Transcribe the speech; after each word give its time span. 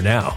now. 0.00 0.36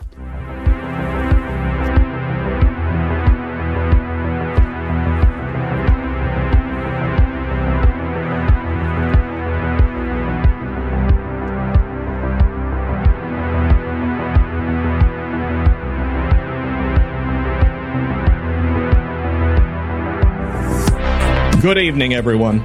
Good 21.61 21.77
evening, 21.77 22.15
everyone. 22.15 22.61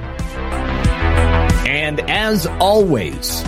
And 1.67 1.99
as 2.09 2.47
always, 2.47 3.43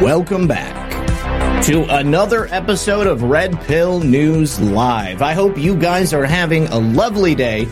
welcome 0.00 0.48
back 0.48 1.62
to 1.64 1.84
another 1.94 2.46
episode 2.46 3.06
of 3.06 3.22
Red 3.22 3.60
Pill 3.64 4.00
News 4.00 4.58
Live. 4.58 5.20
I 5.20 5.34
hope 5.34 5.58
you 5.58 5.76
guys 5.76 6.14
are 6.14 6.24
having 6.24 6.68
a 6.68 6.78
lovely 6.78 7.34
day. 7.34 7.66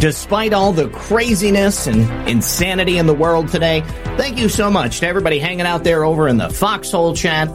Despite 0.00 0.52
all 0.52 0.72
the 0.72 0.88
craziness 0.92 1.86
and 1.86 2.28
insanity 2.28 2.98
in 2.98 3.06
the 3.06 3.14
world 3.14 3.46
today, 3.46 3.82
thank 4.16 4.38
you 4.38 4.48
so 4.48 4.72
much 4.72 4.98
to 5.00 5.06
everybody 5.06 5.38
hanging 5.38 5.66
out 5.66 5.84
there 5.84 6.04
over 6.04 6.26
in 6.26 6.36
the 6.36 6.48
Foxhole 6.48 7.14
chat, 7.14 7.48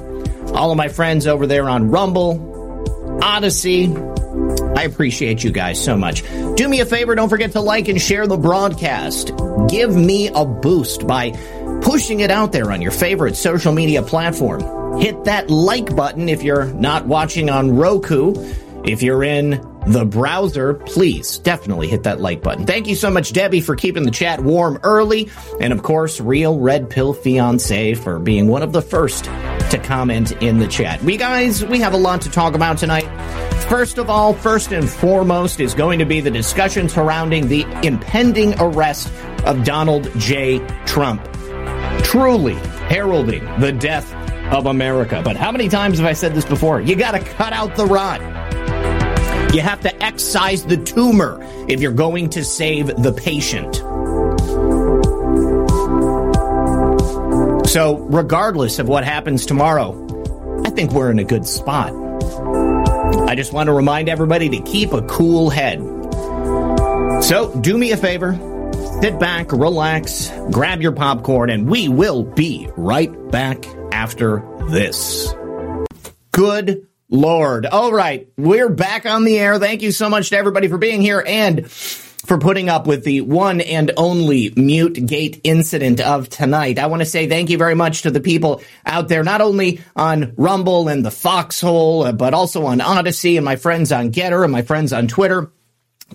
all 0.53 0.71
of 0.71 0.77
my 0.77 0.87
friends 0.87 1.27
over 1.27 1.45
there 1.45 1.67
on 1.69 1.91
Rumble, 1.91 2.39
Odysee, 3.21 3.89
I 4.75 4.83
appreciate 4.83 5.43
you 5.43 5.51
guys 5.51 5.83
so 5.83 5.97
much. 5.97 6.23
Do 6.55 6.67
me 6.67 6.79
a 6.79 6.85
favor, 6.85 7.13
don't 7.15 7.29
forget 7.29 7.51
to 7.53 7.61
like 7.61 7.87
and 7.87 8.01
share 8.01 8.27
the 8.27 8.37
broadcast. 8.37 9.31
Give 9.69 9.95
me 9.95 10.29
a 10.29 10.45
boost 10.45 11.05
by 11.05 11.31
pushing 11.81 12.21
it 12.21 12.31
out 12.31 12.51
there 12.51 12.71
on 12.71 12.81
your 12.81 12.91
favorite 12.91 13.35
social 13.35 13.73
media 13.73 14.01
platform. 14.01 14.99
Hit 14.99 15.25
that 15.25 15.49
like 15.49 15.95
button 15.95 16.29
if 16.29 16.43
you're 16.43 16.65
not 16.65 17.05
watching 17.05 17.49
on 17.49 17.75
Roku. 17.75 18.33
If 18.83 19.03
you're 19.03 19.23
in 19.23 19.61
the 19.87 20.05
browser, 20.05 20.73
please 20.73 21.37
definitely 21.39 21.87
hit 21.87 22.03
that 22.03 22.19
like 22.19 22.41
button. 22.41 22.65
Thank 22.65 22.87
you 22.87 22.95
so 22.95 23.09
much, 23.09 23.33
Debbie, 23.33 23.61
for 23.61 23.75
keeping 23.75 24.03
the 24.03 24.11
chat 24.11 24.41
warm 24.41 24.79
early. 24.83 25.29
And 25.59 25.73
of 25.73 25.83
course, 25.83 26.19
Real 26.19 26.59
Red 26.59 26.89
Pill 26.89 27.13
Fiance 27.13 27.95
for 27.95 28.19
being 28.19 28.47
one 28.47 28.63
of 28.63 28.73
the 28.73 28.81
first 28.81 29.25
to 29.71 29.77
comment 29.77 30.33
in 30.43 30.59
the 30.59 30.67
chat. 30.67 31.01
We 31.01 31.15
guys, 31.15 31.65
we 31.65 31.79
have 31.79 31.93
a 31.93 31.97
lot 31.97 32.21
to 32.21 32.29
talk 32.29 32.55
about 32.55 32.77
tonight. 32.77 33.07
First 33.69 33.97
of 33.97 34.09
all, 34.09 34.33
first 34.33 34.73
and 34.73 34.89
foremost 34.89 35.61
is 35.61 35.73
going 35.73 35.99
to 35.99 36.05
be 36.05 36.19
the 36.19 36.29
discussion 36.29 36.89
surrounding 36.89 37.47
the 37.47 37.65
impending 37.81 38.53
arrest 38.59 39.11
of 39.45 39.63
Donald 39.63 40.09
J. 40.17 40.59
Trump. 40.85 41.23
Truly 42.03 42.55
heralding 42.89 43.45
the 43.61 43.71
death 43.71 44.13
of 44.51 44.65
America. 44.65 45.21
But 45.23 45.37
how 45.37 45.53
many 45.53 45.69
times 45.69 45.99
have 45.99 46.07
I 46.07 46.13
said 46.13 46.35
this 46.35 46.45
before? 46.45 46.81
You 46.81 46.97
got 46.97 47.11
to 47.11 47.19
cut 47.19 47.53
out 47.53 47.77
the 47.77 47.85
rot. 47.85 48.19
You 49.53 49.61
have 49.61 49.79
to 49.81 50.03
excise 50.03 50.65
the 50.65 50.77
tumor 50.77 51.39
if 51.69 51.79
you're 51.79 51.93
going 51.93 52.29
to 52.31 52.43
save 52.43 52.87
the 52.87 53.13
patient. 53.13 53.81
So, 57.71 57.99
regardless 58.09 58.79
of 58.79 58.89
what 58.89 59.05
happens 59.05 59.45
tomorrow, 59.45 59.95
I 60.65 60.71
think 60.71 60.91
we're 60.91 61.09
in 61.09 61.19
a 61.19 61.23
good 61.23 61.47
spot. 61.47 61.93
I 63.29 63.33
just 63.33 63.53
want 63.53 63.67
to 63.67 63.71
remind 63.71 64.09
everybody 64.09 64.49
to 64.49 64.59
keep 64.59 64.91
a 64.91 65.01
cool 65.03 65.49
head. 65.49 65.79
So, 67.23 67.57
do 67.61 67.77
me 67.77 67.93
a 67.93 67.95
favor, 67.95 68.33
sit 69.01 69.17
back, 69.21 69.53
relax, 69.53 70.29
grab 70.51 70.81
your 70.81 70.91
popcorn, 70.91 71.49
and 71.49 71.69
we 71.69 71.87
will 71.87 72.23
be 72.23 72.67
right 72.75 73.31
back 73.31 73.65
after 73.93 74.43
this. 74.69 75.33
Good 76.33 76.87
Lord. 77.09 77.65
All 77.65 77.93
right, 77.93 78.27
we're 78.35 78.67
back 78.67 79.05
on 79.05 79.23
the 79.23 79.39
air. 79.39 79.59
Thank 79.59 79.81
you 79.81 79.93
so 79.93 80.09
much 80.09 80.31
to 80.31 80.37
everybody 80.37 80.67
for 80.67 80.77
being 80.77 80.99
here 80.99 81.23
and 81.25 81.71
for 82.25 82.37
putting 82.37 82.69
up 82.69 82.87
with 82.87 83.03
the 83.03 83.21
one 83.21 83.61
and 83.61 83.91
only 83.97 84.53
mute 84.55 85.05
gate 85.05 85.41
incident 85.43 85.99
of 85.99 86.29
tonight. 86.29 86.79
I 86.79 86.87
want 86.87 87.01
to 87.01 87.05
say 87.05 87.27
thank 87.27 87.49
you 87.49 87.57
very 87.57 87.75
much 87.75 88.03
to 88.03 88.11
the 88.11 88.19
people 88.19 88.61
out 88.85 89.07
there, 89.07 89.23
not 89.23 89.41
only 89.41 89.81
on 89.95 90.33
Rumble 90.37 90.87
and 90.87 91.05
the 91.05 91.11
Foxhole, 91.11 92.03
uh, 92.03 92.11
but 92.11 92.33
also 92.33 92.65
on 92.65 92.79
Odysee 92.79 93.37
and 93.37 93.45
my 93.45 93.55
friends 93.55 93.91
on 93.91 94.11
Gettr 94.11 94.43
and 94.43 94.51
my 94.51 94.61
friends 94.61 94.93
on 94.93 95.07
Twitter. 95.07 95.51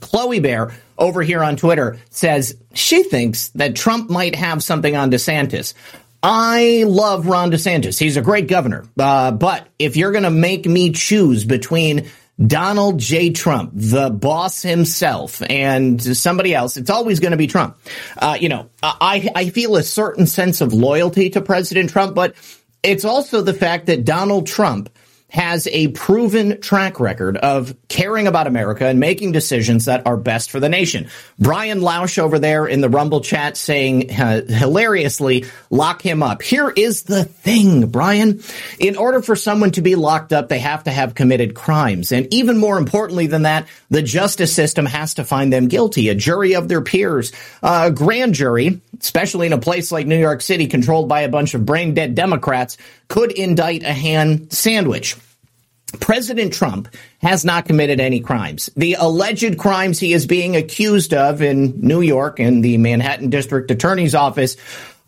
Chloe 0.00 0.40
Bear 0.40 0.72
over 0.98 1.22
here 1.22 1.42
on 1.42 1.56
Twitter 1.56 1.98
says 2.10 2.56
she 2.74 3.02
thinks 3.02 3.48
that 3.50 3.74
Trump 3.74 4.10
might 4.10 4.34
have 4.34 4.62
something 4.62 4.94
on 4.94 5.10
DeSantis. 5.10 5.74
I 6.22 6.84
love 6.86 7.26
Ron 7.26 7.50
DeSantis. 7.50 7.98
He's 7.98 8.16
a 8.16 8.22
great 8.22 8.48
governor. 8.48 8.84
Uh, 8.98 9.30
but 9.32 9.68
if 9.78 9.96
you're 9.96 10.12
going 10.12 10.24
to 10.24 10.30
make 10.30 10.66
me 10.66 10.92
choose 10.92 11.44
between 11.44 12.08
Donald 12.44 12.98
J. 12.98 13.30
Trump, 13.30 13.70
the 13.74 14.10
boss 14.10 14.60
himself, 14.62 15.42
and 15.48 16.02
somebody 16.02 16.54
else, 16.54 16.76
it's 16.76 16.90
always 16.90 17.18
going 17.20 17.30
to 17.30 17.36
be 17.36 17.46
Trump. 17.46 17.78
Uh, 18.18 18.36
you 18.38 18.48
know, 18.48 18.68
I, 18.82 19.28
I 19.34 19.48
feel 19.50 19.76
a 19.76 19.82
certain 19.82 20.26
sense 20.26 20.60
of 20.60 20.74
loyalty 20.74 21.30
to 21.30 21.40
President 21.40 21.90
Trump, 21.90 22.14
but 22.14 22.34
it's 22.82 23.04
also 23.04 23.40
the 23.40 23.54
fact 23.54 23.86
that 23.86 24.04
Donald 24.04 24.46
Trump 24.46 24.90
has 25.28 25.66
a 25.68 25.88
proven 25.88 26.60
track 26.60 27.00
record 27.00 27.36
of 27.36 27.74
caring 27.88 28.26
about 28.26 28.46
America 28.46 28.86
and 28.86 29.00
making 29.00 29.32
decisions 29.32 29.86
that 29.86 30.06
are 30.06 30.16
best 30.16 30.50
for 30.50 30.60
the 30.60 30.68
nation. 30.68 31.08
Brian 31.38 31.80
Lausch 31.80 32.18
over 32.18 32.38
there 32.38 32.66
in 32.66 32.80
the 32.80 32.88
Rumble 32.88 33.20
chat 33.20 33.56
saying 33.56 34.10
uh, 34.10 34.42
hilariously, 34.46 35.44
lock 35.68 36.00
him 36.00 36.22
up. 36.22 36.42
Here 36.42 36.70
is 36.70 37.02
the 37.02 37.24
thing, 37.24 37.88
Brian. 37.88 38.40
In 38.78 38.96
order 38.96 39.20
for 39.20 39.36
someone 39.36 39.72
to 39.72 39.82
be 39.82 39.96
locked 39.96 40.32
up, 40.32 40.48
they 40.48 40.60
have 40.60 40.84
to 40.84 40.90
have 40.90 41.14
committed 41.14 41.54
crimes. 41.54 42.12
And 42.12 42.32
even 42.32 42.56
more 42.56 42.78
importantly 42.78 43.26
than 43.26 43.42
that, 43.42 43.66
the 43.90 44.02
justice 44.02 44.54
system 44.54 44.86
has 44.86 45.14
to 45.14 45.24
find 45.24 45.52
them 45.52 45.68
guilty. 45.68 46.08
A 46.08 46.14
jury 46.14 46.54
of 46.54 46.68
their 46.68 46.82
peers, 46.82 47.32
uh, 47.62 47.84
a 47.88 47.90
grand 47.90 48.34
jury, 48.34 48.80
especially 49.00 49.48
in 49.48 49.52
a 49.52 49.58
place 49.58 49.90
like 49.90 50.06
New 50.06 50.18
York 50.18 50.40
City 50.40 50.66
controlled 50.66 51.08
by 51.08 51.22
a 51.22 51.28
bunch 51.28 51.54
of 51.54 51.66
brain 51.66 51.94
dead 51.94 52.14
Democrats, 52.14 52.78
could 53.08 53.32
indict 53.32 53.82
a 53.82 53.92
hand 53.92 54.52
sandwich. 54.52 55.16
President 56.00 56.52
Trump 56.52 56.88
has 57.18 57.44
not 57.44 57.66
committed 57.66 58.00
any 58.00 58.20
crimes. 58.20 58.70
The 58.76 58.94
alleged 58.94 59.58
crimes 59.58 59.98
he 59.98 60.12
is 60.12 60.26
being 60.26 60.56
accused 60.56 61.14
of 61.14 61.42
in 61.42 61.80
New 61.80 62.00
York 62.00 62.40
and 62.40 62.64
the 62.64 62.78
Manhattan 62.78 63.30
District 63.30 63.70
Attorney's 63.70 64.14
Office 64.14 64.56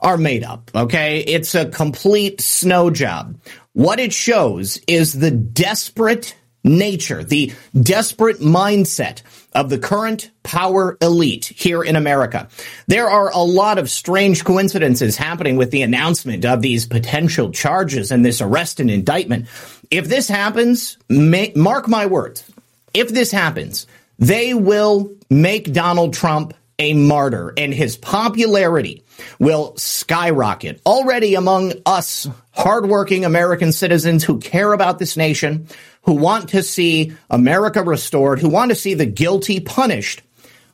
are 0.01 0.17
made 0.17 0.45
up, 0.45 0.71
okay? 0.75 1.21
It's 1.21 1.55
a 1.55 1.67
complete 1.67 2.41
snow 2.41 2.91
job. 2.91 3.37
What 3.73 4.01
it 4.01 4.13
shows 4.13 4.81
is 4.87 5.13
the 5.13 5.31
desperate 5.31 6.37
nature, 6.65 7.25
the 7.25 7.53
desperate 7.81 8.39
mindset 8.39 9.23
of 9.53 9.71
the 9.71 9.79
current 9.79 10.31
power 10.43 10.97
elite 11.01 11.47
here 11.47 11.83
in 11.83 11.97
America. 11.97 12.49
There 12.87 13.09
are 13.09 13.31
a 13.31 13.39
lot 13.39 13.79
of 13.79 13.91
strange 13.91 14.45
coincidences 14.45 15.17
happening 15.17 15.57
with 15.57 15.71
the 15.71 15.83
announcement 15.83 16.45
of 16.45 16.61
these 16.61 16.87
potential 16.87 17.51
charges 17.51 18.11
and 18.11 18.25
this 18.25 18.41
arrest 18.41 18.81
and 18.81 18.91
indictment. 18.91 19.47
If 19.91 20.07
this 20.07 20.29
happens, 20.29 20.99
may, 21.09 21.53
mark 21.57 21.89
my 21.89 22.07
words, 22.07 22.51
if 22.93 23.09
this 23.09 23.31
happens, 23.31 23.87
they 24.19 24.55
will 24.55 25.13
make 25.31 25.73
Donald 25.73 26.15
Trump 26.15 26.55
a 26.79 26.95
martyr 26.95 27.53
and 27.57 27.75
his 27.75 27.97
popularity 27.97 29.05
will 29.39 29.77
skyrocket. 29.77 30.81
Already 30.87 31.35
among 31.35 31.73
us 31.87 32.29
hardworking 32.53 33.25
American 33.25 33.73
citizens 33.73 34.25
who 34.25 34.39
care 34.39 34.73
about 34.73 34.99
this 34.99 35.17
nation, 35.17 35.67
who 36.03 36.15
want 36.15 36.51
to 36.51 36.63
see 36.63 37.13
America 37.31 37.83
restored, 37.83 38.39
who 38.39 38.49
want 38.49 38.71
to 38.71 38.75
see 38.75 38.95
the 38.95 39.07
guilty 39.07 39.61
punished, 39.61 40.23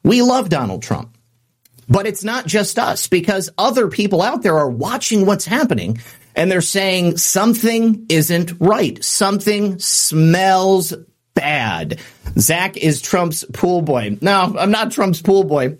we 0.02 0.20
love 0.22 0.48
Donald 0.48 0.82
Trump. 0.82 1.16
But 1.88 2.06
it's 2.06 2.24
not 2.24 2.46
just 2.46 2.78
us 2.78 3.08
because 3.08 3.50
other 3.58 3.88
people 3.88 4.22
out 4.22 4.42
there 4.42 4.58
are 4.58 4.70
watching 4.70 5.26
what's 5.26 5.44
happening 5.44 5.98
and 6.34 6.50
they're 6.50 6.60
saying 6.60 7.16
something 7.16 8.06
isn't 8.08 8.52
right. 8.60 9.02
Something 9.02 9.78
smells 9.78 10.94
bad. 11.34 12.00
Zak 12.38 12.76
is 12.76 13.00
Trump's 13.00 13.44
pool 13.52 13.82
boy. 13.82 14.18
No, 14.20 14.54
I'm 14.58 14.70
not 14.70 14.92
Trump's 14.92 15.22
pool 15.22 15.44
boy, 15.44 15.78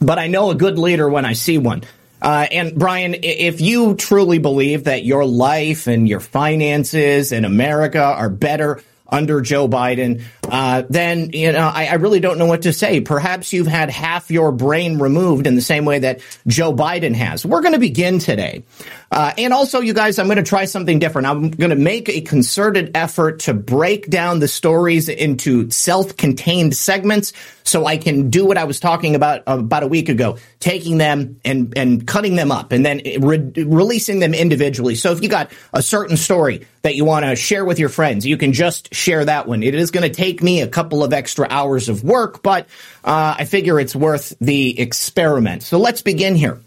but 0.00 0.18
I 0.18 0.26
know 0.26 0.50
a 0.50 0.54
good 0.54 0.78
leader 0.78 1.08
when 1.08 1.24
I 1.24 1.32
see 1.32 1.58
one. 1.58 1.84
Uh, 2.20 2.46
and 2.50 2.74
Brian, 2.76 3.14
if 3.22 3.60
you 3.60 3.94
truly 3.94 4.38
believe 4.38 4.84
that 4.84 5.04
your 5.04 5.24
life 5.24 5.86
and 5.86 6.08
your 6.08 6.20
finances 6.20 7.32
and 7.32 7.46
America 7.46 8.02
are 8.02 8.28
better 8.28 8.82
under 9.06 9.40
Joe 9.40 9.68
Biden, 9.68 10.22
uh, 10.48 10.82
then 10.88 11.30
you 11.32 11.52
know 11.52 11.70
I, 11.72 11.86
I, 11.86 11.94
really 11.94 12.20
don't 12.20 12.38
know 12.38 12.46
what 12.46 12.62
to 12.62 12.72
say. 12.72 13.00
Perhaps 13.00 13.52
you've 13.52 13.66
had 13.66 13.90
half 13.90 14.30
your 14.30 14.50
brain 14.52 14.98
removed 14.98 15.46
in 15.46 15.54
the 15.54 15.62
same 15.62 15.84
way 15.84 16.00
that 16.00 16.20
Joe 16.46 16.72
Biden 16.72 17.14
has. 17.14 17.44
We're 17.44 17.60
going 17.60 17.74
to 17.74 17.78
begin 17.78 18.18
today, 18.18 18.64
uh, 19.10 19.32
and 19.38 19.52
also, 19.52 19.80
you 19.80 19.94
guys, 19.94 20.18
I'm 20.18 20.26
going 20.26 20.36
to 20.36 20.42
try 20.42 20.66
something 20.66 20.98
different. 20.98 21.26
I'm 21.26 21.50
going 21.50 21.70
to 21.70 21.76
make 21.76 22.08
a 22.08 22.20
concerted 22.20 22.92
effort 22.94 23.40
to 23.40 23.54
break 23.54 24.10
down 24.10 24.38
the 24.38 24.48
stories 24.48 25.08
into 25.08 25.70
self-contained 25.70 26.76
segments, 26.76 27.32
so 27.64 27.86
I 27.86 27.96
can 27.96 28.28
do 28.28 28.44
what 28.44 28.58
I 28.58 28.64
was 28.64 28.80
talking 28.80 29.14
about 29.14 29.42
about 29.46 29.82
a 29.82 29.86
week 29.86 30.08
ago, 30.08 30.38
taking 30.60 30.98
them 30.98 31.40
and 31.44 31.76
and 31.76 32.06
cutting 32.06 32.36
them 32.36 32.52
up, 32.52 32.72
and 32.72 32.84
then 32.84 33.00
re- 33.20 33.52
releasing 33.56 34.18
them 34.18 34.34
individually. 34.34 34.94
So 34.94 35.12
if 35.12 35.22
you 35.22 35.28
got 35.28 35.52
a 35.72 35.82
certain 35.82 36.16
story 36.16 36.66
that 36.82 36.94
you 36.94 37.04
want 37.04 37.24
to 37.24 37.36
share 37.36 37.64
with 37.64 37.78
your 37.78 37.88
friends, 37.88 38.26
you 38.26 38.36
can 38.36 38.52
just 38.52 38.94
share 38.94 39.24
that 39.24 39.48
one. 39.48 39.62
It 39.62 39.74
is 39.74 39.90
going 39.90 40.10
to 40.10 40.14
take 40.14 40.37
me 40.42 40.60
a 40.60 40.68
couple 40.68 41.02
of 41.02 41.12
extra 41.12 41.46
hours 41.48 41.88
of 41.88 42.04
work, 42.04 42.42
but 42.42 42.66
uh, 43.04 43.36
I 43.38 43.44
figure 43.44 43.78
it's 43.78 43.96
worth 43.96 44.34
the 44.40 44.78
experiment. 44.78 45.62
So 45.62 45.78
let's 45.78 46.02
begin 46.02 46.34
here. 46.34 46.60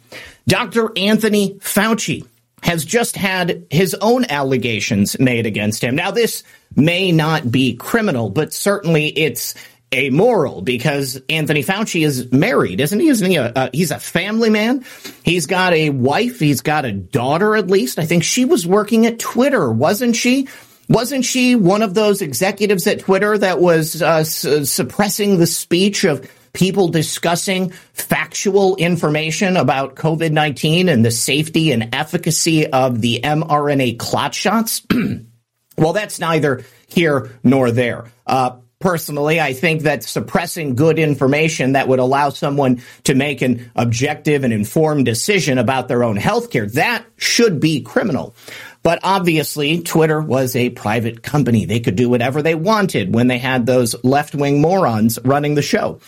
Dr. 0.47 0.91
Anthony 0.97 1.55
Fauci 1.55 2.25
has 2.63 2.85
just 2.85 3.15
had 3.15 3.65
his 3.69 3.95
own 3.95 4.25
allegations 4.25 5.19
made 5.19 5.45
against 5.45 5.83
him. 5.83 5.95
Now, 5.95 6.11
this 6.11 6.43
may 6.75 7.11
not 7.11 7.51
be 7.51 7.75
criminal, 7.75 8.29
but 8.29 8.53
certainly 8.53 9.07
it's 9.07 9.55
amoral 9.93 10.61
because 10.61 11.21
Anthony 11.27 11.63
Fauci 11.63 12.05
is 12.05 12.31
married, 12.31 12.79
isn't 12.79 12.99
he? 12.99 13.09
Isn't 13.09 13.29
he 13.29 13.35
a, 13.35 13.69
he's 13.73 13.91
a 13.91 13.99
family 13.99 14.49
man? 14.49 14.85
He's 15.23 15.47
got 15.47 15.73
a 15.73 15.89
wife. 15.89 16.39
He's 16.39 16.61
got 16.61 16.85
a 16.85 16.91
daughter, 16.91 17.55
at 17.55 17.67
least. 17.67 17.99
I 17.99 18.05
think 18.05 18.23
she 18.23 18.45
was 18.45 18.65
working 18.65 19.05
at 19.05 19.19
Twitter, 19.19 19.69
wasn't 19.69 20.15
she? 20.15 20.47
Wasn't 20.91 21.23
she 21.23 21.55
one 21.55 21.83
of 21.83 21.93
those 21.93 22.21
executives 22.21 22.85
at 22.85 22.99
Twitter 22.99 23.37
that 23.37 23.61
was 23.61 24.01
uh, 24.01 24.25
su- 24.25 24.65
suppressing 24.65 25.37
the 25.37 25.47
speech 25.47 26.03
of 26.03 26.29
people 26.51 26.89
discussing 26.89 27.69
factual 27.93 28.75
information 28.75 29.55
about 29.55 29.95
COVID 29.95 30.31
19 30.31 30.89
and 30.89 31.05
the 31.05 31.09
safety 31.09 31.71
and 31.71 31.95
efficacy 31.95 32.67
of 32.67 32.99
the 32.99 33.21
mRNA 33.23 33.99
clot 33.99 34.35
shots? 34.35 34.85
well, 35.77 35.93
that's 35.93 36.19
neither 36.19 36.65
here 36.87 37.39
nor 37.41 37.71
there. 37.71 38.11
Uh, 38.27 38.57
personally, 38.81 39.39
I 39.39 39.53
think 39.53 39.83
that 39.83 40.03
suppressing 40.03 40.75
good 40.75 40.99
information 40.99 41.71
that 41.73 41.87
would 41.87 41.99
allow 41.99 42.31
someone 42.31 42.81
to 43.05 43.15
make 43.15 43.41
an 43.41 43.71
objective 43.77 44.43
and 44.43 44.51
informed 44.51 45.05
decision 45.05 45.57
about 45.57 45.87
their 45.87 46.03
own 46.03 46.17
health 46.17 46.49
care, 46.49 46.65
that 46.65 47.05
should 47.15 47.61
be 47.61 47.79
criminal. 47.79 48.35
But 48.83 48.99
obviously, 49.03 49.81
Twitter 49.81 50.19
was 50.19 50.55
a 50.55 50.71
private 50.71 51.21
company. 51.21 51.65
They 51.65 51.79
could 51.79 51.95
do 51.95 52.09
whatever 52.09 52.41
they 52.41 52.55
wanted 52.55 53.13
when 53.13 53.27
they 53.27 53.37
had 53.37 53.65
those 53.65 53.95
left 54.03 54.33
wing 54.33 54.59
morons 54.59 55.19
running 55.23 55.53
the 55.53 55.61
show. 55.61 55.99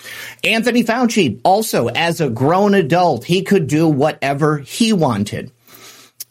Anthony 0.44 0.84
Fauci, 0.84 1.39
also 1.44 1.88
as 1.88 2.20
a 2.20 2.30
grown 2.30 2.74
adult, 2.74 3.25
he 3.25 3.44
could 3.44 3.68
do 3.68 3.88
whatever 3.88 4.58
he 4.58 4.92
wanted, 4.92 5.51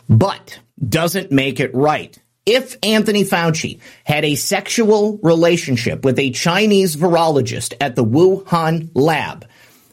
but 0.08 0.58
doesn't 0.84 1.30
make 1.30 1.60
it 1.60 1.74
right. 1.74 2.18
If 2.44 2.76
Anthony 2.82 3.24
Fauci 3.24 3.78
had 4.02 4.24
a 4.24 4.34
sexual 4.34 5.18
relationship 5.22 6.04
with 6.04 6.18
a 6.18 6.32
Chinese 6.32 6.96
virologist 6.96 7.74
at 7.80 7.94
the 7.94 8.04
Wuhan 8.04 8.90
lab, 8.94 9.46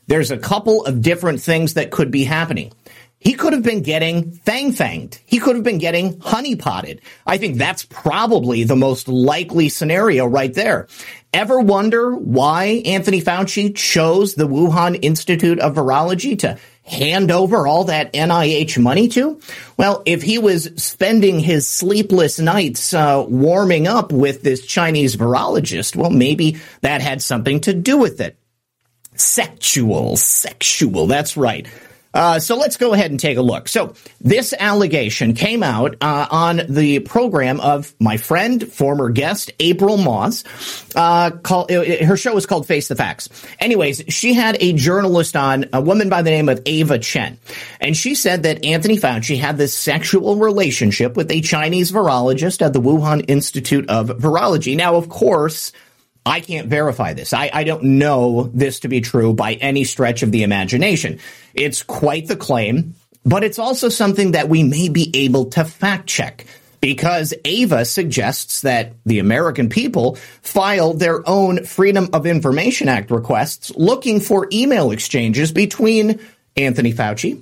there's 0.07 0.31
a 0.31 0.37
couple 0.37 0.83
of 0.85 1.03
different 1.03 1.43
things 1.43 1.75
that 1.75 1.91
could 1.91 2.09
be 2.09 2.23
happening. 2.23 2.71
He 3.19 3.33
could 3.33 3.51
have 3.51 3.63
been 3.63 3.83
getting 3.83 4.31
fang 4.31 4.71
fanged. 4.71 5.19
He 5.25 5.39
could 5.39 5.55
have 5.55 5.63
been 5.63 5.77
getting 5.77 6.19
honey 6.21 6.55
potted. 6.55 7.01
I 7.27 7.37
think 7.37 7.57
that's 7.57 7.83
probably 7.83 8.63
the 8.63 8.77
most 8.77 9.09
likely 9.09 9.67
scenario 9.67 10.25
right 10.25 10.53
there. 10.53 10.87
Ever 11.33 11.59
wonder 11.59 12.15
why 12.15 12.81
Anthony 12.85 13.21
Fauci 13.21 13.75
chose 13.75 14.35
the 14.35 14.47
Wuhan 14.47 14.97
Institute 15.01 15.59
of 15.59 15.75
Virology 15.75 16.39
to 16.39 16.57
hand 16.83 17.29
over 17.29 17.67
all 17.67 17.83
that 17.85 18.13
NIH 18.13 18.81
money 18.81 19.09
to? 19.09 19.39
Well, 19.75 20.01
if 20.05 20.23
he 20.23 20.39
was 20.39 20.71
spending 20.77 21.39
his 21.39 21.67
sleepless 21.67 22.39
nights 22.39 22.93
uh, 22.93 23.25
warming 23.27 23.85
up 23.85 24.13
with 24.13 24.43
this 24.43 24.65
Chinese 24.65 25.17
virologist, 25.17 25.95
well, 25.95 26.09
maybe 26.09 26.57
that 26.81 27.01
had 27.01 27.21
something 27.21 27.59
to 27.61 27.73
do 27.73 27.97
with 27.97 28.21
it. 28.21 28.37
Sexual, 29.15 30.15
sexual, 30.15 31.05
that's 31.05 31.35
right. 31.35 31.67
Uh, 32.13 32.39
so 32.39 32.57
let's 32.57 32.77
go 32.77 32.93
ahead 32.93 33.11
and 33.11 33.19
take 33.19 33.37
a 33.37 33.41
look. 33.41 33.67
So 33.67 33.93
this 34.19 34.53
allegation 34.57 35.33
came 35.33 35.61
out 35.61 35.95
uh, 36.01 36.27
on 36.31 36.61
the 36.67 36.99
program 36.99 37.59
of 37.59 37.93
my 37.99 38.17
friend, 38.17 38.71
former 38.71 39.09
guest 39.09 39.51
April 39.59 39.97
Moss. 39.97 40.43
Uh, 40.95 41.31
call, 41.31 41.67
her 41.69 42.17
show 42.17 42.35
is 42.35 42.45
called 42.45 42.65
Face 42.65 42.87
the 42.87 42.95
Facts. 42.95 43.29
Anyways, 43.59 44.03
she 44.09 44.33
had 44.33 44.57
a 44.59 44.73
journalist 44.73 45.35
on, 45.35 45.65
a 45.71 45.81
woman 45.81 46.09
by 46.09 46.21
the 46.21 46.31
name 46.31 46.49
of 46.49 46.61
Ava 46.65 46.97
Chen, 46.97 47.37
and 47.79 47.95
she 47.95 48.15
said 48.15 48.43
that 48.43 48.65
Anthony 48.65 48.97
Fauci 48.97 49.37
had 49.37 49.57
this 49.57 49.73
sexual 49.73 50.37
relationship 50.37 51.15
with 51.15 51.31
a 51.31 51.41
Chinese 51.41 51.91
virologist 51.91 52.65
at 52.65 52.73
the 52.73 52.81
Wuhan 52.81 53.25
Institute 53.27 53.87
of 53.89 54.07
Virology. 54.07 54.75
Now, 54.75 54.95
of 54.95 55.09
course. 55.09 55.71
I 56.29 56.41
can't 56.41 56.67
verify 56.67 57.13
this. 57.13 57.33
I, 57.33 57.49
I 57.51 57.63
don't 57.63 57.83
know 57.83 58.51
this 58.53 58.81
to 58.81 58.87
be 58.87 59.01
true 59.01 59.33
by 59.33 59.53
any 59.53 59.83
stretch 59.83 60.21
of 60.21 60.31
the 60.31 60.43
imagination. 60.43 61.19
It's 61.55 61.81
quite 61.81 62.27
the 62.27 62.35
claim, 62.35 62.93
but 63.25 63.43
it's 63.43 63.57
also 63.57 63.89
something 63.89 64.33
that 64.33 64.47
we 64.47 64.61
may 64.61 64.89
be 64.89 65.09
able 65.25 65.45
to 65.51 65.65
fact 65.65 66.07
check 66.07 66.45
because 66.81 67.33
Ava 67.45 67.83
suggests 67.83 68.61
that 68.61 68.93
the 69.07 69.17
American 69.17 69.69
people 69.69 70.17
filed 70.43 70.99
their 70.99 71.27
own 71.27 71.65
Freedom 71.65 72.09
of 72.13 72.27
Information 72.27 72.89
Act 72.89 73.09
requests 73.09 73.71
looking 73.75 74.19
for 74.19 74.47
email 74.53 74.91
exchanges 74.91 75.51
between 75.51 76.19
Anthony 76.55 76.93
Fauci 76.93 77.41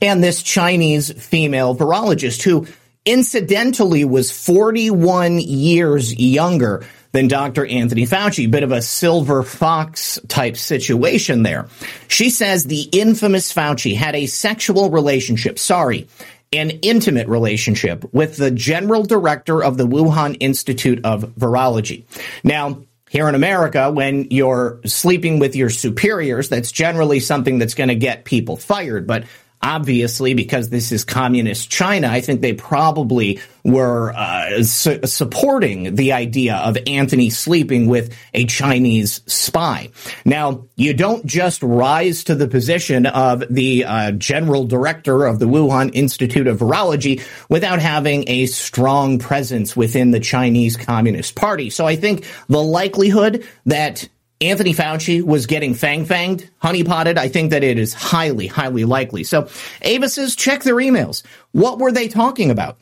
and 0.00 0.24
this 0.24 0.42
Chinese 0.42 1.12
female 1.12 1.76
virologist 1.76 2.42
who 2.42 2.66
incidentally 3.04 4.06
was 4.06 4.30
41 4.30 5.38
years 5.38 6.14
younger 6.14 6.86
than 7.12 7.28
Dr. 7.28 7.66
Anthony 7.66 8.06
Fauci. 8.06 8.50
Bit 8.50 8.62
of 8.62 8.72
a 8.72 8.82
silver 8.82 9.42
fox 9.42 10.18
type 10.28 10.56
situation 10.56 11.42
there. 11.42 11.66
She 12.08 12.30
says 12.30 12.64
the 12.64 12.82
infamous 12.82 13.52
Fauci 13.52 13.96
had 13.96 14.14
a 14.14 14.26
sexual 14.26 14.90
relationship, 14.90 15.58
sorry, 15.58 16.08
an 16.52 16.70
intimate 16.82 17.28
relationship 17.28 18.12
with 18.12 18.36
the 18.36 18.50
general 18.50 19.04
director 19.04 19.62
of 19.62 19.76
the 19.76 19.86
Wuhan 19.86 20.36
Institute 20.40 21.04
of 21.04 21.22
Virology. 21.36 22.04
Now, 22.42 22.82
here 23.08 23.28
in 23.28 23.34
America, 23.34 23.90
when 23.90 24.28
you're 24.30 24.80
sleeping 24.84 25.40
with 25.40 25.56
your 25.56 25.68
superiors, 25.70 26.48
that's 26.48 26.70
generally 26.70 27.18
something 27.18 27.58
that's 27.58 27.74
going 27.74 27.88
to 27.88 27.96
get 27.96 28.24
people 28.24 28.56
fired. 28.56 29.06
But 29.06 29.24
obviously, 29.62 30.34
because 30.34 30.70
this 30.70 30.92
is 30.92 31.04
communist 31.04 31.70
China, 31.70 32.08
I 32.08 32.20
think 32.20 32.40
they 32.40 32.54
probably 32.54 33.40
were 33.62 34.12
uh, 34.12 34.62
su- 34.62 35.00
supporting 35.04 35.94
the 35.96 36.12
idea 36.12 36.56
of 36.56 36.78
Anthony 36.86 37.28
sleeping 37.30 37.86
with 37.86 38.16
a 38.32 38.46
Chinese 38.46 39.20
spy. 39.26 39.90
Now, 40.24 40.66
you 40.76 40.94
don't 40.94 41.26
just 41.26 41.62
rise 41.62 42.24
to 42.24 42.34
the 42.34 42.48
position 42.48 43.06
of 43.06 43.44
the 43.50 43.84
uh, 43.84 44.12
general 44.12 44.64
director 44.64 45.26
of 45.26 45.38
the 45.38 45.46
Wuhan 45.46 45.90
Institute 45.92 46.46
of 46.46 46.58
Virology 46.58 47.22
without 47.48 47.80
having 47.80 48.24
a 48.28 48.46
strong 48.46 49.18
presence 49.18 49.76
within 49.76 50.10
the 50.10 50.20
Chinese 50.20 50.76
Communist 50.76 51.34
Party. 51.34 51.68
So 51.68 51.86
I 51.86 51.96
think 51.96 52.26
the 52.48 52.62
likelihood 52.62 53.46
that 53.66 54.08
Anthony 54.40 54.72
Fauci 54.72 55.22
was 55.22 55.46
getting 55.46 55.74
fang 55.74 56.06
fanged, 56.06 56.48
honey 56.58 56.82
potted. 56.82 57.18
I 57.18 57.28
think 57.28 57.50
that 57.50 57.62
it 57.62 57.78
is 57.78 57.92
highly, 57.92 58.46
highly 58.46 58.84
likely. 58.84 59.24
So 59.24 59.48
Ava 59.82 60.08
says 60.08 60.34
check 60.34 60.62
their 60.62 60.76
emails. 60.76 61.22
What 61.52 61.78
were 61.78 61.92
they 61.92 62.08
talking 62.08 62.50
about? 62.50 62.78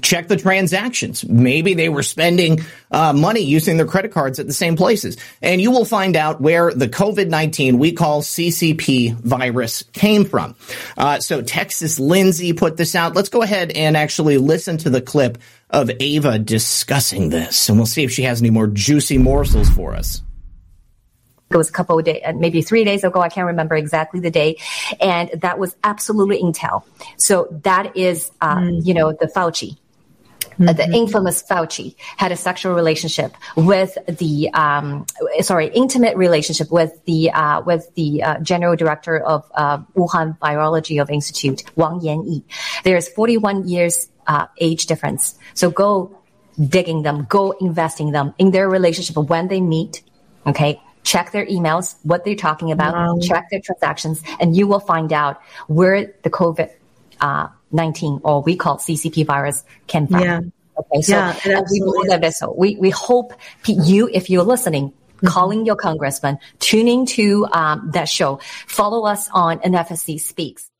check 0.00 0.28
the 0.28 0.36
transactions. 0.36 1.24
Maybe 1.28 1.74
they 1.74 1.88
were 1.88 2.02
spending 2.02 2.60
uh, 2.90 3.12
money 3.12 3.40
using 3.40 3.76
their 3.76 3.86
credit 3.86 4.12
cards 4.12 4.38
at 4.38 4.46
the 4.46 4.52
same 4.52 4.76
places. 4.76 5.18
And 5.42 5.60
you 5.60 5.70
will 5.70 5.84
find 5.84 6.16
out 6.16 6.40
where 6.40 6.72
the 6.72 6.88
COVID 6.88 7.28
19 7.28 7.78
we 7.78 7.92
call 7.92 8.22
CCP 8.22 9.14
virus 9.20 9.82
came 9.92 10.24
from. 10.24 10.56
Uh, 10.96 11.20
so 11.20 11.42
Texas 11.42 12.00
Lindsay 12.00 12.52
put 12.52 12.76
this 12.76 12.94
out. 12.94 13.14
Let's 13.14 13.28
go 13.28 13.42
ahead 13.42 13.72
and 13.72 13.96
actually 13.96 14.38
listen 14.38 14.78
to 14.78 14.90
the 14.90 15.02
clip 15.02 15.38
of 15.68 15.90
Ava 16.00 16.38
discussing 16.38 17.30
this, 17.30 17.68
and 17.68 17.78
we'll 17.78 17.86
see 17.86 18.04
if 18.04 18.10
she 18.10 18.22
has 18.22 18.40
any 18.40 18.50
more 18.50 18.66
juicy 18.66 19.16
morsels 19.16 19.70
for 19.70 19.94
us 19.94 20.22
it 21.54 21.58
was 21.58 21.68
a 21.68 21.72
couple 21.72 21.98
of 21.98 22.04
days, 22.04 22.22
maybe 22.34 22.62
three 22.62 22.84
days 22.84 23.04
ago. 23.04 23.20
I 23.20 23.28
can't 23.28 23.46
remember 23.46 23.76
exactly 23.76 24.20
the 24.20 24.30
day. 24.30 24.56
And 25.00 25.30
that 25.40 25.58
was 25.58 25.76
absolutely 25.84 26.42
intel. 26.42 26.82
So 27.16 27.48
that 27.62 27.96
is, 27.96 28.30
uh, 28.40 28.56
mm. 28.56 28.84
you 28.84 28.94
know, 28.94 29.12
the 29.12 29.26
Fauci. 29.26 29.78
Mm-hmm. 30.52 30.68
Uh, 30.68 30.72
the 30.72 30.82
mm-hmm. 30.82 30.94
infamous 30.94 31.42
Fauci 31.42 31.94
had 32.16 32.30
a 32.30 32.36
sexual 32.36 32.74
relationship 32.74 33.34
with 33.56 33.96
the, 34.06 34.50
um, 34.52 35.06
sorry, 35.40 35.68
intimate 35.68 36.16
relationship 36.16 36.70
with 36.70 36.92
the 37.06 37.30
uh, 37.30 37.62
with 37.62 37.92
the 37.94 38.22
uh, 38.22 38.38
general 38.40 38.76
director 38.76 39.18
of 39.18 39.44
uh, 39.54 39.78
Wuhan 39.96 40.38
Virology 40.38 41.00
of 41.00 41.10
Institute, 41.10 41.62
Wang 41.76 42.00
Yanyi. 42.00 42.42
There's 42.84 43.08
41 43.08 43.68
years 43.68 44.08
uh, 44.26 44.46
age 44.58 44.86
difference. 44.86 45.38
So 45.54 45.70
go 45.70 46.18
digging 46.60 47.02
them, 47.02 47.26
go 47.28 47.52
investing 47.52 48.12
them 48.12 48.34
in 48.38 48.50
their 48.50 48.68
relationship 48.68 49.16
when 49.16 49.48
they 49.48 49.60
meet. 49.60 50.02
Okay, 50.46 50.80
check 51.02 51.32
their 51.32 51.46
emails, 51.46 51.96
what 52.02 52.24
they're 52.24 52.34
talking 52.34 52.72
about, 52.72 52.94
wow. 52.94 53.18
check 53.20 53.48
their 53.50 53.60
transactions, 53.60 54.22
and 54.40 54.56
you 54.56 54.66
will 54.66 54.80
find 54.80 55.12
out 55.12 55.40
where 55.66 56.12
the 56.22 56.30
COVID 56.30 56.70
uh, 57.20 57.48
19 57.72 58.20
or 58.24 58.42
we 58.42 58.56
call 58.56 58.78
CCP 58.78 59.26
virus 59.26 59.64
can 59.86 60.06
from. 60.06 60.22
Yeah. 60.22 60.40
Okay, 60.78 61.02
so 61.02 61.12
yeah, 61.12 61.60
we 61.70 61.80
believe 61.80 62.08
that 62.08 62.34
so 62.34 62.54
we, 62.56 62.76
we 62.76 62.90
hope 62.90 63.34
you, 63.66 64.08
if 64.12 64.30
you're 64.30 64.42
listening, 64.42 64.88
mm-hmm. 64.90 65.26
calling 65.26 65.66
your 65.66 65.76
congressman, 65.76 66.38
tuning 66.60 67.06
to 67.06 67.46
um, 67.52 67.90
that 67.92 68.08
show, 68.08 68.40
follow 68.66 69.06
us 69.06 69.28
on 69.32 69.58
NFSC 69.58 70.20
Speaks. 70.20 70.70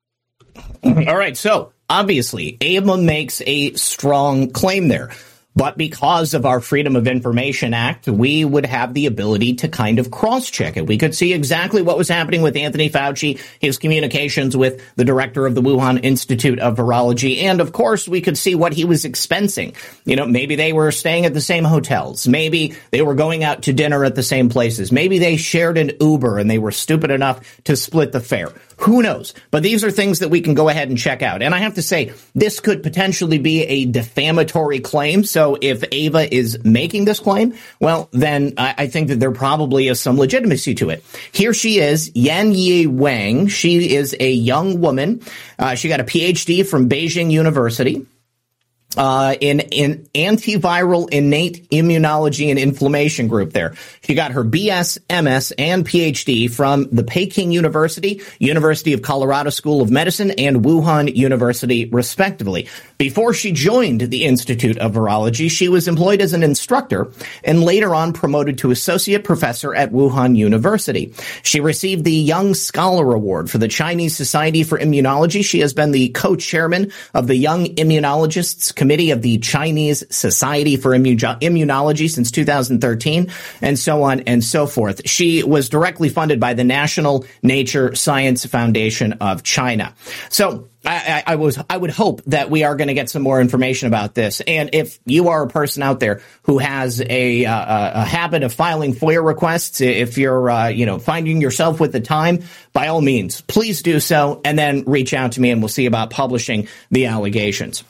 All 0.85 1.17
right, 1.17 1.37
so 1.37 1.73
obviously, 1.89 2.57
Ava 2.61 2.97
makes 2.97 3.43
a 3.47 3.73
strong 3.75 4.51
claim 4.51 4.89
there. 4.89 5.11
But 5.55 5.77
because 5.77 6.33
of 6.33 6.47
our 6.47 6.61
Freedom 6.61 6.97
of 6.97 7.07
Information 7.07 7.75
Act, 7.75 8.07
we 8.07 8.45
would 8.45 8.65
have 8.65 8.95
the 8.95 9.07
ability 9.07 9.55
to 9.57 9.69
kind 9.69 9.99
of 9.99 10.11
cross 10.11 10.51
check 10.51 10.77
it. 10.77 10.87
We 10.87 10.97
could 10.97 11.15
see 11.15 11.35
exactly 11.35 11.83
what 11.83 11.99
was 11.99 12.09
happening 12.09 12.41
with 12.41 12.57
Anthony 12.57 12.89
Fauci, 12.89 13.39
his 13.61 13.77
communications 13.77 14.57
with 14.57 14.83
the 14.97 15.05
director 15.05 15.45
of 15.47 15.55
the 15.55 15.61
Wuhan 15.61 16.03
Institute 16.03 16.59
of 16.59 16.77
Virology. 16.77 17.43
And 17.43 17.61
of 17.61 17.73
course, 17.73 18.09
we 18.09 18.23
could 18.23 18.39
see 18.39 18.55
what 18.55 18.73
he 18.73 18.85
was 18.87 19.05
expensing. 19.05 19.75
You 20.05 20.17
know, 20.17 20.27
maybe 20.27 20.57
they 20.57 20.73
were 20.73 20.91
staying 20.91 21.27
at 21.27 21.35
the 21.35 21.41
same 21.41 21.65
hotels. 21.65 22.27
Maybe 22.27 22.75
they 22.91 23.03
were 23.03 23.15
going 23.15 23.45
out 23.45 23.63
to 23.63 23.75
dinner 23.75 24.05
at 24.05 24.15
the 24.15 24.23
same 24.23 24.49
places. 24.49 24.91
Maybe 24.91 25.19
they 25.19 25.37
shared 25.37 25.77
an 25.77 25.93
Uber 26.01 26.39
and 26.39 26.51
they 26.51 26.59
were 26.59 26.73
stupid 26.73 27.11
enough 27.11 27.63
to 27.65 27.77
split 27.77 28.13
the 28.13 28.21
fare. 28.21 28.53
Who 28.79 29.03
knows? 29.03 29.35
But 29.51 29.63
these 29.63 29.85
are 29.85 29.91
things 29.91 30.21
that 30.21 30.29
we 30.29 30.41
can 30.41 30.55
go 30.55 30.69
ahead 30.69 30.89
and 30.89 30.99
check 30.99 31.23
out. 31.23 31.43
And 31.43 31.55
I 31.55 31.59
have 31.59 31.75
to 31.75 31.83
say, 31.83 32.13
this 32.35 32.61
could 32.61 32.83
potentially 32.83 33.39
be 33.39 33.63
a 33.63 33.85
defamatory 33.85 34.81
claim. 34.81 35.25
So 35.25 35.57
if 35.61 35.85
Ava 35.93 36.33
is 36.35 36.63
making 36.65 37.05
this 37.05 37.21
claim, 37.21 37.55
well, 37.81 38.09
then 38.13 38.55
I, 38.59 38.75
I 38.79 38.87
think 38.87 39.09
that 39.09 39.21
there 39.21 39.33
probably 39.33 39.89
is 39.89 40.01
some 40.01 40.19
legitimacy 40.19 40.75
to 40.77 40.91
it. 40.91 41.05
Here 41.33 41.55
she 41.55 41.79
is, 41.79 42.11
Yanyi 42.13 42.87
Wang. 42.87 43.49
She 43.49 43.95
is 43.95 44.17
a 44.19 44.31
young 44.31 44.81
woman. 44.81 45.23
Uh, 45.59 45.75
she 45.75 45.89
got 45.89 46.01
a 46.01 46.05
PhD 46.05 46.67
from 46.67 46.89
Beijing 46.89 47.31
University 47.31 48.07
uh, 48.97 49.35
in 49.41 49.61
in 49.61 50.09
antiviral 50.15 51.09
innate 51.11 51.69
immunology 51.71 52.51
and 52.51 52.59
inflammation 52.59 53.29
group. 53.29 53.53
There, 53.53 53.75
she 54.03 54.15
got 54.15 54.33
her 54.33 54.45
BS, 54.45 54.99
MS, 55.09 55.53
and 55.59 55.87
PhD 55.87 56.51
from 56.51 56.89
the 56.91 57.05
Peking 57.05 57.53
University, 57.53 58.23
University 58.39 58.93
of 58.93 59.03
Colorado 59.03 59.51
School 59.51 59.83
of 59.83 59.91
Medicine, 59.91 60.33
and 60.33 60.65
Wuhan 60.65 61.15
University, 61.15 61.87
respectively. 61.87 62.69
Before 62.99 63.33
she 63.33 63.53
joined 63.53 64.03
the 64.03 64.25
Institute 64.25 64.79
of 64.79 64.93
Virology, 64.93 65.51
she 65.51 65.69
was 65.69 65.89
employed 65.89 66.21
as 66.21 66.33
an 66.33 66.43
instructor 66.43 67.11
and 67.45 67.63
later 67.63 67.95
on 67.95 68.13
promoted 68.13 68.59
to 68.59 68.71
associate 68.71 69.25
professor 69.25 69.75
at 69.75 69.93
Wuhan 69.93 70.37
University. 70.37 71.15
She 71.43 71.61
received 71.61 72.05
the 72.05 72.13
Young 72.13 72.55
Scholar 72.55 73.15
Award 73.15 73.51
for 73.51 73.59
the 73.59 73.69
Chinese 73.69 74.17
Society 74.17 74.63
for 74.63 74.79
Immunology. 74.79 75.45
She 75.45 75.61
has 75.61 75.75
been 75.75 75.91
the 75.91 76.11
co-chairman 76.11 76.93
of 77.15 77.27
the 77.27 77.37
Young 77.37 77.67
Immunologists 77.67 78.75
Committee 78.83 79.13
of 79.13 79.23
the 79.23 79.39
Chinese 79.39 80.03
Society 80.11 80.77
for 80.77 80.91
Immunology 80.91 82.11
since 82.11 82.33
2013, 82.33 83.31
and 83.61 83.79
so 83.79 84.03
on 84.03 84.23
and 84.23 84.43
so 84.43 84.67
forth. 84.67 85.09
She 85.09 85.45
was 85.45 85.69
directly 85.69 86.09
funded 86.09 86.41
by 86.41 86.55
the 86.55 86.65
National 86.65 87.25
Nature 87.45 87.95
Science 87.95 88.45
Foundation 88.45 89.13
of 89.21 89.45
China. 89.45 89.95
So 90.31 90.69
I, 90.85 91.23
I, 91.25 91.37
was 91.37 91.63
I 91.71 91.77
would 91.77 91.91
hope 91.91 92.25
that 92.25 92.51
we 92.51 92.65
are 92.65 92.75
going 92.75 92.89
to 92.89 92.95
get 92.95 93.09
some 93.09 93.23
more 93.23 93.41
information 93.41 93.87
about 93.87 94.17
this. 94.17 94.41
And 94.41 94.71
if 94.73 94.99
you 95.05 95.29
are 95.29 95.45
a 95.45 95.49
person 95.49 95.85
out 95.85 96.01
there 96.01 96.21
who 96.43 96.59
has 96.59 97.01
a 97.01 97.45
uh, 97.45 98.03
a 98.03 98.05
habit 98.05 98.43
of 98.43 98.53
filing 98.53 98.97
FOIA 98.97 99.25
requests, 99.25 99.81
if 99.81 100.19
you're 100.19 100.51
uh, 100.51 100.69
you 100.71 100.87
know 100.87 100.99
finding 100.99 101.41
yourself 101.41 101.79
with 101.79 101.93
the 101.93 102.01
time, 102.01 102.43
by 102.73 102.89
all 102.89 103.01
means, 103.01 103.43
please 103.43 103.83
do 103.83 104.01
so, 104.01 104.41
and 104.45 104.59
then 104.59 104.83
reach 104.87 105.15
out 105.15 105.33
to 105.33 105.41
me, 105.41 105.51
and 105.51 105.63
we'll 105.63 105.69
see 105.69 105.87
about 105.87 106.11
publishing 106.11 106.67
the 106.91 107.07
allegations. 107.07 107.85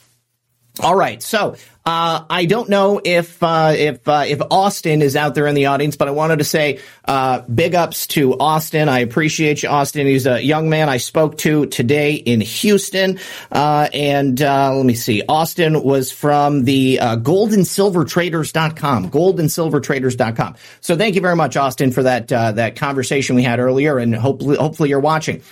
All 0.79 0.95
right, 0.95 1.21
so 1.21 1.55
uh, 1.85 2.25
I 2.27 2.45
don't 2.45 2.67
know 2.67 2.99
if 3.03 3.43
uh, 3.43 3.73
if 3.77 4.07
uh, 4.07 4.23
if 4.25 4.41
Austin 4.49 5.03
is 5.03 5.15
out 5.15 5.35
there 5.35 5.45
in 5.45 5.53
the 5.53 5.67
audience, 5.67 5.95
but 5.97 6.07
I 6.07 6.11
wanted 6.11 6.39
to 6.39 6.45
say 6.45 6.79
uh, 7.05 7.41
big 7.41 7.75
ups 7.75 8.07
to 8.07 8.39
Austin. 8.39 8.89
I 8.89 8.99
appreciate 8.99 9.61
you, 9.61 9.69
Austin. 9.69 10.07
He's 10.07 10.25
a 10.25 10.41
young 10.41 10.69
man 10.69 10.89
I 10.89 10.97
spoke 10.97 11.37
to 11.39 11.67
today 11.67 12.13
in 12.15 12.41
Houston, 12.41 13.19
uh, 13.51 13.87
and 13.93 14.41
uh, 14.41 14.73
let 14.73 14.85
me 14.85 14.95
see. 14.95 15.21
Austin 15.29 15.83
was 15.83 16.11
from 16.11 16.63
the 16.63 16.99
uh, 16.99 17.17
GoldandSilverTraders.com, 17.17 19.11
GoldandSilverTraders.com. 19.11 20.55
So 20.81 20.97
thank 20.97 21.13
you 21.13 21.21
very 21.21 21.35
much, 21.35 21.55
Austin, 21.55 21.91
for 21.91 22.01
that 22.01 22.29
that 22.29 22.77
conversation 22.77 23.35
we 23.35 23.43
had 23.43 23.59
earlier, 23.59 23.99
and 23.99 24.15
hopefully 24.15 24.57
hopefully 24.57 24.89
you're 24.89 24.99
watching. 24.99 25.43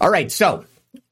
All 0.00 0.10
right, 0.10 0.32
so 0.32 0.64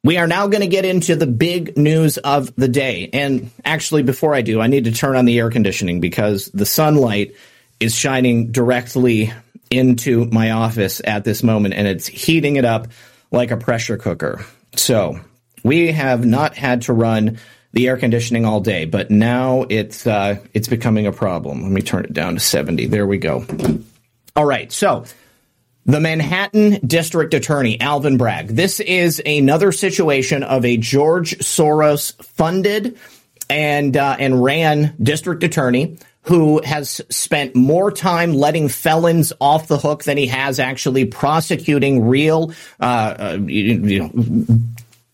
we 0.08 0.16
are 0.16 0.26
now 0.26 0.46
going 0.46 0.62
to 0.62 0.68
get 0.68 0.86
into 0.86 1.16
the 1.16 1.26
big 1.26 1.76
news 1.76 2.16
of 2.16 2.56
the 2.56 2.66
day. 2.66 3.10
And 3.12 3.50
actually, 3.62 4.02
before 4.02 4.34
I 4.34 4.40
do, 4.40 4.58
I 4.58 4.66
need 4.66 4.84
to 4.84 4.92
turn 4.92 5.16
on 5.16 5.26
the 5.26 5.38
air 5.38 5.50
conditioning 5.50 6.00
because 6.00 6.46
the 6.46 6.64
sunlight 6.64 7.34
is 7.78 7.94
shining 7.94 8.50
directly 8.50 9.34
into 9.70 10.24
my 10.24 10.52
office 10.52 11.02
at 11.04 11.24
this 11.24 11.42
moment 11.42 11.74
and 11.74 11.86
it's 11.86 12.06
heating 12.06 12.56
it 12.56 12.64
up 12.64 12.88
like 13.30 13.50
a 13.50 13.58
pressure 13.58 13.98
cooker. 13.98 14.46
So 14.76 15.20
we 15.62 15.92
have 15.92 16.24
not 16.24 16.56
had 16.56 16.80
to 16.82 16.94
run 16.94 17.38
the 17.74 17.88
air 17.88 17.98
conditioning 17.98 18.46
all 18.46 18.60
day, 18.60 18.86
but 18.86 19.10
now 19.10 19.66
it's 19.68 20.06
uh, 20.06 20.38
it's 20.54 20.68
becoming 20.68 21.06
a 21.06 21.12
problem. 21.12 21.60
Let 21.60 21.70
me 21.70 21.82
turn 21.82 22.06
it 22.06 22.14
down 22.14 22.32
to 22.32 22.40
70. 22.40 22.86
There 22.86 23.06
we 23.06 23.18
go. 23.18 23.44
All 24.34 24.46
right. 24.46 24.72
So 24.72 25.04
the 25.88 26.00
Manhattan 26.00 26.78
District 26.86 27.32
Attorney, 27.32 27.80
Alvin 27.80 28.18
Bragg. 28.18 28.48
This 28.48 28.78
is 28.78 29.22
another 29.24 29.72
situation 29.72 30.42
of 30.42 30.66
a 30.66 30.76
George 30.76 31.38
Soros 31.38 32.14
funded 32.22 32.98
and 33.48 33.96
uh, 33.96 34.14
and 34.18 34.44
ran 34.44 34.94
district 35.02 35.42
attorney 35.44 35.96
who 36.22 36.60
has 36.62 37.00
spent 37.08 37.56
more 37.56 37.90
time 37.90 38.34
letting 38.34 38.68
felons 38.68 39.32
off 39.40 39.66
the 39.66 39.78
hook 39.78 40.04
than 40.04 40.18
he 40.18 40.26
has 40.26 40.60
actually 40.60 41.06
prosecuting 41.06 42.06
real, 42.06 42.52
uh, 42.80 42.84
uh, 43.18 43.38
you 43.46 44.00
know, 44.02 44.58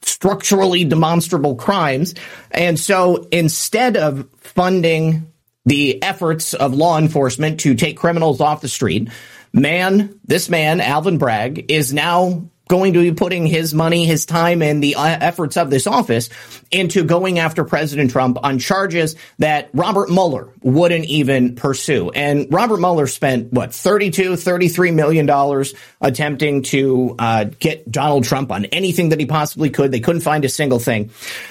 structurally 0.02 0.84
demonstrable 0.84 1.54
crimes. 1.54 2.16
And 2.50 2.80
so 2.80 3.28
instead 3.30 3.96
of 3.96 4.28
funding 4.40 5.32
the 5.64 6.02
efforts 6.02 6.52
of 6.52 6.74
law 6.74 6.98
enforcement 6.98 7.60
to 7.60 7.76
take 7.76 7.96
criminals 7.96 8.40
off 8.40 8.60
the 8.60 8.68
street, 8.68 9.08
man, 9.54 10.20
this 10.24 10.50
man, 10.50 10.80
Alvin 10.80 11.16
Bragg, 11.16 11.70
is 11.70 11.94
now 11.94 12.50
going 12.66 12.94
to 12.94 13.00
be 13.00 13.12
putting 13.12 13.46
his 13.46 13.74
money, 13.74 14.06
his 14.06 14.24
time, 14.24 14.62
and 14.62 14.82
the 14.82 14.94
uh, 14.94 15.04
efforts 15.04 15.56
of 15.56 15.68
this 15.68 15.86
office 15.86 16.30
into 16.70 17.04
going 17.04 17.38
after 17.38 17.62
President 17.62 18.10
Trump 18.10 18.38
on 18.42 18.58
charges 18.58 19.16
that 19.38 19.68
Robert 19.74 20.10
Mueller 20.10 20.48
wouldn't 20.62 21.04
even 21.04 21.56
pursue. 21.56 22.10
And 22.10 22.46
Robert 22.50 22.78
Mueller 22.80 23.06
spent, 23.06 23.52
what, 23.52 23.74
32, 23.74 24.36
33 24.36 24.90
million 24.92 25.26
dollars 25.26 25.74
attempting 26.00 26.62
to 26.62 27.14
uh, 27.18 27.44
get 27.44 27.90
Donald 27.90 28.24
Trump 28.24 28.50
on 28.50 28.64
anything 28.66 29.10
that 29.10 29.20
he 29.20 29.26
possibly 29.26 29.68
could. 29.68 29.92
They 29.92 30.00
couldn't 30.00 30.22
find 30.22 30.44
a 30.44 30.48
single 30.48 30.78
thing. 30.78 31.10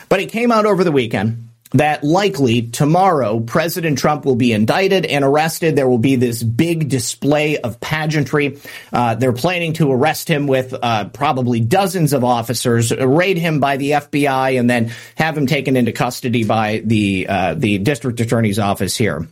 But 0.10 0.20
it 0.20 0.32
came 0.32 0.52
out 0.52 0.66
over 0.66 0.84
the 0.84 0.92
weekend 0.92 1.50
that 1.74 2.04
likely 2.04 2.64
tomorrow 2.64 3.40
President 3.40 3.98
Trump 3.98 4.26
will 4.26 4.36
be 4.36 4.52
indicted 4.54 5.06
and 5.06 5.24
arrested. 5.24 5.76
There 5.76 5.88
will 5.88 5.98
be 5.98 6.16
this 6.16 6.44
big 6.44 6.90
display 6.90 7.58
of 7.58 7.80
pageantry. 7.80 8.60
Uh, 8.92 9.16
they're 9.16 9.34
planning 9.34 9.74
to 9.74 9.92
arrest 9.92 10.28
him 10.28 10.48
with 10.48 10.74
uh, 10.74 11.10
probably 11.10 11.60
dozens 11.60 12.14
of 12.14 12.24
officers, 12.24 12.96
raid 12.96 13.38
him 13.38 13.60
by 13.60 13.78
the 13.78 13.92
FBI, 13.92 14.60
and 14.60 14.70
then 14.70 14.92
have 15.16 15.38
him 15.38 15.48
taken 15.48 15.76
into 15.76 15.92
custody 15.92 16.44
by 16.44 16.82
the 16.86 17.28
uh, 17.28 17.54
the 17.56 17.78
district 17.80 18.20
attorney's 18.20 18.60
office 18.60 18.96
here. 18.96 19.28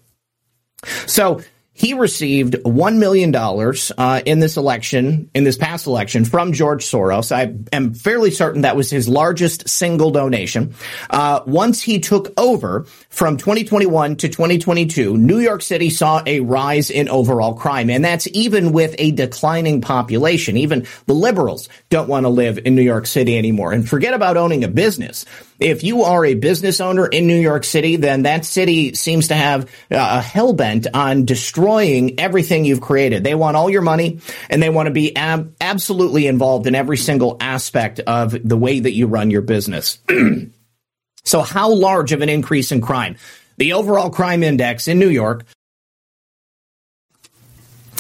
So 1.06 1.42
he 1.74 1.94
received 1.94 2.56
$1 2.56 2.98
million 2.98 3.34
uh, 3.34 4.22
in 4.26 4.40
this 4.40 4.58
election, 4.58 5.32
in 5.34 5.46
this 5.46 5.58
past 5.58 5.88
election, 5.88 6.26
from 6.26 6.52
George 6.52 6.84
Soros. 6.84 7.32
I 7.32 7.56
am 7.74 7.94
fairly 7.94 8.30
certain 8.30 8.64
that 8.64 8.76
was 8.76 8.90
his 8.90 9.08
largest 9.08 9.70
single 9.70 10.12
donation. 10.12 10.76
Uh, 11.10 11.40
once 11.48 11.82
he 11.82 12.00
took 12.02 12.34
over 12.38 12.84
from 13.10 13.38
2021 13.38 14.18
to 14.18 14.28
2022, 14.28 15.18
New 15.18 15.40
York 15.40 15.62
City 15.62 15.90
saw 15.90 16.22
a 16.26 16.42
rise 16.42 16.90
in 16.90 17.08
overall 17.08 17.54
crime. 17.54 17.90
And 17.90 18.04
that's 18.04 18.28
even 18.34 18.74
with 18.74 18.94
a 18.98 19.12
declining 19.12 19.80
population. 19.80 20.58
Even 20.58 20.86
the 21.06 21.14
liberals 21.14 21.70
don't 21.90 22.10
want 22.10 22.26
to 22.26 22.30
live 22.30 22.60
in 22.66 22.76
New 22.76 22.82
York 22.82 23.08
City 23.08 23.38
anymore. 23.38 23.72
And 23.72 23.88
forget 23.88 24.14
about 24.14 24.36
owning 24.36 24.66
a 24.66 24.68
business. 24.68 25.26
If 25.60 25.84
you 25.84 26.04
are 26.04 26.26
a 26.26 26.34
business 26.34 26.82
owner 26.82 27.06
in 27.06 27.28
New 27.28 27.40
York 27.40 27.64
City, 27.64 27.96
then 27.96 28.24
that 28.24 28.46
city 28.46 28.96
seems 28.96 29.28
to 29.28 29.36
have 29.36 29.66
uh, 29.92 30.18
a 30.18 30.22
hell 30.22 30.54
bent 30.54 30.88
on 30.94 31.26
destroying 31.26 31.71
everything 31.80 32.66
you've 32.66 32.82
created. 32.82 33.24
They 33.24 33.36
want 33.36 33.58
all 33.58 33.70
your 33.70 33.82
money 33.82 34.20
and 34.50 34.62
they 34.62 34.70
want 34.70 34.88
to 34.88 34.92
be 34.92 35.16
ab- 35.16 35.56
absolutely 35.62 36.28
involved 36.28 36.68
in 36.68 36.76
every 36.76 36.98
single 36.98 37.38
aspect 37.40 38.00
of 38.00 38.36
the 38.48 38.58
way 38.58 38.80
that 38.80 38.94
you 38.94 39.08
run 39.08 39.32
your 39.32 39.42
business. 39.42 40.00
so 41.24 41.42
how 41.42 41.72
large 41.72 42.12
of 42.12 42.22
an 42.22 42.30
increase 42.30 42.72
in 42.72 42.82
crime? 42.82 43.16
The 43.58 43.74
overall 43.74 44.10
crime 44.10 44.44
index 44.44 44.88
in 44.88 45.00
New 45.00 45.10
York 45.10 45.46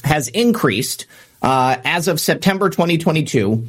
has 0.04 0.28
increased 0.28 1.06
uh, 1.42 1.78
as 1.84 2.08
of 2.08 2.20
September 2.20 2.70
2022, 2.70 3.68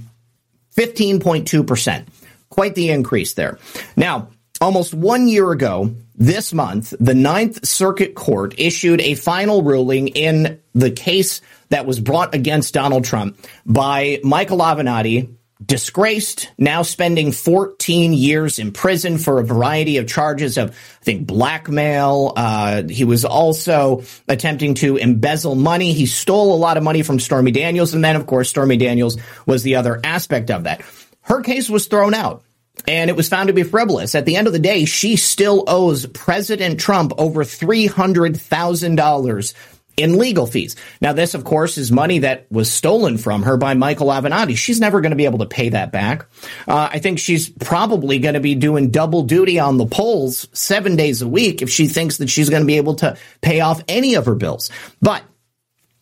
15.2%. 0.77 2.07
Quite 2.51 2.75
the 2.75 2.91
increase 2.91 3.35
there. 3.35 3.59
Now, 3.97 4.29
almost 4.61 4.95
one 4.95 5.29
year 5.29 5.51
ago, 5.53 5.95
this 6.15 6.53
month, 6.53 6.95
the 7.01 7.15
Ninth 7.15 7.67
Circuit 7.67 8.15
Court 8.15 8.55
issued 8.59 9.01
a 9.01 9.15
final 9.15 9.63
ruling 9.63 10.09
in 10.09 10.61
the 10.75 10.91
case 10.91 11.41
that 11.71 11.87
was 11.87 12.01
brought 12.01 12.35
against 12.35 12.75
Donald 12.75 13.05
Trump 13.05 13.39
by 13.65 14.21
Michael 14.23 14.59
Avenatti, 14.59 15.35
disgraced, 15.65 16.51
now 16.59 16.83
spending 16.83 17.33
14 17.33 18.13
years 18.13 18.59
in 18.59 18.73
prison 18.73 19.17
for 19.17 19.41
a 19.41 19.45
variety 19.45 19.97
of 19.97 20.07
charges 20.07 20.59
of, 20.59 20.71
I 20.71 21.05
think, 21.05 21.27
blackmail. 21.27 22.33
Uh, 22.37 22.83
he 22.89 23.05
was 23.05 23.25
also 23.25 24.03
attempting 24.29 24.75
to 24.75 24.97
embezzle 24.97 25.55
money. 25.55 25.93
He 25.93 26.07
stole 26.07 26.55
a 26.55 26.57
lot 26.57 26.77
of 26.77 26.83
money 26.83 27.03
from 27.03 27.21
Stormy 27.21 27.53
Daniels. 27.53 27.95
And 27.95 28.05
then, 28.05 28.17
of 28.17 28.27
course, 28.27 28.51
Stormy 28.51 28.77
Daniels 28.77 29.17
was 29.47 29.63
the 29.63 29.77
other 29.77 30.01
aspect 30.03 30.51
of 30.51 30.65
that. 30.65 30.83
Her 31.23 31.43
case 31.43 31.71
was 31.71 31.87
thrown 31.87 32.15
out 32.15 32.43
and 32.87 33.11
it 33.11 33.17
was 33.17 33.29
found 33.29 33.49
to 33.49 33.53
be 33.53 33.63
frivolous. 33.63 34.15
At 34.15 34.27
the 34.27 34.37
end 34.37 34.47
of 34.47 34.53
the 34.53 34.59
day, 34.59 34.85
she 34.85 35.17
still 35.17 35.65
owes 35.67 36.07
President 36.07 36.79
Trump 36.81 37.13
over 37.19 37.45
$300,000 37.45 39.55
in 39.97 40.19
legal 40.19 40.47
fees. 40.47 40.77
Now, 41.01 41.13
this, 41.13 41.35
of 41.35 41.45
course, 41.45 41.77
is 41.77 41.93
money 41.93 42.21
that 42.21 42.51
was 42.51 42.73
stolen 42.73 43.19
from 43.19 43.43
her 43.43 43.57
by 43.57 43.75
Michael 43.75 44.09
Avenatti. 44.09 44.57
She's 44.57 44.81
never 44.81 45.01
going 45.01 45.11
to 45.11 45.17
be 45.17 45.27
able 45.27 45.41
to 45.41 45.47
pay 45.47 45.71
that 45.71 45.93
back. 45.93 46.27
Uh, 46.67 46.89
I 46.91 46.99
think 46.99 47.19
she's 47.19 47.51
probably 47.51 48.19
going 48.19 48.35
to 48.35 48.41
be 48.41 48.55
doing 48.55 48.91
double 48.91 49.23
duty 49.23 49.59
on 49.59 49.77
the 49.77 49.87
polls 49.87 50.49
seven 50.53 50.97
days 50.97 51.23
a 51.23 51.29
week 51.29 51.63
if 51.63 51.71
she 51.71 51.87
thinks 51.87 52.19
that 52.19 52.31
she's 52.31 52.51
going 52.51 52.63
to 52.63 52.67
be 52.67 52.79
able 52.79 52.95
to 52.97 53.17
pay 53.43 53.61
off 53.61 53.83
any 53.87 54.15
of 54.15 54.27
her 54.27 54.35
bills. 54.35 54.71
But 55.01 55.23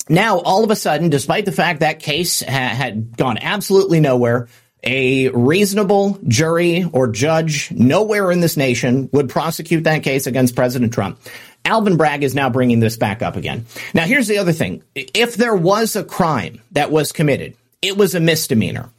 now, 0.08 0.38
all 0.38 0.64
of 0.64 0.70
a 0.70 0.76
sudden, 0.76 1.08
despite 1.08 1.44
the 1.44 1.52
fact 1.52 1.80
that 1.80 2.00
case 2.00 2.42
ha- 2.42 2.48
had 2.48 3.16
gone 3.16 3.38
absolutely 3.38 4.00
nowhere, 4.00 4.48
a 4.82 5.28
reasonable 5.28 6.18
jury 6.26 6.88
or 6.92 7.08
judge 7.08 7.70
nowhere 7.70 8.30
in 8.30 8.40
this 8.40 8.56
nation 8.56 9.08
would 9.12 9.28
prosecute 9.28 9.84
that 9.84 10.02
case 10.02 10.26
against 10.26 10.56
President 10.56 10.92
Trump. 10.92 11.20
Alvin 11.64 11.96
Bragg 11.96 12.22
is 12.22 12.34
now 12.34 12.48
bringing 12.48 12.80
this 12.80 12.96
back 12.96 13.22
up 13.22 13.36
again. 13.36 13.66
Now, 13.92 14.04
here's 14.04 14.28
the 14.28 14.38
other 14.38 14.52
thing. 14.52 14.82
If 14.94 15.34
there 15.34 15.54
was 15.54 15.94
a 15.94 16.04
crime 16.04 16.60
that 16.72 16.90
was 16.90 17.12
committed, 17.12 17.56
it 17.82 17.96
was 17.96 18.14
a 18.14 18.20
misdemeanor. 18.20 18.90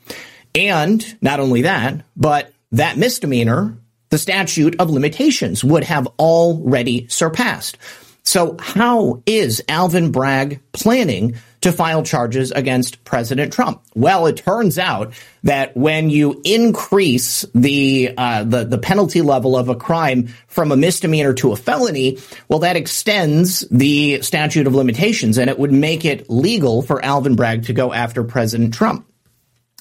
And 0.53 1.17
not 1.21 1.39
only 1.39 1.63
that, 1.63 2.05
but 2.15 2.53
that 2.71 2.97
misdemeanor, 2.97 3.77
the 4.09 4.17
statute 4.17 4.79
of 4.79 4.89
limitations 4.89 5.63
would 5.63 5.83
have 5.85 6.07
already 6.19 7.07
surpassed. 7.07 7.77
So 8.23 8.57
how 8.59 9.23
is 9.25 9.63
Alvin 9.67 10.11
Bragg 10.11 10.61
planning 10.73 11.35
to 11.61 11.71
file 11.71 12.03
charges 12.03 12.51
against 12.51 13.03
President 13.03 13.53
Trump? 13.53 13.81
Well, 13.95 14.27
it 14.27 14.37
turns 14.37 14.77
out 14.77 15.13
that 15.43 15.75
when 15.77 16.09
you 16.09 16.41
increase 16.43 17.45
the 17.53 18.13
uh, 18.17 18.43
the 18.43 18.65
the 18.65 18.77
penalty 18.77 19.21
level 19.21 19.55
of 19.55 19.69
a 19.69 19.75
crime 19.75 20.27
from 20.47 20.71
a 20.71 20.77
misdemeanor 20.77 21.33
to 21.35 21.51
a 21.51 21.55
felony, 21.55 22.17
well, 22.49 22.59
that 22.59 22.75
extends 22.75 23.61
the 23.71 24.21
statute 24.21 24.67
of 24.67 24.75
limitations, 24.75 25.37
and 25.37 25.49
it 25.49 25.57
would 25.57 25.71
make 25.71 26.05
it 26.05 26.29
legal 26.29 26.81
for 26.81 27.03
Alvin 27.03 27.35
Bragg 27.35 27.65
to 27.65 27.73
go 27.73 27.93
after 27.93 28.23
President 28.23 28.73
Trump. 28.73 29.07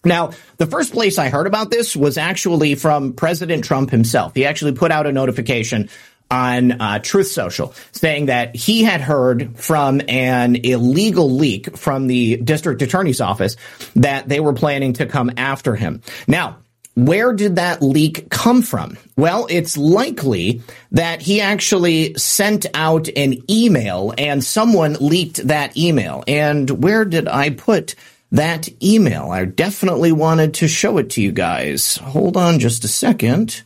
Now, 0.02 0.30
the 0.56 0.66
first 0.66 0.92
place 0.92 1.18
I 1.18 1.28
heard 1.28 1.46
about 1.46 1.70
this 1.70 1.94
was 1.94 2.16
actually 2.16 2.74
from 2.74 3.12
President 3.12 3.64
Trump 3.64 3.90
himself. 3.90 4.34
He 4.34 4.46
actually 4.46 4.72
put 4.72 4.90
out 4.90 5.06
a 5.06 5.12
notification 5.12 5.90
on 6.30 6.80
uh, 6.80 6.98
Truth 7.00 7.28
Social 7.28 7.74
saying 7.92 8.26
that 8.26 8.54
he 8.54 8.82
had 8.82 9.00
heard 9.00 9.56
from 9.58 10.00
an 10.08 10.56
illegal 10.56 11.30
leak 11.30 11.76
from 11.76 12.06
the 12.06 12.36
district 12.36 12.82
attorney's 12.82 13.20
office 13.20 13.56
that 13.96 14.28
they 14.28 14.40
were 14.40 14.52
planning 14.52 14.92
to 14.94 15.06
come 15.06 15.30
after 15.36 15.74
him. 15.74 16.02
Now, 16.28 16.58
where 16.94 17.32
did 17.32 17.56
that 17.56 17.82
leak 17.82 18.30
come 18.30 18.62
from? 18.62 18.98
Well, 19.16 19.46
it's 19.48 19.76
likely 19.76 20.62
that 20.92 21.22
he 21.22 21.40
actually 21.40 22.14
sent 22.14 22.66
out 22.74 23.08
an 23.16 23.38
email 23.50 24.12
and 24.18 24.42
someone 24.42 24.96
leaked 25.00 25.46
that 25.48 25.76
email. 25.76 26.24
And 26.26 26.68
where 26.82 27.04
did 27.04 27.28
I 27.28 27.50
put 27.50 27.94
that 28.32 28.68
email? 28.82 29.30
I 29.30 29.44
definitely 29.44 30.12
wanted 30.12 30.54
to 30.54 30.68
show 30.68 30.98
it 30.98 31.10
to 31.10 31.22
you 31.22 31.32
guys. 31.32 31.96
Hold 31.96 32.36
on 32.36 32.58
just 32.58 32.84
a 32.84 32.88
second. 32.88 33.62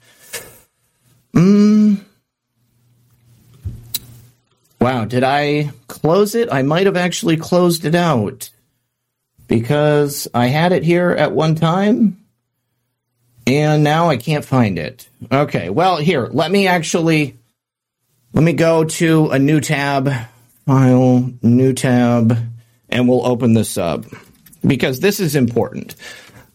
Hmm. 1.33 1.95
Wow, 4.85 5.07
did 5.07 5.25
I 5.25 5.71
close 5.89 6.35
it? 6.35 6.53
I 6.53 6.61
might 6.61 6.85
have 6.85 6.99
actually 6.99 7.39
closed 7.39 7.87
it 7.87 7.95
out 7.95 8.51
because 9.49 10.29
I 10.35 10.49
had 10.49 10.73
it 10.73 10.83
here 10.83 11.11
at 11.13 11.33
one 11.33 11.55
time 11.55 12.23
and 13.47 13.83
now 13.83 14.11
I 14.11 14.19
can't 14.19 14.45
find 14.45 14.79
it. 14.79 15.09
Okay, 15.33 15.71
well, 15.71 15.97
here, 15.97 16.29
let 16.31 16.51
me 16.51 16.67
actually 16.67 17.39
let 18.35 18.45
me 18.45 18.53
go 18.53 18.85
to 18.85 19.31
a 19.31 19.39
new 19.39 19.59
tab, 19.59 20.13
file, 20.67 21.33
new 21.41 21.73
tab, 21.73 22.37
and 22.91 23.09
we'll 23.09 23.27
open 23.27 23.55
this 23.55 23.79
up 23.79 24.05
because 24.67 25.01
this 25.01 25.19
is 25.19 25.35
important. 25.35 25.95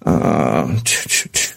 Uh, 0.06 0.78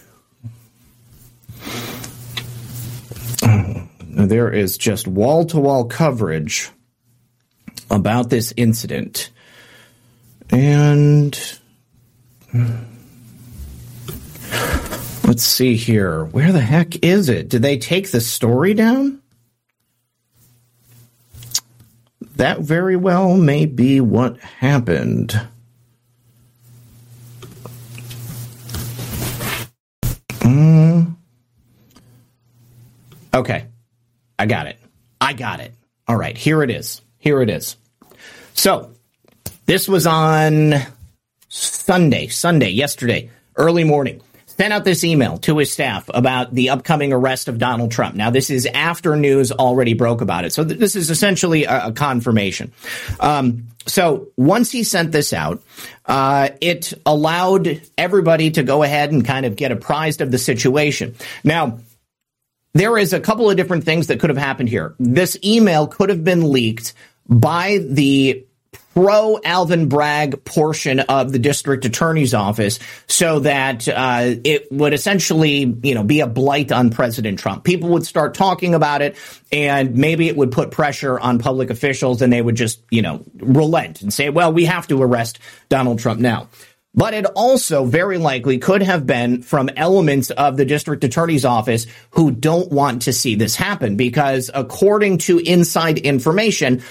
there 4.13 4.51
is 4.51 4.77
just 4.77 5.09
wall 5.09 5.47
to 5.47 5.59
wall 5.59 5.87
coverage 5.87 6.71
about 7.91 8.31
this 8.31 8.53
incident. 8.57 9.31
And 10.51 11.39
let's 15.25 15.43
see 15.43 15.77
here. 15.77 16.25
Where 16.27 16.53
the 16.53 16.61
heck 16.61 17.03
is 17.05 17.31
it? 17.31 17.49
Did 17.49 17.63
they 17.63 17.79
take 17.79 18.11
the 18.11 18.21
story 18.21 18.75
down? 18.75 19.23
That 22.37 22.61
very 22.61 22.97
well 22.97 23.37
may 23.37 23.67
be 23.67 24.01
what 24.01 24.39
happened. 24.41 25.41
Mm. 30.41 31.17
Okay. 33.33 33.67
I 34.43 34.47
got 34.47 34.67
it. 34.67 34.77
I 35.21 35.35
got 35.35 35.61
it. 35.61 35.73
All 36.09 36.17
right, 36.17 36.37
here 36.37 36.65
it 36.65 36.71
is. 36.71 37.01
Here 37.19 37.43
it 37.43 37.49
is. 37.49 37.77
So, 38.55 38.93
this 39.67 39.87
was 39.87 40.05
on 40.05 40.75
Sunday, 41.49 42.27
Sunday, 42.27 42.71
yesterday, 42.71 43.31
early 43.55 43.85
morning. 43.85 44.21
Sent 44.47 44.73
out 44.73 44.83
this 44.83 45.05
email 45.05 45.39
to 45.39 45.59
his 45.59 45.73
staff 45.73 46.11
about 46.13 46.53
the 46.53 46.71
upcoming 46.71 47.13
arrest 47.13 47.47
of 47.47 47.59
Donald 47.59 47.93
Trump. 47.93 48.17
Now, 48.17 48.31
this 48.31 48.51
is 48.51 48.67
after 48.67 49.15
news 49.15 49.53
already 49.53 49.95
broke 49.95 50.23
about 50.23 50.45
it. 50.45 50.53
So, 50.53 50.65
th- 50.65 50.77
this 50.77 50.97
is 50.97 51.09
essentially 51.09 51.63
a, 51.63 51.87
a 51.87 51.93
confirmation. 51.93 52.73
Um, 53.21 53.69
so, 53.87 54.27
once 54.37 54.73
he 54.73 54.83
sent 54.83 55.13
this 55.13 55.33
out, 55.33 55.63
uh, 56.05 56.49
it 56.61 56.95
allowed 57.07 57.81
everybody 57.97 58.51
to 58.51 58.65
go 58.65 58.83
ahead 58.83 59.13
and 59.13 59.25
kind 59.25 59.47
of 59.47 59.55
get 59.55 59.71
apprised 59.71 60.21
of 60.21 60.33
the 60.33 60.39
situation. 60.39 61.15
Now, 61.45 61.79
there 62.75 62.97
is 62.99 63.13
a 63.13 63.21
couple 63.21 63.51
of 63.51 63.57
different 63.57 63.85
things 63.85 64.07
that 64.07 64.21
could 64.21 64.31
have 64.31 64.39
happened 64.39 64.69
here. 64.69 64.95
This 64.99 65.37
email 65.45 65.87
could 65.87 66.09
have 66.09 66.25
been 66.25 66.51
leaked 66.51 66.95
by 67.29 67.79
the 67.79 68.47
pro 68.95 69.41
Alvin 69.43 69.89
Bragg 69.89 70.45
portion 70.45 71.01
of 71.01 71.33
the 71.33 71.39
district 71.39 71.85
attorney's 71.85 72.35
office 72.35 72.79
so 73.07 73.41
that 73.41 73.89
uh, 73.89 74.35
it 74.45 74.71
would 74.71 74.93
essentially, 74.93 75.79
you 75.83 75.95
know, 75.95 76.05
be 76.05 76.21
a 76.21 76.27
blight 76.27 76.73
on 76.73 76.91
President 76.91 77.39
Trump. 77.39 77.65
People 77.65 77.91
would 77.91 78.05
start 78.05 78.35
talking 78.35 78.75
about 78.75 79.03
it 79.03 79.17
and 79.51 79.97
maybe 79.97 80.29
it 80.29 80.37
would 80.37 80.53
put 80.53 80.71
pressure 80.71 81.19
on 81.19 81.39
public 81.39 81.71
officials 81.71 82.23
and 82.23 82.33
they 82.33 82.43
would 82.43 82.55
just, 82.55 82.81
you 82.91 83.03
know, 83.03 83.25
relent 83.37 84.03
and 84.03 84.13
say, 84.13 84.29
well, 84.29 84.53
we 84.53 84.67
have 84.67 84.87
to 84.89 85.03
arrest 85.03 85.39
Donald 85.69 85.99
Trump 85.99 86.21
now. 86.21 86.49
But 86.95 87.15
it 87.15 87.25
also 87.25 87.85
very 87.85 88.19
likely 88.19 88.59
could 88.59 88.83
have 88.83 89.07
been 89.07 89.43
from 89.43 89.71
elements 89.77 90.31
of 90.31 90.57
the 90.57 90.67
district 90.67 91.05
attorney's 91.05 91.45
office 91.45 91.87
who 92.11 92.31
don't 92.31 92.71
want 92.71 93.03
to 93.03 93.13
see 93.13 93.35
this 93.35 93.57
happen 93.57 93.97
because 93.97 94.51
according 94.53 95.19
to 95.19 95.39
inside 95.39 95.99
information, 95.99 96.83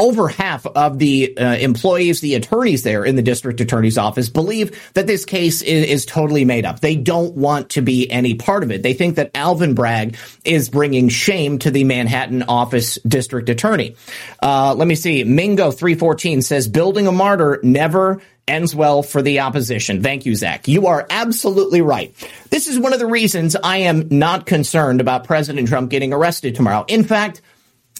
over 0.00 0.28
half 0.28 0.66
of 0.66 0.98
the 0.98 1.36
uh, 1.36 1.56
employees, 1.56 2.22
the 2.22 2.34
attorneys 2.34 2.82
there 2.82 3.04
in 3.04 3.16
the 3.16 3.22
district 3.22 3.60
attorney's 3.60 3.98
office 3.98 4.30
believe 4.30 4.92
that 4.94 5.06
this 5.06 5.26
case 5.26 5.60
is, 5.60 5.84
is, 5.84 6.06
totally 6.06 6.46
made 6.46 6.64
up. 6.64 6.80
They 6.80 6.96
don't 6.96 7.34
want 7.36 7.70
to 7.70 7.82
be 7.82 8.10
any 8.10 8.34
part 8.34 8.62
of 8.62 8.70
it. 8.70 8.82
They 8.82 8.94
think 8.94 9.16
that 9.16 9.30
Alvin 9.34 9.74
Bragg 9.74 10.16
is 10.42 10.70
bringing 10.70 11.10
shame 11.10 11.58
to 11.58 11.70
the 11.70 11.84
Manhattan 11.84 12.44
office 12.44 12.98
district 13.06 13.50
attorney. 13.50 13.94
Uh, 14.42 14.74
let 14.74 14.88
me 14.88 14.94
see. 14.94 15.22
Mingo 15.22 15.70
314 15.70 16.40
says 16.40 16.66
building 16.66 17.06
a 17.06 17.12
martyr 17.12 17.60
never 17.62 18.22
ends 18.50 18.74
well 18.74 19.02
for 19.02 19.22
the 19.22 19.40
opposition. 19.40 20.02
Thank 20.02 20.26
you, 20.26 20.34
Zak. 20.34 20.68
You 20.68 20.88
are 20.88 21.06
absolutely 21.08 21.80
right. 21.80 22.14
This 22.50 22.68
is 22.68 22.78
one 22.78 22.92
of 22.92 22.98
the 22.98 23.06
reasons 23.06 23.56
I 23.56 23.78
am 23.78 24.08
not 24.10 24.44
concerned 24.44 25.00
about 25.00 25.24
President 25.24 25.68
Trump 25.68 25.90
getting 25.90 26.12
arrested 26.12 26.54
tomorrow. 26.54 26.84
In 26.88 27.04
fact, 27.04 27.40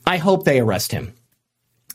I 0.06 0.18
hope 0.18 0.44
they 0.44 0.60
arrest 0.60 0.92
him. 0.92 1.14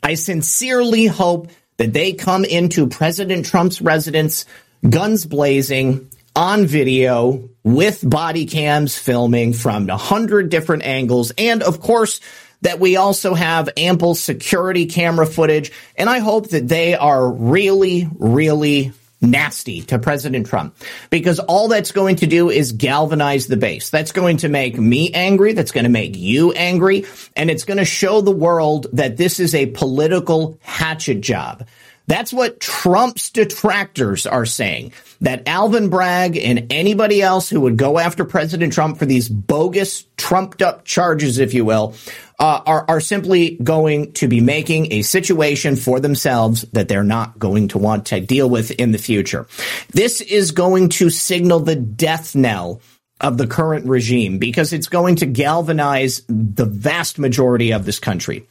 I 0.02 0.16
sincerely 0.16 1.06
hope 1.06 1.50
that 1.78 1.94
they 1.94 2.14
come 2.14 2.46
into 2.46 2.88
President 2.88 3.46
Trump's 3.46 3.82
residence, 3.82 4.46
guns 4.90 5.26
blazing, 5.26 6.10
on 6.36 6.66
video 6.66 7.50
with 7.64 8.08
body 8.08 8.46
cams 8.46 8.98
filming 8.98 9.54
from 9.54 9.90
a 9.90 9.98
hundred 9.98 10.50
different 10.50 10.84
angles. 10.84 11.32
And 11.38 11.64
of 11.64 11.80
course, 11.80 12.20
that 12.66 12.80
we 12.80 12.96
also 12.96 13.36
have 13.36 13.70
ample 13.78 14.16
security 14.16 14.88
camera 14.88 15.28
footage. 15.28 15.72
And 15.96 16.10
I 16.10 16.18
hope 16.18 16.50
that 16.50 16.68
they 16.68 16.96
are 16.96 17.32
really, 17.32 18.10
really 18.18 18.92
nasty 19.22 19.82
to 19.84 20.00
President 20.00 20.48
Trump 20.48 20.76
because 21.12 21.38
all 21.38 21.68
that's 21.68 21.92
going 21.92 22.16
to 22.18 22.28
do 22.28 22.50
is 22.50 22.72
galvanize 22.72 23.46
the 23.46 23.56
base. 23.56 23.92
That's 23.92 24.12
going 24.12 24.38
to 24.38 24.50
make 24.50 24.80
me 24.80 25.12
angry. 25.14 25.54
That's 25.54 25.72
going 25.72 25.84
to 25.84 25.92
make 25.92 26.18
you 26.18 26.54
angry. 26.54 27.06
And 27.36 27.52
it's 27.52 27.66
going 27.66 27.78
to 27.78 27.86
show 27.86 28.22
the 28.22 28.32
world 28.32 28.88
that 28.94 29.16
this 29.16 29.40
is 29.40 29.54
a 29.54 29.68
political 29.68 30.58
hatchet 30.64 31.22
job. 31.22 31.68
That's 32.08 32.32
what 32.32 32.60
Trump's 32.60 33.30
detractors 33.30 34.26
are 34.28 34.46
saying. 34.46 34.94
That 35.22 35.48
Alvin 35.48 35.90
Bragg 35.90 36.38
and 36.38 36.72
anybody 36.72 37.22
else 37.22 37.50
who 37.50 37.62
would 37.62 37.78
go 37.78 37.98
after 37.98 38.26
President 38.26 38.74
Trump 38.74 39.00
for 39.00 39.06
these 39.06 39.28
bogus, 39.28 40.06
trumped 40.18 40.62
up 40.62 40.86
charges, 40.86 41.40
if 41.40 41.54
you 41.54 41.66
will, 41.66 41.96
uh, 42.40 42.62
are, 42.66 42.86
are 42.88 43.00
simply 43.00 43.58
going 43.64 44.12
to 44.14 44.28
be 44.28 44.42
making 44.42 44.92
a 44.92 45.02
situation 45.02 45.76
for 45.76 46.00
themselves 46.00 46.64
that 46.74 46.88
they're 46.88 47.04
not 47.04 47.40
going 47.40 47.70
to 47.70 47.78
want 47.78 48.08
to 48.08 48.20
deal 48.20 48.50
with 48.50 48.72
in 48.72 48.92
the 48.92 48.98
future. 48.98 49.48
This 49.92 50.22
is 50.22 50.52
going 50.52 50.90
to 50.90 51.10
signal 51.10 51.62
the 51.62 51.76
death 51.76 52.36
knell 52.36 52.82
of 53.22 53.38
the 53.38 53.48
current 53.48 53.88
regime 53.88 54.38
because 54.38 54.74
it's 54.74 54.90
going 54.90 55.16
to 55.16 55.26
galvanize 55.26 56.22
the 56.28 56.66
vast 56.66 57.18
majority 57.18 57.72
of 57.72 57.86
this 57.86 58.00
country. 58.00 58.46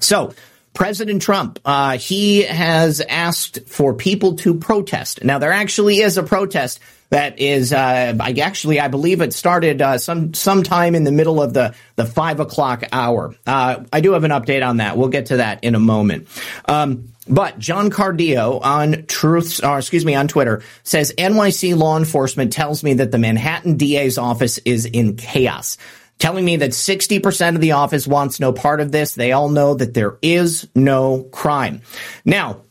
So 0.00 0.34
President 0.74 1.20
Trump, 1.20 1.58
uh, 1.64 1.98
he 1.98 2.42
has 2.42 3.00
asked 3.00 3.68
for 3.68 3.94
people 3.94 4.36
to 4.36 4.54
protest. 4.54 5.22
Now, 5.22 5.38
there 5.38 5.52
actually 5.52 5.98
is 5.98 6.16
a 6.16 6.22
protest 6.22 6.80
that 7.10 7.38
is, 7.38 7.74
uh, 7.74 8.14
I 8.18 8.32
actually, 8.40 8.80
I 8.80 8.88
believe 8.88 9.20
it 9.20 9.34
started 9.34 9.82
uh, 9.82 9.98
some 9.98 10.32
sometime 10.32 10.94
in 10.94 11.04
the 11.04 11.12
middle 11.12 11.42
of 11.42 11.52
the 11.52 11.74
the 11.96 12.06
five 12.06 12.40
o'clock 12.40 12.84
hour. 12.90 13.34
Uh, 13.46 13.84
I 13.92 14.00
do 14.00 14.12
have 14.12 14.24
an 14.24 14.30
update 14.30 14.66
on 14.66 14.78
that. 14.78 14.96
We'll 14.96 15.10
get 15.10 15.26
to 15.26 15.36
that 15.36 15.62
in 15.62 15.74
a 15.74 15.78
moment. 15.78 16.26
Um, 16.64 17.12
but 17.28 17.58
John 17.58 17.90
Cardillo 17.90 18.60
on 18.64 19.04
Truths, 19.06 19.60
or 19.60 19.78
excuse 19.78 20.06
me, 20.06 20.14
on 20.14 20.26
Twitter 20.26 20.62
says 20.84 21.12
NYC 21.16 21.76
law 21.76 21.98
enforcement 21.98 22.52
tells 22.52 22.82
me 22.82 22.94
that 22.94 23.12
the 23.12 23.18
Manhattan 23.18 23.76
DA's 23.76 24.16
office 24.16 24.58
is 24.58 24.86
in 24.86 25.16
chaos 25.16 25.76
telling 26.22 26.44
me 26.44 26.58
that 26.58 26.70
60% 26.70 27.56
of 27.56 27.60
the 27.60 27.72
office 27.72 28.06
wants 28.06 28.38
no 28.38 28.52
part 28.52 28.80
of 28.80 28.92
this. 28.92 29.16
They 29.16 29.32
all 29.32 29.48
know 29.48 29.74
that 29.74 29.92
there 29.92 30.18
is 30.22 30.68
no 30.72 31.24
crime. 31.24 31.82
Now, 32.24 32.62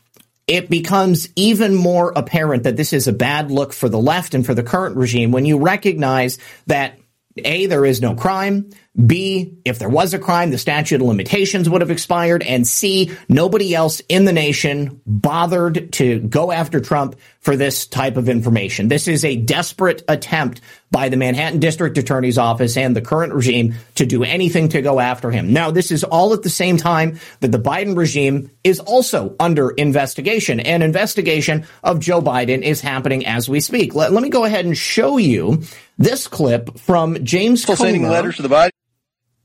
it 0.48 0.70
becomes 0.70 1.28
even 1.36 1.76
more 1.76 2.14
apparent 2.16 2.64
that 2.64 2.78
this 2.78 2.94
is 2.94 3.10
a 3.10 3.14
bad 3.14 3.52
look 3.52 3.74
for 3.74 3.90
the 3.90 4.00
left 4.00 4.34
and 4.34 4.46
for 4.46 4.54
the 4.54 4.64
current 4.64 4.96
regime 4.96 5.34
when 5.34 5.46
you 5.46 5.60
recognize 5.60 6.38
that 6.68 6.98
A, 7.44 7.66
there 7.66 7.86
is 7.86 8.00
no 8.00 8.16
crime. 8.16 8.70
B, 8.94 9.58
if 9.64 9.80
there 9.80 9.90
was 9.90 10.14
a 10.14 10.20
crime, 10.20 10.52
the 10.52 10.58
statute 10.58 11.00
of 11.00 11.08
limitations 11.08 11.70
would 11.70 11.80
have 11.80 11.92
expired. 11.92 12.44
And 12.44 12.68
C, 12.68 13.12
nobody 13.30 13.74
else 13.74 14.02
in 14.10 14.26
the 14.26 14.34
nation 14.34 15.00
bothered 15.06 15.94
to 15.94 16.20
go 16.20 16.52
after 16.52 16.82
Trump 16.82 17.16
for 17.40 17.56
this 17.56 17.88
type 17.88 18.18
of 18.18 18.28
information. 18.28 18.90
This 18.90 19.08
is 19.08 19.24
a 19.24 19.38
desperate 19.38 20.04
attempt 20.10 20.60
by 20.92 21.08
the 21.08 21.16
Manhattan 21.16 21.62
District 21.62 21.98
Attorney's 21.98 22.38
Office 22.38 22.76
and 22.76 22.94
the 22.94 23.02
current 23.02 23.34
regime 23.34 23.76
to 23.96 24.06
do 24.06 24.26
anything 24.26 24.68
to 24.70 24.82
go 24.82 25.00
after 25.00 25.32
him. 25.32 25.54
Now, 25.54 25.72
this 25.72 25.90
is 25.90 26.04
all 26.04 26.34
at 26.34 26.44
the 26.44 26.50
same 26.50 26.76
time 26.76 27.18
that 27.40 27.54
the 27.54 27.60
Biden 27.60 27.96
regime 27.96 28.52
is 28.62 28.82
also 28.82 29.38
under 29.40 29.72
investigation. 29.72 30.60
An 30.60 30.82
investigation 30.82 31.66
of 31.82 32.02
Joe 32.02 32.22
Biden 32.22 32.62
is 32.62 32.82
happening 32.82 33.26
as 33.26 33.48
we 33.48 33.62
speak. 33.62 33.96
Let, 33.96 34.12
let 34.12 34.22
me 34.22 34.30
go 34.30 34.44
ahead 34.44 34.66
and 34.66 34.78
show 34.78 35.18
you 35.18 35.64
this 35.98 36.28
clip 36.28 36.78
from 36.78 37.24
James 37.24 37.64
sending 37.64 38.04
letters 38.04 38.36
to 38.36 38.42
the 38.42 38.50
Biden. 38.50 38.72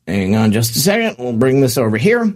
Hang 0.07 0.37
on 0.37 0.53
just 0.53 0.77
a 0.77 0.79
second. 0.79 1.17
We'll 1.19 1.33
bring 1.33 1.61
this 1.61 1.79
over 1.79 1.97
here. 1.97 2.35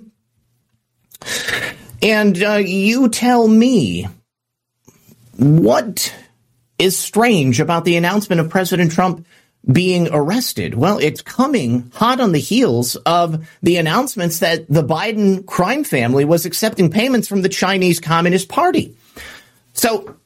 And 2.02 2.42
uh, 2.42 2.54
you 2.54 3.08
tell 3.08 3.46
me 3.46 4.08
what 5.36 6.14
is 6.78 6.98
strange 6.98 7.60
about 7.60 7.84
the 7.84 7.96
announcement 7.96 8.40
of 8.40 8.48
President 8.48 8.90
Trump 8.92 9.26
being 9.70 10.08
arrested? 10.10 10.74
Well, 10.74 10.98
it's 10.98 11.20
coming 11.22 11.90
hot 11.94 12.20
on 12.20 12.32
the 12.32 12.38
heels 12.38 12.96
of 12.96 13.46
the 13.62 13.76
announcements 13.76 14.38
that 14.38 14.66
the 14.68 14.82
Biden 14.82 15.44
crime 15.46 15.84
family 15.84 16.24
was 16.24 16.46
accepting 16.46 16.90
payments 16.90 17.28
from 17.28 17.42
the 17.42 17.48
Chinese 17.48 18.00
Communist 18.00 18.48
Party. 18.48 18.96
So, 19.74 20.16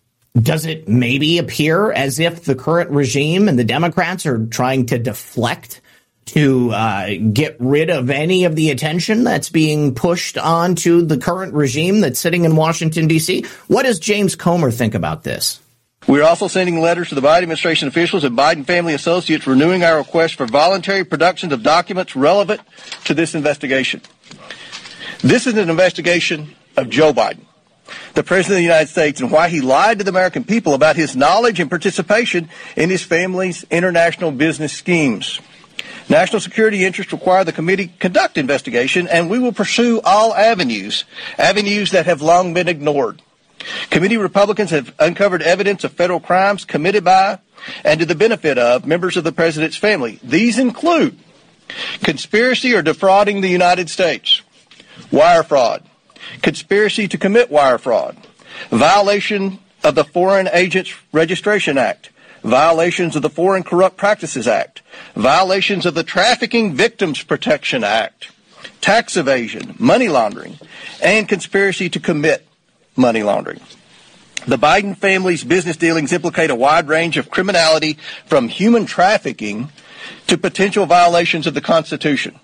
does 0.40 0.66
it 0.66 0.88
maybe 0.88 1.38
appear 1.38 1.92
as 1.92 2.18
if 2.18 2.44
the 2.44 2.56
current 2.56 2.90
regime 2.90 3.48
and 3.48 3.58
the 3.58 3.64
Democrats 3.64 4.26
are 4.26 4.46
trying 4.46 4.86
to 4.86 4.98
deflect 4.98 5.80
to 6.26 6.70
uh, 6.70 7.10
get 7.32 7.56
rid 7.58 7.90
of 7.90 8.10
any 8.10 8.44
of 8.44 8.56
the 8.56 8.70
attention 8.70 9.24
that's 9.24 9.50
being 9.50 9.94
pushed 9.94 10.38
onto 10.38 11.02
the 11.02 11.18
current 11.18 11.54
regime 11.54 12.00
that's 12.00 12.18
sitting 12.18 12.44
in 12.44 12.56
Washington, 12.56 13.06
D.C. 13.06 13.44
What 13.68 13.82
does 13.84 13.98
James 13.98 14.34
Comer 14.34 14.70
think 14.70 14.94
about 14.94 15.22
this? 15.22 15.60
We 16.06 16.20
are 16.20 16.28
also 16.28 16.48
sending 16.48 16.80
letters 16.80 17.08
to 17.08 17.14
the 17.14 17.22
Biden 17.22 17.42
administration 17.44 17.88
officials 17.88 18.24
and 18.24 18.36
Biden 18.36 18.66
family 18.66 18.92
associates 18.92 19.46
renewing 19.46 19.84
our 19.84 19.96
request 19.96 20.34
for 20.34 20.46
voluntary 20.46 21.04
productions 21.04 21.52
of 21.52 21.62
documents 21.62 22.14
relevant 22.14 22.60
to 23.04 23.14
this 23.14 23.34
investigation. 23.34 24.02
This 25.20 25.46
is 25.46 25.56
an 25.56 25.70
investigation 25.70 26.54
of 26.76 26.90
Joe 26.90 27.14
Biden, 27.14 27.46
the 28.12 28.22
President 28.22 28.56
of 28.56 28.58
the 28.58 28.62
United 28.64 28.88
States, 28.88 29.22
and 29.22 29.30
why 29.30 29.48
he 29.48 29.62
lied 29.62 29.98
to 29.98 30.04
the 30.04 30.10
American 30.10 30.44
people 30.44 30.74
about 30.74 30.96
his 30.96 31.16
knowledge 31.16 31.58
and 31.58 31.70
participation 31.70 32.50
in 32.76 32.90
his 32.90 33.02
family's 33.02 33.64
international 33.70 34.30
business 34.30 34.74
schemes. 34.74 35.40
National 36.08 36.40
security 36.40 36.84
interests 36.84 37.12
require 37.12 37.44
the 37.44 37.52
committee 37.52 37.92
conduct 37.98 38.36
investigation, 38.36 39.08
and 39.08 39.30
we 39.30 39.38
will 39.38 39.52
pursue 39.52 40.00
all 40.04 40.34
avenues, 40.34 41.04
avenues 41.38 41.92
that 41.92 42.06
have 42.06 42.20
long 42.20 42.52
been 42.52 42.68
ignored. 42.68 43.22
Committee 43.90 44.18
Republicans 44.18 44.70
have 44.70 44.94
uncovered 44.98 45.42
evidence 45.42 45.84
of 45.84 45.92
federal 45.92 46.20
crimes 46.20 46.64
committed 46.64 47.04
by 47.04 47.38
and 47.82 48.00
to 48.00 48.06
the 48.06 48.14
benefit 48.14 48.58
of 48.58 48.86
members 48.86 49.16
of 49.16 49.24
the 49.24 49.32
president's 49.32 49.76
family. 49.76 50.18
These 50.22 50.58
include 50.58 51.18
conspiracy 52.02 52.74
or 52.74 52.82
defrauding 52.82 53.40
the 53.40 53.48
United 53.48 53.88
States, 53.88 54.42
wire 55.10 55.42
fraud, 55.42 55.82
conspiracy 56.42 57.08
to 57.08 57.18
commit 57.18 57.50
wire 57.50 57.78
fraud, 57.78 58.16
violation 58.70 59.58
of 59.82 59.94
the 59.94 60.04
Foreign 60.04 60.48
Agents 60.52 60.94
Registration 61.12 61.78
Act, 61.78 62.10
violations 62.44 63.16
of 63.16 63.22
the 63.22 63.30
Foreign 63.30 63.64
Corrupt 63.64 63.96
Practices 63.96 64.46
Act, 64.46 64.82
violations 65.16 65.86
of 65.86 65.94
the 65.94 66.04
Trafficking 66.04 66.74
Victims 66.74 67.22
Protection 67.22 67.82
Act, 67.82 68.30
tax 68.80 69.16
evasion, 69.16 69.74
money 69.78 70.08
laundering, 70.08 70.58
and 71.02 71.28
conspiracy 71.28 71.88
to 71.88 71.98
commit 71.98 72.46
money 72.96 73.22
laundering. 73.22 73.60
The 74.46 74.58
Biden 74.58 74.96
family's 74.96 75.42
business 75.42 75.78
dealings 75.78 76.12
implicate 76.12 76.50
a 76.50 76.54
wide 76.54 76.86
range 76.86 77.16
of 77.16 77.30
criminality 77.30 77.98
from 78.26 78.48
human 78.48 78.84
trafficking 78.84 79.70
to 80.26 80.36
potential 80.36 80.84
violations 80.84 81.46
of 81.46 81.54
the 81.54 81.62
Constitution. 81.62 82.38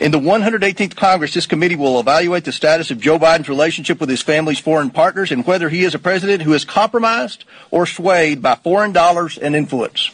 In 0.00 0.10
the 0.10 0.18
118th 0.18 0.96
Congress, 0.96 1.34
this 1.34 1.46
committee 1.46 1.76
will 1.76 2.00
evaluate 2.00 2.44
the 2.44 2.52
status 2.52 2.90
of 2.90 3.00
Joe 3.00 3.18
Biden's 3.18 3.48
relationship 3.48 4.00
with 4.00 4.08
his 4.08 4.22
family's 4.22 4.58
foreign 4.58 4.90
partners 4.90 5.30
and 5.30 5.46
whether 5.46 5.68
he 5.68 5.84
is 5.84 5.94
a 5.94 5.98
president 5.98 6.42
who 6.42 6.54
is 6.54 6.64
compromised 6.64 7.44
or 7.70 7.86
swayed 7.86 8.42
by 8.42 8.56
foreign 8.56 8.92
dollars 8.92 9.38
and 9.38 9.54
influence. 9.54 10.10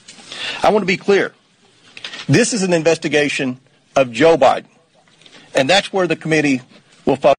I 0.63 0.71
want 0.71 0.83
to 0.83 0.87
be 0.87 0.97
clear. 0.97 1.33
This 2.29 2.53
is 2.53 2.63
an 2.63 2.73
investigation 2.73 3.59
of 3.97 4.13
Joe 4.13 4.37
Biden, 4.37 4.67
and 5.55 5.69
that's 5.69 5.93
where 5.93 6.07
the 6.07 6.17
committee 6.17 6.61
will 7.07 7.17
focus. 7.17 7.35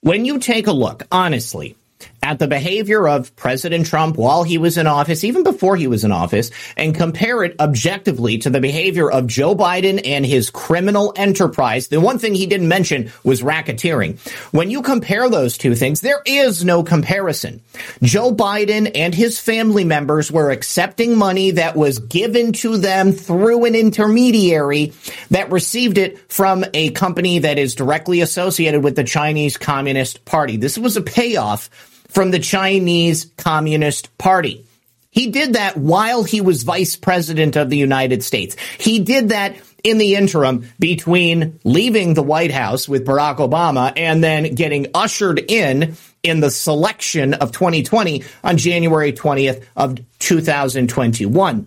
When 0.00 0.24
you 0.24 0.38
take 0.38 0.66
a 0.66 0.72
look, 0.72 1.06
honestly, 1.12 1.76
at 2.22 2.38
the 2.38 2.48
behavior 2.48 3.08
of 3.08 3.34
President 3.36 3.86
Trump 3.86 4.16
while 4.16 4.42
he 4.42 4.58
was 4.58 4.76
in 4.76 4.86
office, 4.86 5.24
even 5.24 5.42
before 5.42 5.76
he 5.76 5.86
was 5.86 6.04
in 6.04 6.12
office, 6.12 6.50
and 6.76 6.94
compare 6.94 7.42
it 7.44 7.56
objectively 7.58 8.38
to 8.38 8.50
the 8.50 8.60
behavior 8.60 9.10
of 9.10 9.26
Joe 9.26 9.54
Biden 9.54 10.00
and 10.04 10.24
his 10.24 10.50
criminal 10.50 11.12
enterprise. 11.16 11.88
The 11.88 12.00
one 12.00 12.18
thing 12.18 12.34
he 12.34 12.46
didn't 12.46 12.68
mention 12.68 13.10
was 13.24 13.42
racketeering. 13.42 14.18
When 14.52 14.70
you 14.70 14.82
compare 14.82 15.28
those 15.28 15.56
two 15.56 15.74
things, 15.74 16.00
there 16.00 16.22
is 16.26 16.64
no 16.64 16.82
comparison. 16.82 17.62
Joe 18.02 18.34
Biden 18.34 18.90
and 18.94 19.14
his 19.14 19.40
family 19.40 19.84
members 19.84 20.30
were 20.30 20.50
accepting 20.50 21.16
money 21.16 21.52
that 21.52 21.76
was 21.76 21.98
given 21.98 22.52
to 22.54 22.76
them 22.76 23.12
through 23.12 23.64
an 23.64 23.74
intermediary 23.74 24.92
that 25.30 25.50
received 25.50 25.98
it 25.98 26.18
from 26.30 26.64
a 26.74 26.90
company 26.90 27.40
that 27.40 27.58
is 27.58 27.74
directly 27.74 28.20
associated 28.20 28.84
with 28.84 28.96
the 28.96 29.04
Chinese 29.04 29.56
Communist 29.56 30.24
Party. 30.24 30.56
This 30.56 30.76
was 30.76 30.96
a 30.96 31.02
payoff 31.02 31.70
from 32.10 32.30
the 32.30 32.38
Chinese 32.38 33.30
Communist 33.36 34.16
Party. 34.18 34.66
He 35.10 35.30
did 35.30 35.54
that 35.54 35.76
while 35.76 36.22
he 36.22 36.40
was 36.40 36.62
vice 36.62 36.96
president 36.96 37.56
of 37.56 37.68
the 37.68 37.76
United 37.76 38.22
States. 38.22 38.56
He 38.78 39.00
did 39.00 39.30
that 39.30 39.56
in 39.82 39.98
the 39.98 40.14
interim 40.14 40.68
between 40.78 41.58
leaving 41.64 42.14
the 42.14 42.22
White 42.22 42.52
House 42.52 42.88
with 42.88 43.06
Barack 43.06 43.36
Obama 43.36 43.92
and 43.96 44.22
then 44.22 44.54
getting 44.54 44.88
ushered 44.94 45.38
in 45.50 45.96
in 46.22 46.40
the 46.40 46.50
selection 46.50 47.34
of 47.34 47.50
2020 47.52 48.24
on 48.44 48.56
January 48.56 49.12
20th 49.12 49.64
of 49.74 49.98
2021. 50.18 51.66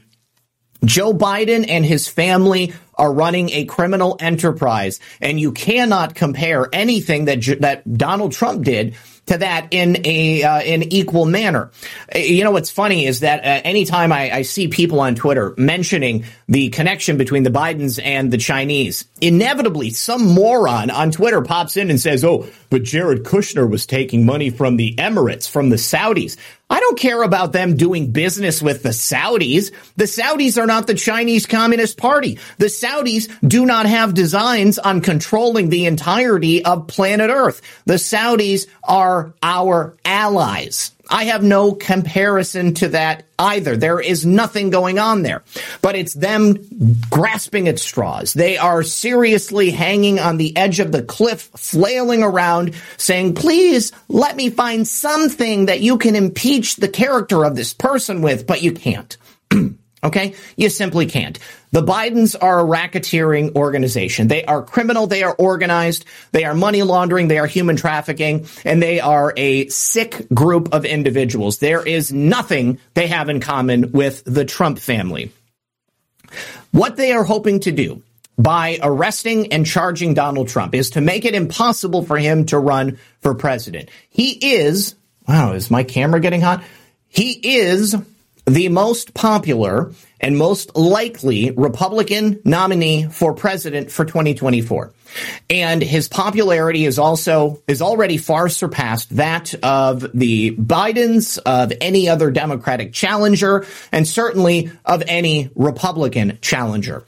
Joe 0.86 1.14
Biden 1.14 1.66
and 1.68 1.86
his 1.86 2.08
family 2.08 2.74
are 2.96 3.12
running 3.12 3.50
a 3.50 3.66
criminal 3.66 4.18
enterprise, 4.20 5.00
and 5.22 5.40
you 5.40 5.52
cannot 5.52 6.14
compare 6.14 6.68
anything 6.72 7.26
that 7.26 7.42
that 7.62 7.98
Donald 7.98 8.34
Trump 8.34 8.64
did 8.64 8.96
to 9.28 9.38
that 9.38 9.70
in 9.72 10.06
a 10.06 10.44
uh, 10.44 10.62
in 10.62 10.84
equal 10.94 11.26
manner. 11.26 11.72
Uh, 12.14 12.20
you 12.20 12.44
know 12.44 12.52
what's 12.52 12.70
funny 12.70 13.06
is 13.06 13.22
that 13.22 13.40
uh, 13.40 13.62
anytime 13.64 14.12
I, 14.12 14.32
I 14.32 14.42
see 14.42 14.68
people 14.68 15.00
on 15.00 15.16
Twitter 15.16 15.54
mentioning 15.58 16.26
the 16.48 16.70
connection 16.70 17.18
between 17.18 17.44
the 17.44 17.50
Bidens 17.50 18.00
and 18.04 18.32
the 18.32 18.38
Chinese, 18.38 19.06
inevitably 19.22 19.92
some 19.92 20.26
moron 20.26 20.90
on 20.90 21.12
Twitter 21.12 21.42
pops 21.42 21.78
in 21.78 21.90
and 21.90 22.00
says, 22.00 22.24
"Oh, 22.24 22.48
but 22.70 22.84
Jared 22.84 23.24
Kushner 23.24 23.70
was 23.70 23.86
taking 23.86 24.26
money 24.26 24.50
from 24.50 24.78
the 24.78 24.96
Emirates, 24.96 25.50
from 25.50 25.70
the 25.70 25.78
Saudis." 25.78 26.38
I 26.74 26.80
don't 26.80 26.98
care 26.98 27.22
about 27.22 27.52
them 27.52 27.78
doing 27.78 28.12
business 28.12 28.60
with 28.60 28.82
the 28.82 28.90
Saudis. 28.90 29.72
The 29.96 30.06
Saudis 30.06 30.60
are 30.60 30.66
not 30.66 30.88
the 30.88 30.96
Chinese 30.96 31.46
Communist 31.46 32.00
Party. 32.00 32.40
The 32.58 32.66
Saudis 32.66 33.32
do 33.48 33.68
not 33.68 33.86
have 33.86 34.16
designs 34.16 34.80
on 34.80 35.02
controlling 35.02 35.70
the 35.70 35.86
entirety 35.86 36.66
of 36.66 36.88
planet 36.88 37.30
Earth. 37.30 37.62
The 37.86 38.00
Saudis 38.00 38.66
are 38.84 39.36
our 39.44 39.96
allies. 40.04 40.94
I 41.10 41.26
have 41.26 41.44
no 41.44 41.74
comparison 41.74 42.74
to 42.76 42.90
that 42.90 43.24
either. 43.38 43.76
There 43.76 44.00
is 44.00 44.26
nothing 44.26 44.70
going 44.70 45.00
on 45.00 45.22
there, 45.22 45.44
but 45.82 45.96
it's 45.96 46.14
them 46.14 46.58
grasping 47.10 47.68
at 47.68 47.80
straws. 47.80 48.34
They 48.34 48.58
are 48.58 48.84
seriously 48.84 49.72
hanging 49.72 50.20
on 50.20 50.38
the 50.38 50.56
edge 50.56 50.80
of 50.80 50.92
the 50.92 51.04
cliff, 51.04 51.50
flailing 51.58 52.24
around 52.24 52.74
saying, 52.98 53.36
please 53.36 53.92
let 54.08 54.36
me 54.36 54.50
find 54.50 54.88
something 54.88 55.66
that 55.66 55.82
you 55.82 55.98
can 55.98 56.16
impeach 56.16 56.78
the 56.78 56.88
character 56.88 57.44
of 57.44 57.56
this 57.56 57.74
person 57.74 58.22
with, 58.22 58.48
but 58.48 58.64
you 58.64 58.72
can't. 58.72 59.18
Okay? 60.04 60.36
You 60.58 60.70
simply 60.70 61.06
can't. 61.06 61.40
The 61.72 61.82
Bidens 61.82 62.36
are 62.40 62.60
a 62.60 62.64
racketeering 62.64 63.56
organization. 63.56 64.28
They 64.28 64.44
are 64.46 64.62
criminal. 64.62 65.08
They 65.08 65.24
are 65.24 65.34
organized. 65.34 66.06
They 66.32 66.44
are 66.44 66.54
money 66.54 66.84
laundering. 66.84 67.30
They 67.30 67.40
are 67.40 67.48
human 67.48 67.78
trafficking 67.78 68.46
and 68.66 68.84
they 68.84 69.00
are 69.00 69.34
a 69.38 69.70
sick 69.70 70.28
group 70.34 70.74
of 70.74 70.86
individuals. 70.86 71.60
There 71.60 71.86
is 71.86 72.12
nothing 72.12 72.80
they 72.94 73.08
have 73.08 73.30
in 73.30 73.40
common 73.40 73.92
with 73.92 74.24
the 74.26 74.46
Trump 74.46 74.78
family. 74.78 75.32
What 76.72 76.98
they 76.98 77.14
are 77.14 77.24
hoping 77.24 77.62
to 77.62 77.72
do 77.72 78.02
by 78.38 78.80
arresting 78.82 79.54
and 79.54 79.66
charging 79.66 80.14
Donald 80.14 80.48
Trump 80.48 80.74
is 80.76 80.92
to 80.92 81.02
make 81.02 81.26
it 81.26 81.36
impossible 81.36 82.04
for 82.04 82.18
him 82.18 82.46
to 82.48 82.58
run 82.58 82.98
for 83.22 83.36
president. 83.36 83.90
He 84.10 84.32
is, 84.56 84.96
wow, 85.28 85.54
is 85.54 85.72
my 85.72 85.84
camera 85.84 86.20
getting 86.20 86.42
hot? 86.42 86.64
He 87.08 87.32
is 87.32 87.96
the 88.46 88.70
most 88.70 89.14
popular 89.14 89.92
and 90.20 90.38
most 90.38 90.76
likely 90.76 91.52
Republican 91.52 92.40
nominee 92.44 93.08
for 93.10 93.34
president 93.34 93.92
for 93.92 94.06
2024. 94.06 94.94
And 95.50 95.82
his 95.82 96.08
popularity 96.08 96.86
is 96.86 96.98
also, 97.00 97.62
is 97.68 97.82
already 97.82 98.18
far 98.18 98.50
surpassed 98.50 99.16
that 99.18 99.54
of 99.64 100.06
the 100.14 100.56
Bidens, 100.56 101.40
of 101.46 101.72
any 101.82 102.10
other 102.10 102.32
Democratic 102.32 102.94
challenger, 102.94 103.66
and 103.92 104.08
certainly 104.08 104.72
of 104.86 105.04
any 105.08 105.50
Republican 105.56 106.40
challenger. 106.42 107.06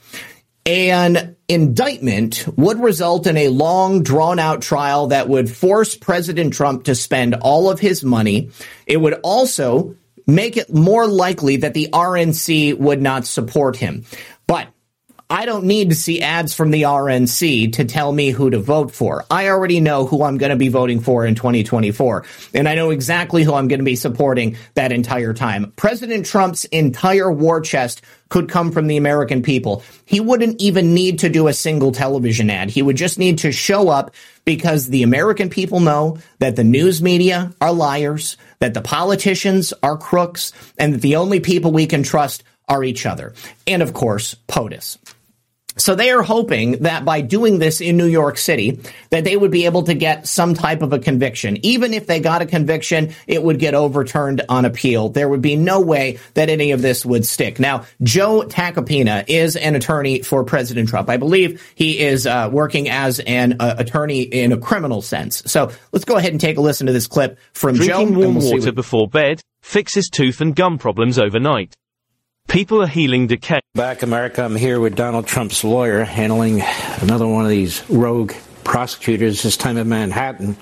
An 0.64 1.36
indictment 1.48 2.44
would 2.56 2.80
result 2.80 3.26
in 3.26 3.36
a 3.36 3.48
long, 3.48 4.02
drawn 4.02 4.38
out 4.38 4.62
trial 4.62 5.08
that 5.08 5.28
would 5.28 5.48
force 5.48 5.94
President 5.94 6.54
Trump 6.54 6.84
to 6.84 6.94
spend 6.94 7.34
all 7.34 7.70
of 7.70 7.78
his 7.78 8.02
money. 8.02 8.50
It 8.84 8.96
would 8.96 9.14
also 9.22 9.94
make 10.26 10.56
it 10.56 10.72
more 10.72 11.06
likely 11.06 11.58
that 11.58 11.74
the 11.74 11.88
RNC 11.92 12.78
would 12.78 13.00
not 13.00 13.26
support 13.26 13.76
him. 13.76 14.04
But 14.46 14.68
I 15.28 15.44
don't 15.44 15.64
need 15.64 15.90
to 15.90 15.96
see 15.96 16.22
ads 16.22 16.54
from 16.54 16.70
the 16.70 16.82
RNC 16.82 17.72
to 17.74 17.84
tell 17.84 18.12
me 18.12 18.30
who 18.30 18.48
to 18.50 18.60
vote 18.60 18.92
for. 18.92 19.24
I 19.28 19.48
already 19.48 19.80
know 19.80 20.06
who 20.06 20.22
I'm 20.22 20.38
going 20.38 20.50
to 20.50 20.56
be 20.56 20.68
voting 20.68 21.00
for 21.00 21.26
in 21.26 21.34
2024. 21.34 22.24
And 22.54 22.68
I 22.68 22.76
know 22.76 22.90
exactly 22.90 23.42
who 23.42 23.52
I'm 23.52 23.66
going 23.66 23.80
to 23.80 23.84
be 23.84 23.96
supporting 23.96 24.56
that 24.74 24.92
entire 24.92 25.34
time. 25.34 25.72
President 25.74 26.26
Trump's 26.26 26.64
entire 26.66 27.30
war 27.30 27.60
chest 27.60 28.02
could 28.28 28.48
come 28.48 28.70
from 28.70 28.86
the 28.86 28.98
American 28.98 29.42
people. 29.42 29.82
He 30.04 30.20
wouldn't 30.20 30.62
even 30.62 30.94
need 30.94 31.18
to 31.20 31.28
do 31.28 31.48
a 31.48 31.52
single 31.52 31.90
television 31.90 32.48
ad. 32.48 32.70
He 32.70 32.82
would 32.82 32.96
just 32.96 33.18
need 33.18 33.38
to 33.38 33.50
show 33.50 33.88
up 33.88 34.14
because 34.44 34.86
the 34.86 35.02
American 35.02 35.50
people 35.50 35.80
know 35.80 36.18
that 36.38 36.54
the 36.54 36.64
news 36.64 37.02
media 37.02 37.52
are 37.60 37.72
liars, 37.72 38.36
that 38.60 38.74
the 38.74 38.80
politicians 38.80 39.74
are 39.82 39.96
crooks, 39.96 40.52
and 40.78 40.94
that 40.94 41.02
the 41.02 41.16
only 41.16 41.40
people 41.40 41.72
we 41.72 41.86
can 41.86 42.04
trust 42.04 42.44
are 42.68 42.84
each 42.84 43.06
other. 43.06 43.34
And 43.66 43.82
of 43.82 43.92
course, 43.92 44.36
POTUS. 44.48 44.98
So 45.76 45.94
they 45.94 46.10
are 46.10 46.22
hoping 46.22 46.82
that 46.82 47.04
by 47.04 47.20
doing 47.20 47.58
this 47.58 47.80
in 47.80 47.96
New 47.96 48.06
York 48.06 48.38
City, 48.38 48.80
that 49.10 49.24
they 49.24 49.36
would 49.36 49.50
be 49.50 49.66
able 49.66 49.82
to 49.84 49.94
get 49.94 50.26
some 50.26 50.54
type 50.54 50.82
of 50.82 50.92
a 50.92 50.98
conviction. 50.98 51.58
Even 51.64 51.92
if 51.92 52.06
they 52.06 52.20
got 52.20 52.42
a 52.42 52.46
conviction, 52.46 53.14
it 53.26 53.42
would 53.42 53.58
get 53.58 53.74
overturned 53.74 54.42
on 54.48 54.64
appeal. 54.64 55.10
There 55.10 55.28
would 55.28 55.42
be 55.42 55.56
no 55.56 55.80
way 55.80 56.18
that 56.34 56.48
any 56.48 56.72
of 56.72 56.82
this 56.82 57.04
would 57.04 57.26
stick. 57.26 57.60
Now, 57.60 57.84
Joe 58.02 58.44
Tacopina 58.46 59.24
is 59.28 59.56
an 59.56 59.74
attorney 59.74 60.22
for 60.22 60.44
President 60.44 60.88
Trump. 60.88 61.10
I 61.10 61.18
believe 61.18 61.62
he 61.74 61.98
is 61.98 62.26
uh, 62.26 62.48
working 62.50 62.88
as 62.88 63.20
an 63.20 63.56
uh, 63.60 63.74
attorney 63.78 64.22
in 64.22 64.52
a 64.52 64.58
criminal 64.58 65.02
sense. 65.02 65.42
So 65.46 65.70
let's 65.92 66.04
go 66.04 66.16
ahead 66.16 66.32
and 66.32 66.40
take 66.40 66.56
a 66.56 66.60
listen 66.60 66.86
to 66.86 66.92
this 66.92 67.06
clip 67.06 67.38
from 67.52 67.76
Drinking 67.76 68.14
Joe. 68.14 68.18
warm 68.18 68.34
we'll 68.36 68.52
water 68.52 68.72
before 68.72 69.08
bed 69.08 69.40
fixes 69.60 70.08
tooth 70.08 70.40
and 70.40 70.54
gum 70.54 70.78
problems 70.78 71.18
overnight. 71.18 71.74
People 72.48 72.80
are 72.82 72.86
healing 72.86 73.26
decay. 73.26 73.60
Back 73.74 74.02
America, 74.02 74.42
I'm 74.42 74.54
here 74.54 74.80
with 74.80 74.94
Donald 74.94 75.26
Trump's 75.26 75.64
lawyer 75.64 76.04
handling 76.04 76.62
another 77.00 77.26
one 77.26 77.44
of 77.44 77.50
these 77.50 77.88
rogue 77.90 78.32
prosecutors, 78.64 79.42
this 79.42 79.56
time 79.56 79.76
in 79.76 79.88
Manhattan. 79.88 80.54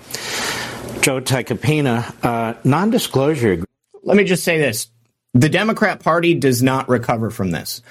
Joe 1.03 1.21
Tacopina, 1.21 2.15
uh, 2.25 2.55
non 2.65 2.91
disclosure. 2.91 3.63
Let 4.03 4.17
me 4.17 4.25
just 4.25 4.45
say 4.45 4.59
this. 4.59 4.89
The 5.35 5.49
Democrat 5.49 6.01
Party 6.01 6.35
does 6.35 6.63
not 6.63 6.89
recover 6.89 7.31
from 7.31 7.51
this. 7.51 7.83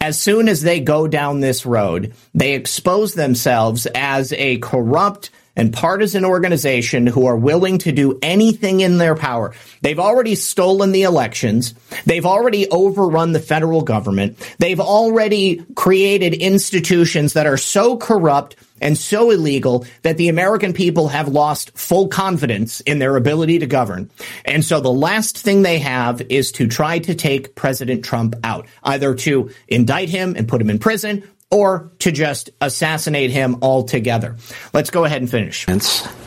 As 0.00 0.18
soon 0.18 0.48
as 0.48 0.62
they 0.62 0.80
go 0.80 1.06
down 1.06 1.40
this 1.40 1.66
road, 1.66 2.14
they 2.34 2.54
expose 2.54 3.14
themselves 3.14 3.86
as 3.94 4.32
a 4.32 4.58
corrupt 4.58 5.30
and 5.56 5.72
partisan 5.72 6.24
organization 6.24 7.06
who 7.06 7.26
are 7.26 7.36
willing 7.36 7.78
to 7.78 7.92
do 7.92 8.18
anything 8.22 8.80
in 8.80 8.98
their 8.98 9.14
power. 9.14 9.54
They've 9.82 9.98
already 9.98 10.34
stolen 10.34 10.92
the 10.92 11.02
elections. 11.02 11.74
They've 12.06 12.26
already 12.26 12.68
overrun 12.70 13.32
the 13.32 13.40
federal 13.40 13.82
government. 13.82 14.38
They've 14.58 14.80
already 14.80 15.64
created 15.74 16.34
institutions 16.34 17.34
that 17.34 17.46
are 17.46 17.58
so 17.58 17.96
corrupt 17.96 18.56
and 18.82 18.98
so 18.98 19.30
illegal 19.30 19.86
that 20.02 20.16
the 20.16 20.28
American 20.28 20.72
people 20.72 21.08
have 21.08 21.28
lost 21.28 21.70
full 21.78 22.08
confidence 22.08 22.80
in 22.80 22.98
their 22.98 23.16
ability 23.16 23.60
to 23.60 23.66
govern. 23.66 24.10
And 24.44 24.64
so 24.64 24.80
the 24.80 24.92
last 24.92 25.38
thing 25.38 25.62
they 25.62 25.78
have 25.78 26.20
is 26.22 26.52
to 26.52 26.66
try 26.66 26.98
to 26.98 27.14
take 27.14 27.54
President 27.54 28.04
Trump 28.04 28.34
out, 28.42 28.66
either 28.82 29.14
to 29.14 29.50
indict 29.68 30.08
him 30.08 30.34
and 30.36 30.48
put 30.48 30.60
him 30.60 30.68
in 30.68 30.78
prison 30.78 31.22
or 31.52 31.92
to 32.00 32.10
just 32.10 32.50
assassinate 32.60 33.30
him 33.30 33.58
altogether. 33.62 34.36
Let's 34.72 34.90
go 34.90 35.04
ahead 35.04 35.20
and 35.20 35.30
finish. 35.30 35.68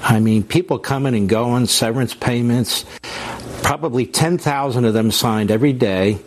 I 0.03 0.19
mean, 0.19 0.43
people 0.43 0.79
coming 0.79 1.15
and 1.15 1.27
going, 1.27 1.65
severance 1.65 2.13
payments, 2.13 2.85
probably 3.63 4.05
10,000 4.05 4.85
of 4.85 4.93
them 4.93 5.11
signed 5.11 5.51
every 5.51 5.73
day. 5.73 6.19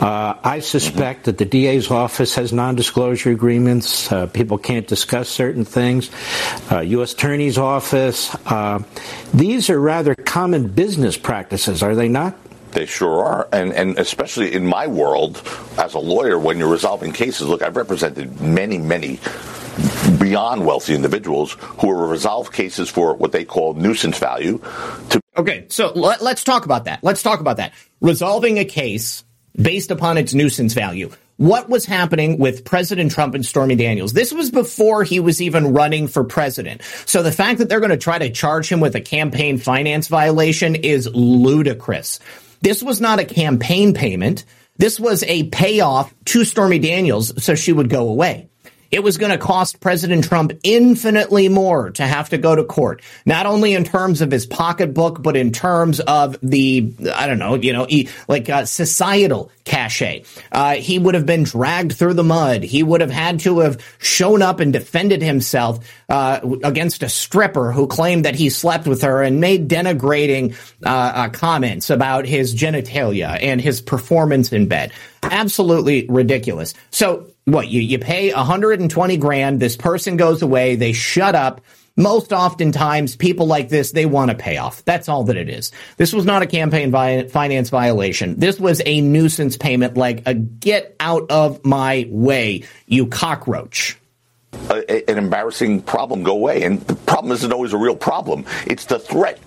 Uh, 0.00 0.36
I 0.42 0.58
suspect 0.58 1.24
that 1.24 1.38
the 1.38 1.44
DA's 1.44 1.88
office 1.88 2.34
has 2.34 2.52
non-disclosure 2.52 3.30
agreements. 3.30 4.10
Uh, 4.10 4.26
people 4.26 4.58
can't 4.58 4.86
discuss 4.86 5.28
certain 5.28 5.64
things. 5.64 6.10
Uh, 6.70 6.80
U.S. 6.80 7.12
Attorney's 7.12 7.56
Office. 7.56 8.34
Uh, 8.46 8.82
these 9.32 9.70
are 9.70 9.78
rather 9.78 10.16
common 10.16 10.66
business 10.68 11.16
practices, 11.16 11.84
are 11.84 11.94
they 11.94 12.08
not? 12.08 12.36
They 12.74 12.86
sure 12.86 13.24
are. 13.24 13.48
And, 13.52 13.72
and 13.72 13.98
especially 13.98 14.52
in 14.52 14.66
my 14.66 14.86
world, 14.86 15.42
as 15.78 15.94
a 15.94 15.98
lawyer, 15.98 16.38
when 16.38 16.58
you're 16.58 16.68
resolving 16.68 17.12
cases, 17.12 17.46
look, 17.46 17.62
I've 17.62 17.76
represented 17.76 18.40
many, 18.40 18.78
many 18.78 19.20
beyond 20.18 20.64
wealthy 20.64 20.94
individuals 20.94 21.56
who 21.60 21.90
are 21.90 22.06
resolved 22.06 22.52
cases 22.52 22.88
for 22.88 23.14
what 23.14 23.32
they 23.32 23.44
call 23.44 23.74
nuisance 23.74 24.18
value. 24.18 24.58
To- 25.10 25.20
okay, 25.36 25.66
so 25.68 25.92
let, 25.94 26.22
let's 26.22 26.44
talk 26.44 26.64
about 26.64 26.84
that. 26.84 27.02
Let's 27.02 27.22
talk 27.22 27.40
about 27.40 27.56
that. 27.56 27.72
Resolving 28.00 28.58
a 28.58 28.64
case 28.64 29.24
based 29.56 29.90
upon 29.90 30.18
its 30.18 30.34
nuisance 30.34 30.74
value. 30.74 31.10
What 31.36 31.68
was 31.68 31.84
happening 31.84 32.38
with 32.38 32.64
President 32.64 33.10
Trump 33.10 33.34
and 33.34 33.44
Stormy 33.44 33.74
Daniels? 33.74 34.12
This 34.12 34.32
was 34.32 34.52
before 34.52 35.02
he 35.02 35.18
was 35.18 35.42
even 35.42 35.72
running 35.72 36.06
for 36.06 36.22
president. 36.22 36.82
So 37.06 37.24
the 37.24 37.32
fact 37.32 37.58
that 37.58 37.68
they're 37.68 37.80
going 37.80 37.90
to 37.90 37.96
try 37.96 38.18
to 38.18 38.30
charge 38.30 38.68
him 38.68 38.78
with 38.78 38.94
a 38.94 39.00
campaign 39.00 39.58
finance 39.58 40.06
violation 40.06 40.76
is 40.76 41.08
ludicrous. 41.12 42.20
This 42.64 42.82
was 42.82 42.98
not 42.98 43.18
a 43.18 43.26
campaign 43.26 43.92
payment. 43.92 44.46
This 44.78 44.98
was 44.98 45.22
a 45.24 45.50
payoff 45.50 46.14
to 46.24 46.46
Stormy 46.46 46.78
Daniels 46.78 47.44
so 47.44 47.54
she 47.54 47.74
would 47.74 47.90
go 47.90 48.08
away. 48.08 48.48
It 48.94 49.02
was 49.02 49.18
going 49.18 49.32
to 49.32 49.38
cost 49.38 49.80
President 49.80 50.22
Trump 50.22 50.52
infinitely 50.62 51.48
more 51.48 51.90
to 51.90 52.06
have 52.06 52.28
to 52.28 52.38
go 52.38 52.54
to 52.54 52.62
court, 52.62 53.02
not 53.26 53.44
only 53.44 53.74
in 53.74 53.82
terms 53.82 54.20
of 54.20 54.30
his 54.30 54.46
pocketbook, 54.46 55.20
but 55.20 55.36
in 55.36 55.50
terms 55.50 55.98
of 55.98 56.38
the, 56.44 56.94
I 57.12 57.26
don't 57.26 57.40
know, 57.40 57.56
you 57.56 57.72
know, 57.72 57.88
like 58.28 58.48
uh, 58.48 58.66
societal 58.66 59.50
cachet. 59.64 60.22
Uh, 60.52 60.76
he 60.76 61.00
would 61.00 61.16
have 61.16 61.26
been 61.26 61.42
dragged 61.42 61.94
through 61.94 62.14
the 62.14 62.22
mud. 62.22 62.62
He 62.62 62.84
would 62.84 63.00
have 63.00 63.10
had 63.10 63.40
to 63.40 63.58
have 63.58 63.84
shown 63.98 64.42
up 64.42 64.60
and 64.60 64.72
defended 64.72 65.22
himself 65.22 65.84
uh, 66.08 66.38
against 66.62 67.02
a 67.02 67.08
stripper 67.08 67.72
who 67.72 67.88
claimed 67.88 68.24
that 68.26 68.36
he 68.36 68.48
slept 68.48 68.86
with 68.86 69.02
her 69.02 69.24
and 69.24 69.40
made 69.40 69.68
denigrating 69.68 70.54
uh, 70.86 70.88
uh, 70.88 71.28
comments 71.30 71.90
about 71.90 72.26
his 72.26 72.54
genitalia 72.54 73.42
and 73.42 73.60
his 73.60 73.80
performance 73.80 74.52
in 74.52 74.68
bed. 74.68 74.92
Absolutely 75.24 76.06
ridiculous. 76.08 76.74
So 76.92 77.33
what 77.44 77.68
you, 77.68 77.80
you 77.80 77.98
pay 77.98 78.32
120 78.32 79.16
grand. 79.18 79.60
This 79.60 79.76
person 79.76 80.16
goes 80.16 80.42
away. 80.42 80.76
They 80.76 80.92
shut 80.92 81.34
up. 81.34 81.60
Most 81.96 82.32
oftentimes, 82.32 83.14
people 83.14 83.46
like 83.46 83.68
this, 83.68 83.92
they 83.92 84.04
want 84.04 84.32
a 84.32 84.34
payoff. 84.34 84.84
That's 84.84 85.08
all 85.08 85.24
that 85.24 85.36
it 85.36 85.48
is. 85.48 85.70
This 85.96 86.12
was 86.12 86.24
not 86.24 86.42
a 86.42 86.46
campaign 86.46 86.90
vi- 86.90 87.28
finance 87.28 87.70
violation. 87.70 88.36
This 88.36 88.58
was 88.58 88.82
a 88.84 89.00
nuisance 89.00 89.56
payment, 89.56 89.96
like 89.96 90.26
a 90.26 90.34
get 90.34 90.96
out 90.98 91.30
of 91.30 91.64
my 91.64 92.08
way, 92.10 92.64
you 92.86 93.06
cockroach. 93.06 93.96
an 94.68 95.18
embarrassing 95.18 95.82
problem 95.82 96.24
go 96.24 96.32
away. 96.32 96.64
And 96.64 96.80
the 96.80 96.96
problem 96.96 97.32
isn't 97.32 97.52
always 97.52 97.72
a 97.72 97.78
real 97.78 97.96
problem. 97.96 98.44
It's 98.66 98.86
the 98.86 98.98
threat 98.98 99.38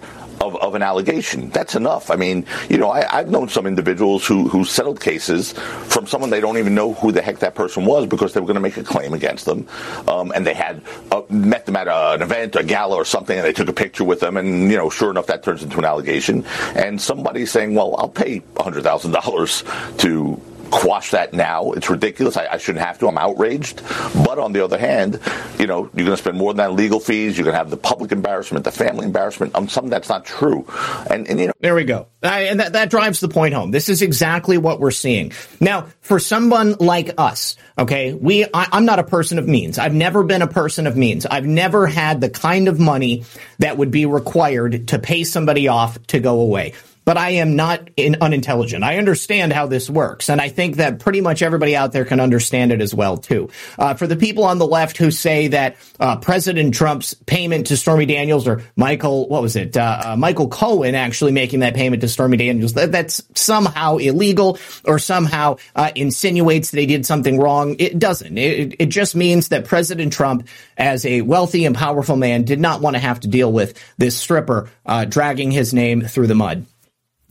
of, 0.42 0.56
of 0.58 0.76
an 0.76 0.82
allegation. 0.82 1.50
That's 1.50 1.76
enough. 1.76 2.12
I 2.12 2.16
mean, 2.16 2.46
you 2.70 2.78
know, 2.78 2.90
I, 2.92 3.06
have 3.18 3.30
known 3.30 3.50
some 3.50 3.66
individuals 3.66 4.26
who, 4.26 4.48
who 4.48 4.66
settled 4.66 5.02
cases 5.02 5.54
from 5.54 6.08
someone 6.08 6.30
they 6.30 6.42
don't 6.42 6.58
even 6.58 6.76
know 6.76 6.94
who 6.94 7.12
the 7.12 7.22
heck 7.22 7.40
that 7.40 7.56
person 7.56 7.86
was 7.86 8.06
because 8.08 8.34
they 8.34 8.40
were 8.40 8.46
going 8.46 8.56
to 8.56 8.62
make 8.62 8.78
a 8.78 8.84
claim 8.84 9.14
against 9.14 9.46
them. 9.46 9.68
Um, 10.08 10.32
and 10.36 10.46
they 10.46 10.54
had 10.54 10.82
uh, 11.12 11.22
met 11.30 11.66
them 11.66 11.76
at 11.76 11.88
a, 11.88 12.14
an 12.14 12.22
event, 12.22 12.56
a 12.56 12.64
gala 12.64 12.96
or 12.96 13.06
something, 13.06 13.38
and 13.38 13.46
they 13.46 13.54
took 13.54 13.70
a 13.70 13.74
picture 13.74 14.04
with 14.04 14.20
them. 14.20 14.38
And, 14.38 14.72
you 14.72 14.78
know, 14.78 14.90
sure 14.90 15.12
enough, 15.12 15.28
that 15.28 15.44
turns 15.44 15.64
into 15.64 15.78
an 15.78 15.86
allegation. 15.86 16.46
And 16.76 17.02
somebody's 17.02 17.52
saying, 17.52 17.76
well, 17.76 17.96
I'll 17.98 18.10
pay 18.10 18.42
$100,000 18.56 19.98
to 20.00 20.42
quash 20.68 21.12
that 21.12 21.34
now. 21.34 21.72
It's 21.72 21.90
ridiculous. 21.90 22.38
I, 22.38 22.48
I, 22.54 22.58
shouldn't 22.58 22.86
have 22.86 23.00
to. 23.00 23.08
I'm 23.08 23.18
outraged. 23.18 23.82
But 24.26 24.40
on 24.40 24.54
the 24.54 24.64
other 24.64 24.78
hand, 24.78 25.20
you 25.60 25.68
know, 25.68 25.90
you're 25.94 26.06
going 26.06 26.18
to 26.18 26.18
spend 26.18 26.38
more 26.38 26.54
than 26.54 26.58
that 26.58 26.74
legal 26.74 27.00
fees. 27.00 27.38
You're 27.38 27.46
going 27.46 27.54
to 27.54 27.58
have 27.58 27.70
the 27.70 27.78
public 27.78 28.12
embarrassment, 28.12 28.64
the 28.66 28.72
family 28.72 29.06
embarrassment. 29.06 29.56
Um, 29.56 29.68
something 29.68 29.90
that's 29.90 30.10
not 30.10 30.26
true. 30.26 30.66
And, 31.10 31.28
and 31.28 31.40
you 31.40 31.48
know, 31.48 31.54
there 31.60 31.76
we 31.76 31.84
go. 31.84 32.08
I, 32.24 32.44
and 32.44 32.60
that, 32.60 32.74
that 32.74 32.90
drives 32.90 33.20
the 33.20 33.28
point 33.28 33.54
home. 33.54 33.72
This 33.72 33.90
is 33.90 34.02
exactly 34.02 34.58
what 34.58 34.80
we're 34.80 34.92
seeing 34.92 35.32
now. 35.60 35.88
For 36.02 36.20
someone 36.20 36.74
like 36.80 37.12
us, 37.18 37.58
okay, 37.78 38.14
we 38.14 38.46
I, 38.46 38.68
I'm 38.72 38.86
not 38.86 39.00
a 39.00 39.04
person 39.04 39.40
of 39.40 39.48
means. 39.48 39.78
I've 39.78 39.94
never 39.94 40.24
been 40.24 40.42
a 40.42 40.48
person 40.48 40.88
of 40.88 40.96
means. 40.96 41.26
I've 41.26 41.46
never 41.46 41.86
had 41.86 42.22
the 42.22 42.30
kind 42.30 42.68
of 42.68 42.80
money 42.80 43.26
that 43.60 43.78
would 43.78 43.92
be 43.92 44.06
required 44.06 44.90
to 44.90 45.00
pay 45.00 45.24
somebody 45.24 45.68
off 45.68 46.02
to 46.08 46.20
go 46.20 46.40
away 46.40 46.74
but 47.08 47.16
I 47.16 47.30
am 47.30 47.56
not 47.56 47.90
in, 47.96 48.18
unintelligent. 48.20 48.84
I 48.84 48.98
understand 48.98 49.54
how 49.54 49.66
this 49.66 49.90
works, 49.90 50.30
and 50.30 50.42
I 50.42 50.50
think 50.50 50.76
that 50.76 51.00
pretty 51.00 51.22
much 51.22 51.42
everybody 51.42 51.74
out 51.74 51.94
there 51.94 52.04
can 52.04 52.20
understand 52.20 52.74
it 52.74 52.82
as 52.82 52.94
well 52.94 53.16
too. 53.16 53.50
Uh, 53.80 53.94
for 53.94 54.08
the 54.08 54.18
people 54.18 54.44
on 54.44 54.58
the 54.58 54.68
left 54.68 54.98
who 54.98 55.10
say 55.10 55.48
that 55.48 55.78
uh, 56.02 56.18
President 56.18 56.74
Trump's 56.74 57.14
payment 57.14 57.68
to 57.68 57.78
Stormy 57.78 58.08
Daniels 58.08 58.46
or 58.46 58.62
Michael, 58.76 59.30
what 59.30 59.42
was 59.42 59.56
it, 59.56 59.78
uh, 59.78 60.02
uh 60.04 60.16
Michael 60.18 60.50
Cohen 60.50 60.96
actually 60.96 61.32
making 61.32 61.62
that 61.62 61.76
payment 61.76 62.02
to 62.02 62.10
Stormy 62.10 62.36
Daniels, 62.36 62.74
that, 62.74 62.92
that's 62.92 63.24
somehow 63.36 63.96
illegal 63.96 64.60
or 64.84 65.00
somehow 65.00 65.56
uh, 65.78 65.92
insinuates 65.96 66.72
that 66.72 66.82
he 66.82 66.88
did 66.88 67.06
something 67.06 67.40
wrong. 67.40 67.78
It 67.80 67.98
doesn't. 67.98 68.38
It, 68.38 68.76
it 68.80 68.88
just 68.88 69.16
means 69.16 69.48
that 69.48 69.64
President 69.64 70.12
Trump, 70.12 70.46
as 70.76 71.06
a 71.06 71.22
wealthy 71.22 71.64
and 71.64 71.74
powerful 71.74 72.18
man, 72.18 72.44
did 72.44 72.60
not 72.60 72.82
want 72.82 72.98
to 72.98 73.00
have 73.00 73.22
to 73.22 73.30
deal 73.30 73.50
with 73.50 73.82
this 73.98 74.18
stripper 74.18 74.70
uh, 74.86 75.06
dragging 75.06 75.52
his 75.52 75.74
name 75.74 76.02
through 76.02 76.28
the 76.28 76.36
mud. 76.36 76.66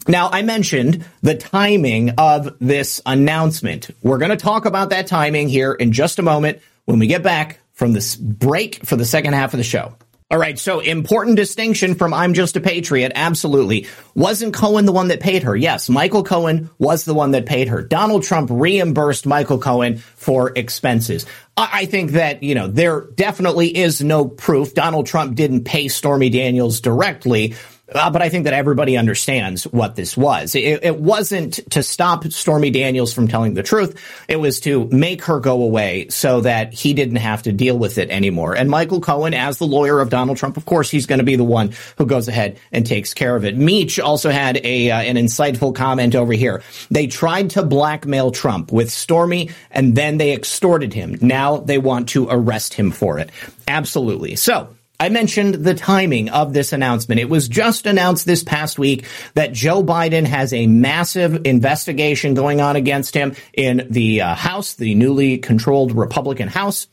Now, 0.09 0.29
I 0.31 0.43
mentioned 0.43 1.05
the 1.23 1.35
timing 1.35 2.11
of 2.19 2.57
this 2.61 3.01
announcement. 3.05 3.91
We're 4.03 4.19
going 4.19 4.31
to 4.31 4.37
talk 4.37 4.65
about 4.65 4.91
that 4.91 5.07
timing 5.07 5.49
here 5.49 5.73
in 5.73 5.93
just 5.93 6.19
a 6.19 6.23
moment 6.23 6.61
when 6.85 6.99
we 6.99 7.07
get 7.07 7.23
back 7.23 7.61
from 7.73 7.93
this 7.93 8.15
break 8.15 8.87
for 8.87 8.97
the 8.97 9.05
second 9.05 9.35
half 9.35 9.53
of 9.53 9.59
the 9.59 9.65
show. 9.65 9.97
All 10.29 10.39
right, 10.39 10.59
so 10.59 10.81
important 10.81 11.37
distinction 11.37 11.95
from 11.95 12.13
I'm 12.13 12.35
just 12.35 12.57
a 12.57 12.61
patriot. 12.61 13.13
Absolutely. 13.15 13.87
Wasn't 14.17 14.53
Cohen 14.53 14.85
the 14.85 14.91
one 14.91 15.09
that 15.09 15.21
paid 15.21 15.45
her? 15.45 15.55
Yes, 15.55 15.89
Michael 15.89 16.25
Cohen 16.25 16.69
was 16.79 17.05
the 17.05 17.15
one 17.15 17.31
that 17.31 17.47
paid 17.47 17.69
her. 17.69 17.81
Donald 17.81 18.25
Trump 18.25 18.49
reimbursed 18.53 19.25
Michael 19.25 19.59
Cohen 19.59 19.99
for 19.99 20.51
expenses. 20.57 21.27
I 21.57 21.87
think 21.87 22.13
that, 22.13 22.43
you 22.43 22.57
know, 22.57 22.67
there 22.67 23.03
definitely 23.03 23.77
is 23.77 24.03
no 24.03 24.27
proof 24.27 24.75
Donald 24.75 25.07
Trump 25.07 25.37
didn't 25.37 25.63
pay 25.63 25.87
Stormy 25.87 26.29
Daniels 26.29 26.81
directly. 26.81 27.55
Uh, 27.89 28.11
but 28.11 28.21
I 28.21 28.29
think 28.29 28.45
that 28.45 28.53
everybody 28.53 28.97
understands 28.97 29.65
what 29.65 29.95
this 29.95 30.17
was. 30.17 30.57
It, 30.57 30.83
it, 30.83 30.99
wasn't 30.99 31.71
to 31.71 31.85
stop 31.85 32.25
Stormy 32.27 32.71
Daniels 32.71 33.13
from 33.13 33.29
telling 33.29 33.55
the 33.55 33.63
truth. 33.63 34.03
It 34.27 34.37
was 34.37 34.59
to 34.61 34.89
make 34.89 35.23
her 35.25 35.39
go 35.39 35.63
away 35.63 36.09
so 36.09 36.41
that 36.41 36.75
he 36.75 36.95
didn't 36.95 37.17
have 37.17 37.45
to 37.45 37.53
deal 37.53 37.79
with 37.79 37.99
it 37.99 38.11
anymore. 38.11 38.57
And 38.57 38.69
Michael 38.69 39.01
Cohen, 39.01 39.35
as 39.35 39.59
the 39.59 39.67
lawyer 39.67 40.01
of 40.01 40.11
Donald 40.11 40.37
Trump, 40.37 40.57
of 40.57 40.65
course, 40.65 40.91
he's 40.91 41.07
going 41.07 41.21
to 41.21 41.25
be 41.25 41.37
the 41.37 41.45
one 41.45 41.75
who 41.97 42.07
goes 42.07 42.27
ahead 42.27 42.59
and 42.73 42.85
takes 42.85 43.15
care 43.15 43.37
of 43.37 43.45
it. 43.45 43.57
Meach 43.57 44.03
also 44.03 44.31
had 44.31 44.59
a 44.65 44.91
uh, 44.91 45.01
an 45.03 45.15
insightful 45.15 45.73
comment 45.73 46.17
over 46.17 46.33
here. 46.33 46.65
They 46.91 47.07
tried 47.07 47.51
to 47.51 47.63
blackmail 47.63 48.33
Trump 48.33 48.73
with 48.73 48.91
Stormy, 48.91 49.51
and 49.71 49.95
then 49.95 50.19
they 50.19 50.33
extorted 50.33 50.93
him. 50.93 51.19
Now 51.21 51.59
they 51.59 51.79
want 51.79 52.09
to 52.11 52.27
arrest 52.29 52.75
him 52.75 52.91
for 52.91 53.21
it. 53.21 53.31
Absolutely. 53.69 54.35
So 54.35 54.76
I 54.99 55.09
mentioned 55.11 55.55
the 55.55 55.75
timing 55.75 56.31
of 56.31 56.53
this 56.53 56.73
announcement. 56.73 57.21
It 57.21 57.29
was 57.29 57.49
just 57.49 57.87
announced 57.87 58.25
this 58.25 58.43
past 58.43 58.79
week 58.79 59.07
that 59.35 59.53
Joe 59.53 59.83
Biden 59.83 60.25
has 60.25 60.53
a 60.53 60.67
massive 60.67 61.47
investigation 61.47 62.35
going 62.35 62.61
on 62.61 62.77
against 62.77 63.15
him 63.15 63.35
in 63.53 63.87
the 63.91 64.23
uh, 64.23 64.35
House, 64.35 64.75
the 64.75 64.95
newly 64.95 65.39
controlled 65.39 65.93
Republican 65.93 66.49
House. 66.49 66.89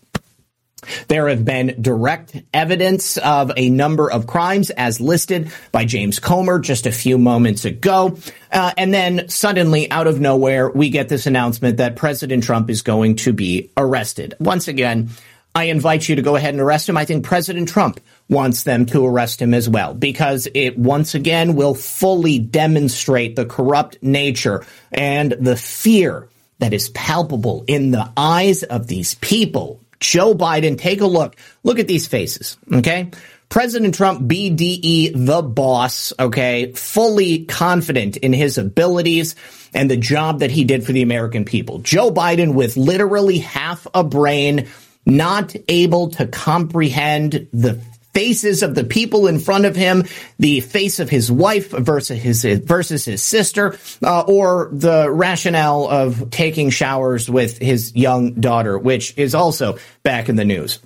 There 1.08 1.30
have 1.30 1.45
been 1.45 1.78
direct 1.82 2.36
evidence 2.54 3.18
of 3.18 3.51
a 3.56 3.70
number 3.70 4.12
of 4.12 4.28
crimes 4.28 4.70
as 4.70 4.99
listed 4.99 5.51
by 5.72 5.86
James 5.86 6.20
Comer 6.20 6.60
just 6.60 6.86
a 6.86 6.91
few 6.91 7.18
moments 7.18 7.64
ago. 7.64 8.18
Uh, 8.51 8.74
and 8.78 8.93
then 8.93 9.30
suddenly, 9.30 9.89
out 9.89 10.08
of 10.08 10.20
nowhere, 10.20 10.70
we 10.70 10.89
get 10.89 11.10
this 11.10 11.26
announcement 11.26 11.78
that 11.78 11.95
President 11.95 12.43
Trump 12.43 12.70
is 12.70 12.82
going 12.82 13.16
to 13.18 13.32
be 13.32 13.72
arrested. 13.78 14.36
Once 14.39 14.68
again, 14.68 15.10
I 15.56 15.66
invite 15.66 16.10
you 16.10 16.16
to 16.16 16.22
go 16.24 16.36
ahead 16.36 16.54
and 16.54 16.62
arrest 16.62 16.89
him. 16.89 16.97
I 16.97 17.06
think 17.06 17.24
President 17.24 17.70
Trump 17.70 17.99
wants 18.28 18.64
them 18.64 18.88
to 18.88 19.06
arrest 19.06 19.41
him 19.41 19.54
as 19.54 19.70
well 19.70 19.93
because 19.93 20.47
it 20.54 20.78
once 20.80 21.14
again 21.14 21.56
will 21.56 21.76
fully 21.76 22.39
demonstrate 22.39 23.36
the 23.36 23.45
corrupt 23.45 24.01
nature 24.01 24.66
and 24.91 25.32
the 25.32 25.56
fear 25.56 26.28
that 26.58 26.74
is 26.74 26.89
palpable 26.89 27.66
in 27.68 27.91
the 27.91 28.12
eyes 28.18 28.64
of 28.64 28.88
these 28.88 29.16
people. 29.16 29.80
Joe 29.99 30.34
Biden, 30.34 30.78
take 30.78 31.01
a 31.01 31.08
look. 31.08 31.36
Look 31.64 31.78
at 31.78 31.88
these 31.88 32.08
faces, 32.08 32.58
okay? 32.72 33.12
President 33.49 33.93
Trump, 33.93 34.28
BDE, 34.28 35.12
the 35.14 35.43
boss, 35.43 36.12
okay, 36.20 36.72
fully 36.72 37.45
confident 37.45 38.18
in 38.18 38.34
his 38.34 38.58
abilities 38.58 39.36
and 39.76 39.91
the 39.91 39.97
job 39.97 40.39
that 40.39 40.49
he 40.49 40.64
did 40.64 40.84
for 40.84 40.91
the 40.91 41.04
American 41.04 41.45
people. 41.45 41.78
Joe 41.80 42.10
Biden 42.10 42.56
with 42.56 42.78
literally 42.78 43.38
half 43.38 43.86
a 43.93 44.04
brain, 44.04 44.68
not 45.06 45.54
able 45.68 46.12
to 46.12 46.28
comprehend 46.28 47.47
the 47.51 47.82
faces 48.14 48.64
of 48.64 48.76
the 48.76 48.84
people 48.84 49.28
in 49.28 49.39
front 49.39 49.66
of 49.66 49.76
him, 49.76 50.04
the 50.38 50.60
face 50.62 50.99
of 50.99 51.10
his 51.10 51.32
wife 51.32 51.72
versus 51.72 52.22
his 52.22 52.43
versus 52.43 53.06
his 53.06 53.24
sister, 53.24 53.76
uh, 54.04 54.22
or 54.22 54.70
the 54.72 55.10
rationale 55.10 55.88
of 55.88 56.30
taking 56.30 56.70
showers 56.70 57.28
with 57.30 57.58
his 57.58 57.95
young 57.95 58.34
daughter, 58.34 58.78
which 58.78 59.18
is 59.18 59.34
also 59.36 59.78
back 60.04 60.30
in 60.30 60.36
the 60.36 60.45
news. 60.45 60.80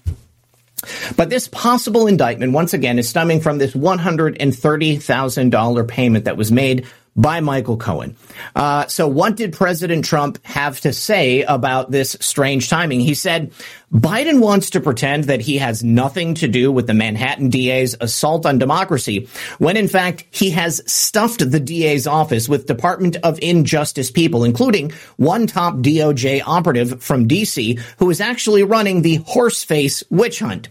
But 1.15 1.30
this 1.30 1.47
possible 1.47 2.07
indictment, 2.07 2.51
once 2.53 2.74
again, 2.74 2.97
is 2.99 3.07
stemming 3.09 3.41
from 3.41 3.57
this 3.57 3.74
$130,000 3.74 5.88
payment 5.88 6.26
that 6.26 6.38
was 6.38 6.51
made 6.51 6.86
by 7.18 7.41
Michael 7.41 7.78
Cohen. 7.78 8.15
Uh, 8.55 8.86
so, 8.88 9.07
what 9.07 9.36
did 9.36 9.53
President 9.53 10.05
Trump 10.05 10.38
have 10.45 10.80
to 10.82 10.93
say 10.93 11.41
about 11.41 11.89
this 11.89 12.15
strange 12.20 12.70
timing? 12.70 12.99
He 12.99 13.15
said, 13.15 13.51
Biden 13.93 14.41
wants 14.41 14.71
to 14.71 14.81
pretend 14.81 15.25
that 15.25 15.39
he 15.39 15.59
has 15.59 15.81
nothing 15.81 16.33
to 16.35 16.49
do 16.49 16.73
with 16.73 16.88
the 16.88 16.93
Manhattan 16.93 17.49
DA's 17.49 17.95
assault 18.01 18.45
on 18.45 18.57
democracy, 18.57 19.29
when 19.59 19.77
in 19.77 19.88
fact 19.88 20.25
he 20.29 20.49
has 20.49 20.81
stuffed 20.91 21.49
the 21.49 21.59
DA's 21.61 22.05
office 22.05 22.49
with 22.49 22.65
Department 22.65 23.15
of 23.23 23.39
Injustice 23.39 24.11
people, 24.11 24.43
including 24.43 24.91
one 25.15 25.47
top 25.47 25.75
DOJ 25.75 26.43
operative 26.45 27.01
from 27.01 27.29
DC 27.29 27.79
who 27.97 28.09
is 28.09 28.19
actually 28.19 28.63
running 28.63 29.03
the 29.03 29.19
horseface 29.19 30.03
witch 30.09 30.39
hunt. 30.39 30.67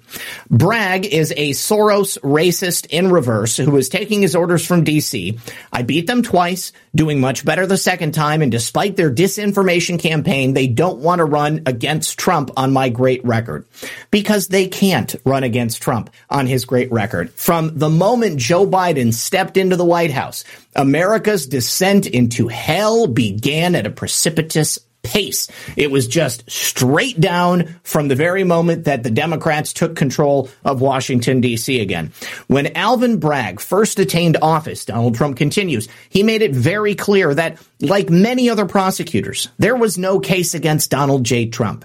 Bragg 0.50 1.06
is 1.06 1.32
a 1.38 1.52
Soros 1.52 2.18
racist 2.20 2.84
in 2.90 3.10
reverse 3.10 3.56
who 3.56 3.78
is 3.78 3.88
taking 3.88 4.20
his 4.20 4.36
orders 4.36 4.66
from 4.66 4.84
DC. 4.84 5.40
I 5.72 5.80
beat 5.80 6.06
them 6.06 6.22
twice, 6.22 6.70
doing 6.94 7.18
much 7.18 7.46
better 7.46 7.66
the 7.66 7.78
second 7.78 8.12
time, 8.12 8.42
and 8.42 8.52
despite 8.52 8.96
their 8.96 9.10
disinformation 9.10 9.98
campaign, 9.98 10.52
they 10.52 10.66
don't 10.66 10.98
want 10.98 11.20
to 11.20 11.24
run 11.24 11.62
against 11.64 12.18
Trump 12.18 12.50
on 12.58 12.74
my 12.74 12.90
great 13.06 13.24
record 13.24 13.64
because 14.10 14.48
they 14.48 14.66
can't 14.66 15.14
run 15.24 15.44
against 15.44 15.80
Trump 15.80 16.10
on 16.28 16.44
his 16.44 16.64
great 16.64 16.90
record. 16.90 17.30
From 17.30 17.78
the 17.78 17.88
moment 17.88 18.36
Joe 18.36 18.66
Biden 18.66 19.14
stepped 19.14 19.56
into 19.56 19.76
the 19.76 19.84
White 19.84 20.10
House, 20.10 20.42
America's 20.74 21.46
descent 21.46 22.08
into 22.08 22.48
hell 22.48 23.06
began 23.06 23.76
at 23.76 23.86
a 23.86 23.90
precipitous 23.90 24.80
pace. 25.04 25.46
It 25.76 25.92
was 25.92 26.08
just 26.08 26.50
straight 26.50 27.20
down 27.20 27.76
from 27.84 28.08
the 28.08 28.16
very 28.16 28.42
moment 28.42 28.86
that 28.86 29.04
the 29.04 29.10
Democrats 29.12 29.72
took 29.72 29.94
control 29.94 30.50
of 30.64 30.80
Washington, 30.80 31.40
D.C. 31.40 31.80
again. 31.80 32.10
When 32.48 32.76
Alvin 32.76 33.20
Bragg 33.20 33.60
first 33.60 34.00
attained 34.00 34.36
office, 34.42 34.84
Donald 34.84 35.14
Trump 35.14 35.36
continues, 35.36 35.88
he 36.08 36.24
made 36.24 36.42
it 36.42 36.56
very 36.56 36.96
clear 36.96 37.32
that, 37.32 37.58
like 37.80 38.10
many 38.10 38.50
other 38.50 38.66
prosecutors, 38.66 39.48
there 39.58 39.76
was 39.76 39.96
no 39.96 40.18
case 40.18 40.54
against 40.54 40.90
Donald 40.90 41.22
J. 41.22 41.46
Trump. 41.46 41.84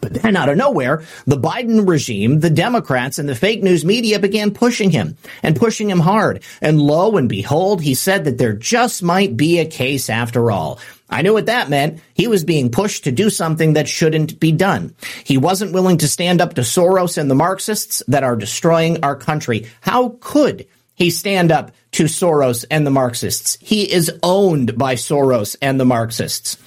But 0.00 0.14
then 0.14 0.36
out 0.36 0.48
of 0.48 0.56
nowhere, 0.56 1.02
the 1.26 1.36
Biden 1.36 1.88
regime, 1.88 2.38
the 2.38 2.50
Democrats, 2.50 3.18
and 3.18 3.28
the 3.28 3.34
fake 3.34 3.62
news 3.62 3.84
media 3.84 4.20
began 4.20 4.52
pushing 4.52 4.90
him 4.90 5.16
and 5.42 5.56
pushing 5.56 5.90
him 5.90 5.98
hard. 5.98 6.44
And 6.60 6.80
lo 6.80 7.16
and 7.16 7.28
behold, 7.28 7.82
he 7.82 7.94
said 7.94 8.24
that 8.24 8.38
there 8.38 8.52
just 8.52 9.02
might 9.02 9.36
be 9.36 9.58
a 9.58 9.66
case 9.66 10.08
after 10.08 10.52
all. 10.52 10.78
I 11.08 11.22
knew 11.22 11.32
what 11.32 11.46
that 11.46 11.70
meant. 11.70 12.00
He 12.14 12.28
was 12.28 12.44
being 12.44 12.70
pushed 12.70 13.02
to 13.04 13.10
do 13.10 13.30
something 13.30 13.72
that 13.72 13.88
shouldn't 13.88 14.38
be 14.38 14.52
done. 14.52 14.94
He 15.24 15.38
wasn't 15.38 15.72
willing 15.72 15.98
to 15.98 16.08
stand 16.08 16.40
up 16.40 16.54
to 16.54 16.60
Soros 16.60 17.18
and 17.18 17.28
the 17.28 17.34
Marxists 17.34 18.00
that 18.06 18.22
are 18.22 18.36
destroying 18.36 19.02
our 19.02 19.16
country. 19.16 19.66
How 19.80 20.16
could 20.20 20.68
he 20.94 21.10
stand 21.10 21.50
up 21.50 21.72
to 21.92 22.04
Soros 22.04 22.64
and 22.70 22.86
the 22.86 22.92
Marxists? 22.92 23.58
He 23.60 23.90
is 23.90 24.12
owned 24.22 24.78
by 24.78 24.94
Soros 24.94 25.56
and 25.60 25.80
the 25.80 25.84
Marxists. 25.84 26.58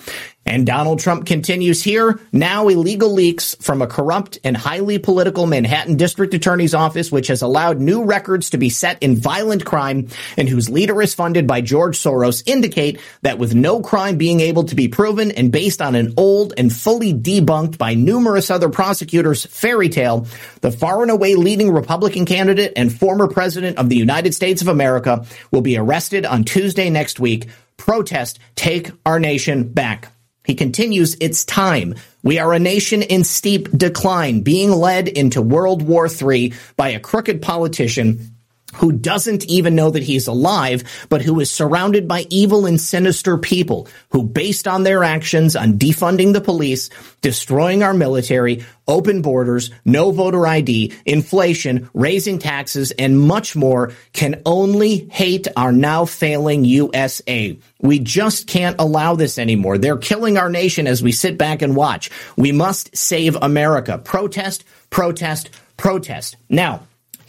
And 0.45 0.65
Donald 0.65 0.99
Trump 0.99 1.25
continues 1.25 1.81
here. 1.81 2.19
Now 2.33 2.67
illegal 2.67 3.11
leaks 3.11 3.55
from 3.61 3.81
a 3.81 3.87
corrupt 3.87 4.39
and 4.43 4.57
highly 4.57 4.99
political 4.99 5.45
Manhattan 5.45 5.95
district 5.95 6.33
attorney's 6.33 6.73
office, 6.73 7.11
which 7.11 7.27
has 7.27 7.41
allowed 7.41 7.79
new 7.79 8.03
records 8.03 8.49
to 8.49 8.57
be 8.57 8.69
set 8.69 9.01
in 9.01 9.15
violent 9.15 9.63
crime 9.63 10.09
and 10.37 10.49
whose 10.49 10.69
leader 10.69 11.01
is 11.01 11.13
funded 11.13 11.47
by 11.47 11.61
George 11.61 11.97
Soros 11.97 12.43
indicate 12.45 12.99
that 13.21 13.39
with 13.39 13.55
no 13.55 13.81
crime 13.81 14.17
being 14.17 14.41
able 14.41 14.65
to 14.65 14.75
be 14.75 14.89
proven 14.89 15.31
and 15.31 15.51
based 15.51 15.81
on 15.81 15.95
an 15.95 16.13
old 16.17 16.53
and 16.57 16.73
fully 16.73 17.13
debunked 17.13 17.77
by 17.77 17.93
numerous 17.93 18.51
other 18.51 18.69
prosecutors 18.69 19.45
fairy 19.45 19.89
tale, 19.89 20.27
the 20.61 20.71
far 20.71 21.01
and 21.01 21.11
away 21.11 21.35
leading 21.35 21.71
Republican 21.71 22.25
candidate 22.25 22.73
and 22.75 22.93
former 22.93 23.27
president 23.27 23.77
of 23.77 23.87
the 23.87 23.97
United 23.97 24.35
States 24.35 24.61
of 24.61 24.67
America 24.67 25.25
will 25.51 25.61
be 25.61 25.77
arrested 25.77 26.25
on 26.25 26.43
Tuesday 26.43 26.89
next 26.89 27.19
week. 27.19 27.47
Protest, 27.77 28.39
take 28.55 28.91
our 29.05 29.19
nation 29.19 29.67
back. 29.67 30.12
He 30.45 30.55
continues, 30.55 31.15
it's 31.21 31.45
time. 31.45 31.95
We 32.21 32.39
are 32.39 32.53
a 32.53 32.59
nation 32.59 33.01
in 33.01 33.23
steep 33.23 33.69
decline, 33.75 34.41
being 34.41 34.71
led 34.71 35.07
into 35.07 35.41
World 35.41 35.81
War 35.81 36.07
III 36.07 36.53
by 36.75 36.89
a 36.89 36.99
crooked 36.99 37.41
politician 37.41 38.32
who 38.75 38.91
doesn't 38.91 39.45
even 39.45 39.75
know 39.75 39.89
that 39.89 40.03
he's 40.03 40.27
alive, 40.27 40.83
but 41.09 41.21
who 41.21 41.39
is 41.39 41.51
surrounded 41.51 42.07
by 42.07 42.25
evil 42.29 42.65
and 42.65 42.79
sinister 42.79 43.37
people 43.37 43.87
who, 44.09 44.23
based 44.23 44.67
on 44.67 44.83
their 44.83 45.03
actions 45.03 45.55
on 45.55 45.73
defunding 45.73 46.33
the 46.33 46.41
police, 46.41 46.89
destroying 47.21 47.83
our 47.83 47.93
military, 47.93 48.65
open 48.87 49.21
borders, 49.21 49.71
no 49.85 50.11
voter 50.11 50.45
ID, 50.45 50.93
inflation, 51.05 51.89
raising 51.93 52.39
taxes, 52.39 52.91
and 52.91 53.19
much 53.19 53.55
more, 53.55 53.93
can 54.11 54.41
only 54.45 55.07
hate 55.11 55.47
our 55.55 55.71
now 55.71 56.05
failing 56.05 56.65
USA. 56.65 57.57
We 57.81 57.99
just 57.99 58.47
can't 58.47 58.75
allow 58.79 59.15
this 59.15 59.37
anymore. 59.37 59.77
They're 59.77 59.97
killing 59.97 60.37
our 60.37 60.49
nation 60.49 60.87
as 60.87 61.03
we 61.03 61.11
sit 61.11 61.37
back 61.37 61.61
and 61.61 61.75
watch. 61.75 62.09
We 62.35 62.51
must 62.51 62.95
save 62.95 63.35
America. 63.41 63.97
Protest, 63.97 64.63
protest, 64.89 65.49
protest. 65.77 66.37
Now, 66.49 66.83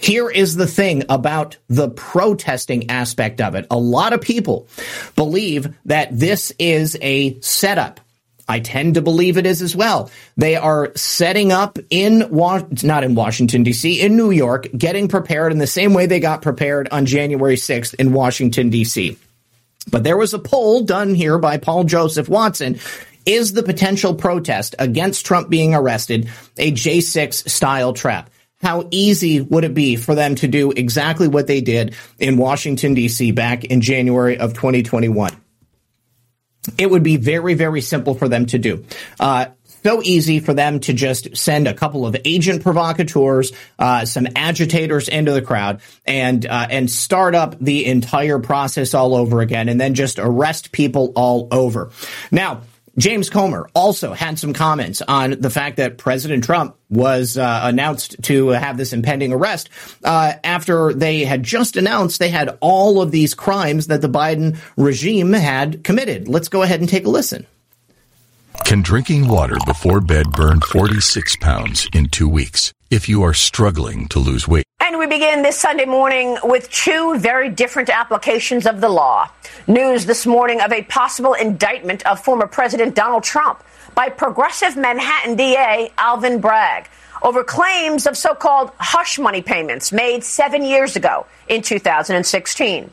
here 0.05 0.29
is 0.29 0.55
the 0.55 0.67
thing 0.67 1.05
about 1.09 1.57
the 1.69 1.89
protesting 1.89 2.91
aspect 2.91 3.41
of 3.41 3.55
it. 3.55 3.67
A 3.71 3.79
lot 3.79 4.13
of 4.13 4.21
people 4.21 4.69
believe 5.17 5.75
that 5.87 6.09
this 6.19 6.53
is 6.59 6.97
a 7.01 7.41
setup. 7.41 8.01
I 8.47 8.61
tend 8.61 8.95
to 8.95 9.03
believe 9.03 9.39
it 9.39 9.47
is 9.47 9.63
as 9.63 9.75
well. 9.75 10.11
They 10.37 10.57
are 10.57 10.93
setting 10.95 11.53
up 11.53 11.79
in 11.89 12.29
not 12.83 13.03
in 13.03 13.15
Washington 13.15 13.63
D.C. 13.63 14.03
in 14.03 14.17
New 14.17 14.31
York, 14.31 14.67
getting 14.77 15.09
prepared 15.09 15.53
in 15.53 15.59
the 15.59 15.67
same 15.67 15.95
way 15.95 16.05
they 16.05 16.21
got 16.21 16.43
prepared 16.43 16.89
on 16.91 17.07
January 17.07 17.57
6th 17.57 17.95
in 17.95 18.13
Washington 18.13 18.69
D.C. 18.69 19.17
But 19.91 20.05
there 20.05 20.19
was 20.19 20.35
a 20.35 20.39
poll 20.39 20.83
done 20.83 21.15
here 21.15 21.39
by 21.39 21.57
Paul 21.57 21.85
Joseph 21.85 22.29
Watson. 22.29 22.79
Is 23.25 23.55
the 23.55 23.63
potential 23.63 24.15
protest 24.15 24.75
against 24.79 25.25
Trump 25.25 25.49
being 25.49 25.75
arrested 25.75 26.29
a 26.59 26.73
J6 26.73 27.49
style 27.49 27.95
trap? 27.95 28.29
How 28.65 28.89
easy 28.91 29.43
would 29.43 29.63
it 29.65 29.75
be 29.75 29.95
for 29.97 30.15
them 30.15 30.35
to 30.37 30.49
do 30.49 30.71
exactly 30.73 31.29
what 31.29 31.47
they 31.47 31.61
did 31.61 31.95
in 32.19 32.39
Washington, 32.39 32.95
D.C. 32.95 33.31
back 33.31 33.65
in 33.65 33.83
January 33.83 34.39
of 34.39 34.55
2021? 34.55 35.37
It 36.79 36.91
would 36.91 37.03
be 37.03 37.19
very, 37.19 37.53
very 37.53 37.83
simple 37.83 38.15
for 38.15 38.27
them 38.27 38.47
to 38.47 38.59
do. 38.59 38.87
Uh, 39.21 39.47
so 39.83 40.01
easy 40.03 40.41
for 40.41 40.55
them 40.55 40.81
to 40.81 40.95
just 40.95 41.37
send 41.37 41.69
a 41.69 41.75
couple 41.75 42.07
of 42.07 42.17
agent 42.25 42.63
provocateurs, 42.63 43.53
uh, 43.79 44.07
some 44.07 44.27
agitators 44.35 45.11
into 45.11 45.33
the 45.33 45.43
crowd, 45.43 45.83
and 46.07 46.47
uh, 46.47 46.67
and 46.71 46.91
start 46.91 47.35
up 47.35 47.59
the 47.61 47.85
entire 47.85 48.39
process 48.39 48.95
all 48.95 49.15
over 49.15 49.43
again, 49.43 49.69
and 49.69 49.79
then 49.79 49.93
just 49.93 50.19
arrest 50.19 50.73
people 50.73 51.13
all 51.17 51.49
over. 51.51 51.91
Now, 52.33 52.63
James 52.97 53.29
Comer 53.29 53.69
also 53.75 54.13
had 54.13 54.39
some 54.39 54.53
comments 54.53 55.03
on 55.03 55.33
the 55.41 55.51
fact 55.51 55.79
that 55.79 55.99
President 55.99 56.45
Trump 56.45 56.77
was 56.89 57.37
uh, 57.37 57.61
announced 57.65 58.23
to 58.23 58.49
have 58.49 58.77
this 58.77 58.93
impending 58.93 59.33
arrest 59.33 59.69
uh, 60.05 60.35
after 60.45 60.93
they 60.93 61.25
had 61.25 61.43
just 61.43 61.77
announced 61.77 62.21
they 62.21 62.29
had 62.29 62.57
all 62.61 63.03
of 63.03 63.11
these 63.11 63.35
crimes 63.35 63.89
that 63.89 64.01
the 64.01 64.09
Biden 64.09 64.59
regime 64.77 65.33
had 65.33 65.83
committed. 65.83 66.29
Let's 66.29 66.49
go 66.49 66.63
ahead 66.63 66.81
and 66.81 66.89
take 66.89 67.07
a 67.07 67.11
listen. 67.11 67.47
Can 68.65 68.83
drinking 68.83 69.29
water 69.29 69.57
before 69.67 70.01
bed 70.01 70.31
burn 70.33 70.61
46 70.61 71.37
pounds 71.37 71.89
in 71.93 72.09
two 72.09 72.29
weeks 72.29 72.73
if 72.91 73.09
you 73.09 73.23
are 73.25 73.35
struggling 73.35 74.07
to 74.09 74.21
lose 74.21 74.47
weight? 74.47 74.65
And 74.87 74.99
we 74.99 75.07
begin 75.07 75.41
this 75.41 75.59
Sunday 75.59 75.87
morning 75.87 76.37
with 76.45 76.71
two 76.71 77.19
very 77.19 77.49
different 77.49 77.89
applications 77.89 78.67
of 78.67 78.83
the 78.83 78.89
law. 78.91 79.31
News 79.67 80.05
this 80.05 80.27
morning 80.27 80.61
of 80.61 80.73
a 80.73 80.83
possible 80.83 81.33
indictment 81.33 82.05
of 82.05 82.21
former 82.21 82.47
President 82.47 82.95
Donald 82.95 83.23
Trump 83.23 83.65
by 83.95 84.11
progressive 84.11 84.77
Manhattan 84.77 85.37
DA 85.37 85.91
Alvin 85.97 86.39
Bragg 86.39 86.91
over 87.23 87.43
claims 87.43 88.07
of 88.07 88.15
so 88.15 88.35
called 88.35 88.73
hush 88.79 89.19
money 89.19 89.41
payments 89.41 89.91
made 89.91 90.23
seven 90.23 90.63
years 90.63 90.97
ago 90.97 91.25
in 91.49 91.63
2016. 91.63 92.91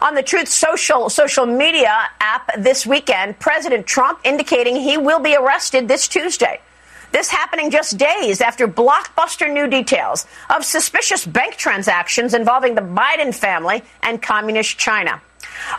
On 0.00 0.14
the 0.14 0.22
Truth 0.22 0.48
Social 0.48 1.10
social 1.10 1.44
media 1.44 2.08
app 2.18 2.50
this 2.56 2.86
weekend, 2.86 3.38
President 3.38 3.86
Trump 3.86 4.20
indicating 4.24 4.74
he 4.74 4.96
will 4.96 5.20
be 5.20 5.36
arrested 5.36 5.86
this 5.86 6.08
Tuesday. 6.08 6.62
This 7.16 7.30
happening 7.30 7.70
just 7.70 7.96
days 7.96 8.42
after 8.42 8.68
blockbuster 8.68 9.50
new 9.50 9.66
details 9.66 10.26
of 10.54 10.66
suspicious 10.66 11.24
bank 11.24 11.56
transactions 11.56 12.34
involving 12.34 12.74
the 12.74 12.82
Biden 12.82 13.34
family 13.34 13.82
and 14.02 14.20
communist 14.20 14.76
China. 14.76 15.22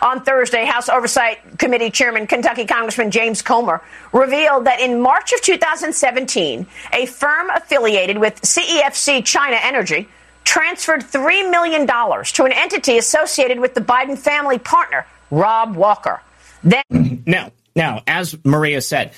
On 0.02 0.20
Thursday, 0.20 0.64
House 0.64 0.88
Oversight 0.88 1.56
Committee 1.56 1.90
Chairman 1.90 2.26
Kentucky 2.26 2.66
Congressman 2.66 3.12
James 3.12 3.40
Comer 3.40 3.80
revealed 4.12 4.64
that 4.64 4.80
in 4.80 5.00
March 5.00 5.32
of 5.32 5.40
2017, 5.40 6.66
a 6.92 7.06
firm 7.06 7.50
affiliated 7.50 8.18
with 8.18 8.40
CEFC 8.42 9.24
China 9.24 9.58
Energy 9.62 10.08
transferred 10.42 11.02
$3 11.02 11.52
million 11.52 11.86
to 11.86 12.44
an 12.46 12.52
entity 12.52 12.98
associated 12.98 13.60
with 13.60 13.74
the 13.74 13.80
Biden 13.80 14.18
family 14.18 14.58
partner, 14.58 15.06
Rob 15.30 15.76
Walker. 15.76 16.20
Then 16.64 17.22
now, 17.26 17.52
now, 17.76 18.02
as 18.08 18.36
Maria 18.44 18.80
said, 18.80 19.12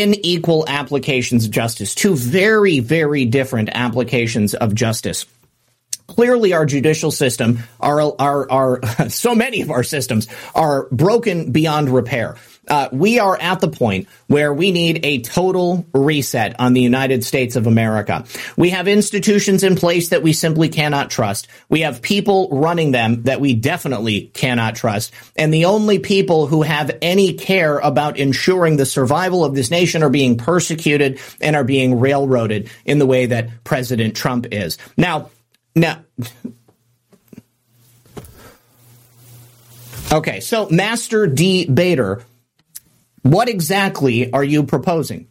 unequal 0.00 0.64
applications 0.68 1.44
of 1.46 1.50
justice, 1.50 1.94
two 1.94 2.16
very, 2.16 2.80
very 2.80 3.24
different 3.24 3.70
applications 3.72 4.54
of 4.54 4.74
justice. 4.74 5.26
Clearly, 6.06 6.52
our 6.52 6.66
judicial 6.66 7.10
system, 7.10 7.58
our, 7.80 8.00
our, 8.20 8.50
our, 8.50 8.80
so 9.08 9.34
many 9.34 9.62
of 9.62 9.70
our 9.70 9.82
systems 9.82 10.28
are 10.54 10.86
broken 10.90 11.52
beyond 11.52 11.88
repair. 11.88 12.36
Uh, 12.68 12.88
we 12.92 13.18
are 13.18 13.38
at 13.40 13.60
the 13.60 13.68
point 13.68 14.08
where 14.26 14.52
we 14.52 14.72
need 14.72 15.00
a 15.04 15.20
total 15.20 15.86
reset 15.92 16.58
on 16.58 16.72
the 16.72 16.80
United 16.80 17.24
States 17.24 17.56
of 17.56 17.66
America. 17.66 18.24
We 18.56 18.70
have 18.70 18.88
institutions 18.88 19.62
in 19.62 19.76
place 19.76 20.08
that 20.08 20.22
we 20.22 20.32
simply 20.32 20.68
cannot 20.68 21.10
trust. 21.10 21.48
We 21.68 21.82
have 21.82 22.02
people 22.02 22.48
running 22.50 22.90
them 22.90 23.22
that 23.24 23.40
we 23.40 23.54
definitely 23.54 24.32
cannot 24.34 24.74
trust. 24.74 25.12
And 25.36 25.52
the 25.52 25.66
only 25.66 25.98
people 25.98 26.46
who 26.46 26.62
have 26.62 26.96
any 27.02 27.34
care 27.34 27.78
about 27.78 28.18
ensuring 28.18 28.76
the 28.76 28.86
survival 28.86 29.44
of 29.44 29.54
this 29.54 29.70
nation 29.70 30.02
are 30.02 30.10
being 30.10 30.36
persecuted 30.36 31.20
and 31.40 31.54
are 31.54 31.64
being 31.64 32.00
railroaded 32.00 32.70
in 32.84 32.98
the 32.98 33.06
way 33.06 33.26
that 33.26 33.64
President 33.64 34.16
Trump 34.16 34.46
is. 34.52 34.78
Now, 34.96 35.30
now, 35.74 36.02
okay, 40.10 40.40
so 40.40 40.68
Master 40.70 41.26
Debater 41.26 42.24
what 43.32 43.48
exactly 43.48 44.32
are 44.32 44.44
you 44.44 44.62
proposing? 44.62 45.28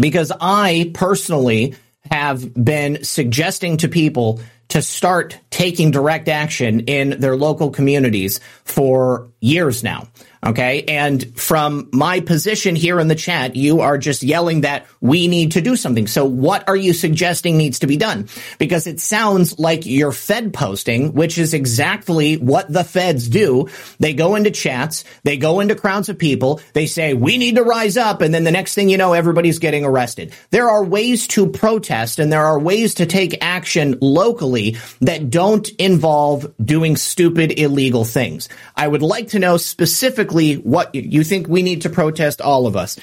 Because 0.00 0.32
I 0.40 0.90
personally 0.94 1.74
have 2.10 2.52
been 2.54 3.04
suggesting 3.04 3.76
to 3.78 3.88
people 3.88 4.40
to 4.68 4.80
start 4.80 5.38
taking 5.50 5.90
direct 5.90 6.28
action 6.28 6.80
in 6.80 7.20
their 7.20 7.36
local 7.36 7.70
communities 7.70 8.40
for 8.64 9.28
years 9.40 9.82
now. 9.84 10.08
Okay. 10.44 10.82
And 10.88 11.38
from 11.38 11.88
my 11.92 12.18
position 12.18 12.74
here 12.74 12.98
in 12.98 13.06
the 13.06 13.14
chat, 13.14 13.54
you 13.54 13.80
are 13.80 13.96
just 13.96 14.24
yelling 14.24 14.62
that 14.62 14.86
we 15.00 15.28
need 15.28 15.52
to 15.52 15.60
do 15.60 15.76
something. 15.76 16.08
So 16.08 16.24
what 16.24 16.68
are 16.68 16.74
you 16.74 16.92
suggesting 16.94 17.56
needs 17.56 17.78
to 17.80 17.86
be 17.86 17.96
done? 17.96 18.28
Because 18.58 18.88
it 18.88 18.98
sounds 18.98 19.60
like 19.60 19.86
you're 19.86 20.10
Fed 20.10 20.52
posting, 20.52 21.14
which 21.14 21.38
is 21.38 21.54
exactly 21.54 22.38
what 22.38 22.72
the 22.72 22.82
feds 22.82 23.28
do. 23.28 23.68
They 24.00 24.14
go 24.14 24.34
into 24.34 24.50
chats, 24.50 25.04
they 25.22 25.36
go 25.36 25.60
into 25.60 25.76
crowds 25.76 26.08
of 26.08 26.18
people, 26.18 26.60
they 26.72 26.86
say, 26.86 27.14
we 27.14 27.38
need 27.38 27.54
to 27.54 27.62
rise 27.62 27.96
up. 27.96 28.20
And 28.20 28.34
then 28.34 28.42
the 28.42 28.50
next 28.50 28.74
thing 28.74 28.88
you 28.88 28.98
know, 28.98 29.12
everybody's 29.12 29.60
getting 29.60 29.84
arrested. 29.84 30.34
There 30.50 30.68
are 30.68 30.82
ways 30.82 31.28
to 31.28 31.50
protest 31.50 32.18
and 32.18 32.32
there 32.32 32.44
are 32.44 32.58
ways 32.58 32.94
to 32.94 33.06
take 33.06 33.38
action 33.44 33.96
locally 34.00 34.76
that 35.02 35.30
don't 35.30 35.68
involve 35.78 36.52
doing 36.58 36.96
stupid 36.96 37.60
illegal 37.60 38.04
things. 38.04 38.48
I 38.74 38.88
would 38.88 39.02
like 39.02 39.28
to 39.28 39.38
know 39.38 39.56
specifically 39.56 40.31
exactly 40.32 40.54
what 40.56 40.94
you 40.94 41.24
think 41.24 41.48
we 41.48 41.62
need 41.62 41.82
to 41.82 41.90
protest 41.90 42.40
all 42.40 42.66
of 42.66 42.76
us. 42.76 42.98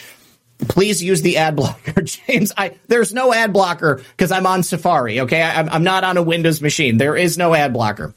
Please 0.68 1.02
use 1.02 1.22
the 1.22 1.38
ad 1.38 1.56
blocker, 1.56 2.02
James. 2.02 2.52
I 2.58 2.76
there's 2.88 3.14
no 3.14 3.34
ad 3.34 3.54
blocker 3.54 4.02
because 4.12 4.32
I'm 4.32 4.46
on 4.46 4.64
Safari. 4.64 5.22
Okay, 5.22 5.42
I, 5.42 5.62
I'm 5.62 5.84
not 5.84 6.04
on 6.04 6.18
a 6.18 6.24
Windows 6.24 6.62
machine. 6.62 6.98
There 6.98 7.16
is 7.16 7.38
no 7.38 7.56
ad 7.56 7.74
blocker. 7.74 8.14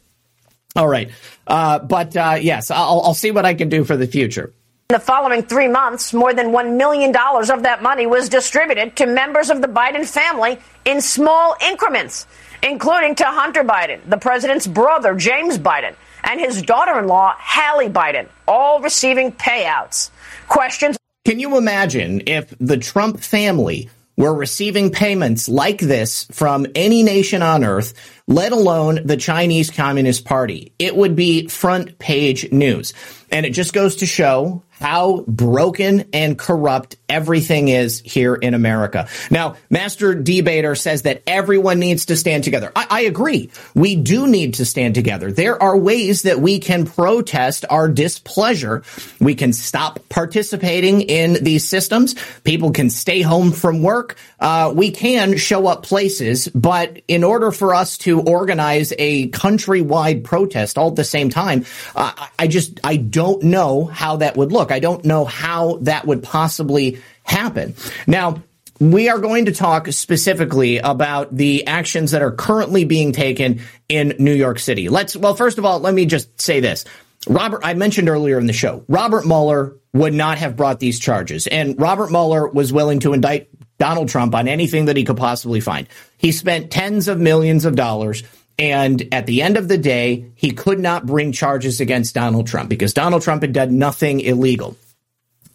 All 0.75 0.89
right, 0.89 1.11
uh, 1.47 1.79
but 1.81 2.17
uh, 2.17 2.39
yes, 2.41 2.71
I'll, 2.71 3.03
I'll 3.03 3.15
see 3.15 3.31
what 3.31 3.45
I 3.45 3.55
can 3.55 3.69
do 3.69 3.85
for 3.85 3.97
the 3.97 4.07
future. 4.07 4.53
In 4.91 4.95
the 4.95 5.01
following 5.01 5.43
three 5.43 5.69
months, 5.69 6.13
more 6.13 6.35
than 6.35 6.49
$1 6.49 6.77
million 6.77 7.15
of 7.15 7.63
that 7.63 7.83
money 7.83 8.07
was 8.07 8.29
distributed 8.29 8.97
to 8.97 9.07
members 9.07 9.49
of 9.49 9.61
the 9.63 9.69
Biden 9.69 10.07
family 10.07 10.59
in 10.85 11.01
small 11.01 11.57
increments, 11.63 12.27
including 12.63 13.15
to 13.17 13.25
Hunter 13.25 13.65
Biden, 13.65 14.01
the 14.09 14.17
president's 14.17 14.67
brother, 14.67 15.15
James 15.15 15.59
Biden, 15.59 15.95
and 16.25 16.41
his 16.41 16.63
daughter 16.63 16.99
in 16.99 17.07
law, 17.07 17.35
Hallie 17.39 17.89
Biden, 17.89 18.29
all 18.47 18.81
receiving 18.81 19.33
payouts. 19.33 20.11
Questions. 20.49 20.97
Can 21.25 21.41
you 21.41 21.57
imagine 21.57 22.23
if 22.27 22.55
the 22.59 22.77
Trump 22.77 23.21
family 23.21 23.89
were 24.17 24.35
receiving 24.35 24.91
payments 24.91 25.49
like 25.49 25.79
this 25.79 26.25
from 26.33 26.67
any 26.75 27.03
nation 27.03 27.43
on 27.43 27.65
earth, 27.65 27.95
let 28.27 28.53
alone 28.53 29.01
the 29.05 29.17
Chinese 29.17 29.71
Communist 29.71 30.25
Party? 30.25 30.73
It 30.79 30.97
would 30.97 31.17
be 31.17 31.49
front 31.49 31.99
page 31.99 32.51
news. 32.53 32.93
And 33.31 33.47
it 33.47 33.51
just 33.51 33.73
goes 33.73 33.97
to 33.97 34.07
show 34.07 34.63
how 34.83 35.25
broken 35.29 36.09
and 36.13 36.37
corrupt 36.37 36.97
everything 37.09 37.69
is 37.69 38.01
here 38.01 38.35
in 38.35 38.53
America. 38.53 39.07
Now, 39.31 39.55
Master 39.71 40.13
Debater 40.13 40.75
says 40.75 41.03
that 41.03 41.23
everyone 41.25 41.79
needs 41.79 42.07
to 42.07 42.17
stand 42.17 42.43
together. 42.43 42.73
I, 42.75 42.87
I, 42.91 43.01
agree. 43.03 43.51
We 43.77 43.95
do 43.95 44.27
need 44.27 44.55
to 44.55 44.65
stand 44.65 44.97
together. 44.97 45.31
There 45.31 45.63
are 45.63 45.77
ways 45.77 46.23
that 46.23 46.41
we 46.41 46.59
can 46.59 46.85
protest 46.85 47.65
our 47.71 47.89
displeasure. 47.89 48.83
We 49.21 49.37
can 49.37 49.53
stop 49.53 50.01
participating 50.09 51.03
in 51.03 51.45
these 51.45 51.69
systems. 51.69 52.17
People 52.43 52.73
can 52.73 52.91
stay 52.91 53.23
home 53.23 53.53
from 53.53 53.83
work. 53.83 54.17
Uh, 54.41 54.73
we 54.75 54.91
can 54.91 55.37
show 55.37 55.69
up 55.69 55.85
places, 55.85 56.49
but 56.49 57.01
in 57.07 57.23
order 57.23 57.53
for 57.53 57.73
us 57.73 57.99
to 57.99 58.21
organize 58.23 58.93
a 58.99 59.29
countrywide 59.29 60.25
protest 60.25 60.77
all 60.77 60.89
at 60.89 60.97
the 60.97 61.05
same 61.05 61.31
time, 61.31 61.65
uh, 61.95 62.13
I 62.37 62.49
just, 62.49 62.81
I 62.83 62.97
don't 62.97 63.45
know 63.45 63.85
how 63.85 64.17
that 64.17 64.37
would 64.37 64.51
look. 64.51 64.72
I 64.73 64.81
don't 64.81 65.05
know 65.05 65.25
how 65.25 65.79
that 65.83 66.07
would 66.07 66.23
possibly 66.23 67.01
happen. 67.23 67.75
Now, 68.07 68.43
we 68.81 69.09
are 69.09 69.19
going 69.19 69.45
to 69.45 69.53
talk 69.53 69.87
specifically 69.93 70.79
about 70.79 71.35
the 71.35 71.67
actions 71.69 72.11
that 72.11 72.23
are 72.23 72.33
currently 72.33 72.85
being 72.85 73.13
taken 73.13 73.61
in 73.89 74.17
New 74.19 74.35
York 74.35 74.59
City. 74.59 74.89
Let's, 74.89 75.17
well, 75.17 75.37
first 75.37 75.59
of 75.59 75.65
all, 75.65 75.79
let 75.79 75.95
me 75.95 76.07
just 76.07 76.41
say 76.41 76.59
this. 76.59 76.85
Robert, 77.29 77.61
I 77.63 77.75
mentioned 77.75 78.09
earlier 78.09 78.39
in 78.41 78.47
the 78.47 78.53
show, 78.53 78.85
Robert 78.89 79.25
Mueller 79.25 79.77
would 79.93 80.15
not 80.15 80.39
have 80.39 80.57
brought 80.57 80.81
these 80.81 80.99
charges. 80.99 81.47
And 81.47 81.81
Robert 81.81 82.11
Mueller 82.11 82.49
was 82.49 82.73
willing 82.73 83.01
to 83.01 83.13
indict 83.13 83.51
Donald 83.79 84.09
Trump 84.09 84.35
on 84.35 84.49
anything 84.49 84.87
that 84.87 84.97
he 84.97 85.05
could 85.05 85.17
possibly 85.17 85.61
find. 85.61 85.87
He 86.19 86.33
spent 86.33 86.71
tens 86.71 87.09
of 87.09 87.21
millions 87.21 87.65
of 87.65 87.77
dollars 87.77 88.25
and 88.59 89.03
at 89.13 89.27
the 89.27 89.43
end 89.43 89.57
of 89.57 89.69
the 89.69 89.79
day, 89.79 90.31
he 90.35 90.51
could 90.51 90.79
not 90.79 91.07
bring 91.07 91.33
charges 91.33 91.81
against 91.81 92.15
Donald 92.15 92.47
Trump 92.47 92.69
because 92.69 92.95
Donald 92.95 93.23
Trump 93.23 93.43
had 93.43 93.53
done 93.53 93.79
nothing 93.79 94.21
illegal. 94.21 94.77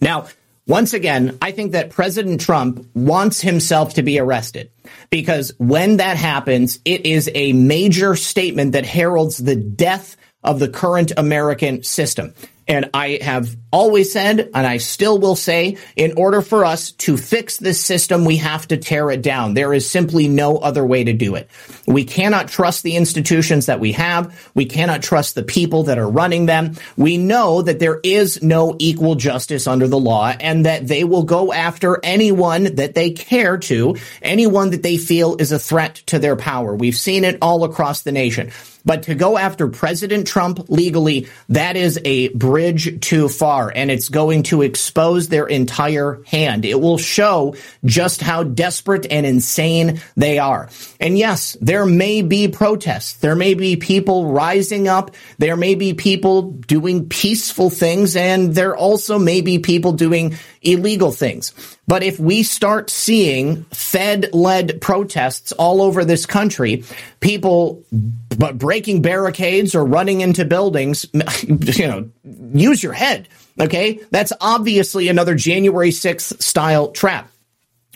Now, 0.02 0.28
once 0.68 0.94
again, 0.94 1.38
I 1.42 1.52
think 1.52 1.72
that 1.72 1.92
President 1.92 2.42
Trump 2.42 2.86
wants 2.94 3.40
himself 3.40 3.94
to 3.94 4.04
be 4.04 4.20
arrested 4.20 4.70
because 5.10 5.54
when 5.58 5.98
that 5.98 6.18
happens, 6.18 6.80
it 6.84 7.06
is 7.06 7.30
a 7.34 7.54
major 7.54 8.16
statement 8.16 8.74
that 8.74 8.86
heralds 8.86 9.38
the 9.38 9.56
death 9.56 10.18
of 10.44 10.60
the 10.60 10.68
current 10.68 11.14
American 11.16 11.84
system. 11.84 12.34
And 12.68 12.90
I 12.94 13.20
have 13.22 13.56
always 13.72 14.12
said, 14.12 14.50
and 14.54 14.68
I 14.68 14.78
still 14.78 15.20
will 15.20 15.36
say, 15.36 15.78
in 15.96 16.14
order 16.18 16.42
for 16.42 16.66
us 16.66 16.92
to 16.92 17.16
fix 17.16 17.58
this 17.58 17.80
system, 17.80 18.26
we 18.26 18.38
have 18.38 18.68
to 18.68 18.78
tear 18.78 19.10
it 19.10 19.22
down. 19.22 19.54
There 19.54 19.74
is 19.74 19.90
simply 19.90 20.28
no 20.28 20.58
other 20.58 20.86
way 20.86 21.04
to 21.04 21.14
do 21.14 21.36
it. 21.36 21.50
We 21.86 22.04
cannot 22.04 22.50
trust 22.50 22.84
the 22.84 22.96
institutions 22.96 23.68
that 23.68 23.80
we 23.80 23.94
have. 23.94 24.50
We 24.54 24.66
cannot 24.66 25.02
trust 25.02 25.36
the 25.36 25.44
people 25.44 25.84
that 25.84 25.98
are 25.98 26.10
running 26.10 26.46
them. 26.46 26.76
We 26.98 27.18
know 27.18 27.62
that 27.62 27.80
there 27.80 28.00
is 28.04 28.44
no 28.44 28.76
equal 28.80 29.16
justice 29.16 29.68
under 29.68 29.88
the 29.88 30.00
law 30.00 30.34
and 30.38 30.66
that 30.66 30.88
they 30.88 31.04
will 31.04 31.24
go 31.24 31.54
after 31.54 32.00
anyone 32.04 32.76
that 32.76 32.96
they 32.96 33.12
care 33.12 33.58
to, 33.58 33.96
anyone 34.22 34.72
that 34.72 34.84
they 34.84 34.98
feel 34.98 35.38
is 35.40 35.52
a 35.52 35.60
threat 35.60 35.96
to 36.08 36.20
their 36.20 36.36
power. 36.36 36.76
We've 36.76 36.98
seen 36.98 37.24
it 37.24 37.38
all 37.42 37.64
across 37.64 38.02
the 38.02 38.12
nation. 38.12 38.52
But 38.88 39.04
to 39.04 39.16
go 39.16 39.38
after 39.38 39.68
President 39.68 40.26
Trump 40.28 40.70
legally, 40.70 41.28
that 41.50 41.76
is 41.76 42.00
a 42.06 42.30
bridge 42.30 43.02
too 43.02 43.28
far 43.28 43.70
and 43.76 43.92
it's 43.92 44.08
going 44.08 44.44
to 44.44 44.62
expose 44.62 45.28
their 45.28 45.46
entire 45.46 46.24
hand. 46.26 46.64
It 46.64 46.80
will 46.80 46.98
show 46.98 47.56
just 47.84 48.22
how 48.22 48.44
desperate 48.44 49.06
and 49.12 49.26
insane 49.26 50.00
they 50.16 50.40
are. 50.40 50.70
And 51.02 51.18
yes, 51.18 51.58
there 51.60 51.86
may 51.86 52.22
be 52.22 52.48
protests. 52.48 53.18
There 53.18 53.36
may 53.36 53.56
be 53.56 53.76
people 53.76 54.32
rising 54.32 54.88
up. 54.88 55.12
There 55.38 55.58
may 55.58 55.76
be 55.76 55.94
people 55.94 56.52
doing 56.52 57.10
peaceful 57.10 57.70
things 57.70 58.16
and 58.16 58.56
there 58.56 58.76
also 58.76 59.20
may 59.20 59.42
be 59.42 59.60
people 59.60 59.92
doing 59.92 60.38
illegal 60.68 61.12
things. 61.12 61.54
But 61.88 62.04
if 62.04 62.20
we 62.20 62.44
start 62.44 62.90
seeing 62.90 63.64
Fed 63.66 64.30
led 64.34 64.82
protests 64.82 65.52
all 65.54 65.82
over 65.82 66.04
this 66.04 66.26
country, 66.26 66.84
people 67.22 67.84
breaking 67.92 69.02
barricades 69.02 69.74
or 69.74 69.86
running 69.86 70.22
into 70.22 70.46
buildings, 70.46 71.06
you 71.44 71.88
know, 71.88 72.10
use 72.24 72.84
your 72.84 72.94
head. 72.94 73.30
Okay. 73.60 74.00
That's 74.12 74.34
obviously 74.40 75.08
another 75.08 75.34
January 75.34 75.90
6th 75.90 76.42
style 76.42 76.90
trap. 76.92 77.32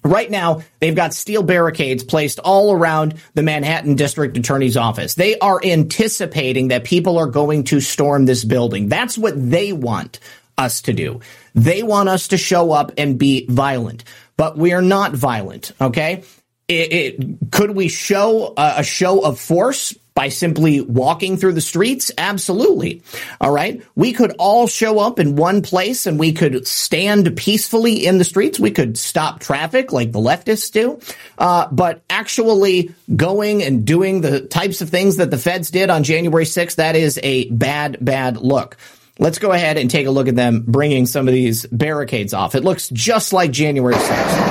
Right 0.03 0.31
now, 0.31 0.63
they've 0.79 0.95
got 0.95 1.13
steel 1.13 1.43
barricades 1.43 2.03
placed 2.03 2.39
all 2.39 2.73
around 2.73 3.21
the 3.35 3.43
Manhattan 3.43 3.95
District 3.95 4.35
Attorney's 4.35 4.75
office. 4.75 5.13
They 5.13 5.37
are 5.37 5.61
anticipating 5.63 6.69
that 6.69 6.85
people 6.85 7.19
are 7.19 7.27
going 7.27 7.65
to 7.65 7.79
storm 7.79 8.25
this 8.25 8.43
building. 8.43 8.89
That's 8.89 9.15
what 9.15 9.33
they 9.37 9.73
want 9.73 10.19
us 10.61 10.81
to 10.83 10.93
do. 10.93 11.19
They 11.55 11.83
want 11.83 12.09
us 12.09 12.29
to 12.29 12.37
show 12.37 12.71
up 12.71 12.91
and 12.97 13.17
be 13.17 13.45
violent, 13.47 14.03
but 14.37 14.57
we 14.57 14.73
are 14.73 14.81
not 14.81 15.13
violent. 15.13 15.71
Okay. 15.81 16.23
It, 16.67 16.93
it, 16.93 17.51
could 17.51 17.71
we 17.71 17.89
show 17.89 18.53
a, 18.55 18.75
a 18.77 18.83
show 18.83 19.25
of 19.25 19.39
force 19.39 19.93
by 20.13 20.29
simply 20.29 20.81
walking 20.81 21.37
through 21.37 21.53
the 21.53 21.61
streets? 21.61 22.11
Absolutely. 22.17 23.01
All 23.39 23.51
right. 23.51 23.81
We 23.95 24.13
could 24.13 24.35
all 24.39 24.67
show 24.67 24.99
up 24.99 25.19
in 25.19 25.35
one 25.35 25.61
place 25.61 26.05
and 26.05 26.19
we 26.19 26.33
could 26.33 26.67
stand 26.67 27.35
peacefully 27.35 28.05
in 28.05 28.17
the 28.17 28.23
streets. 28.23 28.59
We 28.59 28.71
could 28.71 28.97
stop 28.97 29.39
traffic 29.39 29.91
like 29.91 30.11
the 30.11 30.19
leftists 30.19 30.71
do. 30.71 30.99
Uh, 31.37 31.67
but 31.71 32.03
actually 32.09 32.93
going 33.13 33.63
and 33.63 33.85
doing 33.85 34.21
the 34.21 34.41
types 34.41 34.81
of 34.81 34.89
things 34.89 35.17
that 35.17 35.31
the 35.31 35.37
feds 35.37 35.71
did 35.71 35.89
on 35.89 36.03
January 36.03 36.45
6th, 36.45 36.75
that 36.75 36.95
is 36.95 37.19
a 37.23 37.49
bad, 37.49 37.97
bad 37.99 38.37
look. 38.37 38.77
Let's 39.21 39.37
go 39.37 39.51
ahead 39.51 39.77
and 39.77 39.87
take 39.87 40.07
a 40.07 40.11
look 40.11 40.27
at 40.27 40.35
them 40.35 40.63
bringing 40.65 41.05
some 41.05 41.27
of 41.27 41.33
these 41.35 41.67
barricades 41.67 42.33
off. 42.33 42.55
It 42.55 42.63
looks 42.63 42.89
just 42.89 43.33
like 43.33 43.51
January 43.51 43.93
6th. 43.93 44.50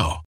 now. 0.01 0.30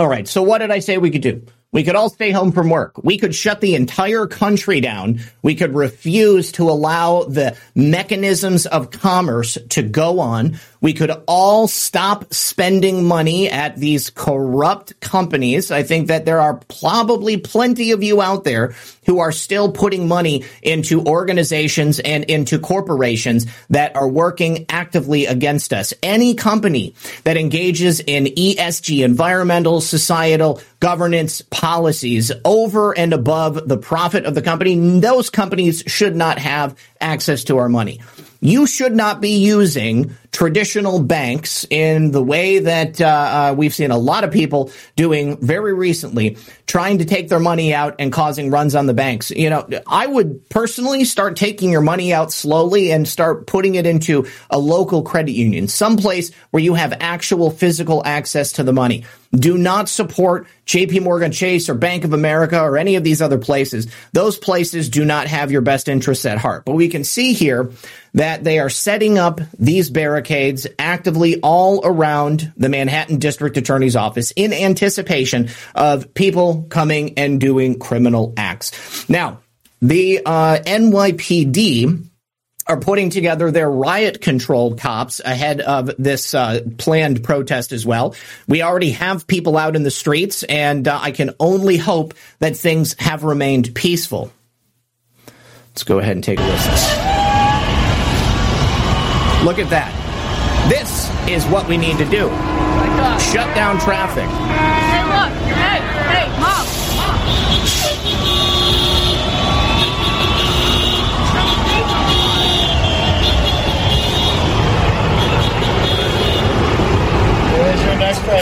All 0.00 0.08
right. 0.08 0.26
So 0.26 0.42
what 0.42 0.58
did 0.58 0.70
I 0.70 0.78
say 0.78 0.96
we 0.96 1.10
could 1.10 1.20
do? 1.20 1.42
We 1.72 1.84
could 1.84 1.94
all 1.94 2.08
stay 2.08 2.30
home 2.30 2.52
from 2.52 2.70
work. 2.70 3.04
We 3.04 3.18
could 3.18 3.34
shut 3.34 3.60
the 3.60 3.74
entire 3.74 4.26
country 4.26 4.80
down. 4.80 5.20
We 5.42 5.54
could 5.54 5.74
refuse 5.74 6.52
to 6.52 6.70
allow 6.70 7.24
the 7.24 7.54
mechanisms 7.74 8.64
of 8.64 8.92
commerce 8.92 9.58
to 9.68 9.82
go 9.82 10.18
on. 10.20 10.58
We 10.80 10.94
could 10.94 11.12
all 11.26 11.68
stop 11.68 12.32
spending 12.32 13.04
money 13.06 13.50
at 13.50 13.76
these 13.76 14.08
corrupt 14.08 14.98
companies. 15.00 15.70
I 15.70 15.82
think 15.82 16.08
that 16.08 16.24
there 16.24 16.40
are 16.40 16.60
probably 16.80 17.36
plenty 17.36 17.92
of 17.92 18.02
you 18.02 18.22
out 18.22 18.44
there 18.44 18.74
who 19.04 19.18
are 19.18 19.32
still 19.32 19.70
putting 19.72 20.08
money 20.08 20.44
into 20.62 21.04
organizations 21.04 21.98
and 21.98 22.24
into 22.24 22.58
corporations 22.58 23.46
that 23.68 23.94
are 23.94 24.08
working 24.08 24.64
actively 24.68 25.26
against 25.26 25.72
us. 25.72 25.92
Any 26.02 26.34
company 26.34 26.94
that 27.24 27.36
engages 27.36 28.00
in 28.00 28.24
ESG, 28.24 29.04
environmental, 29.04 29.80
societal, 29.80 30.60
governance 30.80 31.42
policies 31.50 32.32
over 32.44 32.96
and 32.96 33.12
above 33.12 33.68
the 33.68 33.76
profit 33.76 34.24
of 34.24 34.34
the 34.34 34.42
company, 34.42 35.00
those 35.00 35.28
companies 35.28 35.82
should 35.86 36.16
not 36.16 36.38
have 36.38 36.74
access 37.00 37.44
to 37.44 37.58
our 37.58 37.68
money. 37.68 38.00
You 38.40 38.66
should 38.66 38.94
not 38.94 39.20
be 39.20 39.36
using 39.36 40.16
traditional 40.32 41.02
banks 41.02 41.66
in 41.70 42.12
the 42.12 42.22
way 42.22 42.60
that 42.60 43.00
uh, 43.00 43.06
uh, 43.06 43.54
we've 43.56 43.74
seen 43.74 43.90
a 43.90 43.98
lot 43.98 44.24
of 44.24 44.30
people 44.30 44.70
doing 44.96 45.36
very 45.38 45.74
recently, 45.74 46.36
trying 46.66 46.98
to 46.98 47.04
take 47.04 47.28
their 47.28 47.40
money 47.40 47.74
out 47.74 47.96
and 47.98 48.12
causing 48.12 48.50
runs 48.50 48.74
on 48.74 48.86
the 48.86 48.94
banks. 48.94 49.30
You 49.30 49.50
know, 49.50 49.68
I 49.86 50.06
would 50.06 50.48
personally 50.48 51.04
start 51.04 51.36
taking 51.36 51.70
your 51.70 51.80
money 51.80 52.12
out 52.12 52.32
slowly 52.32 52.92
and 52.92 53.08
start 53.08 53.46
putting 53.46 53.74
it 53.74 53.86
into 53.86 54.26
a 54.50 54.58
local 54.58 55.02
credit 55.02 55.32
union, 55.32 55.68
someplace 55.68 56.32
where 56.50 56.62
you 56.62 56.74
have 56.74 56.96
actual 57.00 57.50
physical 57.50 58.02
access 58.04 58.52
to 58.52 58.62
the 58.62 58.72
money. 58.72 59.04
Do 59.32 59.56
not 59.56 59.88
support 59.88 60.48
JP 60.66 61.02
Morgan 61.04 61.30
Chase 61.30 61.68
or 61.68 61.74
Bank 61.74 62.04
of 62.04 62.12
America 62.12 62.60
or 62.60 62.76
any 62.76 62.96
of 62.96 63.04
these 63.04 63.22
other 63.22 63.38
places. 63.38 63.86
Those 64.12 64.36
places 64.36 64.88
do 64.88 65.04
not 65.04 65.28
have 65.28 65.52
your 65.52 65.60
best 65.60 65.88
interests 65.88 66.26
at 66.26 66.38
heart. 66.38 66.64
But 66.64 66.74
we 66.74 66.88
can 66.88 67.04
see 67.04 67.32
here 67.32 67.70
that 68.14 68.42
they 68.42 68.58
are 68.58 68.68
setting 68.68 69.18
up 69.18 69.40
these 69.56 69.88
barricades 69.88 70.19
actively 70.78 71.40
all 71.40 71.80
around 71.84 72.52
the 72.56 72.68
Manhattan 72.68 73.18
District 73.18 73.56
Attorney's 73.56 73.96
Office 73.96 74.32
in 74.36 74.52
anticipation 74.52 75.50
of 75.74 76.12
people 76.14 76.66
coming 76.68 77.18
and 77.18 77.40
doing 77.40 77.78
criminal 77.78 78.34
acts. 78.36 79.08
Now, 79.08 79.40
the 79.80 80.20
uh, 80.24 80.58
NYPD 80.58 82.06
are 82.66 82.78
putting 82.78 83.10
together 83.10 83.50
their 83.50 83.70
riot 83.70 84.20
controlled 84.20 84.78
cops 84.78 85.20
ahead 85.20 85.60
of 85.60 85.90
this 85.98 86.34
uh, 86.34 86.60
planned 86.78 87.24
protest 87.24 87.72
as 87.72 87.84
well. 87.84 88.14
We 88.46 88.62
already 88.62 88.90
have 88.92 89.26
people 89.26 89.56
out 89.56 89.74
in 89.74 89.82
the 89.82 89.90
streets, 89.90 90.44
and 90.44 90.86
uh, 90.86 90.98
I 91.02 91.10
can 91.10 91.34
only 91.40 91.76
hope 91.76 92.14
that 92.38 92.56
things 92.56 92.94
have 92.98 93.24
remained 93.24 93.74
peaceful. 93.74 94.32
Let's 95.70 95.82
go 95.82 95.98
ahead 95.98 96.16
and 96.16 96.24
take 96.24 96.38
a 96.38 96.42
listen. 96.42 96.72
Look 99.44 99.58
at 99.58 99.70
that. 99.70 99.99
Is 101.28 101.44
what 101.46 101.68
we 101.68 101.76
need 101.76 101.96
to 101.98 102.04
do. 102.04 102.28
Shut 103.20 103.54
down 103.54 103.78
traffic. 103.78 104.28
Hey, 104.28 105.04
look. 105.04 105.30
Hey, 105.54 105.80
hey, 106.10 106.40
mom. 106.40 106.66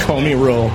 Comey 0.07 0.35
rule. 0.39 0.71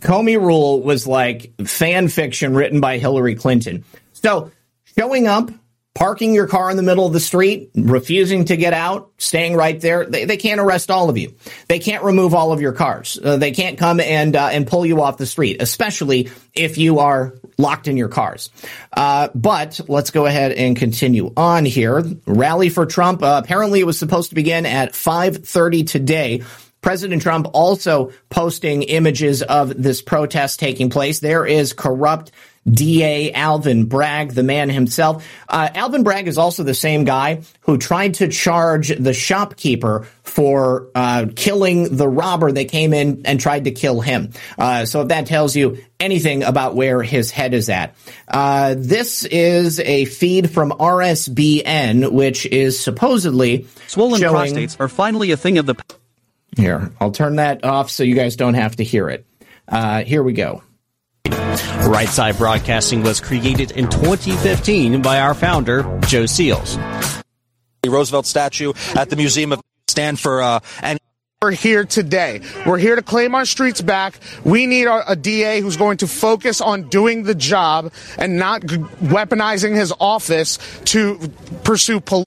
Comey 0.00 0.40
rule 0.40 0.82
was 0.82 1.06
like 1.06 1.52
fan 1.64 2.08
fiction 2.08 2.54
written 2.54 2.80
by 2.80 2.98
Hillary 2.98 3.34
Clinton. 3.34 3.84
So 4.12 4.50
showing 4.96 5.26
up, 5.26 5.50
parking 5.96 6.34
your 6.34 6.46
car 6.46 6.70
in 6.70 6.76
the 6.76 6.82
middle 6.82 7.06
of 7.06 7.14
the 7.14 7.20
street, 7.20 7.70
refusing 7.74 8.44
to 8.44 8.56
get 8.56 8.74
out, 8.74 9.10
staying 9.16 9.56
right 9.56 9.80
there, 9.80 10.04
they, 10.04 10.26
they 10.26 10.36
can't 10.36 10.60
arrest 10.60 10.90
all 10.90 11.08
of 11.08 11.16
you. 11.16 11.34
They 11.68 11.78
can't 11.78 12.04
remove 12.04 12.34
all 12.34 12.52
of 12.52 12.60
your 12.60 12.72
cars. 12.72 13.18
Uh, 13.22 13.38
they 13.38 13.50
can't 13.50 13.78
come 13.78 13.98
and 13.98 14.36
uh, 14.36 14.50
and 14.52 14.66
pull 14.66 14.84
you 14.84 15.00
off 15.00 15.16
the 15.16 15.24
street, 15.24 15.62
especially 15.62 16.28
if 16.52 16.76
you 16.76 16.98
are 16.98 17.34
locked 17.56 17.88
in 17.88 17.96
your 17.96 18.10
cars. 18.10 18.50
Uh, 18.92 19.28
but 19.34 19.80
let's 19.88 20.10
go 20.10 20.26
ahead 20.26 20.52
and 20.52 20.76
continue 20.76 21.32
on 21.34 21.64
here. 21.64 22.04
Rally 22.26 22.68
for 22.68 22.84
Trump. 22.84 23.22
Uh, 23.22 23.40
apparently, 23.42 23.80
it 23.80 23.86
was 23.86 23.98
supposed 23.98 24.28
to 24.28 24.34
begin 24.34 24.66
at 24.66 24.92
5:30 24.92 25.86
today. 25.86 26.42
President 26.82 27.22
Trump 27.22 27.48
also 27.54 28.12
posting 28.28 28.82
images 28.82 29.42
of 29.42 29.82
this 29.82 30.02
protest 30.02 30.60
taking 30.60 30.90
place. 30.90 31.20
There 31.20 31.46
is 31.46 31.72
corrupt 31.72 32.32
DA 32.68 33.32
Alvin 33.32 33.86
Bragg, 33.86 34.32
the 34.32 34.42
man 34.42 34.68
himself. 34.68 35.26
Uh, 35.48 35.68
Alvin 35.74 36.02
Bragg 36.02 36.28
is 36.28 36.38
also 36.38 36.62
the 36.62 36.74
same 36.74 37.04
guy 37.04 37.42
who 37.60 37.78
tried 37.78 38.14
to 38.14 38.28
charge 38.28 38.88
the 38.88 39.14
shopkeeper 39.14 40.08
for 40.22 40.88
uh, 40.94 41.26
killing 41.34 41.96
the 41.96 42.08
robber 42.08 42.50
that 42.50 42.68
came 42.68 42.92
in 42.92 43.22
and 43.24 43.40
tried 43.40 43.64
to 43.64 43.70
kill 43.70 44.00
him. 44.00 44.32
Uh, 44.58 44.84
so 44.84 45.02
if 45.02 45.08
that 45.08 45.26
tells 45.26 45.54
you 45.54 45.78
anything 46.00 46.42
about 46.42 46.74
where 46.74 47.02
his 47.02 47.30
head 47.30 47.54
is 47.54 47.68
at. 47.68 47.94
Uh, 48.28 48.74
this 48.76 49.24
is 49.24 49.80
a 49.80 50.04
feed 50.04 50.50
from 50.50 50.70
RSBN, 50.70 52.12
which 52.12 52.46
is 52.46 52.78
supposedly 52.78 53.66
swollen 53.86 54.20
showing, 54.20 54.52
prostates 54.52 54.78
are 54.80 54.88
finally 54.88 55.30
a 55.30 55.36
thing 55.36 55.58
of 55.58 55.66
the. 55.66 55.76
Here, 56.56 56.90
I'll 57.00 57.12
turn 57.12 57.36
that 57.36 57.64
off 57.64 57.90
so 57.90 58.02
you 58.02 58.14
guys 58.14 58.36
don't 58.36 58.54
have 58.54 58.76
to 58.76 58.84
hear 58.84 59.08
it. 59.08 59.26
Uh, 59.68 60.04
here 60.04 60.22
we 60.22 60.32
go. 60.32 60.62
Right 61.32 62.08
Side 62.08 62.36
Broadcasting 62.38 63.02
was 63.02 63.20
created 63.20 63.70
in 63.72 63.88
2015 63.88 65.02
by 65.02 65.20
our 65.20 65.34
founder, 65.34 65.82
Joe 66.06 66.24
Seales. 66.24 66.76
The 67.82 67.90
Roosevelt 67.90 68.26
statue 68.26 68.72
at 68.94 69.10
the 69.10 69.16
Museum 69.16 69.52
of 69.52 69.60
stand 69.88 70.18
for 70.18 70.42
uh, 70.42 70.60
and 70.82 70.98
we're 71.42 71.50
here 71.52 71.84
today. 71.84 72.40
We're 72.64 72.78
here 72.78 72.96
to 72.96 73.02
claim 73.02 73.34
our 73.34 73.44
streets 73.44 73.82
back. 73.82 74.18
We 74.42 74.66
need 74.66 74.86
our, 74.86 75.04
a 75.06 75.14
DA 75.14 75.60
who's 75.60 75.76
going 75.76 75.98
to 75.98 76.06
focus 76.06 76.62
on 76.62 76.88
doing 76.88 77.24
the 77.24 77.34
job 77.34 77.92
and 78.18 78.38
not 78.38 78.64
g- 78.64 78.78
weaponizing 78.78 79.74
his 79.74 79.92
office 80.00 80.58
to 80.86 81.18
pursue 81.62 82.00
police. 82.00 82.24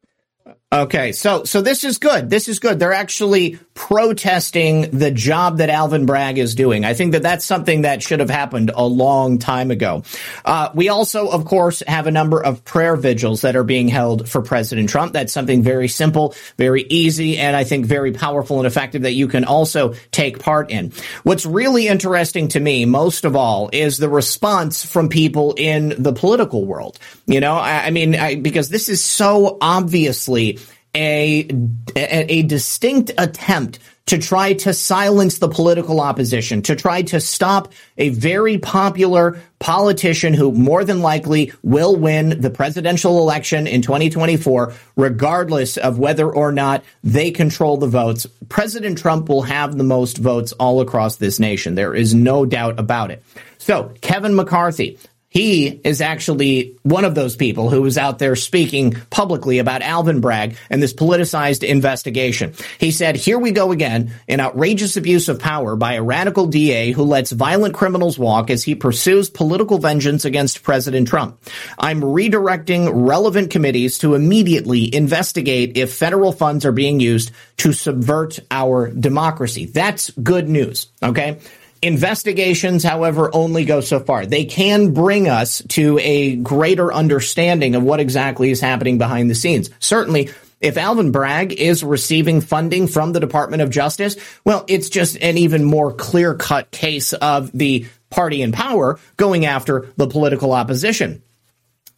Okay, 0.71 1.11
so 1.11 1.43
so 1.43 1.61
this 1.61 1.83
is 1.83 1.97
good. 1.97 2.29
This 2.29 2.47
is 2.47 2.59
good. 2.59 2.77
They're 2.77 2.93
actually 2.93 3.57
protesting 3.79 4.81
the 4.91 5.09
job 5.09 5.59
that 5.59 5.69
Alvin 5.69 6.05
Bragg 6.05 6.37
is 6.37 6.53
doing. 6.53 6.83
I 6.83 6.93
think 6.93 7.13
that 7.13 7.23
that's 7.23 7.45
something 7.45 7.83
that 7.83 8.03
should 8.03 8.19
have 8.19 8.29
happened 8.29 8.71
a 8.75 8.85
long 8.85 9.39
time 9.39 9.71
ago. 9.71 10.03
Uh, 10.43 10.69
we 10.75 10.89
also, 10.89 11.29
of 11.29 11.45
course, 11.45 11.81
have 11.87 12.05
a 12.05 12.11
number 12.11 12.43
of 12.43 12.65
prayer 12.65 12.97
vigils 12.97 13.39
that 13.41 13.55
are 13.55 13.63
being 13.63 13.87
held 13.87 14.27
for 14.27 14.41
President 14.41 14.89
Trump. 14.89 15.13
That's 15.13 15.31
something 15.31 15.63
very 15.63 15.87
simple, 15.87 16.35
very 16.57 16.83
easy, 16.89 17.37
and 17.37 17.55
I 17.55 17.63
think 17.63 17.85
very 17.85 18.11
powerful 18.11 18.57
and 18.57 18.67
effective 18.67 19.03
that 19.03 19.13
you 19.13 19.29
can 19.29 19.45
also 19.45 19.93
take 20.11 20.39
part 20.39 20.71
in. 20.71 20.91
What's 21.23 21.45
really 21.45 21.87
interesting 21.87 22.49
to 22.49 22.59
me, 22.59 22.83
most 22.83 23.23
of 23.23 23.37
all, 23.37 23.69
is 23.71 23.97
the 23.97 24.09
response 24.09 24.83
from 24.83 25.07
people 25.07 25.55
in 25.57 25.95
the 25.97 26.11
political 26.11 26.65
world. 26.65 26.99
You 27.27 27.39
know, 27.39 27.53
I, 27.53 27.85
I 27.85 27.89
mean, 27.91 28.13
I, 28.15 28.35
because 28.35 28.67
this 28.67 28.89
is 28.89 29.01
so 29.01 29.57
obviously 29.61 30.59
a, 30.95 31.47
a, 31.95 32.43
distinct 32.43 33.11
attempt 33.17 33.79
to 34.07 34.17
try 34.17 34.53
to 34.53 34.73
silence 34.73 35.37
the 35.37 35.47
political 35.47 36.01
opposition, 36.01 36.63
to 36.63 36.75
try 36.75 37.03
to 37.03 37.19
stop 37.19 37.71
a 37.99 38.09
very 38.09 38.57
popular 38.57 39.39
politician 39.59 40.33
who 40.33 40.51
more 40.51 40.83
than 40.83 41.01
likely 41.01 41.53
will 41.61 41.95
win 41.95 42.41
the 42.41 42.49
presidential 42.49 43.19
election 43.19 43.67
in 43.67 43.83
2024, 43.83 44.73
regardless 44.95 45.77
of 45.77 45.99
whether 45.99 46.27
or 46.27 46.51
not 46.51 46.83
they 47.03 47.29
control 47.29 47.77
the 47.77 47.87
votes. 47.87 48.25
President 48.47 48.97
Trump 48.97 49.29
will 49.29 49.43
have 49.43 49.77
the 49.77 49.83
most 49.83 50.17
votes 50.17 50.53
all 50.53 50.81
across 50.81 51.17
this 51.17 51.39
nation. 51.39 51.75
There 51.75 51.93
is 51.93 52.15
no 52.15 52.47
doubt 52.47 52.79
about 52.79 53.11
it. 53.11 53.23
So, 53.59 53.93
Kevin 54.01 54.33
McCarthy, 54.33 54.97
he 55.29 55.67
is 55.67 56.01
actually 56.01 56.75
one 56.81 57.05
of 57.05 57.13
those 57.13 57.35
people 57.35 57.69
who 57.69 57.83
was 57.83 57.99
out 57.99 58.17
there 58.17 58.35
speaking 58.35 58.95
publicly 59.11 59.59
about 59.59 59.83
Alvin 59.83 60.21
Bragg 60.21 60.57
and 60.71 60.81
this 60.81 60.93
politicized 60.93 61.63
investigation. 61.63 62.53
He 62.79 62.89
said, 62.89 63.15
here 63.15 63.37
we 63.37 63.51
go 63.51 63.71
again, 63.71 64.11
an 64.27 64.39
outrageous 64.39 64.97
abuse 64.97 65.29
of 65.29 65.39
power 65.39 65.75
by 65.75 65.93
a 65.93 66.03
radical 66.03 66.47
DA 66.47 66.91
who 66.91 67.03
lets 67.03 67.31
violent 67.31 67.75
criminals 67.75 68.17
walk 68.17 68.49
as 68.49 68.63
he 68.63 68.73
pursues 68.73 69.29
political 69.29 69.77
vengeance 69.77 70.25
against 70.25 70.63
President 70.63 71.07
Trump. 71.07 71.39
I'm 71.77 72.01
redirecting 72.01 72.89
relevant 72.91 73.51
committees 73.51 73.99
to 73.99 74.15
immediately 74.15 74.93
investigate 74.93 75.77
if 75.77 75.93
federal 75.93 76.31
funds 76.31 76.65
are 76.65 76.71
being 76.71 76.99
used 76.99 77.31
to 77.57 77.71
subvert 77.71 78.39
our 78.49 78.89
democracy. 78.89 79.65
That's 79.65 80.09
good 80.11 80.49
news. 80.49 80.87
Okay. 81.03 81.39
Investigations, 81.81 82.83
however, 82.83 83.29
only 83.33 83.63
go 83.63 83.79
so 83.79 83.99
far. 83.99 84.25
They 84.25 84.45
can 84.45 84.93
bring 84.93 85.29
us 85.29 85.61
to 85.69 85.97
a 86.01 86.35
greater 86.35 86.93
understanding 86.93 87.75
of 87.75 87.83
what 87.83 87.99
exactly 87.99 88.51
is 88.51 88.59
happening 88.59 88.97
behind 88.97 89.29
the 89.29 89.35
scenes. 89.35 89.69
Certainly, 89.79 90.29
if 90.59 90.77
Alvin 90.77 91.11
Bragg 91.11 91.53
is 91.53 91.83
receiving 91.83 92.41
funding 92.41 92.87
from 92.87 93.13
the 93.13 93.21
Department 93.21 93.61
of 93.61 93.69
Justice, 93.69 94.17
well, 94.43 94.65
it's 94.67 94.89
just 94.89 95.17
an 95.21 95.37
even 95.37 95.63
more 95.63 95.93
clear 95.93 96.35
cut 96.35 96.69
case 96.71 97.13
of 97.13 97.51
the 97.53 97.85
party 98.09 98.41
in 98.41 98.51
power 98.51 98.99
going 99.15 99.45
after 99.45 99.87
the 99.95 100.07
political 100.07 100.51
opposition. 100.51 101.23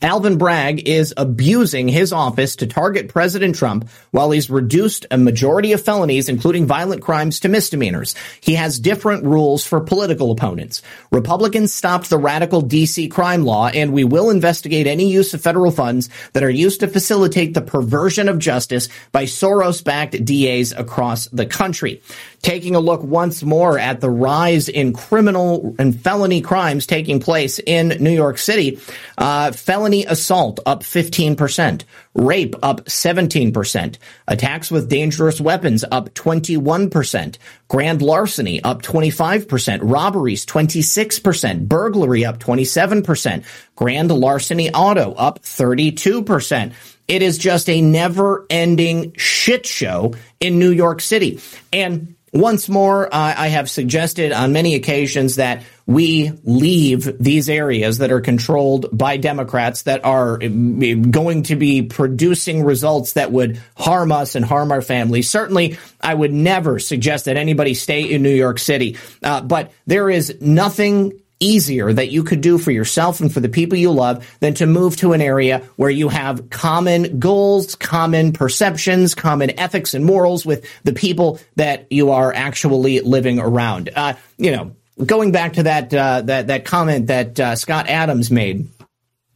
Alvin 0.04 0.40
Bragg 0.40 0.88
is 0.88 1.14
abusing 1.16 1.88
his 1.88 2.12
office 2.12 2.56
to 2.56 2.66
target 2.66 3.08
President 3.08 3.56
Trump 3.56 3.88
while 4.10 4.32
he's 4.32 4.50
reduced 4.50 5.06
a 5.12 5.18
majority 5.18 5.74
of 5.74 5.82
felonies, 5.82 6.28
including 6.28 6.66
violent 6.66 7.04
crimes, 7.04 7.40
to 7.42 7.50
misdemeanors. 7.50 8.16
He 8.40 8.56
has 8.56 8.80
different 8.80 9.24
rules 9.26 9.64
for 9.64 9.80
political 9.80 10.32
opponents. 10.32 10.82
Republicans 11.12 11.72
stopped 11.72 12.10
the 12.10 12.18
radical 12.18 12.64
DC 12.64 13.12
crime 13.12 13.46
law, 13.46 13.68
and 13.68 13.94
we 13.94 14.04
will 14.04 14.32
investigate 14.32 14.88
any 14.88 15.12
use 15.12 15.36
of 15.36 15.42
federal 15.42 15.70
funds 15.70 16.10
that 16.34 16.44
are 16.44 16.50
used 16.50 16.80
to 16.80 16.88
facilitate 16.88 17.54
the 17.54 17.62
perversion 17.62 18.28
of 18.28 18.40
justice 18.40 18.90
by 19.12 19.26
Soros 19.26 19.84
backed 19.84 20.26
DAs 20.26 20.72
across 20.72 21.28
the 21.28 21.46
country 21.46 22.02
taking 22.42 22.76
a 22.76 22.80
look 22.80 23.04
once 23.04 23.44
more 23.44 23.78
at 23.78 24.02
the 24.02 24.10
rise 24.10 24.68
in 24.68 24.94
criminal 24.94 25.76
and 25.78 26.00
felony 26.00 26.42
crimes 26.42 26.88
taking 26.88 27.20
place 27.20 27.60
in 27.60 27.90
New 28.00 28.12
York 28.12 28.38
City. 28.38 28.80
Uh, 29.18 29.52
felony 29.52 30.06
assault 30.06 30.60
up 30.66 30.82
15%, 30.82 31.84
rape 32.16 32.56
up 32.64 32.86
17%, 32.86 33.98
attacks 34.28 34.72
with 34.72 34.90
dangerous 34.90 35.40
weapons 35.40 35.86
up 35.92 36.14
21%, 36.14 37.38
grand 37.68 38.02
larceny 38.02 38.62
up 38.64 38.82
25%, 38.82 39.80
robberies 39.84 40.46
26%, 40.46 41.68
burglary 41.68 42.26
up 42.26 42.40
27%, 42.40 43.44
grand 43.76 44.12
larceny 44.12 44.72
auto 44.72 45.14
up 45.14 45.42
32%. 45.44 46.74
It 47.08 47.22
is 47.22 47.38
just 47.38 47.70
a 47.70 47.82
never 47.82 48.46
ending 48.50 49.14
shit 49.18 49.66
show 49.66 50.14
in 50.40 50.60
New 50.60 50.72
York 50.72 51.02
City. 51.02 51.42
And 51.74 52.16
once 52.34 52.70
more, 52.70 53.14
I 53.14 53.48
have 53.48 53.70
suggested 53.70 54.32
on 54.32 54.54
many 54.54 54.76
occasions 54.76 55.36
that 55.36 55.64
we 55.86 56.32
leave 56.44 57.18
these 57.20 57.50
areas 57.50 57.98
that 57.98 58.12
are 58.12 58.22
controlled 58.22 58.86
by 58.98 59.18
Democrats 59.18 59.82
that 59.84 60.06
are 60.06 60.42
uh, 60.42 60.48
going 60.48 61.44
to 61.44 61.58
be 61.58 61.82
producing 61.82 62.64
results 62.64 63.14
that 63.14 63.32
would 63.32 63.62
harm 63.76 64.12
us 64.14 64.36
and 64.36 64.46
harm 64.46 64.72
our 64.72 64.82
families. 64.82 65.30
Certainly, 65.30 65.78
I 66.00 66.14
would 66.14 66.32
never 66.32 66.80
suggest 66.80 67.26
that 67.26 67.36
anybody 67.36 67.74
stay 67.74 68.04
in 68.04 68.24
New 68.24 68.34
York 68.34 68.60
City. 68.60 68.98
Uh, 69.22 69.42
but 69.42 69.74
there 69.86 70.10
is 70.10 70.38
nothing 70.40 71.21
easier 71.42 71.92
that 71.92 72.10
you 72.12 72.24
could 72.24 72.40
do 72.40 72.58
for 72.58 72.72
yourself 72.72 73.20
and 73.20 73.34
for 73.34 73.42
the 73.42 73.50
people 73.50 73.78
you 73.78 73.92
love 73.92 74.26
than 74.40 74.54
to 74.54 74.66
move 74.66 74.96
to 74.98 75.12
an 75.12 75.22
area 75.22 75.60
where 75.76 75.90
you 75.90 76.08
have 76.08 76.50
common 76.50 77.20
goals, 77.20 77.76
common 77.76 78.32
perceptions, 78.32 79.14
common 79.16 79.60
ethics 79.60 79.94
and 79.94 80.06
morals 80.06 80.46
with 80.46 80.66
the 80.84 80.94
people 80.94 81.40
that 81.56 81.88
you 81.90 82.12
are 82.12 82.32
actually 82.34 83.02
living 83.02 83.40
around. 83.40 83.90
Uh, 83.96 84.14
you 84.38 84.52
know, 84.52 84.72
going 85.06 85.32
back 85.32 85.54
to 85.54 85.64
that 85.64 85.94
uh, 85.94 86.22
that 86.22 86.48
that 86.48 86.66
comment 86.66 87.08
that 87.08 87.40
uh, 87.40 87.56
Scott 87.56 87.90
Adams 87.90 88.32
made 88.32 88.70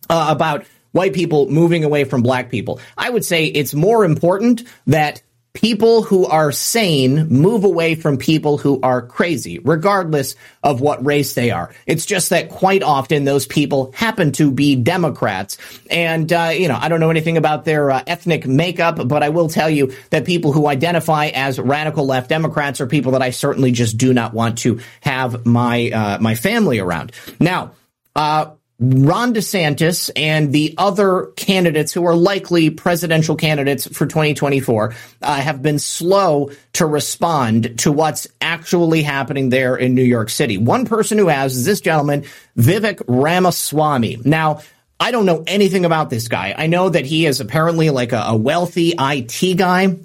uh, 0.09 0.27
about 0.29 0.65
white 0.91 1.13
people 1.13 1.49
moving 1.49 1.83
away 1.83 2.03
from 2.03 2.21
black 2.21 2.49
people, 2.49 2.79
I 2.97 3.09
would 3.09 3.25
say 3.25 3.45
it's 3.45 3.73
more 3.73 4.05
important 4.05 4.63
that 4.87 5.21
people 5.55 6.03
who 6.03 6.27
are 6.27 6.51
sane 6.51 7.27
move 7.29 7.63
away 7.63 7.95
from 7.95 8.17
people 8.17 8.59
who 8.59 8.79
are 8.83 9.01
crazy, 9.01 9.57
regardless 9.59 10.35
of 10.61 10.81
what 10.81 11.03
race 11.03 11.33
they 11.33 11.49
are. 11.49 11.73
It's 11.87 12.05
just 12.05 12.29
that 12.29 12.49
quite 12.49 12.83
often 12.83 13.23
those 13.23 13.47
people 13.47 13.91
happen 13.93 14.31
to 14.33 14.51
be 14.51 14.75
Democrats. 14.75 15.57
And, 15.89 16.31
uh, 16.31 16.51
you 16.53 16.67
know, 16.67 16.77
I 16.79 16.89
don't 16.89 16.99
know 16.99 17.09
anything 17.09 17.37
about 17.37 17.65
their 17.65 17.89
uh, 17.89 18.03
ethnic 18.05 18.45
makeup, 18.45 19.07
but 19.07 19.23
I 19.23 19.29
will 19.29 19.49
tell 19.49 19.69
you 19.69 19.93
that 20.11 20.25
people 20.25 20.51
who 20.51 20.67
identify 20.67 21.27
as 21.27 21.57
radical 21.57 22.05
left 22.05 22.29
Democrats 22.29 22.81
are 22.81 22.87
people 22.87 23.13
that 23.13 23.21
I 23.21 23.31
certainly 23.31 23.71
just 23.71 23.97
do 23.97 24.13
not 24.13 24.33
want 24.33 24.59
to 24.59 24.79
have 25.01 25.45
my, 25.45 25.89
uh, 25.89 26.17
my 26.19 26.35
family 26.35 26.79
around. 26.79 27.13
Now, 27.39 27.71
uh, 28.15 28.51
Ron 28.77 29.33
DeSantis 29.33 30.09
and 30.17 30.51
the 30.51 30.75
other 30.77 31.27
candidates 31.37 31.93
who 31.93 32.05
are 32.05 32.15
likely 32.15 32.69
presidential 32.69 33.37
candidates 33.37 33.87
for 33.87 34.05
2024 34.05 34.93
uh, 35.21 35.35
have 35.35 35.61
been 35.61 35.79
slow 35.79 36.51
to 36.73 36.85
respond 36.85 37.79
to 37.79 37.91
what's 37.91 38.27
actually 38.41 39.01
happening 39.01 39.49
there 39.49 39.77
in 39.77 39.95
New 39.95 40.03
York 40.03 40.29
City. 40.29 40.57
One 40.57 40.85
person 40.85 41.17
who 41.17 41.27
has 41.27 41.55
is 41.55 41.63
this 41.63 41.79
gentleman, 41.79 42.25
Vivek 42.57 43.01
Ramaswamy. 43.07 44.19
Now, 44.25 44.61
I 44.99 45.11
don't 45.11 45.25
know 45.25 45.43
anything 45.47 45.85
about 45.85 46.09
this 46.09 46.27
guy. 46.27 46.53
I 46.57 46.67
know 46.67 46.89
that 46.89 47.05
he 47.05 47.25
is 47.25 47.39
apparently 47.39 47.89
like 47.91 48.11
a, 48.11 48.23
a 48.27 48.35
wealthy 48.35 48.93
IT 48.97 49.57
guy. 49.57 49.97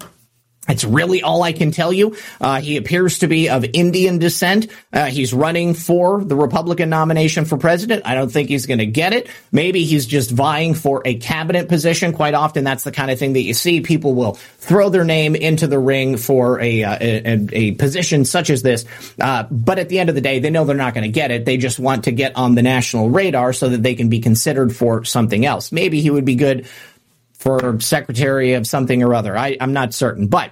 It's 0.69 0.83
really 0.83 1.23
all 1.23 1.41
I 1.41 1.53
can 1.53 1.71
tell 1.71 1.91
you. 1.91 2.15
Uh, 2.39 2.61
he 2.61 2.77
appears 2.77 3.19
to 3.19 3.27
be 3.27 3.49
of 3.49 3.65
Indian 3.73 4.19
descent. 4.19 4.67
Uh, 4.93 5.07
he's 5.07 5.33
running 5.33 5.73
for 5.73 6.23
the 6.23 6.35
Republican 6.35 6.87
nomination 6.87 7.45
for 7.45 7.57
president. 7.57 8.03
I 8.05 8.13
don't 8.13 8.31
think 8.31 8.49
he's 8.49 8.67
going 8.67 8.77
to 8.77 8.85
get 8.85 9.11
it. 9.11 9.27
Maybe 9.51 9.85
he's 9.85 10.05
just 10.05 10.29
vying 10.29 10.75
for 10.75 11.01
a 11.03 11.15
cabinet 11.15 11.67
position. 11.67 12.13
Quite 12.13 12.35
often, 12.35 12.63
that's 12.63 12.83
the 12.83 12.91
kind 12.91 13.09
of 13.09 13.17
thing 13.17 13.33
that 13.33 13.41
you 13.41 13.55
see. 13.55 13.81
People 13.81 14.13
will 14.13 14.33
throw 14.33 14.89
their 14.89 15.03
name 15.03 15.35
into 15.35 15.65
the 15.65 15.79
ring 15.79 16.15
for 16.17 16.61
a 16.61 16.83
uh, 16.83 16.97
a, 17.01 17.47
a, 17.53 17.71
position 17.71 18.23
such 18.23 18.51
as 18.51 18.61
this. 18.61 18.85
Uh, 19.19 19.43
but 19.49 19.79
at 19.79 19.89
the 19.89 19.99
end 19.99 20.09
of 20.09 20.15
the 20.15 20.21
day, 20.21 20.37
they 20.37 20.51
know 20.51 20.63
they're 20.63 20.75
not 20.75 20.93
going 20.93 21.05
to 21.05 21.09
get 21.09 21.31
it. 21.31 21.43
They 21.43 21.57
just 21.57 21.79
want 21.79 22.03
to 22.03 22.11
get 22.11 22.35
on 22.35 22.53
the 22.53 22.61
national 22.61 23.09
radar 23.09 23.51
so 23.51 23.69
that 23.69 23.81
they 23.81 23.95
can 23.95 24.09
be 24.09 24.19
considered 24.19 24.75
for 24.75 25.03
something 25.05 25.43
else. 25.43 25.71
Maybe 25.71 26.01
he 26.01 26.11
would 26.11 26.25
be 26.25 26.35
good 26.35 26.67
for 27.41 27.79
secretary 27.79 28.53
of 28.53 28.67
something 28.67 29.01
or 29.03 29.13
other. 29.13 29.37
I, 29.37 29.57
am 29.59 29.73
not 29.73 29.93
certain, 29.93 30.27
but. 30.27 30.51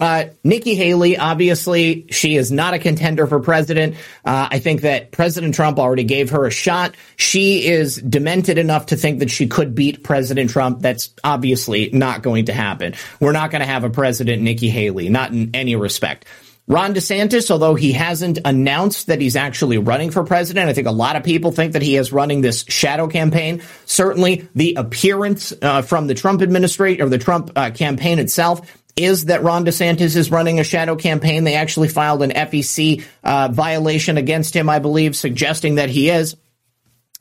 Uh, 0.00 0.30
Nikki 0.42 0.74
Haley, 0.74 1.18
obviously, 1.18 2.06
she 2.08 2.36
is 2.36 2.50
not 2.50 2.72
a 2.72 2.78
contender 2.78 3.26
for 3.26 3.38
president. 3.38 3.96
Uh, 4.24 4.48
I 4.50 4.58
think 4.58 4.80
that 4.80 5.12
President 5.12 5.54
Trump 5.54 5.78
already 5.78 6.04
gave 6.04 6.30
her 6.30 6.46
a 6.46 6.50
shot. 6.50 6.94
She 7.16 7.66
is 7.66 7.96
demented 7.96 8.56
enough 8.56 8.86
to 8.86 8.96
think 8.96 9.18
that 9.18 9.30
she 9.30 9.46
could 9.46 9.74
beat 9.74 10.02
President 10.02 10.48
Trump. 10.48 10.80
That's 10.80 11.12
obviously 11.22 11.90
not 11.92 12.22
going 12.22 12.46
to 12.46 12.54
happen. 12.54 12.94
We're 13.20 13.32
not 13.32 13.50
going 13.50 13.60
to 13.60 13.66
have 13.66 13.84
a 13.84 13.90
president, 13.90 14.40
Nikki 14.40 14.70
Haley, 14.70 15.10
not 15.10 15.32
in 15.32 15.50
any 15.52 15.76
respect. 15.76 16.24
Ron 16.70 16.94
DeSantis, 16.94 17.50
although 17.50 17.74
he 17.74 17.90
hasn't 17.90 18.38
announced 18.44 19.08
that 19.08 19.20
he's 19.20 19.34
actually 19.34 19.78
running 19.78 20.12
for 20.12 20.22
president, 20.22 20.68
I 20.68 20.72
think 20.72 20.86
a 20.86 20.92
lot 20.92 21.16
of 21.16 21.24
people 21.24 21.50
think 21.50 21.72
that 21.72 21.82
he 21.82 21.96
is 21.96 22.12
running 22.12 22.42
this 22.42 22.64
shadow 22.68 23.08
campaign. 23.08 23.60
Certainly, 23.86 24.48
the 24.54 24.76
appearance 24.76 25.52
uh, 25.60 25.82
from 25.82 26.06
the 26.06 26.14
Trump 26.14 26.42
administration 26.42 27.02
or 27.04 27.08
the 27.08 27.18
Trump 27.18 27.50
uh, 27.56 27.72
campaign 27.72 28.20
itself 28.20 28.72
is 28.94 29.24
that 29.24 29.42
Ron 29.42 29.64
DeSantis 29.64 30.14
is 30.14 30.30
running 30.30 30.60
a 30.60 30.64
shadow 30.64 30.94
campaign. 30.94 31.42
They 31.42 31.56
actually 31.56 31.88
filed 31.88 32.22
an 32.22 32.30
FEC 32.30 33.04
uh, 33.24 33.48
violation 33.50 34.16
against 34.16 34.54
him, 34.54 34.68
I 34.68 34.78
believe, 34.78 35.16
suggesting 35.16 35.74
that 35.74 35.90
he 35.90 36.08
is. 36.08 36.36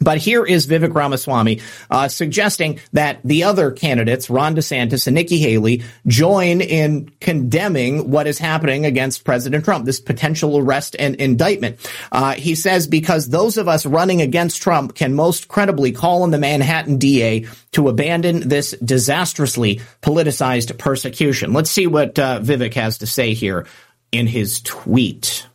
But 0.01 0.17
here 0.17 0.45
is 0.45 0.65
Vivek 0.65 0.93
Ramaswamy 0.93 1.59
uh, 1.91 2.07
suggesting 2.07 2.79
that 2.93 3.19
the 3.25 3.43
other 3.43 3.71
candidates, 3.71 4.29
Ron 4.29 4.55
DeSantis 4.55 5.07
and 5.07 5.15
Nikki 5.15 5.39
Haley, 5.39 5.83
join 6.07 6.61
in 6.61 7.09
condemning 7.19 8.09
what 8.09 8.25
is 8.25 8.39
happening 8.39 8.85
against 8.85 9.25
President 9.25 9.65
Trump, 9.65 9.85
this 9.85 9.99
potential 9.99 10.57
arrest 10.57 10.95
and 10.97 11.15
indictment. 11.15 11.77
Uh, 12.13 12.33
he 12.35 12.55
says 12.55 12.87
because 12.87 13.27
those 13.27 13.57
of 13.57 13.67
us 13.67 13.85
running 13.85 14.21
against 14.21 14.61
Trump 14.61 14.95
can 14.95 15.13
most 15.13 15.49
credibly 15.49 15.91
call 15.91 16.23
on 16.23 16.31
the 16.31 16.37
Manhattan 16.37 16.97
DA 16.97 17.45
to 17.73 17.89
abandon 17.89 18.47
this 18.47 18.71
disastrously 18.83 19.81
politicized 20.01 20.77
persecution. 20.77 21.51
Let's 21.51 21.71
see 21.71 21.87
what 21.87 22.17
uh, 22.17 22.39
Vivek 22.39 22.73
has 22.75 22.99
to 22.99 23.07
say 23.07 23.33
here 23.33 23.67
in 24.13 24.27
his 24.27 24.61
tweet 24.61 25.45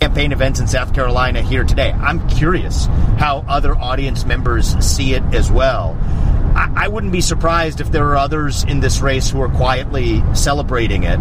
campaign 0.00 0.32
events 0.32 0.58
in 0.58 0.66
South 0.66 0.94
Carolina 0.94 1.42
here 1.42 1.62
today. 1.62 1.92
I'm 1.92 2.26
curious 2.26 2.86
how 3.18 3.44
other 3.46 3.76
audience 3.76 4.24
members 4.24 4.74
see 4.82 5.12
it 5.12 5.22
as 5.34 5.52
well. 5.52 5.94
I, 6.56 6.84
I 6.84 6.88
wouldn't 6.88 7.12
be 7.12 7.20
surprised 7.20 7.82
if 7.82 7.92
there 7.92 8.06
are 8.08 8.16
others 8.16 8.64
in 8.64 8.80
this 8.80 9.02
race 9.02 9.28
who 9.28 9.42
are 9.42 9.50
quietly 9.50 10.22
celebrating 10.34 11.02
it. 11.02 11.18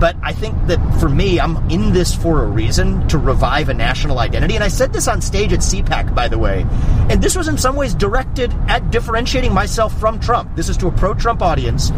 But 0.00 0.16
I 0.24 0.32
think 0.32 0.66
that 0.66 0.80
for 0.98 1.08
me, 1.08 1.38
I'm 1.38 1.70
in 1.70 1.92
this 1.92 2.16
for 2.16 2.42
a 2.42 2.48
reason 2.48 3.06
to 3.08 3.16
revive 3.16 3.68
a 3.68 3.74
national 3.74 4.18
identity. 4.18 4.56
And 4.56 4.64
I 4.64 4.68
said 4.68 4.92
this 4.92 5.06
on 5.06 5.20
stage 5.20 5.52
at 5.52 5.60
CPAC, 5.60 6.12
by 6.12 6.26
the 6.26 6.36
way. 6.36 6.66
And 7.08 7.22
this 7.22 7.36
was 7.36 7.46
in 7.46 7.56
some 7.56 7.76
ways 7.76 7.94
directed 7.94 8.52
at 8.66 8.90
differentiating 8.90 9.54
myself 9.54 9.96
from 10.00 10.18
Trump. 10.18 10.56
This 10.56 10.68
is 10.68 10.76
to 10.78 10.88
a 10.88 10.92
pro 10.92 11.14
Trump 11.14 11.42
audience. 11.42 11.92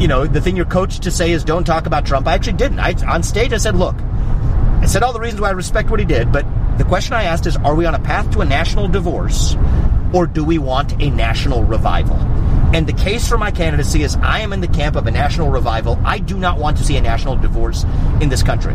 You 0.00 0.08
know, 0.08 0.26
the 0.26 0.40
thing 0.40 0.56
you're 0.56 0.66
coached 0.66 1.04
to 1.04 1.12
say 1.12 1.30
is 1.30 1.44
don't 1.44 1.64
talk 1.64 1.86
about 1.86 2.04
Trump. 2.06 2.26
I 2.26 2.34
actually 2.34 2.54
didn't. 2.54 2.80
I, 2.80 2.94
on 3.06 3.22
stage, 3.22 3.52
I 3.52 3.58
said, 3.58 3.76
look, 3.76 3.94
I 4.80 4.86
said 4.86 5.02
all 5.02 5.12
the 5.12 5.20
reasons 5.20 5.42
why 5.42 5.48
I 5.48 5.52
respect 5.52 5.90
what 5.90 6.00
he 6.00 6.06
did, 6.06 6.32
but 6.32 6.46
the 6.78 6.84
question 6.84 7.12
I 7.12 7.24
asked 7.24 7.46
is 7.46 7.56
are 7.58 7.74
we 7.74 7.84
on 7.84 7.94
a 7.94 8.00
path 8.00 8.30
to 8.32 8.40
a 8.40 8.44
national 8.46 8.88
divorce 8.88 9.54
or 10.14 10.26
do 10.26 10.42
we 10.42 10.56
want 10.56 11.00
a 11.02 11.10
national 11.10 11.64
revival? 11.64 12.16
And 12.72 12.86
the 12.86 12.92
case 12.92 13.28
for 13.28 13.36
my 13.36 13.50
candidacy 13.50 14.04
is 14.04 14.14
I 14.16 14.40
am 14.40 14.52
in 14.52 14.60
the 14.60 14.68
camp 14.68 14.94
of 14.94 15.06
a 15.08 15.10
national 15.10 15.48
revival. 15.48 16.00
I 16.04 16.18
do 16.18 16.38
not 16.38 16.56
want 16.58 16.76
to 16.76 16.84
see 16.84 16.96
a 16.96 17.00
national 17.00 17.34
divorce 17.34 17.84
in 18.20 18.28
this 18.28 18.44
country. 18.44 18.74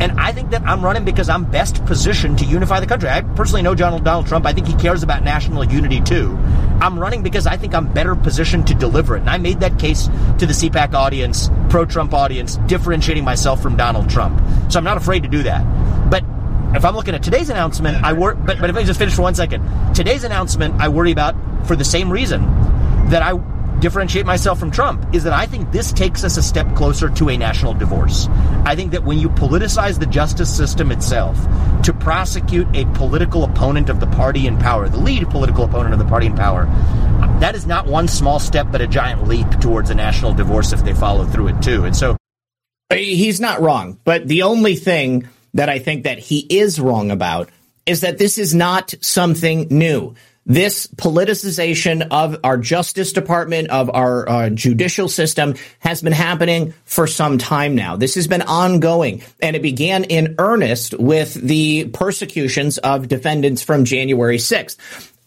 And 0.00 0.18
I 0.18 0.32
think 0.32 0.50
that 0.50 0.62
I'm 0.62 0.84
running 0.84 1.04
because 1.04 1.28
I'm 1.28 1.44
best 1.44 1.84
positioned 1.86 2.40
to 2.40 2.44
unify 2.44 2.80
the 2.80 2.88
country. 2.88 3.08
I 3.08 3.20
personally 3.20 3.62
know 3.62 3.76
Donald, 3.76 4.26
Trump. 4.26 4.46
I 4.46 4.52
think 4.52 4.66
he 4.66 4.74
cares 4.74 5.04
about 5.04 5.22
national 5.22 5.64
unity 5.64 6.00
too. 6.00 6.36
I'm 6.80 6.98
running 6.98 7.22
because 7.22 7.46
I 7.46 7.56
think 7.56 7.72
I'm 7.72 7.90
better 7.92 8.16
positioned 8.16 8.66
to 8.66 8.74
deliver 8.74 9.16
it. 9.16 9.20
And 9.20 9.30
I 9.30 9.38
made 9.38 9.60
that 9.60 9.78
case 9.78 10.08
to 10.38 10.46
the 10.46 10.52
CPAC 10.52 10.92
audience, 10.92 11.48
pro 11.70 11.84
Trump 11.84 12.14
audience, 12.14 12.56
differentiating 12.66 13.24
myself 13.24 13.62
from 13.62 13.76
Donald 13.76 14.10
Trump. 14.10 14.42
So 14.72 14.78
I'm 14.78 14.84
not 14.84 14.96
afraid 14.96 15.22
to 15.22 15.28
do 15.28 15.44
that. 15.44 15.62
But 16.10 16.24
if 16.74 16.84
I'm 16.84 16.96
looking 16.96 17.14
at 17.14 17.22
today's 17.22 17.48
announcement, 17.48 18.02
I 18.02 18.12
worry. 18.12 18.34
But, 18.34 18.60
but 18.60 18.70
if 18.70 18.76
I 18.76 18.82
just 18.82 18.98
finish 18.98 19.14
for 19.14 19.22
one 19.22 19.36
second, 19.36 19.94
today's 19.94 20.24
announcement, 20.24 20.80
I 20.80 20.88
worry 20.88 21.12
about 21.12 21.36
for 21.66 21.76
the 21.76 21.84
same 21.84 22.10
reason 22.10 22.42
that 23.10 23.22
I 23.22 23.34
differentiate 23.80 24.24
myself 24.24 24.58
from 24.58 24.70
Trump 24.70 25.14
is 25.14 25.24
that 25.24 25.32
I 25.32 25.46
think 25.46 25.70
this 25.70 25.92
takes 25.92 26.24
us 26.24 26.36
a 26.36 26.42
step 26.42 26.74
closer 26.74 27.10
to 27.10 27.28
a 27.28 27.36
national 27.36 27.74
divorce. 27.74 28.26
I 28.64 28.74
think 28.74 28.92
that 28.92 29.04
when 29.04 29.18
you 29.18 29.28
politicize 29.28 29.98
the 29.98 30.06
justice 30.06 30.54
system 30.54 30.90
itself 30.90 31.36
to 31.82 31.92
prosecute 31.92 32.66
a 32.74 32.86
political 32.94 33.44
opponent 33.44 33.90
of 33.90 34.00
the 34.00 34.06
party 34.06 34.46
in 34.46 34.58
power, 34.58 34.88
the 34.88 34.98
lead 34.98 35.28
political 35.28 35.64
opponent 35.64 35.92
of 35.92 35.98
the 35.98 36.06
party 36.06 36.26
in 36.26 36.34
power, 36.34 36.66
that 37.40 37.54
is 37.54 37.66
not 37.66 37.86
one 37.86 38.08
small 38.08 38.38
step, 38.38 38.68
but 38.72 38.80
a 38.80 38.86
giant 38.86 39.28
leap 39.28 39.48
towards 39.60 39.90
a 39.90 39.94
national 39.94 40.32
divorce 40.32 40.72
if 40.72 40.82
they 40.82 40.94
follow 40.94 41.24
through 41.24 41.48
it 41.48 41.62
too. 41.62 41.84
And 41.84 41.94
so 41.94 42.16
he's 42.90 43.40
not 43.40 43.60
wrong, 43.60 43.98
but 44.04 44.26
the 44.26 44.42
only 44.42 44.74
thing 44.76 45.28
that 45.54 45.68
I 45.68 45.78
think 45.78 46.04
that 46.04 46.18
he 46.18 46.40
is 46.40 46.80
wrong 46.80 47.10
about 47.10 47.50
is 47.84 48.00
that 48.00 48.18
this 48.18 48.38
is 48.38 48.54
not 48.54 48.94
something 49.00 49.68
new 49.70 50.14
this 50.46 50.86
politicization 50.86 52.06
of 52.10 52.38
our 52.44 52.56
Justice 52.56 53.12
Department, 53.12 53.68
of 53.68 53.90
our 53.92 54.28
uh, 54.28 54.50
judicial 54.50 55.08
system, 55.08 55.54
has 55.80 56.00
been 56.00 56.12
happening 56.12 56.72
for 56.84 57.06
some 57.06 57.36
time 57.36 57.74
now. 57.74 57.96
This 57.96 58.14
has 58.14 58.28
been 58.28 58.42
ongoing, 58.42 59.22
and 59.42 59.56
it 59.56 59.62
began 59.62 60.04
in 60.04 60.36
earnest 60.38 60.94
with 60.98 61.34
the 61.34 61.88
persecutions 61.88 62.78
of 62.78 63.08
defendants 63.08 63.62
from 63.62 63.84
January 63.84 64.38
6th 64.38 64.76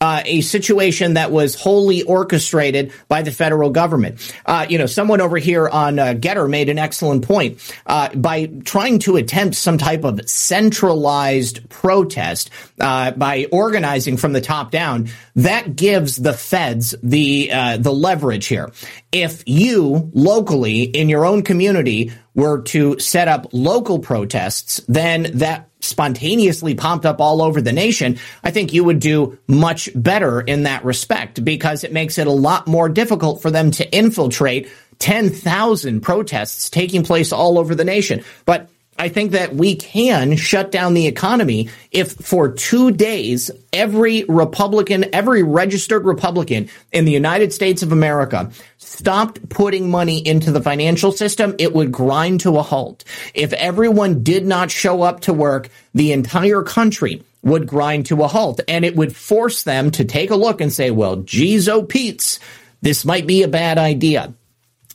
uh, 0.01 0.21
a 0.25 0.41
situation 0.41 1.15
that 1.15 1.31
was 1.31 1.55
wholly 1.55 2.03
orchestrated 2.03 2.93
by 3.07 3.21
the 3.21 3.31
federal 3.31 3.69
government. 3.69 4.33
Uh, 4.45 4.65
you 4.69 4.77
know, 4.77 4.85
someone 4.85 5.21
over 5.21 5.37
here 5.37 5.67
on 5.67 5.99
uh, 5.99 6.13
Gettr 6.13 6.49
made 6.49 6.69
an 6.69 6.77
excellent 6.77 7.25
point. 7.25 7.59
Uh, 7.85 8.09
by 8.15 8.45
trying 8.63 8.99
to 8.99 9.17
attempt 9.17 9.55
some 9.55 9.77
type 9.77 10.03
of 10.03 10.21
centralized 10.29 11.67
protest 11.69 12.49
uh, 12.79 13.11
by 13.11 13.45
organizing 13.51 14.17
from 14.17 14.33
the 14.33 14.41
top 14.41 14.71
down, 14.71 15.09
that 15.35 15.75
gives 15.75 16.15
the 16.15 16.33
feds 16.33 16.95
the 17.03 17.51
uh, 17.51 17.77
the 17.77 17.93
leverage 17.93 18.47
here. 18.47 18.71
If 19.11 19.43
you 19.47 20.11
locally 20.13 20.83
in 20.83 21.09
your 21.09 21.25
own 21.25 21.41
community 21.43 22.11
were 22.35 22.61
to 22.63 22.99
set 22.99 23.27
up 23.27 23.47
local 23.51 23.99
protests, 23.99 24.81
then 24.87 25.31
that 25.39 25.69
spontaneously 25.81 26.75
popped 26.75 27.05
up 27.05 27.19
all 27.21 27.41
over 27.41 27.61
the 27.61 27.73
nation, 27.73 28.19
I 28.43 28.51
think 28.51 28.73
you 28.73 28.83
would 28.83 28.99
do 28.99 29.39
much 29.47 29.89
better 29.95 30.41
in 30.41 30.63
that 30.63 30.85
respect 30.85 31.43
because 31.43 31.83
it 31.83 31.93
makes 31.93 32.17
it 32.17 32.27
a 32.27 32.31
lot 32.31 32.67
more 32.67 32.89
difficult 32.89 33.41
for 33.41 33.49
them 33.49 33.71
to 33.71 33.91
infiltrate 33.91 34.69
10,000 34.99 36.01
protests 36.01 36.69
taking 36.69 37.03
place 37.03 37.31
all 37.31 37.57
over 37.57 37.73
the 37.73 37.85
nation. 37.85 38.23
But 38.45 38.69
I 38.99 39.07
think 39.07 39.31
that 39.31 39.55
we 39.55 39.75
can 39.75 40.35
shut 40.35 40.71
down 40.71 40.93
the 40.93 41.07
economy 41.07 41.69
if 41.89 42.11
for 42.11 42.51
two 42.51 42.91
days, 42.91 43.49
every 43.71 44.25
Republican, 44.25 45.15
every 45.15 45.41
registered 45.41 46.03
Republican 46.03 46.69
in 46.91 47.05
the 47.05 47.13
United 47.13 47.53
States 47.53 47.81
of 47.81 47.93
America 47.93 48.51
stopped 48.77 49.47
putting 49.47 49.89
money 49.89 50.19
into 50.19 50.51
the 50.51 50.61
financial 50.61 51.13
system, 51.13 51.55
it 51.59 51.73
would 51.73 51.93
grind 51.93 52.41
to 52.41 52.57
a 52.57 52.61
halt. 52.61 53.05
If 53.33 53.53
everyone 53.53 54.21
did 54.21 54.45
not 54.45 54.69
show 54.69 55.01
up 55.01 55.21
to 55.21 55.33
work, 55.33 55.69
the 55.93 56.11
entire 56.11 56.61
country 56.61 57.23
would 57.41 57.67
grind 57.67 58.07
to 58.07 58.21
a 58.23 58.27
halt 58.27 58.59
and 58.67 58.83
it 58.83 58.97
would 58.97 59.15
force 59.15 59.63
them 59.63 59.91
to 59.91 60.03
take 60.03 60.29
a 60.29 60.35
look 60.35 60.59
and 60.59 60.73
say, 60.73 60.91
well, 60.91 61.15
geez, 61.15 61.69
oh, 61.69 61.83
Pete's, 61.83 62.41
this 62.81 63.05
might 63.05 63.25
be 63.25 63.43
a 63.43 63.47
bad 63.47 63.77
idea. 63.77 64.33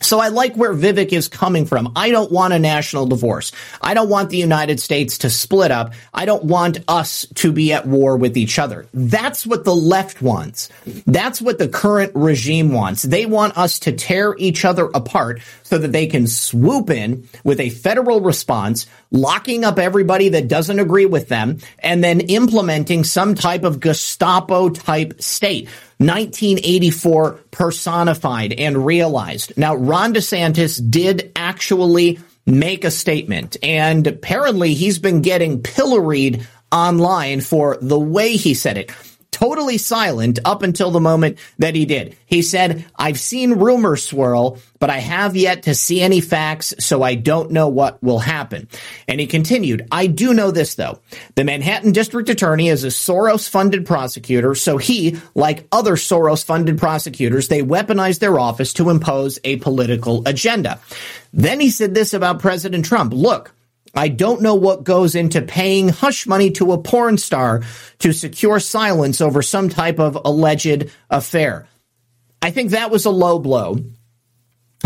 So 0.04 0.20
I 0.20 0.28
like 0.28 0.54
where 0.54 0.74
Vivek 0.74 1.12
is 1.12 1.28
coming 1.28 1.64
from. 1.64 1.92
I 1.96 2.10
don't 2.10 2.30
want 2.30 2.52
a 2.52 2.58
national 2.58 3.06
divorce. 3.06 3.52
I 3.80 3.94
don't 3.94 4.10
want 4.10 4.28
the 4.28 4.36
United 4.36 4.78
States 4.78 5.18
to 5.18 5.30
split 5.30 5.70
up. 5.70 5.94
I 6.12 6.26
don't 6.26 6.44
want 6.44 6.78
us 6.88 7.26
to 7.36 7.52
be 7.52 7.72
at 7.72 7.86
war 7.86 8.16
with 8.16 8.36
each 8.36 8.58
other. 8.58 8.86
That's 8.92 9.46
what 9.46 9.64
the 9.64 9.74
left 9.74 10.20
wants. 10.20 10.68
That's 11.06 11.40
what 11.40 11.58
the 11.58 11.68
current 11.68 12.12
regime 12.14 12.70
wants. 12.72 13.02
They 13.02 13.24
want 13.24 13.56
us 13.56 13.78
to 13.80 13.92
tear 13.92 14.36
each 14.38 14.64
other 14.64 14.90
apart 14.92 15.40
so 15.62 15.78
that 15.78 15.92
they 15.92 16.06
can 16.06 16.26
swoop 16.26 16.90
in 16.90 17.26
with 17.42 17.58
a 17.58 17.70
federal 17.70 18.20
response, 18.20 18.86
locking 19.14 19.64
up 19.64 19.78
everybody 19.78 20.30
that 20.30 20.48
doesn't 20.48 20.80
agree 20.80 21.06
with 21.06 21.28
them, 21.28 21.58
and 21.78 22.02
then 22.02 22.20
implementing 22.20 23.04
some 23.04 23.34
type 23.34 23.62
of 23.62 23.80
Gestapo 23.80 24.68
type 24.68 25.22
state. 25.22 25.68
1984 25.98 27.32
personified 27.52 28.52
and 28.52 28.84
realized. 28.84 29.56
Now, 29.56 29.76
Ron 29.76 30.12
DeSantis 30.12 30.82
did 30.90 31.30
actually 31.36 32.18
make 32.44 32.84
a 32.84 32.90
statement, 32.90 33.56
and 33.62 34.06
apparently 34.06 34.74
he's 34.74 34.98
been 34.98 35.22
getting 35.22 35.62
pilloried 35.62 36.46
online 36.72 37.40
for 37.40 37.78
the 37.80 37.98
way 37.98 38.36
he 38.36 38.52
said 38.54 38.76
it 38.76 38.90
totally 39.34 39.78
silent 39.78 40.38
up 40.44 40.62
until 40.62 40.92
the 40.92 41.00
moment 41.00 41.38
that 41.58 41.74
he 41.74 41.84
did. 41.84 42.16
He 42.24 42.40
said, 42.40 42.84
I've 42.94 43.18
seen 43.18 43.54
rumors 43.54 44.04
swirl, 44.04 44.58
but 44.78 44.90
I 44.90 44.98
have 44.98 45.34
yet 45.34 45.64
to 45.64 45.74
see 45.74 46.00
any 46.00 46.20
facts, 46.20 46.72
so 46.78 47.02
I 47.02 47.16
don't 47.16 47.50
know 47.50 47.68
what 47.68 48.00
will 48.00 48.20
happen. 48.20 48.68
And 49.08 49.18
he 49.18 49.26
continued, 49.26 49.88
I 49.90 50.06
do 50.06 50.34
know 50.34 50.52
this 50.52 50.76
though. 50.76 51.00
The 51.34 51.42
Manhattan 51.42 51.90
District 51.90 52.28
Attorney 52.28 52.68
is 52.68 52.84
a 52.84 52.88
Soros 52.88 53.48
funded 53.48 53.86
prosecutor, 53.86 54.54
so 54.54 54.76
he, 54.76 55.18
like 55.34 55.66
other 55.72 55.96
Soros 55.96 56.44
funded 56.44 56.78
prosecutors, 56.78 57.48
they 57.48 57.62
weaponize 57.62 58.20
their 58.20 58.38
office 58.38 58.72
to 58.74 58.88
impose 58.88 59.40
a 59.42 59.56
political 59.56 60.22
agenda. 60.26 60.78
Then 61.32 61.58
he 61.58 61.70
said 61.70 61.94
this 61.94 62.14
about 62.14 62.38
President 62.38 62.84
Trump. 62.84 63.12
Look, 63.12 63.52
I 63.94 64.08
don't 64.08 64.42
know 64.42 64.54
what 64.54 64.84
goes 64.84 65.14
into 65.14 65.42
paying 65.42 65.88
hush 65.88 66.26
money 66.26 66.50
to 66.52 66.72
a 66.72 66.78
porn 66.78 67.18
star 67.18 67.62
to 68.00 68.12
secure 68.12 68.58
silence 68.60 69.20
over 69.20 69.42
some 69.42 69.68
type 69.68 69.98
of 69.98 70.18
alleged 70.24 70.90
affair. 71.10 71.68
I 72.42 72.50
think 72.50 72.72
that 72.72 72.90
was 72.90 73.04
a 73.04 73.10
low 73.10 73.38
blow. 73.38 73.78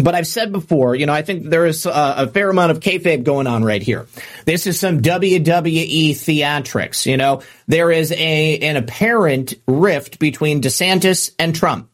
But 0.01 0.15
I've 0.15 0.29
said 0.29 0.53
before, 0.53 0.95
you 0.95 1.07
know, 1.07 1.13
I 1.13 1.23
think 1.23 1.51
there 1.51 1.67
is 1.67 1.85
a, 1.85 2.15
a, 2.19 2.27
fair 2.29 2.51
amount 2.51 2.71
of 2.71 2.79
kayfabe 2.79 3.25
going 3.25 3.49
on 3.49 3.65
right 3.65 3.83
here. 3.83 4.07
This 4.45 4.69
is 4.69 4.79
some 4.79 5.03
WWE 5.03 6.11
theatrics. 6.11 7.05
You 7.05 7.17
know, 7.17 7.43
there 7.67 7.91
is 7.91 8.13
a 8.13 8.59
an 8.61 8.77
apparent 8.77 9.55
rift 9.67 10.21
between 10.21 10.63
DeSantis 10.63 11.33
and 11.39 11.53
Trump. 11.53 11.91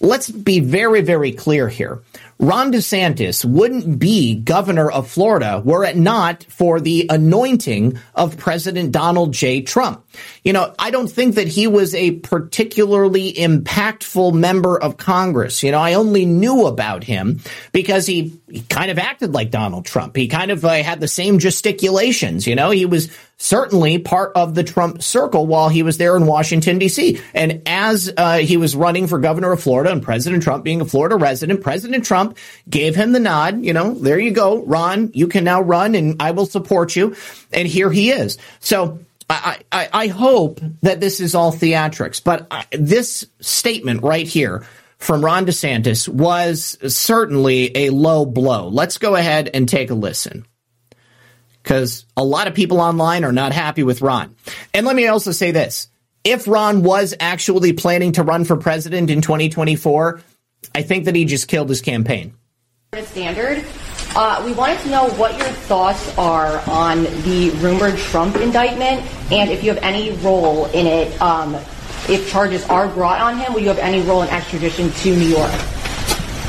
Let's 0.00 0.30
be 0.30 0.60
very, 0.60 1.02
very 1.02 1.32
clear 1.32 1.68
here. 1.68 2.02
Ron 2.38 2.72
DeSantis 2.72 3.44
wouldn't 3.44 3.98
be 3.98 4.34
governor 4.34 4.90
of 4.90 5.08
Florida 5.08 5.62
were 5.64 5.84
it 5.84 5.96
not 5.96 6.44
for 6.44 6.80
the 6.80 7.06
anointing 7.08 7.98
of 8.14 8.36
President 8.36 8.92
Donald 8.92 9.32
J. 9.32 9.62
Trump. 9.62 10.04
You 10.42 10.52
know, 10.52 10.74
I 10.78 10.90
don't 10.90 11.08
think 11.08 11.36
that 11.36 11.48
he 11.48 11.66
was 11.66 11.94
a 11.94 12.12
particularly 12.12 13.32
impactful 13.32 14.34
member 14.34 14.80
of 14.80 14.96
Congress. 14.96 15.62
You 15.62 15.72
know, 15.72 15.80
I 15.80 15.94
only 15.94 16.26
knew 16.26 16.66
about 16.66 17.04
him 17.04 17.40
because 17.72 18.06
he, 18.06 18.38
he 18.54 18.62
kind 18.62 18.88
of 18.88 19.00
acted 19.00 19.34
like 19.34 19.50
Donald 19.50 19.84
Trump. 19.84 20.14
He 20.14 20.28
kind 20.28 20.52
of 20.52 20.64
uh, 20.64 20.74
had 20.74 21.00
the 21.00 21.08
same 21.08 21.40
gesticulations. 21.40 22.46
You 22.46 22.54
know, 22.54 22.70
he 22.70 22.86
was 22.86 23.10
certainly 23.36 23.98
part 23.98 24.30
of 24.36 24.54
the 24.54 24.62
Trump 24.62 25.02
circle 25.02 25.44
while 25.44 25.68
he 25.68 25.82
was 25.82 25.98
there 25.98 26.16
in 26.16 26.24
Washington, 26.24 26.78
D.C. 26.78 27.20
And 27.34 27.62
as 27.66 28.12
uh, 28.16 28.38
he 28.38 28.56
was 28.56 28.76
running 28.76 29.08
for 29.08 29.18
governor 29.18 29.50
of 29.50 29.60
Florida 29.60 29.90
and 29.90 30.00
President 30.00 30.44
Trump 30.44 30.62
being 30.62 30.80
a 30.80 30.84
Florida 30.84 31.16
resident, 31.16 31.62
President 31.62 32.04
Trump 32.04 32.38
gave 32.70 32.94
him 32.94 33.10
the 33.10 33.18
nod. 33.18 33.64
You 33.64 33.72
know, 33.72 33.92
there 33.92 34.20
you 34.20 34.30
go, 34.30 34.62
Ron, 34.62 35.10
you 35.14 35.26
can 35.26 35.42
now 35.42 35.60
run 35.60 35.96
and 35.96 36.22
I 36.22 36.30
will 36.30 36.46
support 36.46 36.94
you. 36.94 37.16
And 37.52 37.66
here 37.66 37.90
he 37.90 38.12
is. 38.12 38.38
So 38.60 39.00
I, 39.28 39.62
I, 39.72 39.88
I 39.92 40.06
hope 40.06 40.60
that 40.82 41.00
this 41.00 41.18
is 41.18 41.34
all 41.34 41.52
theatrics, 41.52 42.22
but 42.22 42.46
I, 42.52 42.66
this 42.70 43.26
statement 43.40 44.04
right 44.04 44.28
here 44.28 44.64
from 45.04 45.22
Ron 45.22 45.44
DeSantis 45.44 46.08
was 46.08 46.78
certainly 46.94 47.76
a 47.76 47.90
low 47.90 48.24
blow. 48.24 48.68
Let's 48.68 48.96
go 48.96 49.16
ahead 49.16 49.50
and 49.52 49.68
take 49.68 49.90
a 49.90 49.94
listen 49.94 50.46
because 51.62 52.06
a 52.16 52.24
lot 52.24 52.48
of 52.48 52.54
people 52.54 52.80
online 52.80 53.24
are 53.24 53.32
not 53.32 53.52
happy 53.52 53.82
with 53.82 54.00
Ron. 54.00 54.34
And 54.72 54.86
let 54.86 54.96
me 54.96 55.06
also 55.06 55.32
say 55.32 55.50
this. 55.50 55.88
If 56.24 56.48
Ron 56.48 56.82
was 56.82 57.14
actually 57.20 57.74
planning 57.74 58.12
to 58.12 58.22
run 58.22 58.44
for 58.46 58.56
president 58.56 59.10
in 59.10 59.20
2024, 59.20 60.22
I 60.74 60.82
think 60.82 61.04
that 61.04 61.14
he 61.14 61.26
just 61.26 61.48
killed 61.48 61.68
his 61.68 61.82
campaign. 61.82 62.34
Standard. 63.02 63.62
Uh, 64.16 64.42
we 64.46 64.54
wanted 64.54 64.80
to 64.80 64.88
know 64.88 65.08
what 65.10 65.36
your 65.36 65.48
thoughts 65.48 66.16
are 66.16 66.62
on 66.70 67.02
the 67.02 67.50
rumored 67.56 67.98
Trump 67.98 68.36
indictment 68.36 69.02
and 69.32 69.50
if 69.50 69.64
you 69.64 69.74
have 69.74 69.82
any 69.82 70.12
role 70.18 70.66
in 70.66 70.86
it. 70.86 71.20
Um, 71.20 71.56
if 72.08 72.30
charges 72.30 72.64
are 72.66 72.88
brought 72.88 73.20
on 73.20 73.38
him, 73.38 73.52
will 73.52 73.60
you 73.60 73.68
have 73.68 73.78
any 73.78 74.02
role 74.02 74.22
in 74.22 74.28
extradition 74.28 74.90
to 74.90 75.16
New 75.16 75.26
York? 75.26 75.52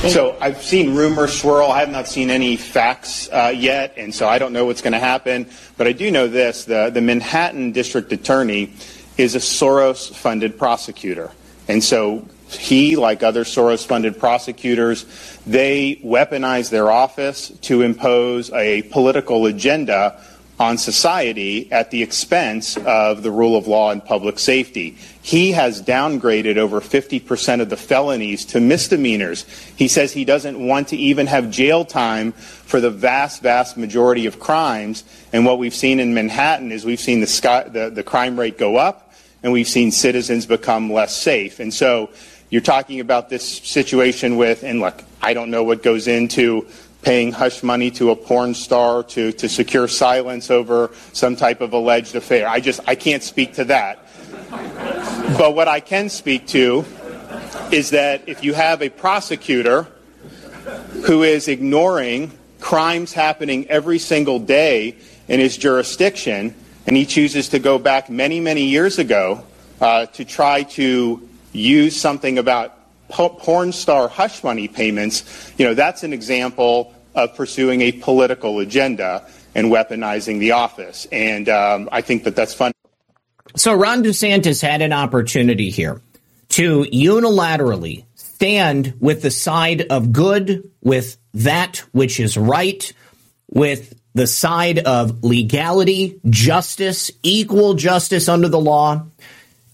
So 0.10 0.38
I've 0.40 0.62
seen 0.62 0.94
rumors 0.94 1.34
swirl. 1.34 1.72
I 1.72 1.80
have 1.80 1.90
not 1.90 2.08
seen 2.08 2.30
any 2.30 2.58
facts 2.58 3.28
uh, 3.32 3.52
yet, 3.56 3.94
and 3.98 4.14
so 4.14 4.28
I 4.28 4.38
don't 4.38 4.54
know 4.54 4.66
what's 4.66 4.82
going 4.82 4.94
to 4.94 5.00
happen. 5.00 5.50
But 5.78 5.88
I 5.88 5.94
do 5.94 6.12
know 6.12 6.28
this: 6.28 6.66
the 6.66 6.92
the 6.94 7.02
Manhattan 7.02 7.72
District 7.72 8.12
Attorney 8.12 8.74
is 9.18 9.34
a 9.34 9.40
Soros-funded 9.40 10.60
prosecutor, 10.60 11.32
and 11.68 11.84
so 11.84 12.28
he, 12.50 12.96
like 12.96 13.24
other 13.24 13.44
Soros-funded 13.44 14.20
prosecutors, 14.20 15.06
they 15.48 16.00
weaponize 16.04 16.70
their 16.70 16.92
office 16.92 17.50
to 17.62 17.82
impose 17.82 18.52
a 18.52 18.84
political 18.84 19.48
agenda 19.48 20.22
on 20.60 20.78
society 20.78 21.70
at 21.72 21.92
the 21.92 22.02
expense 22.02 22.78
of 22.78 23.24
the 23.24 23.32
rule 23.32 23.58
of 23.58 23.68
law 23.68 23.92
and 23.92 24.04
public 24.04 24.40
safety. 24.40 24.98
He 25.22 25.52
has 25.52 25.82
downgraded 25.82 26.58
over 26.58 26.80
50% 26.80 27.62
of 27.62 27.70
the 27.70 27.76
felonies 27.76 28.46
to 28.46 28.62
misdemeanors. 28.62 29.46
He 29.76 29.90
says 29.90 30.14
he 30.14 30.24
doesn't 30.24 30.58
want 30.58 30.90
to 30.90 30.98
even 30.98 31.28
have 31.28 31.52
jail 31.52 31.84
time 31.84 32.32
for 32.32 32.80
the 32.80 32.90
vast, 32.90 33.42
vast 33.42 33.76
majority 33.76 34.28
of 34.28 34.40
crimes. 34.40 35.04
And 35.34 35.46
what 35.46 35.60
we've 35.60 35.76
seen 35.76 36.00
in 36.00 36.14
Manhattan 36.14 36.72
is 36.72 36.86
we've 36.86 37.00
seen 37.00 37.20
the, 37.20 37.28
sky, 37.28 37.64
the, 37.64 37.90
the 37.90 38.04
crime 38.04 38.40
rate 38.40 38.58
go 38.58 38.78
up 38.78 39.14
and 39.44 39.52
we've 39.52 39.68
seen 39.68 39.92
citizens 39.92 40.46
become 40.46 40.92
less 40.92 41.16
safe. 41.16 41.60
And 41.60 41.74
so 41.74 42.10
you're 42.50 42.62
talking 42.62 43.02
about 43.02 43.28
this 43.30 43.46
situation 43.46 44.38
with, 44.38 44.64
and 44.64 44.80
look, 44.80 45.04
I 45.22 45.34
don't 45.34 45.52
know 45.52 45.64
what 45.64 45.84
goes 45.84 46.08
into 46.08 46.68
paying 47.06 47.32
hush 47.32 47.62
money 47.62 47.92
to 47.92 48.10
a 48.10 48.16
porn 48.16 48.56
star 48.56 49.04
to, 49.04 49.32
to 49.32 49.48
secure 49.48 49.88
silence 49.88 50.50
over 50.50 50.90
some 51.14 51.36
type 51.36 51.62
of 51.62 51.72
alleged 51.72 52.16
affair. 52.16 52.48
I 52.48 52.60
just, 52.60 52.80
I 52.88 52.96
can't 52.96 53.22
speak 53.22 53.54
to 53.54 53.66
that. 53.66 54.00
But 55.38 55.54
what 55.54 55.68
I 55.68 55.82
can 55.82 56.10
speak 56.10 56.48
to 56.48 56.84
is 57.72 57.92
that 57.92 58.28
if 58.28 58.44
you 58.44 58.56
have 58.56 58.82
a 58.82 58.90
prosecutor 58.90 59.88
who 61.06 61.22
is 61.22 61.48
ignoring 61.48 62.32
crimes 62.60 63.14
happening 63.14 63.68
every 63.68 64.00
single 64.00 64.40
day 64.40 64.98
in 65.28 65.40
his 65.40 65.58
jurisdiction, 65.58 66.56
and 66.88 66.98
he 66.98 67.06
chooses 67.06 67.50
to 67.50 67.60
go 67.60 67.78
back 67.78 68.10
many, 68.10 68.40
many 68.40 68.64
years 68.64 68.98
ago 68.98 69.46
uh, 69.80 70.08
to 70.08 70.26
try 70.26 70.64
to 70.64 71.30
use 71.52 71.96
something 71.96 72.40
about 72.40 72.72
porn 73.10 73.72
star 73.72 74.08
hush 74.08 74.44
money 74.44 74.68
payments, 74.68 75.54
you 75.60 75.66
know, 75.66 75.76
that's 75.76 76.04
an 76.04 76.12
example 76.12 76.95
of 77.16 77.36
pursuing 77.36 77.82
a 77.82 77.92
political 77.92 78.60
agenda 78.60 79.28
and 79.56 79.68
weaponizing 79.68 80.40
the 80.40 80.52
office. 80.52 81.08
And 81.12 81.50
um, 81.50 81.90
I 81.92 82.02
think 82.02 82.26
that 82.26 82.36
that's 82.36 82.54
fun. 82.54 82.72
So 83.56 83.74
Ron 83.74 84.04
DeSantis 84.04 84.62
had 84.62 84.82
an 84.82 84.92
opportunity 84.92 85.70
here 85.70 86.02
to 86.50 86.84
unilaterally 86.84 88.06
stand 88.16 88.94
with 89.00 89.22
the 89.22 89.32
side 89.32 89.84
of 89.90 90.12
good, 90.12 90.70
with 90.82 91.18
that 91.34 91.78
which 91.94 92.20
is 92.20 92.38
right, 92.38 92.92
with 93.50 93.94
the 94.14 94.28
side 94.28 94.80
of 94.80 95.24
legality, 95.24 96.20
justice, 96.30 97.12
equal 97.24 97.76
justice 97.76 98.28
under 98.28 98.50
the 98.50 98.60
law. 98.60 99.06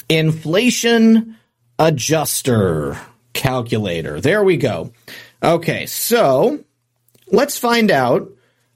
Inflation 0.09 1.37
adjuster 1.77 2.97
calculator. 3.33 4.19
There 4.19 4.43
we 4.43 4.57
go. 4.57 4.91
Okay, 5.43 5.85
so 5.85 6.63
let's 7.31 7.57
find 7.57 7.89
out 7.91 8.29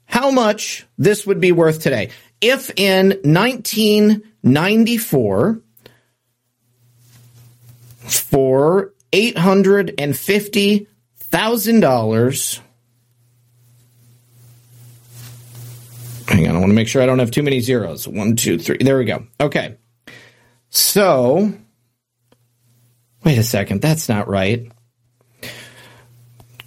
how 0.06 0.30
much 0.30 0.86
this 0.96 1.26
would 1.26 1.40
be 1.40 1.52
worth 1.52 1.82
today. 1.82 2.10
If 2.40 2.70
in 2.76 3.08
1994, 3.24 5.60
for 8.06 8.92
eight 9.12 9.38
hundred 9.38 9.94
and 9.98 10.16
fifty 10.16 10.88
thousand 11.16 11.80
dollars. 11.80 12.60
Hang 16.28 16.48
on, 16.48 16.56
I 16.56 16.58
want 16.58 16.70
to 16.70 16.74
make 16.74 16.88
sure 16.88 17.02
I 17.02 17.06
don't 17.06 17.20
have 17.20 17.30
too 17.30 17.42
many 17.42 17.60
zeros. 17.60 18.08
One, 18.08 18.36
two, 18.36 18.58
three. 18.58 18.78
There 18.78 18.98
we 18.98 19.04
go. 19.04 19.26
Okay. 19.40 19.76
So, 20.70 21.52
wait 23.24 23.38
a 23.38 23.42
second. 23.42 23.80
That's 23.80 24.08
not 24.08 24.28
right. 24.28 24.70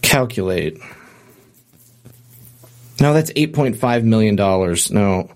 Calculate. 0.01 0.79
No, 3.01 3.13
that's 3.13 3.31
$8.5 3.33 4.03
million. 4.03 4.35
No. 4.35 5.29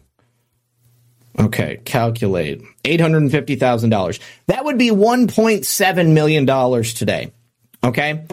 Okay, 1.39 1.81
calculate. 1.83 2.61
$850,000. 2.83 4.19
That 4.47 4.65
would 4.65 4.77
be 4.77 4.89
$1.7 4.89 6.13
million 6.13 6.83
today. 6.83 7.31
Okay? 7.83 8.25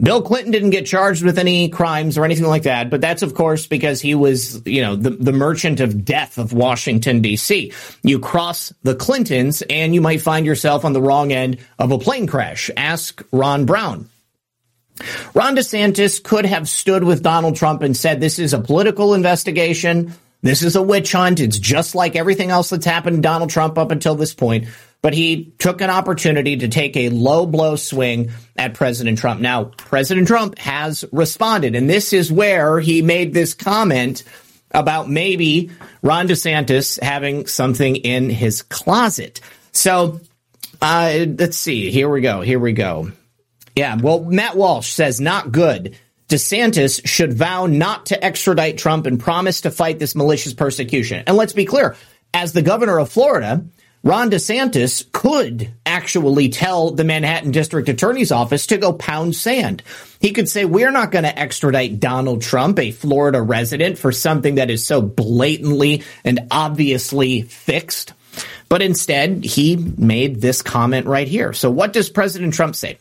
Bill 0.00 0.22
Clinton 0.22 0.50
didn't 0.50 0.70
get 0.70 0.84
charged 0.84 1.22
with 1.22 1.38
any 1.38 1.68
crimes 1.68 2.18
or 2.18 2.24
anything 2.24 2.46
like 2.46 2.64
that, 2.64 2.90
but 2.90 3.00
that's 3.00 3.22
of 3.22 3.34
course 3.34 3.68
because 3.68 4.00
he 4.00 4.16
was, 4.16 4.60
you 4.66 4.82
know, 4.82 4.96
the, 4.96 5.10
the 5.10 5.32
merchant 5.32 5.78
of 5.78 6.04
death 6.04 6.38
of 6.38 6.52
Washington, 6.52 7.20
D.C. 7.20 7.72
You 8.02 8.18
cross 8.18 8.72
the 8.82 8.96
Clintons 8.96 9.62
and 9.62 9.94
you 9.94 10.00
might 10.00 10.20
find 10.20 10.44
yourself 10.44 10.84
on 10.84 10.92
the 10.92 11.02
wrong 11.02 11.30
end 11.30 11.58
of 11.78 11.92
a 11.92 11.98
plane 11.98 12.26
crash. 12.26 12.68
Ask 12.76 13.22
Ron 13.30 13.64
Brown. 13.64 14.08
Ron 15.34 15.56
DeSantis 15.56 16.22
could 16.22 16.46
have 16.46 16.68
stood 16.68 17.04
with 17.04 17.22
Donald 17.22 17.56
Trump 17.56 17.82
and 17.82 17.96
said, 17.96 18.20
this 18.20 18.38
is 18.38 18.52
a 18.52 18.58
political 18.58 19.14
investigation. 19.14 20.14
This 20.42 20.62
is 20.62 20.74
a 20.74 20.82
witch 20.82 21.12
hunt. 21.12 21.40
It's 21.40 21.58
just 21.58 21.94
like 21.94 22.16
everything 22.16 22.50
else 22.50 22.70
that's 22.70 22.84
happened 22.84 23.16
to 23.16 23.22
Donald 23.22 23.50
Trump 23.50 23.78
up 23.78 23.92
until 23.92 24.16
this 24.16 24.34
point. 24.34 24.66
But 25.00 25.14
he 25.14 25.52
took 25.58 25.80
an 25.80 25.90
opportunity 25.90 26.58
to 26.58 26.68
take 26.68 26.96
a 26.96 27.08
low 27.08 27.46
blow 27.46 27.76
swing 27.76 28.30
at 28.56 28.74
President 28.74 29.18
Trump. 29.18 29.40
Now, 29.40 29.64
President 29.64 30.28
Trump 30.28 30.58
has 30.58 31.04
responded, 31.12 31.74
and 31.74 31.88
this 31.88 32.12
is 32.12 32.30
where 32.30 32.78
he 32.78 33.02
made 33.02 33.34
this 33.34 33.54
comment 33.54 34.22
about 34.70 35.08
maybe 35.08 35.70
Ron 36.02 36.28
DeSantis 36.28 37.00
having 37.00 37.46
something 37.46 37.96
in 37.96 38.30
his 38.30 38.62
closet. 38.62 39.40
So, 39.72 40.20
uh, 40.80 41.26
let's 41.38 41.56
see. 41.56 41.90
Here 41.90 42.08
we 42.08 42.20
go. 42.20 42.40
Here 42.40 42.58
we 42.58 42.72
go. 42.72 43.12
Yeah. 43.76 43.96
Well, 44.00 44.24
Matt 44.24 44.56
Walsh 44.56 44.88
says 44.88 45.20
not 45.20 45.52
good. 45.52 45.96
DeSantis 46.32 47.06
should 47.06 47.34
vow 47.34 47.66
not 47.66 48.06
to 48.06 48.24
extradite 48.24 48.78
Trump 48.78 49.04
and 49.04 49.20
promise 49.20 49.60
to 49.60 49.70
fight 49.70 49.98
this 49.98 50.14
malicious 50.14 50.54
persecution. 50.54 51.24
And 51.26 51.36
let's 51.36 51.52
be 51.52 51.66
clear, 51.66 51.94
as 52.32 52.54
the 52.54 52.62
governor 52.62 52.98
of 52.98 53.12
Florida, 53.12 53.66
Ron 54.02 54.30
DeSantis 54.30 55.12
could 55.12 55.74
actually 55.84 56.48
tell 56.48 56.92
the 56.92 57.04
Manhattan 57.04 57.50
District 57.50 57.86
Attorney's 57.90 58.32
Office 58.32 58.68
to 58.68 58.78
go 58.78 58.94
pound 58.94 59.36
sand. 59.36 59.82
He 60.20 60.32
could 60.32 60.48
say, 60.48 60.64
We're 60.64 60.90
not 60.90 61.10
going 61.10 61.24
to 61.24 61.38
extradite 61.38 62.00
Donald 62.00 62.40
Trump, 62.40 62.78
a 62.78 62.92
Florida 62.92 63.42
resident, 63.42 63.98
for 63.98 64.10
something 64.10 64.54
that 64.54 64.70
is 64.70 64.86
so 64.86 65.02
blatantly 65.02 66.02
and 66.24 66.48
obviously 66.50 67.42
fixed. 67.42 68.14
But 68.70 68.80
instead, 68.80 69.44
he 69.44 69.76
made 69.76 70.40
this 70.40 70.62
comment 70.62 71.06
right 71.06 71.28
here. 71.28 71.52
So, 71.52 71.70
what 71.70 71.92
does 71.92 72.08
President 72.08 72.54
Trump 72.54 72.74
say? 72.74 72.96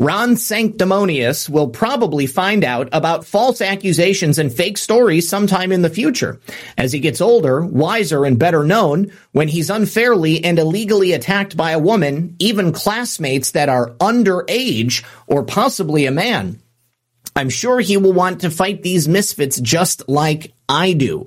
Ron 0.00 0.36
Sanctimonious 0.36 1.46
will 1.46 1.68
probably 1.68 2.26
find 2.26 2.64
out 2.64 2.88
about 2.90 3.26
false 3.26 3.60
accusations 3.60 4.38
and 4.38 4.50
fake 4.50 4.78
stories 4.78 5.28
sometime 5.28 5.72
in 5.72 5.82
the 5.82 5.90
future. 5.90 6.40
As 6.78 6.90
he 6.90 7.00
gets 7.00 7.20
older, 7.20 7.60
wiser, 7.60 8.24
and 8.24 8.38
better 8.38 8.64
known, 8.64 9.12
when 9.32 9.48
he's 9.48 9.68
unfairly 9.68 10.42
and 10.42 10.58
illegally 10.58 11.12
attacked 11.12 11.54
by 11.54 11.72
a 11.72 11.78
woman, 11.78 12.34
even 12.38 12.72
classmates 12.72 13.50
that 13.50 13.68
are 13.68 13.90
underage 13.96 15.04
or 15.26 15.44
possibly 15.44 16.06
a 16.06 16.10
man. 16.10 16.62
I'm 17.36 17.50
sure 17.50 17.78
he 17.78 17.98
will 17.98 18.14
want 18.14 18.40
to 18.40 18.50
fight 18.50 18.82
these 18.82 19.06
misfits 19.06 19.60
just 19.60 20.08
like 20.08 20.54
I 20.66 20.94
do. 20.94 21.26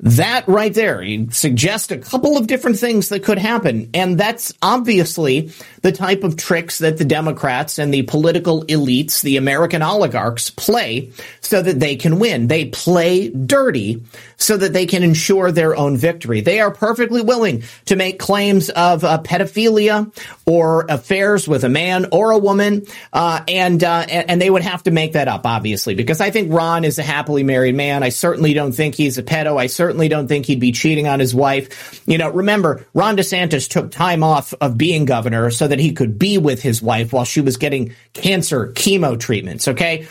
That 0.00 0.46
right 0.46 0.74
there 0.74 1.00
he 1.00 1.28
suggests 1.30 1.90
a 1.90 1.96
couple 1.96 2.36
of 2.36 2.46
different 2.46 2.78
things 2.78 3.08
that 3.08 3.24
could 3.24 3.38
happen. 3.38 3.90
And 3.94 4.18
that's 4.18 4.52
obviously 4.60 5.52
the 5.80 5.92
type 5.92 6.22
of 6.22 6.36
tricks 6.36 6.78
that 6.80 6.98
the 6.98 7.04
Democrats 7.04 7.78
and 7.78 7.92
the 7.92 8.02
political 8.02 8.64
elites, 8.64 9.22
the 9.22 9.38
American 9.38 9.82
oligarchs 9.82 10.50
play 10.50 11.12
so 11.40 11.62
that 11.62 11.80
they 11.80 11.96
can 11.96 12.18
win. 12.18 12.46
They 12.46 12.66
play 12.66 13.30
dirty 13.30 14.02
so 14.36 14.56
that 14.58 14.74
they 14.74 14.84
can 14.84 15.02
ensure 15.02 15.50
their 15.50 15.74
own 15.74 15.96
victory. 15.96 16.42
They 16.42 16.60
are 16.60 16.70
perfectly 16.70 17.22
willing 17.22 17.62
to 17.86 17.96
make 17.96 18.18
claims 18.18 18.68
of 18.70 19.02
uh, 19.02 19.22
pedophilia 19.22 20.12
or 20.44 20.84
affairs 20.90 21.48
with 21.48 21.64
a 21.64 21.68
man 21.70 22.06
or 22.12 22.32
a 22.32 22.38
woman, 22.38 22.84
uh, 23.12 23.42
and, 23.48 23.82
uh, 23.82 24.04
and 24.08 24.40
they 24.40 24.50
would 24.50 24.62
have 24.62 24.82
to 24.82 24.90
make 24.90 25.14
that 25.14 25.26
up, 25.26 25.46
obviously, 25.46 25.94
because 25.94 26.20
I 26.20 26.30
think 26.30 26.52
Ron 26.52 26.84
is 26.84 26.98
a 26.98 27.02
happily 27.02 27.44
married 27.44 27.74
man. 27.74 28.02
I 28.02 28.10
certainly 28.10 28.52
don't 28.52 28.72
think 28.72 28.94
he's 28.94 29.16
a 29.16 29.22
pedo. 29.22 29.58
I 29.58 29.68
certainly 29.68 29.85
don't 30.08 30.28
think 30.28 30.46
he'd 30.46 30.60
be 30.60 30.72
cheating 30.72 31.06
on 31.06 31.20
his 31.20 31.34
wife. 31.34 32.02
You 32.06 32.18
know, 32.18 32.30
remember, 32.30 32.86
Ron 32.94 33.16
DeSantis 33.16 33.68
took 33.68 33.90
time 33.90 34.22
off 34.22 34.54
of 34.60 34.78
being 34.78 35.04
governor 35.04 35.50
so 35.50 35.68
that 35.68 35.78
he 35.78 35.92
could 35.92 36.18
be 36.18 36.38
with 36.38 36.62
his 36.62 36.82
wife 36.82 37.12
while 37.12 37.24
she 37.24 37.40
was 37.40 37.56
getting 37.56 37.94
cancer 38.12 38.72
chemo 38.72 39.18
treatments. 39.18 39.68
Okay. 39.68 40.06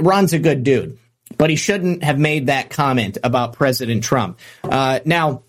Ron's 0.00 0.32
a 0.32 0.38
good 0.38 0.64
dude, 0.64 0.98
but 1.38 1.50
he 1.50 1.56
shouldn't 1.56 2.02
have 2.02 2.18
made 2.18 2.46
that 2.46 2.70
comment 2.70 3.18
about 3.22 3.52
President 3.52 4.02
Trump. 4.02 4.38
Uh, 4.64 5.00
now, 5.04 5.42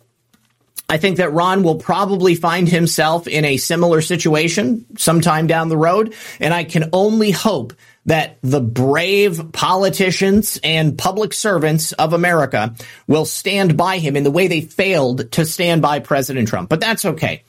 I 0.92 0.98
think 0.98 1.18
that 1.18 1.32
Ron 1.32 1.64
will 1.64 1.78
probably 1.78 2.36
find 2.36 2.68
himself 2.68 3.26
in 3.26 3.46
a 3.46 3.56
similar 3.56 4.02
situation 4.02 4.86
sometime 4.98 5.48
down 5.48 5.70
the 5.70 5.78
road. 5.78 6.14
And 6.42 6.54
I 6.54 6.66
can 6.66 6.90
only 6.92 7.32
hope 7.32 7.74
that 8.06 8.38
the 8.42 8.62
brave 8.62 9.52
politicians 9.54 10.60
and 10.64 10.98
public 10.98 11.34
servants 11.34 11.92
of 11.94 12.14
America 12.14 12.74
will 13.08 13.26
stand 13.26 13.78
by 13.78 14.00
him 14.00 14.16
in 14.16 14.24
the 14.24 14.32
way 14.32 14.48
they 14.48 14.62
failed 14.62 15.32
to 15.34 15.46
stand 15.46 15.82
by 15.82 16.00
President 16.00 16.48
Trump. 16.48 16.70
But 16.70 16.80
that's 16.80 17.06
okay. 17.06 17.44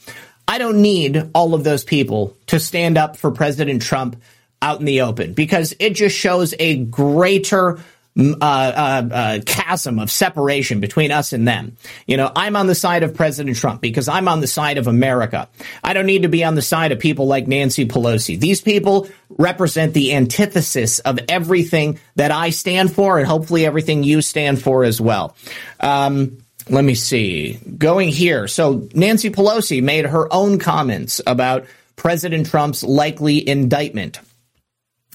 I 0.46 0.58
don't 0.58 0.82
need 0.82 1.30
all 1.34 1.54
of 1.54 1.64
those 1.64 1.84
people 1.84 2.36
to 2.48 2.60
stand 2.60 2.98
up 2.98 3.16
for 3.16 3.30
President 3.30 3.80
Trump 3.82 4.20
out 4.60 4.78
in 4.78 4.84
the 4.84 5.02
open 5.02 5.32
because 5.32 5.74
it 5.78 5.94
just 5.94 6.16
shows 6.16 6.54
a 6.58 6.76
greater 6.84 7.78
uh, 8.18 8.34
uh, 8.42 9.08
uh, 9.10 9.38
chasm 9.46 9.98
of 9.98 10.10
separation 10.10 10.80
between 10.80 11.10
us 11.10 11.32
and 11.32 11.48
them. 11.48 11.76
You 12.06 12.18
know, 12.18 12.30
I'm 12.36 12.56
on 12.56 12.66
the 12.66 12.74
side 12.74 13.02
of 13.02 13.14
President 13.14 13.56
Trump 13.56 13.80
because 13.80 14.06
I'm 14.06 14.28
on 14.28 14.40
the 14.40 14.46
side 14.46 14.76
of 14.76 14.86
America. 14.86 15.48
I 15.82 15.94
don't 15.94 16.04
need 16.04 16.22
to 16.22 16.28
be 16.28 16.44
on 16.44 16.54
the 16.54 16.62
side 16.62 16.92
of 16.92 16.98
people 16.98 17.26
like 17.26 17.48
Nancy 17.48 17.86
Pelosi. 17.86 18.38
These 18.38 18.60
people 18.60 19.08
represent 19.30 19.94
the 19.94 20.14
antithesis 20.14 20.98
of 20.98 21.20
everything 21.28 21.98
that 22.16 22.30
I 22.30 22.50
stand 22.50 22.92
for 22.92 23.18
and 23.18 23.26
hopefully 23.26 23.64
everything 23.64 24.04
you 24.04 24.20
stand 24.20 24.60
for 24.60 24.84
as 24.84 25.00
well. 25.00 25.34
Um, 25.80 26.38
let 26.68 26.84
me 26.84 26.94
see. 26.94 27.54
Going 27.78 28.10
here. 28.10 28.46
So 28.46 28.88
Nancy 28.94 29.30
Pelosi 29.30 29.82
made 29.82 30.04
her 30.04 30.32
own 30.32 30.58
comments 30.58 31.20
about 31.26 31.64
President 31.96 32.46
Trump's 32.46 32.84
likely 32.84 33.48
indictment 33.48 34.20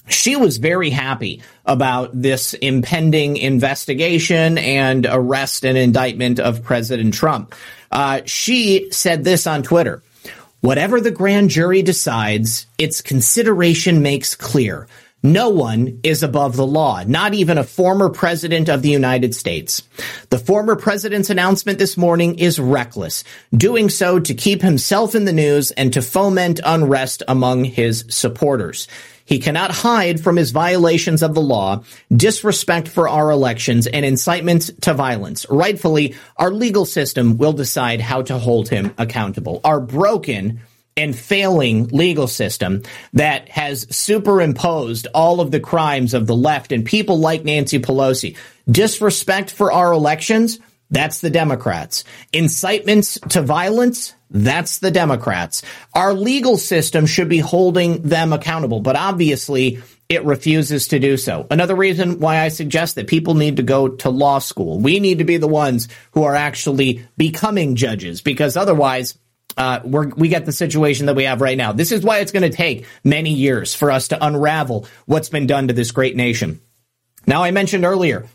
she 0.08 0.36
was 0.36 0.58
very 0.58 0.90
happy 0.90 1.42
about 1.64 2.10
this 2.12 2.54
impending 2.54 3.36
investigation 3.36 4.58
and 4.58 5.06
arrest 5.06 5.64
and 5.64 5.78
indictment 5.78 6.40
of 6.40 6.62
President 6.62 7.14
Trump. 7.14 7.54
Uh, 7.90 8.20
she 8.24 8.90
said 8.90 9.24
this 9.24 9.46
on 9.46 9.62
Twitter. 9.62 10.02
Whatever 10.60 11.00
the 11.00 11.10
grand 11.10 11.50
jury 11.50 11.82
decides, 11.82 12.66
its 12.78 13.00
consideration 13.00 14.02
makes 14.02 14.34
clear. 14.34 14.88
No 15.22 15.48
one 15.48 15.98
is 16.04 16.22
above 16.22 16.54
the 16.54 16.66
law, 16.66 17.02
not 17.04 17.34
even 17.34 17.58
a 17.58 17.64
former 17.64 18.08
president 18.08 18.68
of 18.68 18.82
the 18.82 18.90
United 18.90 19.34
States. 19.34 19.82
The 20.30 20.38
former 20.38 20.76
president's 20.76 21.28
announcement 21.28 21.80
this 21.80 21.96
morning 21.96 22.38
is 22.38 22.60
reckless, 22.60 23.24
doing 23.52 23.88
so 23.88 24.20
to 24.20 24.34
keep 24.34 24.62
himself 24.62 25.16
in 25.16 25.24
the 25.24 25.32
news 25.32 25.72
and 25.72 25.92
to 25.92 26.02
foment 26.02 26.60
unrest 26.64 27.24
among 27.26 27.64
his 27.64 28.04
supporters. 28.08 28.86
He 29.28 29.40
cannot 29.40 29.70
hide 29.70 30.22
from 30.22 30.36
his 30.36 30.52
violations 30.52 31.22
of 31.22 31.34
the 31.34 31.42
law, 31.42 31.82
disrespect 32.10 32.88
for 32.88 33.10
our 33.10 33.30
elections, 33.30 33.86
and 33.86 34.02
incitement 34.02 34.70
to 34.80 34.94
violence. 34.94 35.44
Rightfully, 35.50 36.14
our 36.38 36.50
legal 36.50 36.86
system 36.86 37.36
will 37.36 37.52
decide 37.52 38.00
how 38.00 38.22
to 38.22 38.38
hold 38.38 38.70
him 38.70 38.94
accountable. 38.96 39.60
Our 39.64 39.80
broken 39.80 40.60
and 40.96 41.14
failing 41.14 41.88
legal 41.88 42.26
system 42.26 42.84
that 43.12 43.50
has 43.50 43.86
superimposed 43.94 45.08
all 45.14 45.42
of 45.42 45.50
the 45.50 45.60
crimes 45.60 46.14
of 46.14 46.26
the 46.26 46.34
left 46.34 46.72
and 46.72 46.86
people 46.86 47.18
like 47.18 47.44
Nancy 47.44 47.78
Pelosi. 47.80 48.34
Disrespect 48.70 49.50
for 49.50 49.70
our 49.70 49.92
elections, 49.92 50.58
that's 50.90 51.20
the 51.20 51.30
Democrats. 51.30 52.04
Incitements 52.32 53.18
to 53.30 53.42
violence, 53.42 54.14
that's 54.30 54.78
the 54.78 54.90
Democrats. 54.90 55.62
Our 55.94 56.14
legal 56.14 56.56
system 56.56 57.06
should 57.06 57.28
be 57.28 57.38
holding 57.38 58.02
them 58.02 58.32
accountable, 58.32 58.80
but 58.80 58.96
obviously 58.96 59.82
it 60.08 60.24
refuses 60.24 60.88
to 60.88 60.98
do 60.98 61.16
so. 61.16 61.46
Another 61.50 61.74
reason 61.74 62.18
why 62.18 62.40
I 62.40 62.48
suggest 62.48 62.94
that 62.94 63.06
people 63.06 63.34
need 63.34 63.58
to 63.58 63.62
go 63.62 63.88
to 63.88 64.08
law 64.08 64.38
school. 64.38 64.78
We 64.80 65.00
need 65.00 65.18
to 65.18 65.24
be 65.24 65.36
the 65.36 65.48
ones 65.48 65.88
who 66.12 66.24
are 66.24 66.34
actually 66.34 67.06
becoming 67.16 67.74
judges 67.76 68.22
because 68.22 68.56
otherwise 68.56 69.18
uh, 69.58 69.80
we 69.84 70.28
get 70.28 70.46
the 70.46 70.52
situation 70.52 71.06
that 71.06 71.16
we 71.16 71.24
have 71.24 71.40
right 71.40 71.58
now. 71.58 71.72
This 71.72 71.92
is 71.92 72.02
why 72.02 72.18
it's 72.18 72.32
going 72.32 72.48
to 72.48 72.56
take 72.56 72.86
many 73.04 73.34
years 73.34 73.74
for 73.74 73.90
us 73.90 74.08
to 74.08 74.24
unravel 74.24 74.86
what's 75.04 75.28
been 75.28 75.46
done 75.46 75.68
to 75.68 75.74
this 75.74 75.90
great 75.90 76.16
nation. 76.16 76.60
Now, 77.26 77.42
I 77.42 77.50
mentioned 77.50 77.84
earlier 77.84 78.26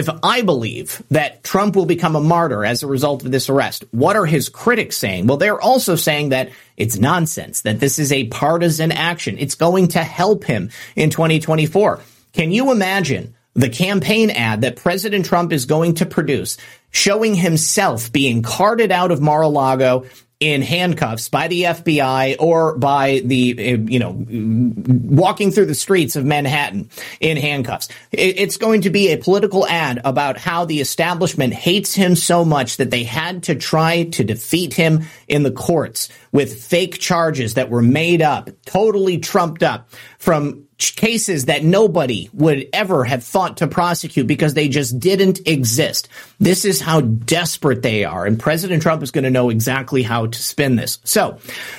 if 0.00 0.08
I 0.24 0.42
believe 0.42 1.02
that 1.10 1.44
Trump 1.44 1.76
will 1.76 1.86
become 1.86 2.16
a 2.16 2.20
martyr 2.20 2.64
as 2.64 2.82
a 2.82 2.88
result 2.88 3.24
of 3.24 3.30
this 3.30 3.48
arrest, 3.48 3.84
what 3.92 4.16
are 4.16 4.26
his 4.26 4.48
critics 4.48 4.96
saying? 4.96 5.28
Well, 5.28 5.36
they're 5.36 5.60
also 5.60 5.94
saying 5.94 6.30
that 6.30 6.50
it's 6.76 6.98
nonsense, 6.98 7.60
that 7.62 7.78
this 7.78 8.00
is 8.00 8.10
a 8.10 8.26
partisan 8.26 8.90
action. 8.90 9.36
It's 9.38 9.54
going 9.54 9.88
to 9.88 10.02
help 10.02 10.42
him 10.42 10.70
in 10.96 11.10
2024. 11.10 12.00
Can 12.32 12.50
you 12.50 12.72
imagine 12.72 13.36
the 13.54 13.68
campaign 13.68 14.30
ad 14.30 14.62
that 14.62 14.76
President 14.76 15.26
Trump 15.26 15.52
is 15.52 15.66
going 15.66 15.94
to 15.94 16.06
produce 16.06 16.56
showing 16.90 17.34
himself 17.34 18.10
being 18.10 18.42
carted 18.42 18.90
out 18.90 19.10
of 19.10 19.20
Mar-a-Lago 19.20 20.06
in 20.40 20.62
handcuffs 20.62 21.28
by 21.28 21.48
the 21.48 21.64
FBI 21.64 22.36
or 22.38 22.76
by 22.78 23.20
the, 23.22 23.78
you 23.88 23.98
know, 23.98 24.16
walking 24.18 25.50
through 25.50 25.66
the 25.66 25.74
streets 25.74 26.16
of 26.16 26.24
Manhattan 26.24 26.88
in 27.20 27.36
handcuffs. 27.36 27.88
It's 28.10 28.56
going 28.56 28.80
to 28.82 28.90
be 28.90 29.10
a 29.10 29.18
political 29.18 29.66
ad 29.68 30.00
about 30.02 30.38
how 30.38 30.64
the 30.64 30.80
establishment 30.80 31.52
hates 31.52 31.94
him 31.94 32.16
so 32.16 32.42
much 32.46 32.78
that 32.78 32.90
they 32.90 33.04
had 33.04 33.42
to 33.44 33.54
try 33.54 34.04
to 34.04 34.24
defeat 34.24 34.72
him 34.72 35.02
in 35.28 35.42
the 35.42 35.52
courts 35.52 36.08
with 36.32 36.62
fake 36.64 36.98
charges 36.98 37.54
that 37.54 37.68
were 37.68 37.82
made 37.82 38.22
up, 38.22 38.48
totally 38.64 39.18
trumped 39.18 39.62
up 39.62 39.90
from 40.20 40.66
cases 40.78 41.46
that 41.46 41.64
nobody 41.64 42.28
would 42.34 42.68
ever 42.74 43.04
have 43.04 43.24
thought 43.24 43.56
to 43.56 43.66
prosecute 43.66 44.26
because 44.26 44.52
they 44.52 44.68
just 44.68 45.00
didn't 45.00 45.40
exist. 45.46 46.08
This 46.38 46.66
is 46.66 46.78
how 46.78 47.00
desperate 47.00 47.80
they 47.80 48.04
are. 48.04 48.26
And 48.26 48.38
President 48.38 48.82
Trump 48.82 49.02
is 49.02 49.10
going 49.10 49.24
to 49.24 49.30
know 49.30 49.48
exactly 49.48 50.02
how 50.02 50.26
to 50.26 50.38
spin 50.38 50.76
this. 50.76 50.98
So, 51.04 51.38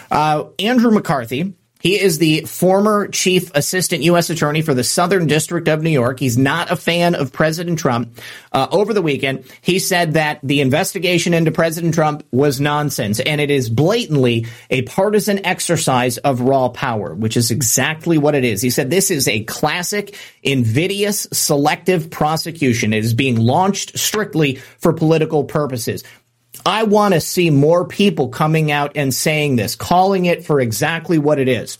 uh, 0.10 0.46
Andrew 0.58 0.90
McCarthy, 0.90 1.54
he 1.82 2.00
is 2.00 2.18
the 2.18 2.42
former 2.42 3.08
chief 3.08 3.52
assistant 3.56 4.04
U.S. 4.04 4.30
attorney 4.30 4.62
for 4.62 4.74
the 4.74 4.84
Southern 4.84 5.28
District 5.28 5.68
of 5.68 5.82
New 5.82 5.90
York. 5.90 6.20
He's 6.20 6.38
not 6.38 6.72
a 6.72 6.76
fan 6.76 7.16
of 7.16 7.34
President 7.34 7.80
Trump. 7.80 8.20
Uh, 8.52 8.68
over 8.72 8.94
the 8.94 9.02
weekend, 9.02 9.46
he 9.62 9.80
said 9.80 10.14
that 10.14 10.40
the 10.44 10.62
investigation 10.62 11.34
into 11.34 11.52
President 11.52 11.94
Trump 11.94 12.26
was 12.32 12.60
nonsense 12.60 13.20
and 13.20 13.40
it 13.40 13.50
is 13.50 13.70
blatantly 13.70 14.46
a 14.70 14.82
partisan 14.84 15.46
exercise 15.46 16.18
of 16.20 16.42
raw 16.42 16.70
power, 16.70 17.14
which 17.16 17.38
is 17.38 17.52
exactly 17.52 18.18
what 18.18 18.36
it 18.36 18.44
is. 18.44 18.62
He 18.62 18.70
said 18.70 18.90
this 18.90 19.10
is 19.12 19.28
a 19.28 19.44
classic, 19.46 20.18
invidious, 20.44 21.28
selective 21.32 22.10
prosecution. 22.10 22.94
It 22.94 23.04
is 23.04 23.14
being 23.14 23.38
launched 23.38 23.98
strictly 23.98 24.56
for 24.56 24.94
political 24.94 25.44
purposes. 25.44 26.04
I 26.66 26.84
want 26.84 27.14
to 27.14 27.22
see 27.22 27.50
more 27.50 27.88
people 27.88 28.30
coming 28.30 28.72
out 28.72 28.94
and 28.96 29.14
saying 29.14 29.56
this, 29.56 29.76
calling 29.76 30.26
it 30.26 30.46
for 30.46 30.60
exactly 30.60 31.18
what 31.18 31.40
it 31.40 31.48
is. 31.48 31.78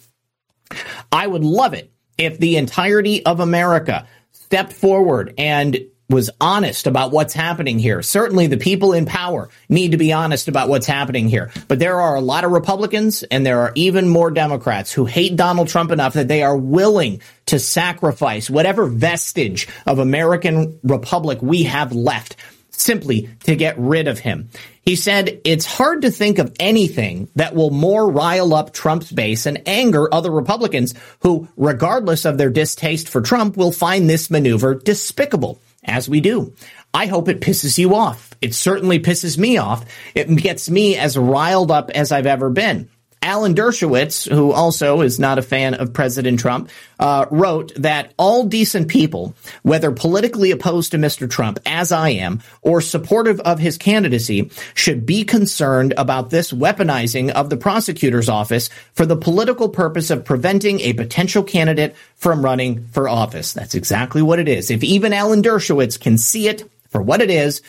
I 1.12 1.28
would 1.28 1.44
love 1.44 1.74
it 1.74 1.92
if 2.18 2.38
the 2.38 2.58
entirety 2.58 3.26
of 3.26 3.40
America 3.40 4.08
stepped 4.32 4.74
forward 4.74 5.34
and 5.38 5.78
was 6.12 6.30
honest 6.42 6.88
about 6.88 7.12
what's 7.12 7.34
happening 7.34 7.80
here. 7.80 8.02
Certainly 8.02 8.48
the 8.48 8.58
people 8.58 8.94
in 8.94 9.06
power 9.06 9.50
need 9.70 9.92
to 9.92 9.98
be 9.98 10.12
honest 10.12 10.48
about 10.48 10.68
what's 10.68 10.86
happening 10.86 11.30
here. 11.30 11.52
But 11.68 11.80
there 11.80 12.02
are 12.02 12.16
a 12.16 12.22
lot 12.22 12.44
of 12.44 12.52
Republicans 12.52 13.24
and 13.24 13.46
there 13.46 13.62
are 13.62 13.72
even 13.76 14.10
more 14.10 14.30
Democrats 14.30 14.92
who 14.92 15.06
hate 15.06 15.38
Donald 15.38 15.70
Trump 15.70 15.90
enough 15.90 16.14
that 16.14 16.28
they 16.28 16.44
are 16.44 16.58
willing 16.58 17.22
to 17.48 17.60
sacrifice 17.60 18.50
whatever 18.50 18.86
vestige 18.86 19.68
of 19.86 20.00
American 20.00 20.80
republic 20.84 21.40
we 21.42 21.64
have 21.64 21.94
left 21.94 22.36
simply 22.82 23.30
to 23.44 23.56
get 23.56 23.78
rid 23.78 24.08
of 24.08 24.20
him. 24.20 24.50
He 24.82 24.96
said 24.96 25.42
it's 25.46 25.66
hard 25.66 26.02
to 26.02 26.12
think 26.12 26.40
of 26.40 26.56
anything 26.60 27.30
that 27.36 27.54
will 27.56 27.70
more 27.70 28.10
rile 28.10 28.54
up 28.54 28.74
Trump's 28.74 29.12
base 29.12 29.46
and 29.46 29.68
anger 29.68 30.12
other 30.14 30.32
Republicans 30.32 30.96
who, 31.22 31.48
regardless 31.56 32.26
of 32.26 32.38
their 32.38 32.50
distaste 32.50 33.08
for 33.08 33.22
Trump, 33.22 33.56
will 33.58 33.72
find 33.72 34.10
this 34.10 34.32
maneuver 34.32 34.76
despicable, 34.76 35.62
as 35.84 36.10
we 36.10 36.20
do. 36.20 36.54
I 36.94 37.06
hope 37.06 37.30
it 37.30 37.42
pisses 37.42 37.78
you 37.78 37.96
off. 37.96 38.34
It 38.42 38.54
certainly 38.56 39.00
pisses 39.00 39.38
me 39.38 39.58
off. 39.58 39.86
It 40.16 40.36
gets 40.36 40.70
me 40.70 40.98
as 40.98 41.18
riled 41.18 41.72
up 41.72 41.92
as 41.92 42.12
I've 42.12 42.26
ever 42.26 42.50
been. 42.50 42.90
Alan 43.24 43.54
Dershowitz, 43.54 44.28
who 44.30 44.52
also 44.52 45.02
is 45.02 45.20
not 45.20 45.38
a 45.38 45.44
fan 45.44 45.76
of 45.76 45.94
President 45.94 46.40
Trump, 46.40 46.70
uh, 47.00 47.28
wrote 47.30 47.72
that 47.76 48.14
all 48.18 48.46
decent 48.46 48.88
people, 48.88 49.36
whether 49.62 49.92
politically 49.92 50.50
opposed 50.50 50.92
to 50.92 50.98
Mr. 50.98 51.30
Trump, 51.30 51.60
as 51.66 51.92
I 51.92 52.10
am, 52.10 52.42
or 52.64 52.82
supportive 52.82 53.40
of 53.42 53.60
his 53.60 53.78
candidacy, 53.78 54.50
should 54.74 55.06
be 55.06 55.24
concerned 55.24 55.94
about 55.98 56.32
this 56.32 56.52
weaponizing 56.52 57.30
of 57.30 57.52
the 57.52 57.58
prosecutor's 57.58 58.28
office 58.28 58.70
for 58.94 59.06
the 59.06 59.16
political 59.16 59.70
purpose 59.70 60.10
of 60.10 60.26
preventing 60.26 60.80
a 60.80 60.94
potential 60.94 61.44
candidate 61.44 61.96
from 62.16 62.44
running 62.44 62.88
for 62.88 63.08
office. 63.08 63.54
That's 63.54 63.76
exactly 63.76 64.24
what 64.24 64.40
it 64.40 64.48
is. 64.48 64.72
If 64.72 64.84
even 64.84 65.14
Alan 65.14 65.44
Dershowitz 65.44 66.00
can 66.00 66.18
see 66.18 66.48
it 66.48 66.64
for 66.90 67.02
what 67.04 67.22
it 67.22 67.30
is, 67.30 67.62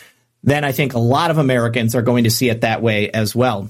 then 0.42 0.64
I 0.64 0.72
think 0.72 0.94
a 0.94 0.98
lot 0.98 1.30
of 1.30 1.36
Americans 1.36 1.94
are 1.94 2.02
going 2.02 2.24
to 2.24 2.30
see 2.30 2.48
it 2.48 2.62
that 2.62 2.82
way 2.82 3.10
as 3.10 3.36
well. 3.36 3.68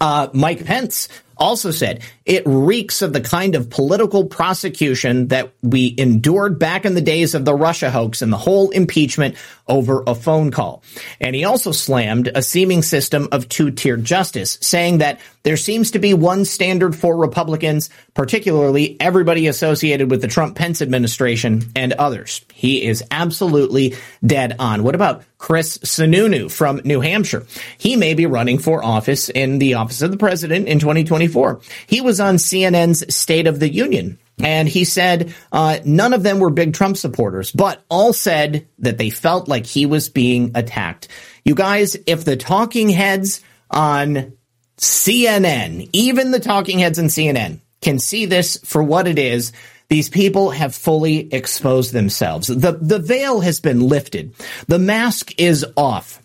Uh, 0.00 0.28
Mike 0.32 0.64
Pence 0.64 1.08
also 1.36 1.70
said 1.70 2.02
it 2.24 2.42
reeks 2.46 3.02
of 3.02 3.12
the 3.12 3.20
kind 3.20 3.54
of 3.54 3.70
political 3.70 4.24
prosecution 4.26 5.28
that 5.28 5.52
we 5.62 5.94
endured 5.98 6.58
back 6.58 6.84
in 6.84 6.94
the 6.94 7.00
days 7.00 7.34
of 7.34 7.44
the 7.44 7.54
Russia 7.54 7.90
hoax 7.90 8.22
and 8.22 8.32
the 8.32 8.38
whole 8.38 8.70
impeachment 8.70 9.36
over 9.66 10.02
a 10.06 10.14
phone 10.14 10.50
call. 10.50 10.82
And 11.20 11.34
he 11.34 11.44
also 11.44 11.72
slammed 11.72 12.30
a 12.34 12.42
seeming 12.42 12.82
system 12.82 13.28
of 13.32 13.48
two-tiered 13.48 14.04
justice, 14.04 14.58
saying 14.60 14.98
that 14.98 15.20
there 15.42 15.56
seems 15.56 15.90
to 15.92 15.98
be 15.98 16.14
one 16.14 16.44
standard 16.44 16.96
for 16.96 17.16
Republicans, 17.16 17.90
particularly 18.14 18.98
everybody 19.00 19.46
associated 19.46 20.10
with 20.10 20.20
the 20.20 20.28
Trump 20.28 20.56
Pence 20.56 20.82
administration 20.82 21.62
and 21.76 21.92
others. 21.94 22.42
He 22.52 22.84
is 22.84 23.04
absolutely 23.10 23.94
dead 24.24 24.56
on. 24.58 24.82
What 24.82 24.94
about 24.94 25.24
Chris 25.38 25.78
Sununu 25.78 26.50
from 26.50 26.80
New 26.84 27.00
Hampshire? 27.00 27.46
He 27.76 27.96
may 27.96 28.14
be 28.14 28.26
running 28.26 28.58
for 28.58 28.82
office 28.82 29.28
in 29.28 29.58
the 29.58 29.74
office 29.74 30.00
of 30.02 30.10
the 30.10 30.16
president 30.16 30.68
in 30.68 30.78
2024. 31.26 31.60
He 31.86 32.00
was 32.00 32.20
on 32.20 32.36
CNN's 32.36 33.14
State 33.14 33.46
of 33.46 33.60
the 33.60 33.72
Union 33.72 34.18
and 34.38 34.68
he 34.68 34.84
said 34.84 35.34
uh, 35.52 35.78
none 35.84 36.12
of 36.12 36.22
them 36.22 36.38
were 36.38 36.50
big 36.50 36.74
Trump 36.74 36.96
supporters, 36.96 37.52
but 37.52 37.84
all 37.88 38.12
said 38.12 38.66
that 38.80 38.98
they 38.98 39.10
felt 39.10 39.48
like 39.48 39.66
he 39.66 39.86
was 39.86 40.08
being 40.08 40.52
attacked. 40.54 41.08
You 41.44 41.54
guys, 41.54 41.96
if 42.06 42.24
the 42.24 42.36
talking 42.36 42.88
heads 42.88 43.42
on 43.70 44.36
CNN, 44.78 45.88
even 45.92 46.30
the 46.30 46.40
talking 46.40 46.78
heads 46.78 46.98
on 46.98 47.06
CNN, 47.06 47.60
can 47.80 47.98
see 47.98 48.26
this 48.26 48.58
for 48.64 48.82
what 48.82 49.06
it 49.06 49.18
is, 49.18 49.52
these 49.88 50.08
people 50.08 50.50
have 50.50 50.74
fully 50.74 51.32
exposed 51.32 51.92
themselves. 51.92 52.48
The, 52.48 52.72
the 52.72 52.98
veil 52.98 53.40
has 53.40 53.60
been 53.60 53.80
lifted. 53.80 54.34
The 54.66 54.78
mask 54.78 55.38
is 55.38 55.64
off. 55.76 56.20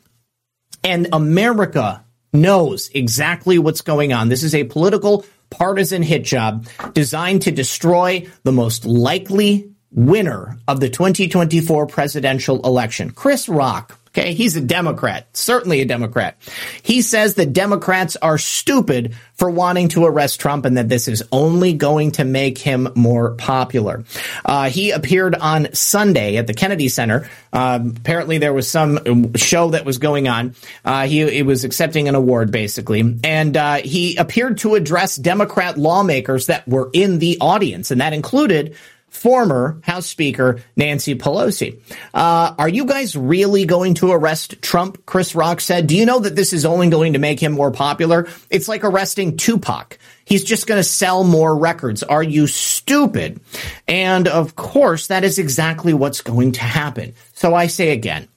And 0.83 1.09
America 1.11 2.05
knows 2.33 2.89
exactly 2.93 3.59
what's 3.59 3.81
going 3.81 4.13
on. 4.13 4.29
This 4.29 4.43
is 4.43 4.55
a 4.55 4.63
political 4.65 5.25
partisan 5.49 6.03
hit 6.03 6.23
job 6.23 6.67
designed 6.93 7.41
to 7.43 7.51
destroy 7.51 8.27
the 8.43 8.51
most 8.51 8.85
likely 8.85 9.71
winner 9.91 10.57
of 10.67 10.79
the 10.79 10.89
2024 10.89 11.87
presidential 11.87 12.61
election, 12.63 13.11
Chris 13.11 13.49
Rock. 13.49 13.98
Okay, 14.09 14.33
he's 14.33 14.55
a 14.55 14.61
Democrat, 14.61 15.27
certainly 15.33 15.81
a 15.81 15.85
Democrat. 15.85 16.35
He 16.81 17.03
says 17.03 17.35
that 17.35 17.53
Democrats 17.53 18.15
are 18.15 18.39
stupid 18.39 19.13
for 19.35 19.51
wanting 19.51 19.89
to 19.89 20.05
arrest 20.05 20.39
Trump 20.39 20.65
and 20.65 20.77
that 20.77 20.89
this 20.89 21.07
is 21.07 21.23
only 21.31 21.73
going 21.73 22.11
to 22.13 22.25
make 22.25 22.57
him 22.57 22.89
more 22.95 23.35
popular. 23.35 24.03
Uh, 24.43 24.69
he 24.69 24.89
appeared 24.89 25.35
on 25.35 25.71
Sunday 25.73 26.37
at 26.37 26.47
the 26.47 26.55
Kennedy 26.55 26.89
Center. 26.89 27.29
Uh, 27.53 27.79
apparently, 27.97 28.39
there 28.39 28.51
was 28.53 28.67
some 28.67 29.33
show 29.35 29.69
that 29.69 29.85
was 29.85 29.99
going 29.99 30.27
on. 30.27 30.55
Uh, 30.83 31.05
he, 31.05 31.29
he, 31.29 31.43
was 31.43 31.63
accepting 31.63 32.07
an 32.07 32.15
award, 32.15 32.51
basically, 32.51 33.19
and 33.23 33.55
uh, 33.55 33.75
he 33.75 34.15
appeared 34.17 34.57
to 34.59 34.73
address 34.75 35.15
Democrat 35.15 35.77
lawmakers 35.77 36.47
that 36.47 36.67
were 36.67 36.89
in 36.93 37.19
the 37.19 37.37
audience, 37.41 37.91
and 37.91 38.01
that 38.01 38.13
included 38.13 38.75
former 39.09 39.79
House 39.83 40.05
Speaker 40.05 40.61
Nancy 40.75 41.15
Pelosi. 41.15 41.79
Uh, 42.13 42.53
are 42.57 42.69
you 42.69 42.85
guys 42.85 43.15
really 43.15 43.65
going 43.65 43.95
to 43.95 44.11
arrest 44.11 44.61
Trump? 44.61 45.05
Chris 45.05 45.35
Rock 45.35 45.61
said. 45.61 45.87
Do 45.87 45.95
you 45.95 46.05
know 46.05 46.19
that 46.19 46.35
this 46.35 46.53
is 46.53 46.65
only 46.65 46.89
going 46.89 47.13
to 47.13 47.19
make 47.19 47.39
him 47.39 47.51
more 47.51 47.71
popular? 47.71 48.27
It's 48.49 48.67
like 48.67 48.83
arresting 48.83 49.37
Tupac. 49.37 49.97
He's 50.25 50.43
just 50.43 50.67
going 50.67 50.79
to 50.79 50.83
sell 50.83 51.23
more 51.23 51.57
records. 51.57 52.03
Are 52.03 52.23
you 52.23 52.47
stupid? 52.47 53.41
And 53.87 54.27
of 54.27 54.55
course, 54.55 55.07
that 55.07 55.23
is 55.23 55.39
exactly 55.39 55.93
what's 55.93 56.21
going 56.21 56.53
to 56.53 56.61
happen. 56.61 57.15
So 57.33 57.55
I 57.55 57.67
say 57.67 57.89
again, 57.89 58.27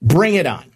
bring 0.00 0.34
it 0.34 0.46
on. 0.46 0.71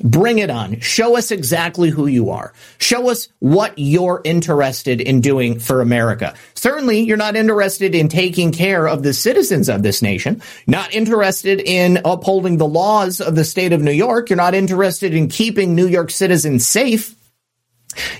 Bring 0.00 0.38
it 0.38 0.48
on. 0.48 0.78
Show 0.80 1.16
us 1.16 1.30
exactly 1.32 1.90
who 1.90 2.06
you 2.06 2.30
are. 2.30 2.52
Show 2.78 3.10
us 3.10 3.28
what 3.40 3.74
you're 3.76 4.20
interested 4.22 5.00
in 5.00 5.20
doing 5.20 5.58
for 5.58 5.80
America. 5.80 6.34
Certainly, 6.54 7.00
you're 7.00 7.16
not 7.16 7.34
interested 7.34 7.94
in 7.94 8.08
taking 8.08 8.52
care 8.52 8.86
of 8.86 9.02
the 9.02 9.12
citizens 9.12 9.68
of 9.68 9.82
this 9.82 10.00
nation, 10.00 10.40
not 10.68 10.94
interested 10.94 11.60
in 11.60 12.00
upholding 12.04 12.58
the 12.58 12.68
laws 12.68 13.20
of 13.20 13.34
the 13.34 13.44
state 13.44 13.72
of 13.72 13.80
New 13.80 13.90
York. 13.90 14.30
You're 14.30 14.36
not 14.36 14.54
interested 14.54 15.14
in 15.14 15.28
keeping 15.28 15.74
New 15.74 15.88
York 15.88 16.10
citizens 16.10 16.66
safe. 16.66 17.17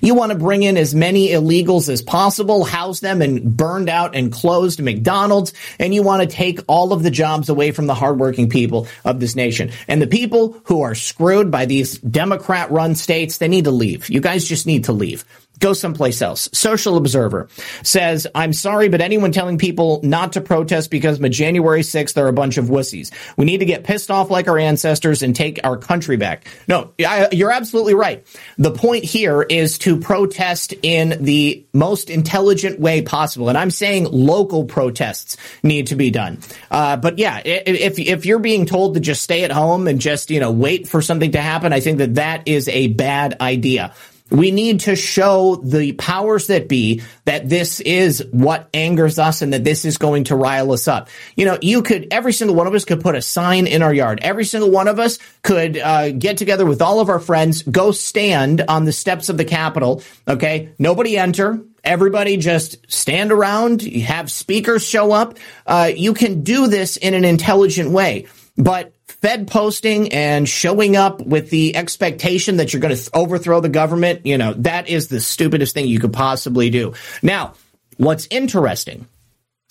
You 0.00 0.14
want 0.14 0.32
to 0.32 0.38
bring 0.38 0.62
in 0.62 0.76
as 0.76 0.94
many 0.94 1.28
illegals 1.28 1.88
as 1.88 2.02
possible, 2.02 2.64
house 2.64 3.00
them 3.00 3.22
in 3.22 3.50
burned 3.50 3.88
out 3.88 4.14
and 4.14 4.32
closed 4.32 4.80
McDonald's, 4.80 5.52
and 5.78 5.94
you 5.94 6.02
want 6.02 6.22
to 6.22 6.28
take 6.28 6.60
all 6.66 6.92
of 6.92 7.02
the 7.02 7.10
jobs 7.10 7.48
away 7.48 7.70
from 7.70 7.86
the 7.86 7.94
hardworking 7.94 8.48
people 8.48 8.88
of 9.04 9.20
this 9.20 9.36
nation. 9.36 9.70
And 9.86 10.00
the 10.00 10.06
people 10.06 10.60
who 10.64 10.82
are 10.82 10.94
screwed 10.94 11.50
by 11.50 11.66
these 11.66 11.98
Democrat 11.98 12.70
run 12.70 12.94
states, 12.94 13.38
they 13.38 13.48
need 13.48 13.64
to 13.64 13.70
leave. 13.70 14.08
You 14.08 14.20
guys 14.20 14.44
just 14.44 14.66
need 14.66 14.84
to 14.84 14.92
leave 14.92 15.24
go 15.58 15.72
someplace 15.72 16.22
else. 16.22 16.48
Social 16.52 16.96
Observer 16.96 17.48
says, 17.82 18.26
I'm 18.34 18.52
sorry, 18.52 18.88
but 18.88 19.00
anyone 19.00 19.32
telling 19.32 19.58
people 19.58 20.00
not 20.02 20.34
to 20.34 20.40
protest 20.40 20.90
because 20.90 21.20
of 21.20 21.30
January 21.30 21.82
6th, 21.82 22.14
they're 22.14 22.28
a 22.28 22.32
bunch 22.32 22.58
of 22.58 22.66
wussies. 22.66 23.12
We 23.36 23.44
need 23.44 23.58
to 23.58 23.64
get 23.64 23.84
pissed 23.84 24.10
off 24.10 24.30
like 24.30 24.48
our 24.48 24.58
ancestors 24.58 25.22
and 25.22 25.34
take 25.34 25.60
our 25.64 25.76
country 25.76 26.16
back. 26.16 26.46
No, 26.66 26.92
I, 27.00 27.28
you're 27.32 27.52
absolutely 27.52 27.94
right. 27.94 28.26
The 28.56 28.72
point 28.72 29.04
here 29.04 29.42
is 29.42 29.78
to 29.78 29.98
protest 29.98 30.74
in 30.82 31.24
the 31.24 31.64
most 31.72 32.10
intelligent 32.10 32.80
way 32.80 33.02
possible. 33.02 33.48
And 33.48 33.58
I'm 33.58 33.70
saying 33.70 34.08
local 34.10 34.64
protests 34.64 35.36
need 35.62 35.88
to 35.88 35.96
be 35.96 36.10
done. 36.10 36.38
Uh, 36.70 36.96
but 36.96 37.18
yeah, 37.18 37.40
if, 37.44 37.98
if 37.98 38.26
you're 38.26 38.38
being 38.38 38.66
told 38.66 38.94
to 38.94 39.00
just 39.00 39.22
stay 39.22 39.44
at 39.44 39.52
home 39.52 39.88
and 39.88 40.00
just, 40.00 40.30
you 40.30 40.40
know, 40.40 40.50
wait 40.50 40.88
for 40.88 41.02
something 41.02 41.32
to 41.32 41.40
happen, 41.40 41.72
I 41.72 41.80
think 41.80 41.98
that 41.98 42.16
that 42.16 42.48
is 42.48 42.68
a 42.68 42.88
bad 42.88 43.36
idea. 43.40 43.94
We 44.30 44.50
need 44.50 44.80
to 44.80 44.96
show 44.96 45.56
the 45.56 45.92
powers 45.92 46.48
that 46.48 46.68
be 46.68 47.02
that 47.24 47.48
this 47.48 47.80
is 47.80 48.24
what 48.30 48.68
angers 48.74 49.18
us 49.18 49.42
and 49.42 49.52
that 49.52 49.64
this 49.64 49.84
is 49.84 49.98
going 49.98 50.24
to 50.24 50.36
rile 50.36 50.72
us 50.72 50.86
up. 50.86 51.08
You 51.36 51.46
know, 51.46 51.58
you 51.62 51.82
could, 51.82 52.08
every 52.10 52.32
single 52.32 52.56
one 52.56 52.66
of 52.66 52.74
us 52.74 52.84
could 52.84 53.00
put 53.00 53.14
a 53.14 53.22
sign 53.22 53.66
in 53.66 53.82
our 53.82 53.92
yard. 53.92 54.20
Every 54.22 54.44
single 54.44 54.70
one 54.70 54.88
of 54.88 54.98
us 54.98 55.18
could 55.42 55.78
uh, 55.78 56.10
get 56.10 56.36
together 56.36 56.66
with 56.66 56.82
all 56.82 57.00
of 57.00 57.08
our 57.08 57.20
friends, 57.20 57.62
go 57.62 57.90
stand 57.90 58.62
on 58.68 58.84
the 58.84 58.92
steps 58.92 59.28
of 59.28 59.36
the 59.36 59.44
Capitol. 59.44 60.02
Okay. 60.26 60.72
Nobody 60.78 61.16
enter. 61.16 61.60
Everybody 61.84 62.36
just 62.36 62.76
stand 62.92 63.32
around, 63.32 63.82
have 63.82 64.30
speakers 64.30 64.84
show 64.84 65.12
up. 65.12 65.38
Uh, 65.66 65.90
you 65.94 66.12
can 66.12 66.42
do 66.42 66.66
this 66.66 66.96
in 66.96 67.14
an 67.14 67.24
intelligent 67.24 67.90
way. 67.90 68.26
But 68.58 68.92
Fed 69.20 69.48
posting 69.48 70.12
and 70.12 70.48
showing 70.48 70.96
up 70.96 71.20
with 71.20 71.50
the 71.50 71.74
expectation 71.76 72.58
that 72.58 72.72
you're 72.72 72.80
going 72.80 72.94
to 72.94 73.00
th- 73.00 73.10
overthrow 73.12 73.60
the 73.60 73.68
government, 73.68 74.24
you 74.24 74.38
know, 74.38 74.54
that 74.54 74.88
is 74.88 75.08
the 75.08 75.20
stupidest 75.20 75.74
thing 75.74 75.88
you 75.88 75.98
could 75.98 76.12
possibly 76.12 76.70
do. 76.70 76.94
Now, 77.22 77.54
what's 77.96 78.28
interesting 78.30 79.08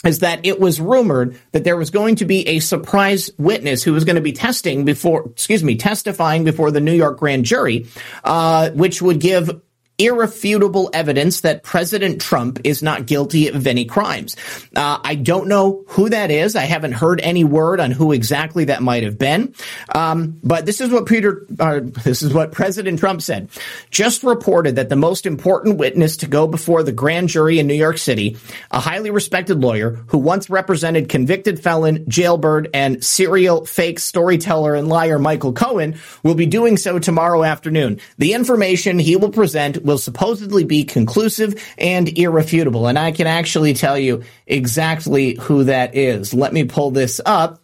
is 0.06 0.19
that 0.19 0.45
it 0.45 0.60
was 0.60 0.80
rumored 0.80 1.40
that 1.53 1.64
there 1.64 1.78
was 1.78 1.90
going 1.90 2.18
to 2.18 2.26
be 2.26 2.48
a 2.48 2.60
surprise 2.60 3.32
witness 3.38 3.84
who 3.84 3.94
was 3.94 4.03
going 4.03 4.15
to 4.15 4.22
be 4.22 4.34
testing 4.34 4.86
before, 4.86 5.30
excuse 5.30 5.64
me, 5.64 5.76
testifying 5.76 6.44
before 6.44 6.69
the 6.69 6.82
New 6.82 6.94
York 6.94 7.18
grand 7.18 7.45
jury, 7.45 7.88
uh, 8.24 8.69
which 8.72 9.02
would 9.02 9.19
give 9.19 9.61
irrefutable 9.99 10.91
evidence 10.94 11.41
that 11.41 11.64
President 11.64 12.22
Trump 12.22 12.60
is 12.64 12.84
not 12.84 13.07
guilty 13.07 13.48
of 13.48 13.65
any 13.65 13.86
crimes. 13.86 14.36
Uh, 14.76 14.99
I 15.03 15.15
don't 15.15 15.48
know 15.48 15.86
who 15.88 16.10
that 16.10 16.30
is. 16.30 16.56
I 16.56 16.65
haven't 16.65 16.91
heard 16.91 17.19
any 17.22 17.44
word 17.44 17.80
on 17.80 17.90
who 17.90 18.11
exactly 18.11 18.65
that 18.65 18.84
might 18.84 19.02
have 19.02 19.18
been. 19.18 19.56
Um, 19.95 20.40
but 20.44 20.68
this 20.68 20.82
is 20.82 20.91
what 20.91 21.07
Peter, 21.07 21.48
uh, 21.60 21.80
this 21.82 22.22
is 22.22 22.32
what 22.32 22.52
President 22.52 22.99
Trump 22.99 23.24
said. 23.24 23.49
Just 23.90 24.22
reported 24.24 24.76
that 24.76 24.90
the 24.90 24.95
most 24.95 25.26
important 25.26 25.80
witness 25.80 26.18
to 26.18 26.28
go 26.28 26.48
before 26.48 26.84
the 26.84 26.91
grand 26.91 27.30
jury 27.30 27.57
in 27.57 27.65
New 27.65 27.74
York 27.74 27.98
City, 27.98 28.38
a 28.69 28.80
highly 28.80 29.10
respected 29.10 29.60
lawyer 29.61 29.91
who 30.07 30.19
once 30.19 30.48
represented 30.48 31.10
convicted 31.10 31.60
felon, 31.60 32.07
jailbird, 32.07 32.69
and 32.72 33.03
serial 33.03 33.65
fake 33.65 33.98
storyteller 33.98 34.76
and 34.76 34.90
liar 34.90 35.18
Michael 35.18 35.53
Cohen, 35.53 35.98
will 36.22 36.36
be 36.36 36.45
doing 36.45 36.78
so 36.78 36.99
tomorrow 36.99 37.44
afternoon. 37.44 37.99
The 38.19 38.34
information 38.34 38.99
he 38.99 39.15
will 39.15 39.32
present 39.32 39.86
will 39.88 39.97
supposedly 39.97 40.64
be 40.64 40.84
conclusive 40.84 41.64
and 41.80 42.15
irrefutable. 42.15 42.85
And 42.88 42.99
I 42.99 43.11
can 43.11 43.26
actually 43.26 43.73
tell 43.73 43.97
you 43.97 44.23
exactly 44.45 45.35
who 45.35 45.64
that 45.64 45.95
is. 45.95 46.34
Let 46.34 46.53
me 46.53 46.65
pull 46.65 46.91
this 46.91 47.19
up. 47.26 47.59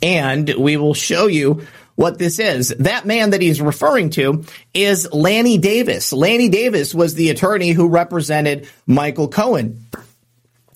And 0.00 0.48
we 0.58 0.78
will 0.78 0.94
show 0.94 1.26
you 1.26 1.66
what 1.94 2.18
this 2.18 2.38
is. 2.38 2.68
That 2.78 3.04
man 3.06 3.30
that 3.30 3.42
he's 3.42 3.60
referring 3.60 4.10
to 4.10 4.44
is 4.72 5.12
Lanny 5.12 5.58
Davis. 5.58 6.12
Lanny 6.12 6.48
Davis 6.48 6.94
was 6.94 7.14
the 7.14 7.30
attorney 7.30 7.70
who 7.70 7.88
represented 7.88 8.68
Michael 8.86 9.28
Cohen. 9.28 9.86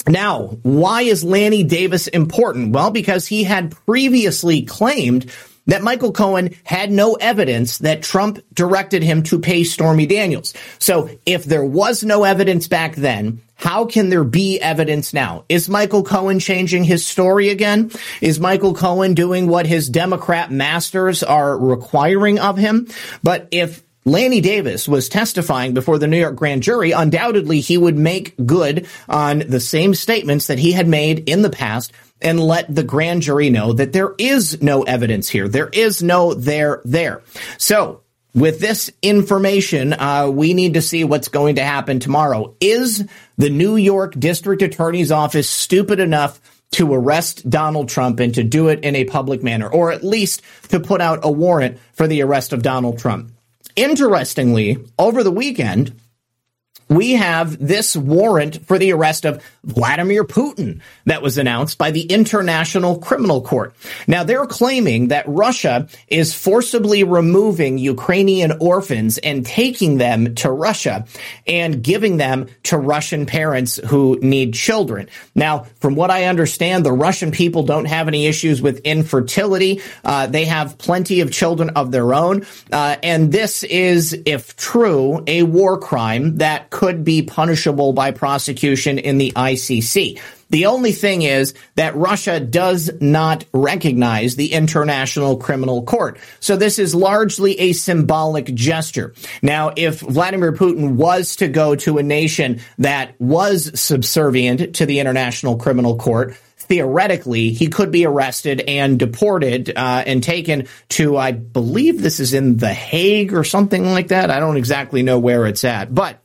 Now, 0.09 0.59
why 0.63 1.03
is 1.03 1.25
Lanny 1.25 1.65
Davis 1.65 2.07
important? 2.07 2.73
Well, 2.73 2.91
because 2.91 3.27
he 3.27 3.43
had 3.43 3.75
previously 3.87 4.63
claimed 4.63 5.33
that 5.67 5.83
Michael 5.83 6.13
Cohen 6.13 6.55
had 6.65 6.91
no 6.91 7.15
evidence 7.15 7.79
that 7.79 8.03
Trump 8.03 8.39
directed 8.53 9.03
him 9.03 9.23
to 9.25 9.39
pay 9.39 9.65
Stormy 9.65 10.07
Daniels. 10.07 10.55
So 10.79 11.11
if 11.27 11.45
there 11.45 11.65
was 11.65 12.05
no 12.05 12.25
evidence 12.25 12.69
back 12.69 12.95
then, 12.95 13.41
how 13.57 13.87
can 13.87 14.11
there 14.11 14.25
be 14.25 14.61
evidence 14.61 15.15
now? 15.15 15.45
Is 15.49 15.69
Michael 15.69 16.03
Cohen 16.03 16.39
changing 16.41 16.85
his 16.85 17.07
story 17.07 17.49
again? 17.49 17.91
Is 18.21 18.39
Michael 18.39 18.75
Cohen 18.75 19.15
doing 19.15 19.49
what 19.49 19.67
his 19.67 19.89
Democrat 19.89 20.51
masters 20.51 21.23
are 21.23 21.59
requiring 21.59 22.39
of 22.39 22.59
him? 22.59 22.89
But 23.23 23.49
if 23.51 23.83
Lanny 24.07 24.41
Davis 24.41 24.87
was 24.87 25.09
testifying 25.09 25.75
before 25.75 25.99
the 25.99 26.07
New 26.07 26.21
York 26.21 26.37
grand 26.37 26.63
jury, 26.63 26.93
undoubtedly 26.93 27.59
he 27.59 27.77
would 27.77 27.97
make 27.97 28.37
good 28.47 28.87
on 29.09 29.41
the 29.41 29.59
same 29.59 29.97
statements 29.97 30.47
that 30.47 30.61
he 30.61 30.71
had 30.71 30.87
made 30.87 31.29
in 31.29 31.43
the 31.43 31.51
past 31.51 31.93
and 32.23 32.39
let 32.39 32.73
the 32.73 32.85
grand 32.85 33.23
jury 33.23 33.51
know 33.51 33.73
that 33.73 33.93
there 33.93 34.15
is 34.17 34.63
no 34.63 34.85
evidence 34.85 35.29
here. 35.29 35.49
There 35.49 35.69
is 35.69 36.05
no 36.05 36.35
there 36.35 36.81
there. 36.85 37.23
So 37.59 38.03
with 38.33 38.61
this 38.61 38.93
information, 39.03 39.93
uh, 39.93 40.31
we 40.31 40.55
need 40.55 40.75
to 40.75 40.83
see 40.83 41.03
what's 41.03 41.29
going 41.29 41.57
to 41.57 41.65
happen 41.65 41.99
tomorrow. 41.99 42.55
Is 42.61 43.05
the 43.39 43.51
New 43.51 43.75
York 43.75 44.15
District 44.17 44.63
Attorney's 44.63 45.11
Office 45.11 45.51
stupid 45.51 45.99
enough 45.99 46.41
to 46.73 46.95
arrest 46.95 47.51
Donald 47.51 47.89
Trump 47.89 48.21
and 48.21 48.35
to 48.35 48.45
do 48.45 48.69
it 48.69 48.85
in 48.85 48.95
a 48.95 49.05
public 49.05 49.43
manner, 49.43 49.69
or 49.69 49.91
at 49.91 50.05
least 50.05 50.43
to 50.69 50.79
put 50.79 51.01
out 51.01 51.21
a 51.25 51.31
warrant 51.31 51.79
for 51.93 52.07
the 52.07 52.23
arrest 52.23 52.53
of 52.53 52.63
Donald 52.63 52.99
Trump? 52.99 53.33
Interestingly, 53.77 54.79
over 54.99 55.23
the 55.23 55.31
weekend, 55.31 55.93
we 56.89 57.13
have 57.13 57.59
this 57.65 57.97
warrant 57.97 58.65
for 58.67 58.79
the 58.79 58.93
arrest 58.93 59.25
of 59.25 59.43
Vladimir 59.65 60.25
Putin 60.25 60.81
that 61.05 61.23
was 61.23 61.39
announced 61.39 61.79
by 61.79 61.91
the 61.91 62.03
International 62.03 62.99
Criminal 62.99 63.43
Court. 63.43 63.75
Now 64.07 64.23
they're 64.23 64.47
claiming 64.47 65.09
that 65.09 65.25
Russia 65.27 65.89
is 66.09 66.35
forcibly 66.35 67.03
removing 67.03 67.79
Ukrainian 67.79 68.53
orphans 68.61 69.19
and 69.19 69.45
taking 69.45 69.99
them 69.99 70.35
to 70.37 70.51
Russia 70.51 71.07
and 71.47 71.83
giving 71.83 72.17
them 72.19 72.47
to 72.65 72.79
Russian 72.79 73.27
parents 73.27 73.77
who 73.77 74.19
need 74.23 74.55
children. 74.55 75.09
Now, 75.35 75.67
from 75.81 75.97
what 75.97 76.11
I 76.11 76.25
understand, 76.25 76.87
the 76.87 76.93
Russian 76.93 77.33
people 77.33 77.65
don't 77.65 77.87
have 77.87 78.07
any 78.07 78.27
issues 78.27 78.63
with 78.63 78.79
infertility. 78.81 79.81
Uh, 80.05 80.27
they 80.29 80.45
have 80.45 80.79
plenty 80.79 81.21
of 81.21 81.33
children 81.33 81.71
of 81.71 81.91
their 81.91 82.15
own. 82.15 82.47
Uh, 82.73 82.97
and 83.03 83.33
this 83.33 83.65
is, 83.65 84.17
if 84.25 84.55
true, 84.57 85.25
a 85.27 85.43
war 85.43 85.79
crime 85.79 86.37
that 86.39 86.71
could 86.77 87.05
be 87.05 87.23
punishable 87.23 87.95
by 87.95 88.11
prosecution 88.11 88.99
in 88.99 89.17
the 89.17 89.33
ICC. 89.35 90.21
The 90.51 90.67
only 90.67 90.93
thing 90.93 91.23
is 91.23 91.55
that 91.77 91.97
Russia 91.97 92.39
does 92.39 92.91
not 93.01 93.47
recognize 93.55 94.37
the 94.37 94.53
International 94.53 95.39
Criminal 95.39 95.85
Court. 95.85 96.19
So 96.39 96.55
this 96.55 96.79
is 96.79 96.95
largely 96.95 97.59
a 97.59 97.73
symbolic 97.73 98.55
gesture. 98.55 99.15
Now, 99.41 99.73
if 99.75 100.01
Vladimir 100.01 100.53
Putin 100.53 100.97
was 100.97 101.37
to 101.37 101.49
go 101.49 101.77
to 101.77 101.97
a 101.97 102.03
nation 102.03 102.61
that 102.77 103.19
was 103.19 103.81
subservient 103.81 104.77
to 104.77 104.85
the 104.85 105.01
International 105.01 105.57
Criminal 105.57 105.97
Court, 105.97 106.37
theoretically, 106.59 107.53
he 107.53 107.69
could 107.69 107.91
be 107.91 108.05
arrested 108.05 108.61
and 108.61 108.99
deported 108.99 109.73
uh, 109.75 110.05
and 110.07 110.23
taken 110.23 110.69
to, 110.91 111.17
I 111.17 111.33
believe 111.33 112.03
this 112.03 112.21
is 112.21 112.35
in 112.35 112.59
The 112.59 112.75
Hague 112.75 113.33
or 113.33 113.45
something 113.45 113.87
like 113.87 114.09
that. 114.09 114.31
I 114.31 114.41
don't 114.41 114.59
exactly 114.59 115.03
know 115.03 115.19
where 115.19 115.47
it's 115.47 115.65
at, 115.65 115.95
but 115.95 116.21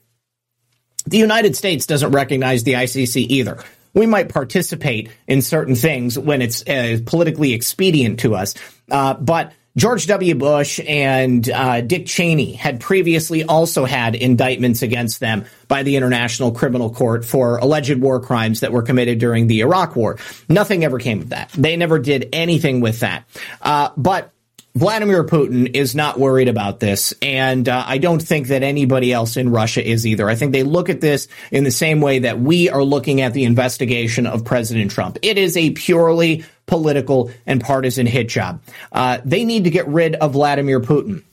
the 1.05 1.17
United 1.17 1.55
States 1.55 1.85
doesn't 1.85 2.11
recognize 2.11 2.63
the 2.63 2.73
ICC 2.73 3.27
either. 3.29 3.63
We 3.93 4.05
might 4.05 4.29
participate 4.29 5.11
in 5.27 5.41
certain 5.41 5.75
things 5.75 6.17
when 6.17 6.41
it's 6.41 6.67
uh, 6.67 6.99
politically 7.05 7.53
expedient 7.53 8.21
to 8.21 8.35
us, 8.35 8.55
uh, 8.89 9.15
but 9.15 9.53
George 9.77 10.07
W. 10.07 10.35
Bush 10.35 10.81
and 10.85 11.49
uh, 11.49 11.79
Dick 11.79 12.05
Cheney 12.05 12.53
had 12.53 12.81
previously 12.81 13.45
also 13.45 13.85
had 13.85 14.15
indictments 14.15 14.81
against 14.81 15.21
them 15.21 15.45
by 15.69 15.83
the 15.83 15.95
International 15.95 16.51
Criminal 16.51 16.93
Court 16.93 17.23
for 17.23 17.57
alleged 17.57 17.97
war 17.97 18.19
crimes 18.19 18.59
that 18.61 18.73
were 18.73 18.81
committed 18.81 19.19
during 19.19 19.47
the 19.47 19.61
Iraq 19.61 19.95
War. 19.95 20.17
Nothing 20.49 20.83
ever 20.83 20.99
came 20.99 21.21
of 21.21 21.29
that. 21.29 21.51
They 21.53 21.77
never 21.77 21.99
did 21.99 22.29
anything 22.33 22.81
with 22.81 22.99
that. 22.99 23.25
Uh, 23.61 23.91
but 23.95 24.33
Vladimir 24.73 25.25
Putin 25.25 25.75
is 25.75 25.95
not 25.95 26.17
worried 26.17 26.47
about 26.47 26.79
this, 26.79 27.13
and 27.21 27.67
uh, 27.67 27.83
I 27.85 27.97
don't 27.97 28.21
think 28.21 28.47
that 28.47 28.63
anybody 28.63 29.11
else 29.11 29.35
in 29.35 29.49
Russia 29.49 29.85
is 29.85 30.07
either. 30.07 30.29
I 30.29 30.35
think 30.35 30.53
they 30.53 30.63
look 30.63 30.87
at 30.89 31.01
this 31.01 31.27
in 31.51 31.65
the 31.65 31.71
same 31.71 31.99
way 31.99 32.19
that 32.19 32.39
we 32.39 32.69
are 32.69 32.83
looking 32.83 33.19
at 33.19 33.33
the 33.33 33.43
investigation 33.43 34.25
of 34.25 34.45
President 34.45 34.89
Trump. 34.89 35.17
It 35.21 35.37
is 35.37 35.57
a 35.57 35.71
purely 35.71 36.45
political 36.67 37.31
and 37.45 37.59
partisan 37.59 38.05
hit 38.05 38.29
job. 38.29 38.61
Uh, 38.93 39.19
they 39.25 39.43
need 39.43 39.65
to 39.65 39.69
get 39.69 39.87
rid 39.89 40.15
of 40.15 40.33
Vladimir 40.33 40.79
Putin. 40.79 41.23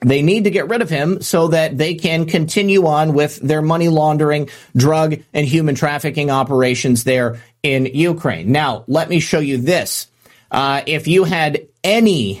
They 0.00 0.22
need 0.22 0.44
to 0.44 0.50
get 0.50 0.68
rid 0.68 0.82
of 0.82 0.90
him 0.90 1.22
so 1.22 1.48
that 1.48 1.76
they 1.76 1.94
can 1.94 2.26
continue 2.26 2.86
on 2.86 3.14
with 3.14 3.36
their 3.36 3.62
money 3.62 3.88
laundering, 3.88 4.48
drug, 4.76 5.16
and 5.32 5.46
human 5.46 5.74
trafficking 5.74 6.30
operations 6.30 7.02
there 7.02 7.40
in 7.62 7.86
Ukraine. 7.86 8.52
Now, 8.52 8.84
let 8.86 9.08
me 9.08 9.18
show 9.18 9.40
you 9.40 9.56
this. 9.56 10.06
Uh, 10.54 10.82
if 10.86 11.08
you 11.08 11.24
had 11.24 11.66
any 11.82 12.40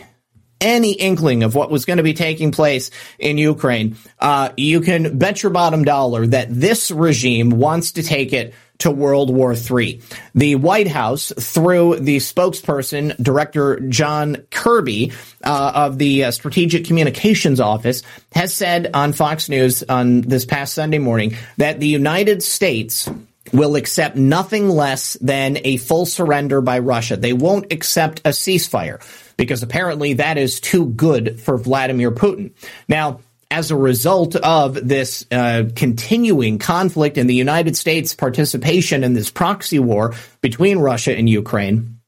any 0.60 0.92
inkling 0.92 1.42
of 1.42 1.56
what 1.56 1.68
was 1.68 1.84
going 1.84 1.96
to 1.96 2.04
be 2.04 2.14
taking 2.14 2.52
place 2.52 2.92
in 3.18 3.38
Ukraine, 3.38 3.96
uh, 4.20 4.50
you 4.56 4.80
can 4.80 5.18
bet 5.18 5.42
your 5.42 5.50
bottom 5.50 5.82
dollar 5.82 6.24
that 6.28 6.46
this 6.48 6.92
regime 6.92 7.50
wants 7.50 7.92
to 7.92 8.04
take 8.04 8.32
it 8.32 8.54
to 8.78 8.90
World 8.92 9.34
War 9.34 9.52
III. 9.52 10.00
The 10.32 10.54
White 10.54 10.86
House, 10.86 11.32
through 11.38 11.96
the 12.00 12.18
spokesperson, 12.18 13.20
Director 13.20 13.80
John 13.80 14.46
Kirby 14.52 15.12
uh, 15.42 15.72
of 15.74 15.98
the 15.98 16.24
uh, 16.24 16.30
Strategic 16.30 16.84
Communications 16.84 17.58
Office, 17.58 18.04
has 18.32 18.54
said 18.54 18.90
on 18.94 19.12
Fox 19.12 19.48
News 19.48 19.82
on 19.82 20.20
this 20.20 20.44
past 20.44 20.72
Sunday 20.74 20.98
morning 20.98 21.36
that 21.56 21.80
the 21.80 21.88
United 21.88 22.44
States 22.44 23.10
will 23.52 23.76
accept 23.76 24.16
nothing 24.16 24.68
less 24.68 25.14
than 25.20 25.58
a 25.64 25.76
full 25.76 26.06
surrender 26.06 26.60
by 26.60 26.78
Russia. 26.78 27.16
They 27.16 27.32
won't 27.32 27.72
accept 27.72 28.20
a 28.20 28.30
ceasefire 28.30 29.02
because 29.36 29.62
apparently 29.62 30.14
that 30.14 30.38
is 30.38 30.60
too 30.60 30.86
good 30.86 31.40
for 31.40 31.58
Vladimir 31.58 32.10
Putin. 32.10 32.52
Now, 32.88 33.20
as 33.50 33.70
a 33.70 33.76
result 33.76 34.34
of 34.36 34.88
this 34.88 35.24
uh, 35.30 35.64
continuing 35.76 36.58
conflict 36.58 37.18
and 37.18 37.28
the 37.28 37.34
United 37.34 37.76
States' 37.76 38.14
participation 38.14 39.04
in 39.04 39.12
this 39.12 39.30
proxy 39.30 39.78
war 39.78 40.14
between 40.40 40.78
Russia 40.78 41.16
and 41.16 41.28
Ukraine, 41.28 42.00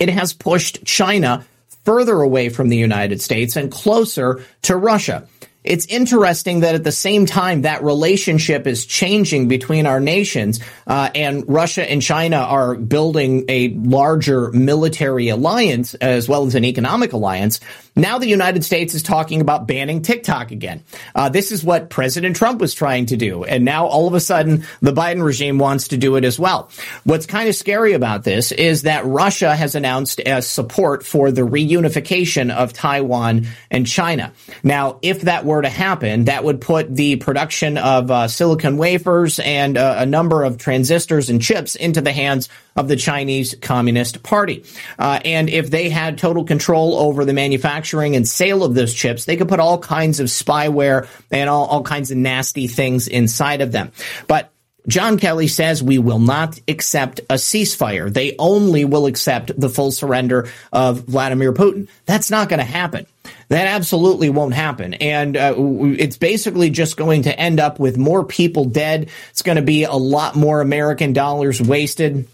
it 0.00 0.08
has 0.08 0.32
pushed 0.32 0.84
China 0.84 1.46
further 1.84 2.20
away 2.20 2.48
from 2.48 2.70
the 2.70 2.76
United 2.76 3.20
States 3.20 3.56
and 3.56 3.70
closer 3.70 4.44
to 4.62 4.76
Russia. 4.76 5.28
It's 5.64 5.86
interesting 5.86 6.60
that 6.60 6.74
at 6.74 6.84
the 6.84 6.92
same 6.92 7.24
time 7.24 7.62
that 7.62 7.82
relationship 7.82 8.66
is 8.66 8.84
changing 8.84 9.48
between 9.48 9.86
our 9.86 9.98
nations, 9.98 10.60
uh, 10.86 11.08
and 11.14 11.48
Russia 11.48 11.90
and 11.90 12.02
China 12.02 12.36
are 12.36 12.74
building 12.74 13.46
a 13.48 13.70
larger 13.70 14.52
military 14.52 15.30
alliance 15.30 15.94
as 15.94 16.28
well 16.28 16.46
as 16.46 16.54
an 16.54 16.64
economic 16.64 17.14
alliance. 17.14 17.60
Now 17.96 18.18
the 18.18 18.26
United 18.26 18.64
States 18.64 18.92
is 18.92 19.02
talking 19.02 19.40
about 19.40 19.66
banning 19.66 20.02
TikTok 20.02 20.50
again. 20.50 20.82
Uh, 21.14 21.28
this 21.28 21.52
is 21.52 21.64
what 21.64 21.90
President 21.90 22.36
Trump 22.36 22.60
was 22.60 22.74
trying 22.74 23.06
to 23.06 23.16
do. 23.16 23.44
And 23.44 23.64
now 23.64 23.86
all 23.86 24.08
of 24.08 24.14
a 24.14 24.20
sudden 24.20 24.66
the 24.82 24.92
Biden 24.92 25.24
regime 25.24 25.58
wants 25.58 25.88
to 25.88 25.96
do 25.96 26.16
it 26.16 26.24
as 26.24 26.38
well. 26.38 26.70
What's 27.04 27.26
kind 27.26 27.48
of 27.48 27.54
scary 27.54 27.92
about 27.92 28.24
this 28.24 28.52
is 28.52 28.82
that 28.82 29.06
Russia 29.06 29.54
has 29.54 29.74
announced 29.74 30.20
as 30.20 30.46
support 30.46 31.06
for 31.06 31.30
the 31.30 31.42
reunification 31.42 32.52
of 32.52 32.72
Taiwan 32.72 33.46
and 33.70 33.86
China. 33.86 34.32
Now, 34.62 34.98
if 35.00 35.22
that 35.22 35.44
were 35.44 35.53
to 35.62 35.68
happen, 35.68 36.24
that 36.24 36.44
would 36.44 36.60
put 36.60 36.94
the 36.94 37.16
production 37.16 37.78
of 37.78 38.10
uh, 38.10 38.28
silicon 38.28 38.76
wafers 38.76 39.38
and 39.38 39.76
uh, 39.76 39.96
a 39.98 40.06
number 40.06 40.44
of 40.44 40.58
transistors 40.58 41.30
and 41.30 41.40
chips 41.40 41.74
into 41.74 42.00
the 42.00 42.12
hands 42.12 42.48
of 42.76 42.88
the 42.88 42.96
Chinese 42.96 43.54
Communist 43.60 44.22
Party. 44.22 44.64
Uh, 44.98 45.20
and 45.24 45.48
if 45.48 45.70
they 45.70 45.88
had 45.88 46.18
total 46.18 46.44
control 46.44 46.94
over 46.94 47.24
the 47.24 47.32
manufacturing 47.32 48.16
and 48.16 48.26
sale 48.26 48.64
of 48.64 48.74
those 48.74 48.92
chips, 48.92 49.24
they 49.24 49.36
could 49.36 49.48
put 49.48 49.60
all 49.60 49.78
kinds 49.78 50.20
of 50.20 50.26
spyware 50.26 51.08
and 51.30 51.48
all, 51.48 51.66
all 51.66 51.82
kinds 51.82 52.10
of 52.10 52.16
nasty 52.16 52.66
things 52.66 53.08
inside 53.08 53.60
of 53.60 53.72
them. 53.72 53.92
But 54.26 54.50
John 54.86 55.18
Kelly 55.18 55.48
says 55.48 55.82
we 55.82 55.98
will 55.98 56.18
not 56.18 56.60
accept 56.68 57.20
a 57.30 57.34
ceasefire. 57.34 58.12
They 58.12 58.36
only 58.38 58.84
will 58.84 59.06
accept 59.06 59.58
the 59.58 59.70
full 59.70 59.92
surrender 59.92 60.48
of 60.72 61.04
Vladimir 61.04 61.52
Putin. 61.52 61.88
That's 62.04 62.30
not 62.30 62.48
going 62.48 62.58
to 62.58 62.66
happen. 62.66 63.06
That 63.54 63.68
absolutely 63.68 64.30
won't 64.30 64.52
happen. 64.52 64.94
And 64.94 65.36
uh, 65.36 65.54
it's 65.56 66.16
basically 66.16 66.70
just 66.70 66.96
going 66.96 67.22
to 67.22 67.38
end 67.38 67.60
up 67.60 67.78
with 67.78 67.96
more 67.96 68.24
people 68.24 68.64
dead. 68.64 69.10
It's 69.30 69.42
going 69.42 69.54
to 69.54 69.62
be 69.62 69.84
a 69.84 69.92
lot 69.92 70.34
more 70.34 70.60
American 70.60 71.12
dollars 71.12 71.62
wasted 71.62 72.26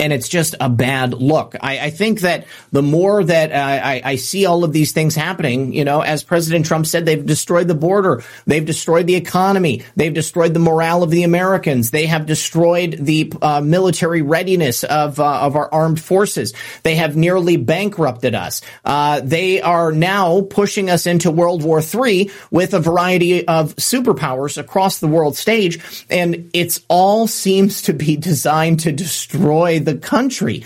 and 0.00 0.12
it's 0.12 0.28
just 0.28 0.54
a 0.60 0.68
bad 0.68 1.12
look. 1.12 1.54
I, 1.60 1.78
I 1.78 1.90
think 1.90 2.20
that 2.20 2.46
the 2.72 2.82
more 2.82 3.22
that 3.22 3.52
uh, 3.52 3.54
I, 3.54 4.02
I, 4.04 4.16
see 4.16 4.46
all 4.46 4.64
of 4.64 4.72
these 4.72 4.92
things 4.92 5.14
happening, 5.14 5.74
you 5.74 5.84
know, 5.84 6.00
as 6.00 6.24
President 6.24 6.64
Trump 6.64 6.86
said, 6.86 7.04
they've 7.04 7.24
destroyed 7.24 7.68
the 7.68 7.74
border, 7.74 8.22
they've 8.46 8.64
destroyed 8.64 9.06
the 9.06 9.14
economy, 9.14 9.84
they've 9.96 10.14
destroyed 10.14 10.54
the 10.54 10.60
morale 10.60 11.02
of 11.02 11.10
the 11.10 11.22
Americans, 11.22 11.90
they 11.90 12.06
have 12.06 12.26
destroyed 12.26 12.96
the 12.98 13.32
uh, 13.42 13.60
military 13.60 14.22
readiness 14.22 14.84
of 14.84 15.20
uh, 15.20 15.40
of 15.40 15.54
our 15.54 15.72
armed 15.72 16.00
forces, 16.00 16.54
they 16.82 16.94
have 16.94 17.16
nearly 17.16 17.56
bankrupted 17.56 18.34
us. 18.34 18.62
Uh, 18.84 19.20
they 19.22 19.60
are 19.60 19.92
now 19.92 20.40
pushing 20.40 20.88
us 20.88 21.06
into 21.06 21.30
World 21.30 21.62
War 21.62 21.82
III 21.82 22.30
with 22.50 22.72
a 22.72 22.80
variety 22.80 23.46
of 23.46 23.76
superpowers 23.76 24.56
across 24.56 24.98
the 24.98 25.08
world 25.08 25.36
stage, 25.36 26.06
and 26.08 26.50
it's 26.54 26.80
all 26.88 27.26
seems 27.26 27.82
to 27.82 27.92
be 27.92 28.16
designed 28.30 28.80
to 28.80 28.92
destroy 28.92 29.78
the 29.78 29.89
the 29.92 29.98
country. 29.98 30.64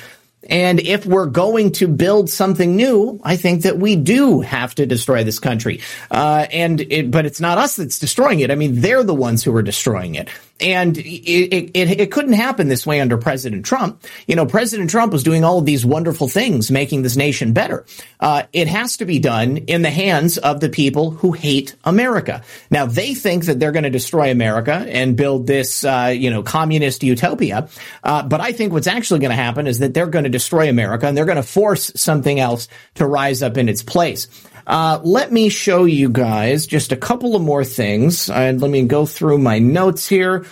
And 0.49 0.79
if 0.79 1.07
we're 1.07 1.27
going 1.27 1.73
to 1.73 1.89
build 1.89 2.29
something 2.29 2.77
new, 2.77 3.19
I 3.25 3.37
think 3.37 3.63
that 3.63 3.79
we 3.79 3.97
do 3.97 4.41
have 4.43 4.75
to 4.75 4.85
destroy 4.85 5.25
this 5.25 5.39
country. 5.39 5.81
Uh, 6.11 6.47
and 6.53 6.81
it, 6.81 7.11
but 7.11 7.25
it's 7.25 7.41
not 7.41 7.57
us 7.57 7.77
that's 7.77 7.99
destroying 7.99 8.41
it. 8.41 8.51
I 8.51 8.55
mean, 8.55 8.81
they're 8.83 9.03
the 9.03 9.15
ones 9.15 9.43
who 9.43 9.55
are 9.57 9.63
destroying 9.63 10.17
it. 10.17 10.29
And 10.61 10.97
it, 10.97 11.71
it, 11.75 12.01
it, 12.01 12.11
couldn't 12.13 12.35
happen 12.35 12.69
this 12.69 12.87
way 12.87 13.01
under 13.01 13.19
President 13.19 13.67
Trump. 13.67 14.01
You 14.29 14.37
know, 14.37 14.47
President 14.47 14.89
Trump 14.89 15.13
was 15.13 15.25
doing 15.25 15.43
all 15.43 15.59
of 15.59 15.67
these 15.67 15.85
wonderful 15.85 16.29
things, 16.29 16.71
making 16.71 17.03
this 17.03 17.17
nation 17.17 17.53
better. 17.53 17.85
Uh, 18.21 18.45
it 18.53 18.69
has 18.69 18.97
to 18.99 19.05
be 19.05 19.19
done 19.19 19.57
in 19.57 19.83
the 19.83 19.91
hands 19.91 20.39
of 20.39 20.61
the 20.61 20.69
people 20.69 21.11
who 21.11 21.33
hate 21.33 21.75
America. 21.85 22.43
Now, 22.71 22.87
they 22.87 23.15
think 23.15 23.47
that 23.47 23.59
they're 23.59 23.73
going 23.73 23.83
to 23.83 23.91
destroy 23.91 24.31
America 24.31 24.87
and 24.89 25.17
build 25.17 25.49
this, 25.49 25.85
uh, 25.85 26.15
you 26.17 26.31
know, 26.31 26.45
communist 26.45 27.03
utopia. 27.03 27.69
Uh, 28.05 28.23
but 28.23 28.41
I 28.41 28.53
think 28.53 28.73
what's 28.73 28.87
actually 28.87 29.21
going 29.21 29.31
to 29.31 29.37
happen 29.37 29.67
is 29.67 29.81
that 29.81 29.93
they're 29.93 30.07
going 30.07 30.25
to 30.25 30.31
destroy 30.31 30.69
America 30.69 31.09
and 31.09 31.17
they're 31.17 31.25
going 31.25 31.37
to 31.37 31.43
force 31.43 31.91
something 31.97 32.39
else 32.39 32.69
to 32.95 33.07
rise 33.07 33.43
up 33.43 33.59
in 33.59 33.69
its 33.69 33.83
place. 33.83 34.29
Uh, 34.67 35.01
let 35.03 35.33
me 35.33 35.49
show 35.49 35.85
you 35.85 36.09
guys 36.09 36.67
just 36.67 36.93
a 36.93 36.97
couple 36.97 37.37
of 37.37 37.43
more 37.43 37.65
things. 37.65 38.29
Let 38.29 38.59
me 38.59 38.83
go 38.87 39.07
through 39.07 39.39
my 39.39 39.59
notes 39.59 40.09
here. 40.09 40.47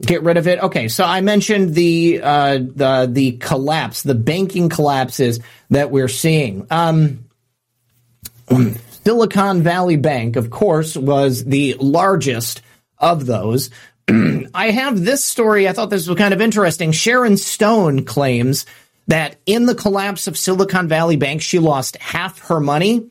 Get 0.00 0.22
rid 0.22 0.36
of 0.36 0.46
it. 0.46 0.60
Okay, 0.62 0.88
so 0.88 1.04
I 1.04 1.20
mentioned 1.22 1.74
the 1.74 2.20
uh, 2.22 2.58
the 2.58 3.08
the 3.10 3.32
collapse, 3.32 4.04
the 4.04 4.14
banking 4.14 4.68
collapses 4.68 5.40
that 5.70 5.90
we're 5.90 6.08
seeing. 6.08 6.66
Um, 6.70 7.24
Silicon 9.04 9.62
Valley 9.62 9.96
Bank, 9.96 10.36
of 10.36 10.50
course, 10.50 10.96
was 10.96 11.44
the 11.44 11.74
largest 11.80 12.62
of 12.98 13.26
those. 13.26 13.70
I 14.54 14.70
have 14.70 15.04
this 15.04 15.24
story. 15.24 15.68
I 15.68 15.72
thought 15.72 15.90
this 15.90 16.06
was 16.06 16.16
kind 16.16 16.32
of 16.32 16.40
interesting. 16.40 16.92
Sharon 16.92 17.36
Stone 17.36 18.04
claims 18.04 18.66
that 19.08 19.36
in 19.46 19.66
the 19.66 19.74
collapse 19.74 20.26
of 20.26 20.38
Silicon 20.38 20.88
Valley 20.88 21.16
Bank, 21.16 21.42
she 21.42 21.58
lost 21.58 21.96
half 21.96 22.38
her 22.48 22.60
money. 22.60 23.08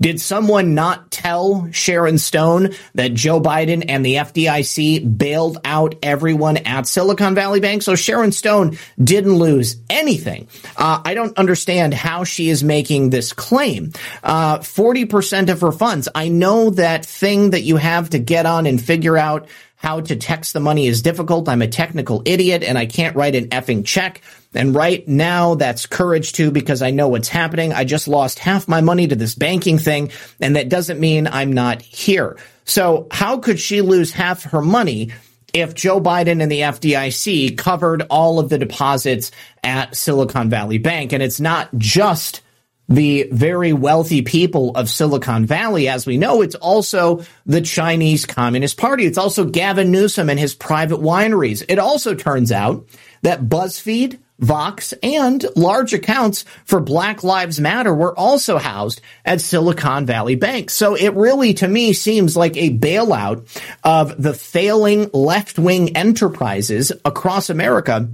Did 0.00 0.20
someone 0.20 0.74
not 0.74 1.10
tell 1.10 1.68
Sharon 1.72 2.18
Stone 2.18 2.74
that 2.94 3.14
Joe 3.14 3.40
Biden 3.40 3.84
and 3.88 4.04
the 4.04 4.14
FDIC 4.14 5.18
bailed 5.18 5.58
out 5.64 5.96
everyone 6.02 6.58
at 6.58 6.86
Silicon 6.86 7.34
Valley 7.34 7.60
Bank? 7.60 7.82
So 7.82 7.96
Sharon 7.96 8.32
Stone 8.32 8.78
didn't 9.02 9.34
lose 9.34 9.76
anything. 9.90 10.46
Uh, 10.76 11.02
I 11.04 11.14
don't 11.14 11.36
understand 11.36 11.94
how 11.94 12.24
she 12.24 12.48
is 12.48 12.62
making 12.62 13.10
this 13.10 13.32
claim. 13.32 13.92
Uh, 14.22 14.58
40% 14.58 15.50
of 15.50 15.60
her 15.62 15.72
funds. 15.72 16.08
I 16.14 16.28
know 16.28 16.70
that 16.70 17.04
thing 17.04 17.50
that 17.50 17.62
you 17.62 17.76
have 17.76 18.10
to 18.10 18.18
get 18.18 18.46
on 18.46 18.66
and 18.66 18.80
figure 18.80 19.16
out 19.16 19.48
how 19.78 20.00
to 20.00 20.16
text 20.16 20.52
the 20.52 20.60
money 20.60 20.86
is 20.88 21.02
difficult. 21.02 21.48
I'm 21.48 21.62
a 21.62 21.68
technical 21.68 22.22
idiot 22.24 22.64
and 22.64 22.76
I 22.76 22.86
can't 22.86 23.16
write 23.16 23.36
an 23.36 23.48
effing 23.48 23.84
check. 23.84 24.22
And 24.54 24.74
right 24.74 25.06
now, 25.06 25.54
that's 25.54 25.86
courage 25.86 26.32
too, 26.32 26.50
because 26.50 26.80
I 26.80 26.90
know 26.90 27.08
what's 27.08 27.28
happening. 27.28 27.72
I 27.72 27.84
just 27.84 28.08
lost 28.08 28.38
half 28.38 28.66
my 28.66 28.80
money 28.80 29.06
to 29.06 29.16
this 29.16 29.34
banking 29.34 29.78
thing, 29.78 30.10
and 30.40 30.56
that 30.56 30.68
doesn't 30.68 31.00
mean 31.00 31.26
I'm 31.26 31.52
not 31.52 31.82
here. 31.82 32.38
So 32.64 33.06
how 33.10 33.38
could 33.38 33.60
she 33.60 33.80
lose 33.82 34.12
half 34.12 34.44
her 34.44 34.62
money 34.62 35.12
if 35.54 35.74
Joe 35.74 36.00
Biden 36.00 36.42
and 36.42 36.50
the 36.50 36.60
FDIC 36.60 37.56
covered 37.58 38.02
all 38.10 38.38
of 38.38 38.48
the 38.48 38.58
deposits 38.58 39.30
at 39.62 39.94
Silicon 39.96 40.50
Valley 40.50 40.78
Bank? 40.78 41.12
And 41.12 41.22
it's 41.22 41.40
not 41.40 41.68
just 41.76 42.42
the 42.88 43.28
very 43.30 43.74
wealthy 43.74 44.22
people 44.22 44.70
of 44.74 44.88
Silicon 44.88 45.44
Valley. 45.44 45.88
As 45.88 46.06
we 46.06 46.16
know, 46.16 46.40
it's 46.40 46.54
also 46.54 47.22
the 47.44 47.60
Chinese 47.60 48.24
Communist 48.24 48.78
Party. 48.78 49.04
It's 49.04 49.18
also 49.18 49.44
Gavin 49.44 49.90
Newsom 49.90 50.30
and 50.30 50.38
his 50.38 50.54
private 50.54 51.00
wineries. 51.00 51.62
It 51.68 51.78
also 51.78 52.14
turns 52.14 52.50
out 52.50 52.86
that 53.20 53.42
BuzzFeed, 53.42 54.18
Vox, 54.38 54.94
and 55.02 55.44
large 55.56 55.92
accounts 55.92 56.44
for 56.64 56.80
Black 56.80 57.24
Lives 57.24 57.58
Matter 57.58 57.92
were 57.92 58.16
also 58.16 58.58
housed 58.58 59.00
at 59.24 59.40
Silicon 59.40 60.06
Valley 60.06 60.36
Bank. 60.36 60.70
So 60.70 60.94
it 60.94 61.14
really, 61.14 61.54
to 61.54 61.66
me, 61.66 61.92
seems 61.92 62.36
like 62.36 62.56
a 62.56 62.76
bailout 62.76 63.48
of 63.82 64.22
the 64.22 64.34
failing 64.34 65.10
left-wing 65.12 65.96
enterprises 65.96 66.92
across 67.04 67.50
America 67.50 68.08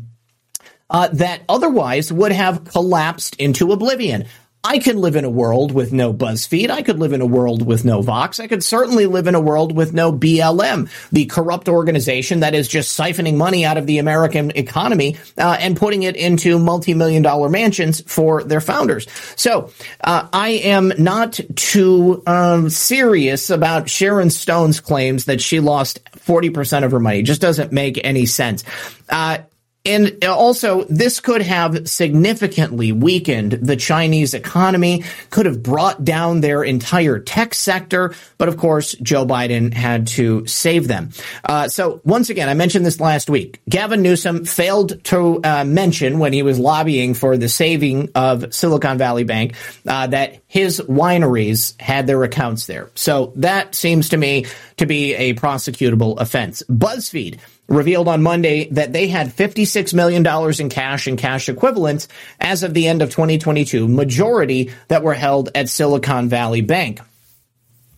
uh, 0.89 1.09
that 1.09 1.43
otherwise 1.49 2.13
would 2.13 2.33
have 2.33 2.65
collapsed 2.65 3.37
into 3.37 3.73
oblivion. 3.73 4.25
I 4.67 4.79
can 4.79 4.97
live 4.97 5.15
in 5.15 5.27
a 5.27 5.31
world 5.31 5.73
with 5.73 5.93
no 5.93 6.15
BuzzFeed. 6.15 6.71
I 6.71 6.81
could 6.81 6.99
live 6.99 7.13
in 7.13 7.21
a 7.21 7.27
world 7.27 7.67
with 7.67 7.85
no 7.85 8.01
Vox. 8.01 8.41
I 8.41 8.47
could 8.47 8.65
certainly 8.65 9.05
live 9.05 9.27
in 9.27 9.35
a 9.35 9.41
world 9.41 9.77
with 9.77 9.93
no 9.93 10.11
BLM, 10.11 10.89
the 11.11 11.27
corrupt 11.27 11.69
organization 11.69 12.41
that 12.41 12.55
is 12.55 12.67
just 12.67 12.99
siphoning 12.99 13.37
money 13.37 13.67
out 13.67 13.77
of 13.77 13.87
the 13.87 13.99
American 13.99 14.53
economy 14.53 15.19
uh, 15.37 15.59
and 15.61 15.77
putting 15.77 16.05
it 16.05 16.17
into 16.17 16.59
multi-million 16.59 17.23
dollar 17.23 17.51
mansions 17.51 18.01
for 18.07 18.43
their 18.43 18.63
founders. 18.63 19.07
So 19.37 19.71
uh, 20.03 20.29
I 20.33 20.49
am 20.49 20.95
not 20.97 21.39
too 21.57 22.23
um, 22.27 22.71
serious 22.71 23.51
about 23.51 23.91
Sharon 23.91 24.31
Stone's 24.31 24.81
claims 24.81 25.27
that 25.27 25.43
she 25.43 25.61
lost 25.61 26.03
40% 26.15 26.85
of 26.85 26.91
her 26.91 27.01
money. 27.01 27.19
It 27.19 27.25
just 27.25 27.43
doesn't 27.43 27.71
make 27.71 28.01
any 28.03 28.25
sense. 28.25 28.65
Uh, 29.11 29.39
and 29.87 30.25
also, 30.25 30.85
this 30.85 31.21
could 31.21 31.43
have 31.43 31.89
significantly 31.89 32.91
weakened 32.91 33.53
the 33.53 33.77
Chinese 33.77 34.33
economy, 34.33 35.05
could 35.29 35.45
have 35.45 35.63
brought 35.63 36.03
down 36.03 36.41
their 36.41 36.65
entire 36.65 37.19
tech 37.19 37.53
sector. 37.53 38.15
But 38.39 38.49
of 38.49 38.57
course, 38.57 38.93
Joe 38.93 39.27
Biden 39.27 39.75
had 39.75 40.07
to 40.09 40.47
save 40.47 40.89
them. 40.89 41.11
Uh, 41.45 41.69
so 41.69 42.01
once 42.05 42.31
again, 42.31 42.49
I 42.49 42.55
mentioned 42.55 42.87
this 42.87 42.99
last 42.99 43.29
week. 43.29 43.61
Gavin 43.69 44.01
Newsom 44.01 44.47
failed 44.47 45.05
to 45.05 45.43
uh, 45.45 45.65
mention 45.65 46.19
when 46.19 46.33
he 46.33 46.43
was 46.43 46.59
lobbying 46.59 47.13
for 47.13 47.37
the 47.37 47.51
saving 47.51 48.09
of 48.15 48.55
Silicon 48.55 48.97
Valley 48.97 49.25
Bank 49.25 49.55
uh, 49.87 50.07
that 50.07 50.39
his 50.47 50.81
wineries 50.81 51.79
had 51.79 52.07
their 52.07 52.23
accounts 52.25 52.67
there. 52.67 52.91
So 52.95 53.35
that 53.37 53.75
seems 53.75 54.09
to 54.11 54.17
me 54.17 54.47
to 54.79 54.87
be 54.87 55.15
a 55.15 55.35
prosecutable 55.35 56.19
offense. 56.19 56.63
BuzzFeed 56.71 57.39
revealed 57.69 58.09
on 58.09 58.23
Monday 58.23 58.69
that 58.71 58.93
they 58.93 59.09
had 59.09 59.29
$56 59.29 59.95
million 59.95 60.27
in 60.61 60.69
cash 60.69 61.07
and 61.07 61.19
cash 61.19 61.49
equivalents 61.49 62.09
as 62.41 62.63
of 62.63 62.75
the 62.75 62.87
end 62.87 63.03
of 63.03 63.11
2022, 63.11 63.89
majority 63.89 64.71
that 64.89 65.03
were 65.03 65.15
held 65.15 65.51
at 65.55 65.69
Silicon 65.69 66.29
Valley 66.29 66.61
Bank. 66.61 67.01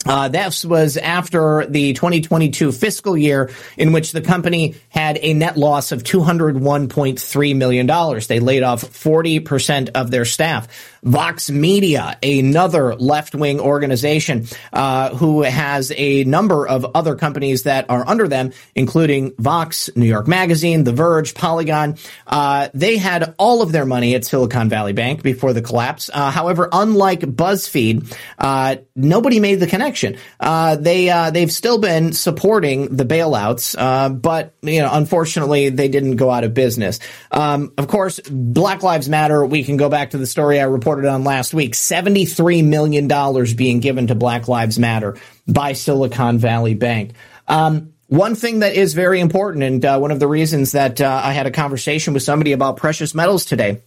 Uh, 0.07 0.29
this 0.29 0.65
was 0.65 0.97
after 0.97 1.67
the 1.67 1.93
2022 1.93 2.71
fiscal 2.71 3.17
year 3.17 3.51
in 3.77 3.93
which 3.93 4.13
the 4.13 4.21
company 4.21 4.77
had 4.89 5.19
a 5.21 5.35
net 5.35 5.57
loss 5.57 5.91
of 5.91 6.05
$201.3 6.05 7.57
million. 7.57 8.21
They 8.29 8.41
laid 8.41 8.63
off 8.63 8.83
40% 8.83 9.91
of 9.95 10.11
their 10.13 10.25
staff. 10.25 10.69
Vox 11.07 11.49
Media, 11.51 12.19
another 12.21 12.97
left-wing 12.97 13.61
organization 13.61 14.47
uh, 14.73 15.15
who 15.15 15.43
has 15.43 15.93
a 15.97 16.25
number 16.25 16.67
of 16.67 16.85
other 16.97 17.15
companies 17.15 17.63
that 17.63 17.89
are 17.89 18.07
under 18.09 18.27
them, 18.27 18.53
including 18.75 19.33
Vox, 19.39 19.89
New 19.95 20.05
York 20.05 20.27
Magazine, 20.27 20.83
The 20.83 20.93
Verge, 20.93 21.35
Polygon. 21.35 21.97
Uh, 22.27 22.69
they 22.75 22.97
had 22.97 23.37
all 23.39 23.63
of 23.63 23.71
their 23.71 23.87
money 23.87 24.17
at 24.17 24.25
Silicon 24.25 24.69
Valley 24.69 24.93
Bank 24.93 25.23
before 25.23 25.53
the 25.53 25.63
collapse. 25.63 26.11
Uh, 26.13 26.33
however, 26.33 26.69
unlike 26.73 27.21
BuzzFeed, 27.21 28.13
uh, 28.39 28.77
nobody 28.97 29.39
made 29.39 29.61
the 29.61 29.69
connection. 29.69 30.17
Uh, 30.41 30.75
they 30.75 31.09
uh, 31.09 31.31
they've 31.31 31.53
still 31.53 31.79
been 31.79 32.13
supporting 32.13 32.97
the 32.97 33.05
bailouts, 33.05 33.77
but 34.21 34.55
you 34.63 34.81
know, 34.81 34.91
unfortunately, 34.93 35.69
they 35.69 35.87
didn't 35.87 36.17
go 36.17 36.31
out 36.33 36.43
of 36.43 36.53
business. 36.53 36.99
Um, 37.31 37.73
of 37.79 37.87
course, 37.87 38.19
Black 38.29 38.83
Lives 38.83 39.09
Matter. 39.09 39.47
We 39.47 39.63
can 39.63 39.77
go 39.77 39.89
back 39.89 40.11
to 40.11 40.19
the 40.19 40.27
story 40.27 40.59
I 40.59 40.65
reported 40.65 40.96
reported 40.97 41.15
on 41.15 41.25
last 41.25 41.53
week 41.53 41.75
$73 41.75 42.65
million 42.65 43.55
being 43.55 43.81
given 43.81 44.07
to 44.07 44.15
Black 44.15 44.49
Lives 44.49 44.79
Matter 44.79 45.17
by 45.47 45.75
Silicon 45.75 46.39
Valley 46.39 46.75
Bank. 46.75 47.13
Um, 47.47 47.93
one 48.09 48.35
thing 48.35 48.61
that 48.61 48.75
is 48.75 48.95
very 48.95 49.21
important, 49.21 49.63
and 49.63 49.85
uh, 49.85 49.99
one 49.99 50.11
of 50.11 50.21
the 50.21 50.27
reasons 50.27 50.73
that 50.73 51.01
uh, 51.01 51.21
I 51.23 51.33
had 51.33 51.47
a 51.47 51.51
conversation 51.51 52.15
with 52.15 52.23
somebody 52.23 52.53
about 52.53 52.79
precious 52.79 53.15
metals 53.15 53.45
today, 53.45 53.83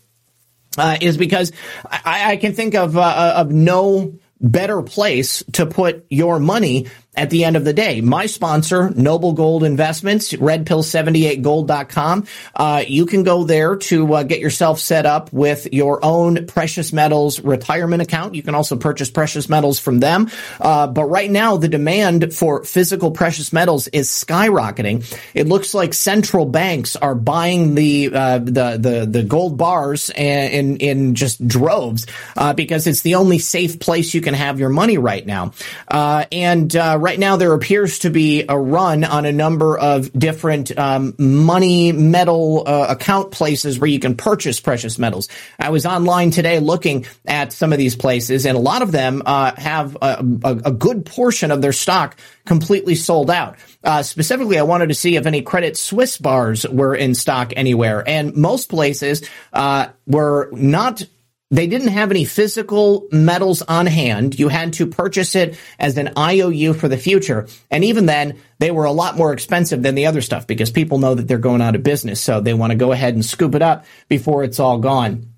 uh, 0.77 0.97
is 1.01 1.17
because 1.17 1.51
I, 1.89 2.33
I, 2.33 2.37
can 2.37 2.53
think 2.53 2.75
of 2.75 2.95
uh, 2.95 3.33
of 3.37 3.51
no 3.51 4.13
better 4.39 4.83
place 4.83 5.43
to 5.53 5.65
put 5.65 6.05
your 6.09 6.39
money 6.39 6.87
at 7.15 7.29
the 7.31 7.43
end 7.43 7.57
of 7.57 7.65
the 7.65 7.73
day. 7.73 8.01
My 8.01 8.27
sponsor, 8.27 8.91
Noble 8.91 9.33
Gold 9.33 9.63
Investments, 9.63 10.31
redpill78gold.com. 10.31 12.27
Uh, 12.55 12.83
you 12.87 13.05
can 13.07 13.23
go 13.23 13.43
there 13.43 13.75
to 13.75 14.13
uh, 14.13 14.23
get 14.23 14.39
yourself 14.39 14.79
set 14.79 15.05
up 15.05 15.33
with 15.33 15.73
your 15.73 16.03
own 16.05 16.45
precious 16.45 16.93
metals 16.93 17.39
retirement 17.41 18.03
account. 18.03 18.35
You 18.35 18.43
can 18.43 18.53
also 18.53 18.77
purchase 18.77 19.09
precious 19.09 19.49
metals 19.49 19.79
from 19.79 19.99
them. 19.99 20.29
Uh, 20.61 20.85
but 20.87 21.05
right 21.05 21.31
now, 21.31 21.57
the 21.57 21.67
demand 21.67 22.33
for 22.33 22.63
physical 22.63 23.11
precious 23.11 23.51
metals 23.51 23.87
is 23.87 24.07
skyrocketing. 24.07 25.03
It 25.33 25.47
looks 25.47 25.73
like 25.73 25.95
central 25.95 26.45
banks 26.45 26.95
are 26.95 27.15
buying 27.15 27.73
the 27.73 28.11
uh, 28.13 28.37
the, 28.37 28.77
the 28.79 29.07
the 29.09 29.23
gold 29.23 29.57
bars 29.57 30.11
in 30.11 30.77
in 30.77 31.15
just 31.15 31.45
droves 31.47 32.05
uh, 32.37 32.53
because 32.53 32.85
it's 32.85 33.01
the 33.01 33.15
only 33.15 33.39
safe 33.39 33.79
place 33.79 34.13
you 34.13 34.21
can 34.21 34.35
have 34.35 34.59
your 34.59 34.69
money 34.69 34.99
right 34.99 35.25
now. 35.25 35.53
Uh, 35.87 36.25
and 36.31 36.75
uh, 36.75 36.97
right 36.99 37.19
now, 37.19 37.37
there 37.37 37.53
appears 37.53 37.99
to 37.99 38.09
be 38.09 38.45
a 38.47 38.57
run 38.57 39.03
on 39.03 39.25
a 39.25 39.31
number 39.31 39.77
of 39.77 40.11
different 40.13 40.77
um, 40.77 41.15
money 41.17 41.91
metal 41.91 42.63
uh, 42.65 42.87
account 42.89 43.31
places 43.31 43.79
where 43.79 43.89
you 43.89 43.99
can 43.99 44.15
purchase 44.15 44.59
precious 44.59 44.99
metals. 44.99 45.27
I 45.57 45.69
was 45.69 45.85
online 45.85 46.31
today 46.31 46.59
looking 46.59 47.05
at 47.25 47.53
some 47.53 47.71
of 47.71 47.79
these 47.79 47.95
places, 47.95 48.45
and 48.45 48.57
a 48.57 48.61
lot 48.61 48.81
of 48.81 48.91
them 48.91 49.21
uh, 49.25 49.53
have 49.57 49.97
a, 50.01 50.25
a, 50.43 50.61
a 50.65 50.71
good 50.71 51.05
portion 51.05 51.51
of 51.51 51.61
their 51.61 51.73
stock 51.73 52.17
completely 52.45 52.95
sold 52.95 53.29
out. 53.29 53.57
Uh, 53.83 54.03
specifically, 54.03 54.57
I 54.57 54.63
wanted 54.63 54.89
to 54.89 54.95
see 54.95 55.15
if 55.15 55.25
any 55.25 55.41
Credit 55.41 55.77
Swiss 55.77 56.17
bars 56.17 56.67
were 56.67 56.95
in 56.95 57.15
stock 57.15 57.53
anywhere, 57.55 58.03
and 58.07 58.35
most 58.35 58.69
places 58.69 59.27
uh, 59.53 59.87
were 60.05 60.49
not. 60.51 61.03
They 61.51 61.65
didn't 61.65 61.87
have 61.87 62.11
any 62.11 62.25
physical 62.25 63.07
metals 63.11 63.63
on 63.63 63.87
hand. 63.87 64.37
You 64.37 64.49
had 64.49 64.73
to 64.73 64.85
purchase 64.85 65.35
it 65.35 65.57
as 65.79 65.97
an 65.97 66.11
IOU 66.15 66.73
for 66.73 66.87
the 66.87 66.97
future, 66.97 67.47
and 67.71 67.83
even 67.83 68.05
then, 68.05 68.37
they 68.59 68.69
were 68.69 68.85
a 68.85 68.91
lot 68.91 69.17
more 69.17 69.33
expensive 69.33 69.81
than 69.81 69.95
the 69.95 70.05
other 70.05 70.21
stuff 70.21 70.45
because 70.45 70.69
people 70.69 70.99
know 70.99 71.15
that 71.15 71.27
they're 71.27 71.39
going 71.39 71.61
out 71.61 71.75
of 71.75 71.81
business, 71.81 72.21
so 72.21 72.39
they 72.39 72.53
want 72.53 72.71
to 72.71 72.77
go 72.77 72.91
ahead 72.91 73.15
and 73.15 73.25
scoop 73.25 73.55
it 73.55 73.63
up 73.63 73.85
before 74.07 74.43
it's 74.43 74.59
all 74.59 74.77
gone. 74.77 75.33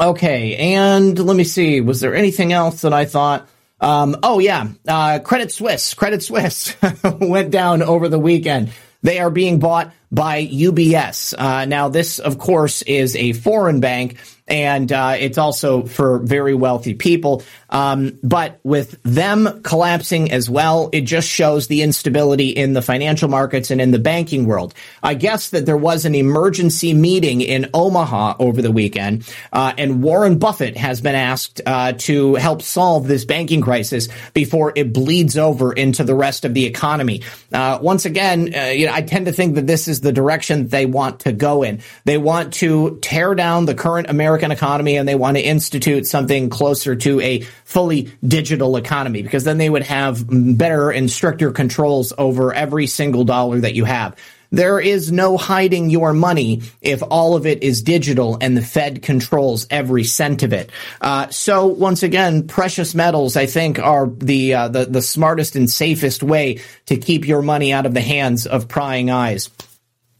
Okay, 0.00 0.56
and 0.56 1.16
let 1.18 1.36
me 1.36 1.44
see. 1.44 1.80
Was 1.80 2.00
there 2.00 2.14
anything 2.14 2.52
else 2.52 2.82
that 2.82 2.92
I 2.92 3.04
thought? 3.04 3.48
Um, 3.80 4.16
oh 4.22 4.40
yeah, 4.40 4.68
uh, 4.86 5.20
Credit 5.20 5.52
Suisse. 5.52 5.94
Credit 5.94 6.22
Suisse 6.22 6.74
went 7.20 7.50
down 7.50 7.82
over 7.82 8.08
the 8.08 8.18
weekend. 8.18 8.72
They 9.02 9.18
are 9.18 9.30
being 9.30 9.58
bought 9.58 9.92
by 10.12 10.44
UBS. 10.44 11.34
Uh, 11.36 11.64
now, 11.64 11.88
this, 11.88 12.18
of 12.18 12.38
course, 12.38 12.82
is 12.82 13.16
a 13.16 13.32
foreign 13.32 13.80
bank, 13.80 14.18
and 14.50 14.90
uh, 14.90 15.16
it's 15.18 15.38
also 15.38 15.84
for 15.84 16.18
very 16.18 16.54
wealthy 16.54 16.94
people. 16.94 17.42
Um, 17.70 18.18
but 18.22 18.58
with 18.64 19.00
them 19.04 19.62
collapsing 19.62 20.32
as 20.32 20.50
well, 20.50 20.90
it 20.92 21.02
just 21.02 21.28
shows 21.28 21.68
the 21.68 21.82
instability 21.82 22.50
in 22.50 22.72
the 22.72 22.82
financial 22.82 23.28
markets 23.28 23.70
and 23.70 23.80
in 23.80 23.92
the 23.92 23.98
banking 24.00 24.46
world. 24.46 24.74
I 25.02 25.14
guess 25.14 25.50
that 25.50 25.66
there 25.66 25.76
was 25.76 26.04
an 26.04 26.16
emergency 26.16 26.92
meeting 26.92 27.40
in 27.40 27.70
Omaha 27.72 28.36
over 28.40 28.60
the 28.60 28.72
weekend, 28.72 29.32
uh, 29.52 29.72
and 29.78 30.02
Warren 30.02 30.38
Buffett 30.38 30.76
has 30.76 31.00
been 31.00 31.14
asked 31.14 31.60
uh, 31.64 31.92
to 31.92 32.34
help 32.34 32.62
solve 32.62 33.06
this 33.06 33.24
banking 33.24 33.60
crisis 33.60 34.08
before 34.34 34.72
it 34.74 34.92
bleeds 34.92 35.38
over 35.38 35.72
into 35.72 36.02
the 36.02 36.14
rest 36.14 36.44
of 36.44 36.54
the 36.54 36.66
economy. 36.66 37.22
Uh, 37.52 37.78
once 37.80 38.04
again, 38.04 38.52
uh, 38.54 38.64
you 38.64 38.86
know, 38.86 38.92
I 38.92 39.02
tend 39.02 39.26
to 39.26 39.32
think 39.32 39.54
that 39.54 39.68
this 39.68 39.86
is 39.86 40.00
the 40.00 40.12
direction 40.12 40.68
they 40.68 40.86
want 40.86 41.20
to 41.20 41.32
go 41.32 41.62
in. 41.62 41.80
They 42.04 42.18
want 42.18 42.54
to 42.54 42.98
tear 43.00 43.36
down 43.36 43.66
the 43.66 43.74
current 43.74 44.10
American 44.10 44.39
economy 44.42 44.96
and 44.96 45.08
they 45.08 45.14
want 45.14 45.36
to 45.36 45.42
institute 45.42 46.06
something 46.06 46.48
closer 46.48 46.96
to 46.96 47.20
a 47.20 47.40
fully 47.64 48.10
digital 48.26 48.76
economy 48.76 49.22
because 49.22 49.44
then 49.44 49.58
they 49.58 49.70
would 49.70 49.82
have 49.82 50.24
better 50.28 50.90
and 50.90 51.10
stricter 51.10 51.50
controls 51.50 52.12
over 52.18 52.54
every 52.54 52.86
single 52.86 53.24
dollar 53.24 53.60
that 53.60 53.74
you 53.74 53.84
have. 53.84 54.16
There 54.52 54.80
is 54.80 55.12
no 55.12 55.36
hiding 55.36 55.90
your 55.90 56.12
money 56.12 56.62
if 56.80 57.02
all 57.08 57.36
of 57.36 57.46
it 57.46 57.62
is 57.62 57.82
digital 57.82 58.36
and 58.40 58.56
the 58.56 58.62
Fed 58.62 59.02
controls 59.02 59.66
every 59.70 60.04
cent 60.04 60.42
of 60.42 60.52
it. 60.52 60.70
Uh, 61.00 61.28
so 61.28 61.66
once 61.66 62.02
again, 62.02 62.48
precious 62.48 62.94
metals, 62.94 63.36
I 63.36 63.46
think, 63.46 63.78
are 63.78 64.08
the, 64.08 64.54
uh, 64.54 64.68
the 64.68 64.86
the 64.86 65.02
smartest 65.02 65.54
and 65.54 65.70
safest 65.70 66.22
way 66.22 66.60
to 66.86 66.96
keep 66.96 67.28
your 67.28 67.42
money 67.42 67.72
out 67.72 67.86
of 67.86 67.94
the 67.94 68.00
hands 68.00 68.46
of 68.46 68.66
prying 68.66 69.10
eyes. 69.10 69.50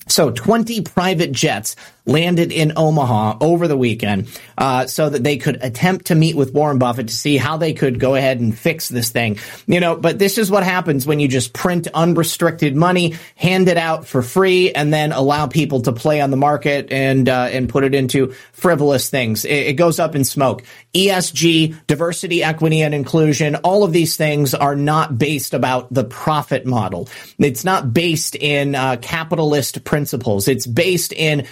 So 0.07 0.31
20 0.31 0.83
private 0.83 1.33
jets 1.33 1.77
landed 2.11 2.53
in 2.53 2.73
Omaha 2.77 3.39
over 3.41 3.69
the 3.69 3.77
weekend 3.77 4.29
uh, 4.59 4.87
so 4.87 5.09
that 5.09 5.23
they 5.23 5.37
could 5.37 5.63
attempt 5.63 6.07
to 6.07 6.15
meet 6.15 6.37
with 6.37 6.53
Warren 6.53 6.79
Buffett 6.79 7.09
to 7.09 7.15
see 7.15 7.37
how 7.37 7.57
they 7.57 7.73
could 7.73 8.01
go 8.01 8.15
ahead 8.15 8.41
and 8.41 8.57
fix 8.57 8.89
this 8.89 9.11
thing. 9.11 9.39
You 9.67 9.81
know, 9.81 9.97
but 9.97 10.19
this 10.19 10.37
is 10.37 10.51
what 10.51 10.65
happens 10.65 11.07
when 11.07 11.21
you 11.21 11.29
just 11.29 11.53
print 11.53 11.89
unrestricted 11.95 12.75
money, 12.75 13.15
hand 13.37 13.69
it 13.69 13.77
out 13.77 14.07
for 14.07 14.23
free, 14.23 14.73
and 14.73 14.93
then 14.93 15.13
allow 15.13 15.47
people 15.47 15.83
to 15.83 15.93
play 15.93 16.21
on 16.21 16.31
the 16.31 16.37
market 16.37 16.91
and 16.91 17.29
uh, 17.29 17.49
and 17.51 17.69
put 17.69 17.85
it 17.85 17.95
into 17.95 18.33
frivolous 18.53 19.09
things. 19.09 19.45
It, 19.45 19.69
it 19.69 19.73
goes 19.75 19.99
up 19.99 20.15
in 20.15 20.25
smoke. 20.25 20.63
ESG, 20.95 21.87
diversity, 21.87 22.43
equity, 22.43 22.83
and 22.83 22.95
inclusion, 22.95 23.55
all 23.57 23.85
of 23.85 23.93
these 23.93 24.17
things 24.17 24.55
are 24.55 24.75
not 24.75 25.19
based 25.19 25.55
about 25.55 25.93
the 25.93 26.05
profit 26.05 26.67
model. 26.67 27.09
It's 27.39 27.65
not 27.65 27.95
based 27.95 28.35
in 28.35 28.75
uh, 28.75 28.97
capitalist 29.01 29.85
principles. 29.85 30.49
It's 30.49 30.67
based 30.67 31.13
in 31.13 31.47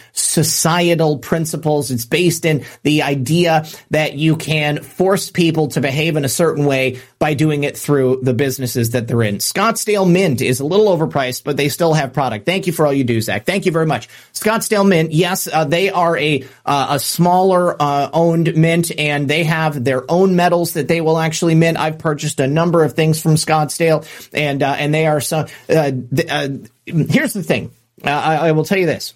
societal 0.48 1.18
principles. 1.18 1.90
It's 1.90 2.04
based 2.04 2.44
in 2.44 2.64
the 2.82 3.02
idea 3.02 3.66
that 3.90 4.14
you 4.14 4.36
can 4.36 4.82
force 4.82 5.30
people 5.30 5.68
to 5.68 5.80
behave 5.80 6.16
in 6.16 6.24
a 6.24 6.28
certain 6.28 6.64
way 6.64 7.00
by 7.18 7.34
doing 7.34 7.64
it 7.64 7.76
through 7.76 8.20
the 8.22 8.34
businesses 8.34 8.90
that 8.90 9.08
they're 9.08 9.22
in. 9.22 9.38
Scottsdale 9.38 10.10
Mint 10.10 10.40
is 10.40 10.60
a 10.60 10.64
little 10.64 10.86
overpriced, 10.86 11.44
but 11.44 11.56
they 11.56 11.68
still 11.68 11.92
have 11.94 12.12
product. 12.12 12.46
Thank 12.46 12.66
you 12.66 12.72
for 12.72 12.86
all 12.86 12.92
you 12.92 13.04
do, 13.04 13.20
Zak. 13.20 13.44
Thank 13.44 13.66
you 13.66 13.72
very 13.72 13.86
much. 13.86 14.08
Scottsdale 14.32 14.88
Mint, 14.88 15.12
yes, 15.12 15.48
uh, 15.52 15.64
they 15.64 15.90
are 15.90 16.16
a 16.16 16.44
uh, 16.64 16.86
a 16.90 16.98
smaller 16.98 17.80
uh, 17.80 18.10
owned 18.12 18.56
mint, 18.56 18.90
and 18.98 19.28
they 19.28 19.44
have 19.44 19.82
their 19.84 20.10
own 20.10 20.36
metals 20.36 20.74
that 20.74 20.88
they 20.88 21.00
will 21.00 21.18
actually 21.18 21.54
mint. 21.54 21.78
I've 21.78 21.98
purchased 21.98 22.40
a 22.40 22.46
number 22.46 22.84
of 22.84 22.94
things 22.94 23.20
from 23.20 23.34
Scottsdale, 23.34 24.06
and 24.32 24.62
uh, 24.62 24.76
and 24.78 24.94
they 24.94 25.06
are 25.06 25.20
so. 25.20 25.46
Uh, 25.68 25.90
th- 26.14 26.30
uh, 26.30 26.48
here's 26.86 27.32
the 27.32 27.42
thing. 27.42 27.72
I, 28.04 28.48
I 28.48 28.52
will 28.52 28.64
tell 28.64 28.78
you 28.78 28.86
this. 28.86 29.14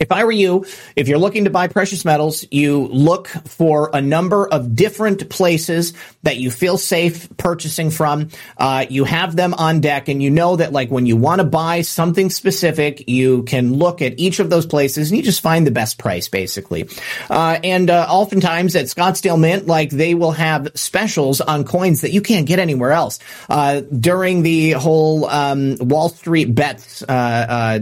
If 0.00 0.10
I 0.10 0.24
were 0.24 0.32
you, 0.32 0.64
if 0.96 1.08
you're 1.08 1.18
looking 1.18 1.44
to 1.44 1.50
buy 1.50 1.68
precious 1.68 2.06
metals, 2.06 2.46
you 2.50 2.86
look 2.86 3.28
for 3.28 3.90
a 3.92 4.00
number 4.00 4.48
of 4.48 4.74
different 4.74 5.28
places 5.28 5.92
that 6.22 6.38
you 6.38 6.50
feel 6.50 6.78
safe 6.78 7.28
purchasing 7.36 7.90
from. 7.90 8.30
Uh, 8.56 8.86
you 8.88 9.04
have 9.04 9.36
them 9.36 9.52
on 9.52 9.80
deck, 9.82 10.08
and 10.08 10.22
you 10.22 10.30
know 10.30 10.56
that, 10.56 10.72
like, 10.72 10.90
when 10.90 11.04
you 11.04 11.18
want 11.18 11.40
to 11.40 11.44
buy 11.44 11.82
something 11.82 12.30
specific, 12.30 13.10
you 13.10 13.42
can 13.42 13.74
look 13.74 14.00
at 14.00 14.18
each 14.18 14.40
of 14.40 14.48
those 14.48 14.64
places 14.64 15.10
and 15.10 15.18
you 15.18 15.22
just 15.22 15.42
find 15.42 15.66
the 15.66 15.70
best 15.70 15.98
price, 15.98 16.28
basically. 16.28 16.88
Uh, 17.28 17.58
and 17.62 17.90
uh, 17.90 18.06
oftentimes 18.08 18.74
at 18.76 18.86
Scottsdale 18.86 19.38
Mint, 19.38 19.66
like, 19.66 19.90
they 19.90 20.14
will 20.14 20.32
have 20.32 20.68
specials 20.76 21.42
on 21.42 21.64
coins 21.64 22.00
that 22.00 22.12
you 22.12 22.22
can't 22.22 22.46
get 22.46 22.58
anywhere 22.58 22.92
else. 22.92 23.18
Uh, 23.50 23.82
during 23.82 24.42
the 24.42 24.70
whole 24.70 25.26
um, 25.26 25.76
Wall 25.78 26.08
Street 26.08 26.54
bets 26.54 27.02
uh, 27.02 27.06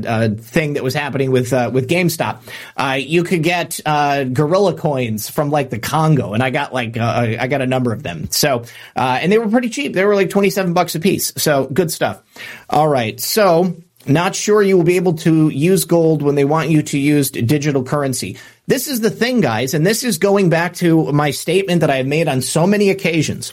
uh, 0.05 0.29
thing 0.31 0.73
that 0.73 0.83
was 0.83 0.95
happening 0.95 1.31
with 1.31 1.53
with 1.73 1.87
Game 1.87 2.08
GameStop. 2.09 2.41
Uh, 2.77 2.95
you 2.95 3.23
could 3.23 3.43
get 3.43 3.81
uh, 3.87 4.25
gorilla 4.25 4.75
coins 4.75 5.29
from 5.29 5.51
like 5.51 5.71
the 5.71 5.79
Congo, 5.79 6.33
and 6.33 6.43
I 6.43 6.51
got 6.51 6.73
like 6.73 6.97
uh, 6.97 7.37
I 7.39 7.47
got 7.47 7.61
a 7.61 7.67
number 7.67 7.93
of 7.93 8.03
them. 8.03 8.31
So 8.31 8.65
uh, 8.97 9.19
and 9.21 9.31
they 9.31 9.39
were 9.39 9.49
pretty 9.49 9.69
cheap. 9.69 9.93
They 9.93 10.05
were 10.05 10.15
like 10.15 10.31
twenty 10.31 10.51
seven 10.51 10.73
bucks 10.73 10.95
a 10.95 11.01
piece. 11.01 11.33
So 11.37 11.67
good 11.67 11.91
stuff. 11.91 12.23
All 12.71 12.89
right, 12.89 13.21
so. 13.21 13.77
Not 14.07 14.35
sure 14.35 14.63
you 14.63 14.77
will 14.77 14.85
be 14.85 14.97
able 14.97 15.15
to 15.15 15.51
use 15.51 15.85
gold 15.85 16.23
when 16.23 16.35
they 16.35 16.45
want 16.45 16.71
you 16.71 16.81
to 16.83 16.99
use 16.99 17.31
digital 17.31 17.83
currency. 17.83 18.39
This 18.67 18.89
is 18.89 19.01
the 19.01 19.11
thing, 19.11 19.43
guys, 19.43 19.75
and 19.75 19.85
this 19.85 20.03
is 20.03 20.17
going 20.17 20.49
back 20.49 20.75
to 20.77 21.13
my 21.13 21.31
statement 21.31 21.81
that 21.83 21.91
I 21.91 21.97
have 21.97 22.07
made 22.07 22.27
on 22.27 22.41
so 22.41 22.67
many 22.67 22.89
occasions. 22.89 23.53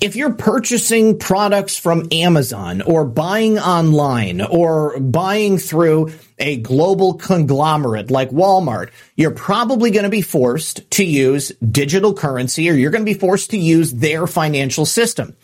If 0.00 0.16
you're 0.16 0.34
purchasing 0.34 1.18
products 1.18 1.76
from 1.76 2.08
Amazon 2.12 2.82
or 2.82 3.04
buying 3.04 3.58
online 3.58 4.40
or 4.40 4.98
buying 4.98 5.58
through 5.58 6.12
a 6.38 6.56
global 6.56 7.14
conglomerate 7.14 8.10
like 8.10 8.30
Walmart, 8.30 8.90
you're 9.16 9.30
probably 9.30 9.90
going 9.90 10.04
to 10.04 10.10
be 10.10 10.22
forced 10.22 10.90
to 10.92 11.04
use 11.04 11.48
digital 11.58 12.14
currency 12.14 12.70
or 12.70 12.74
you're 12.74 12.90
going 12.90 13.04
to 13.04 13.12
be 13.12 13.18
forced 13.18 13.50
to 13.50 13.58
use 13.58 13.92
their 13.92 14.26
financial 14.26 14.86
system. 14.86 15.36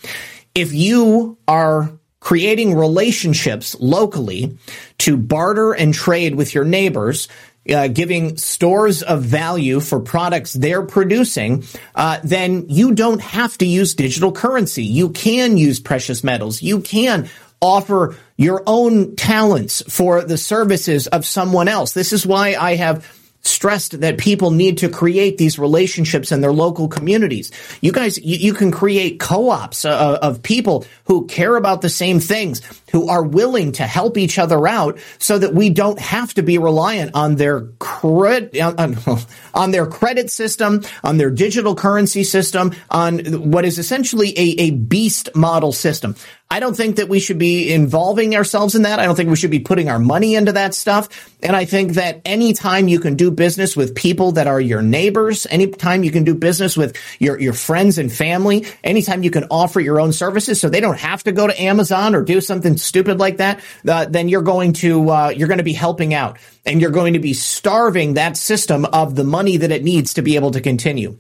If 0.55 0.73
you 0.73 1.37
are 1.47 1.91
creating 2.21 2.75
relationships 2.75 3.77
locally 3.79 4.57
to 4.99 5.17
barter 5.17 5.73
and 5.73 5.93
trade 5.93 6.35
with 6.35 6.55
your 6.55 6.65
neighbors, 6.65 7.29
uh, 7.71 7.89
giving 7.89 8.37
stores 8.37 9.03
of 9.03 9.23
value 9.23 9.81
for 9.81 10.01
products 10.01 10.53
they're 10.53 10.83
producing, 10.83 11.65
uh, 11.95 12.19
then 12.25 12.67
you 12.69 12.95
don't 12.95 13.21
have 13.21 13.57
to 13.59 13.67
use 13.67 13.95
digital 13.95 14.33
currency. 14.33 14.85
You 14.85 15.11
can 15.11 15.57
use 15.57 15.81
precious 15.81 16.25
metals. 16.25 16.63
You 16.63 16.81
can 16.81 17.29
offer 17.61 18.17
your 18.37 18.63
own 18.67 19.17
talents 19.17 19.83
for 19.89 20.23
the 20.23 20.37
services 20.37 21.07
of 21.07 21.25
someone 21.25 21.69
else. 21.69 21.93
This 21.93 22.13
is 22.13 22.27
why 22.27 22.55
I 22.55 22.77
have 22.77 23.05
stressed 23.47 24.01
that 24.01 24.19
people 24.19 24.51
need 24.51 24.79
to 24.79 24.89
create 24.89 25.39
these 25.39 25.59
relationships 25.59 26.33
in 26.33 26.41
their 26.41 26.53
local 26.53 26.89
communities. 26.89 27.53
You 27.81 27.93
guys, 27.93 28.19
you, 28.19 28.37
you 28.37 28.55
can 28.55 28.71
create 28.71 29.21
co-ops 29.21 29.85
uh, 29.85 30.19
of 30.21 30.43
people 30.43 30.85
who 31.05 31.27
care 31.27 31.57
about 31.57 31.81
the 31.81 31.89
same 31.89 32.21
things, 32.21 32.61
who 32.93 33.09
are 33.09 33.23
willing 33.23 33.73
to 33.73 33.85
help 33.85 34.17
each 34.17 34.39
other 34.39 34.67
out 34.67 34.99
so 35.19 35.39
that 35.39 35.55
we 35.55 35.71
don't 35.71 35.99
have 35.99 36.33
to 36.35 36.43
be 36.43 36.59
reliant 36.59 37.15
on 37.15 37.37
their 37.37 37.63
credit, 37.79 38.61
on, 38.61 38.97
on 39.55 39.71
their 39.71 39.87
credit 39.87 40.31
system, 40.31 40.83
on 41.03 41.19
their 41.19 41.31
digital 41.31 41.75
currency 41.75 42.25
system, 42.25 42.75
on 42.91 43.51
what 43.51 43.65
is 43.65 43.79
essentially 43.79 44.31
a, 44.39 44.61
a 44.61 44.71
beast 44.71 45.35
model 45.35 45.73
system. 45.73 46.15
I 46.49 46.61
don't 46.61 46.77
think 46.77 46.97
that 46.97 47.09
we 47.09 47.19
should 47.19 47.39
be 47.39 47.73
involving 47.73 48.37
ourselves 48.37 48.77
in 48.77 48.83
that. 48.83 49.01
I 49.01 49.05
don't 49.05 49.17
think 49.17 49.31
we 49.31 49.37
should 49.37 49.51
be 49.51 49.59
putting 49.59 49.89
our 49.89 49.99
money 49.99 50.37
into 50.37 50.53
that 50.53 50.75
stuff. 50.75 51.09
And 51.43 51.57
I 51.57 51.65
think 51.65 51.95
that 51.95 52.21
anytime 52.25 52.87
you 52.87 53.01
can 53.01 53.17
do 53.17 53.33
business 53.33 53.77
with 53.77 53.97
people 53.97 54.33
that 54.33 54.47
are 54.47 54.61
your 54.61 54.81
neighbors, 54.81 55.49
anytime 55.51 56.05
you 56.05 56.13
can 56.13 56.23
do 56.23 56.37
business 56.37 56.77
with 56.77 56.97
your, 57.19 57.41
your 57.41 57.53
friends 57.53 57.99
and 57.99 58.13
family, 58.13 58.65
anytime 58.85 59.25
you 59.25 59.31
can 59.33 59.45
offer 59.51 59.81
your 59.81 60.01
own 60.01 60.13
services 60.13 60.61
so 60.61 60.69
they 60.69 60.81
don't 60.81 60.99
have 60.99 61.25
to 61.25 61.33
go 61.33 61.49
to 61.49 61.61
Amazon 61.61 62.15
or 62.15 62.23
do 62.23 62.41
something 62.41 62.77
stupid 62.87 63.19
like 63.19 63.39
that, 63.39 63.61
uh, 63.87 64.07
then 64.07 64.29
you're 64.29 64.43
going 64.43 64.73
to, 64.75 65.11
uh, 65.11 65.29
you're 65.29 65.49
going 65.49 65.59
to 65.59 65.65
be 65.65 65.73
helping 65.73 66.15
out 66.15 66.39
and 66.65 66.81
you're 66.81 66.91
going 66.91 67.13
to 67.13 67.19
be 67.19 67.33
starving 67.35 68.15
that 68.15 68.37
system 68.37 68.85
of 68.87 69.15
the 69.15 69.25
money 69.25 69.59
that 69.59 69.71
it 69.71 69.85
needs 69.85 70.15
to 70.15 70.23
be 70.23 70.37
able 70.37 70.53
to 70.53 70.61
continue. 70.61 71.19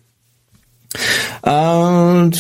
Uh, 1.44 2.30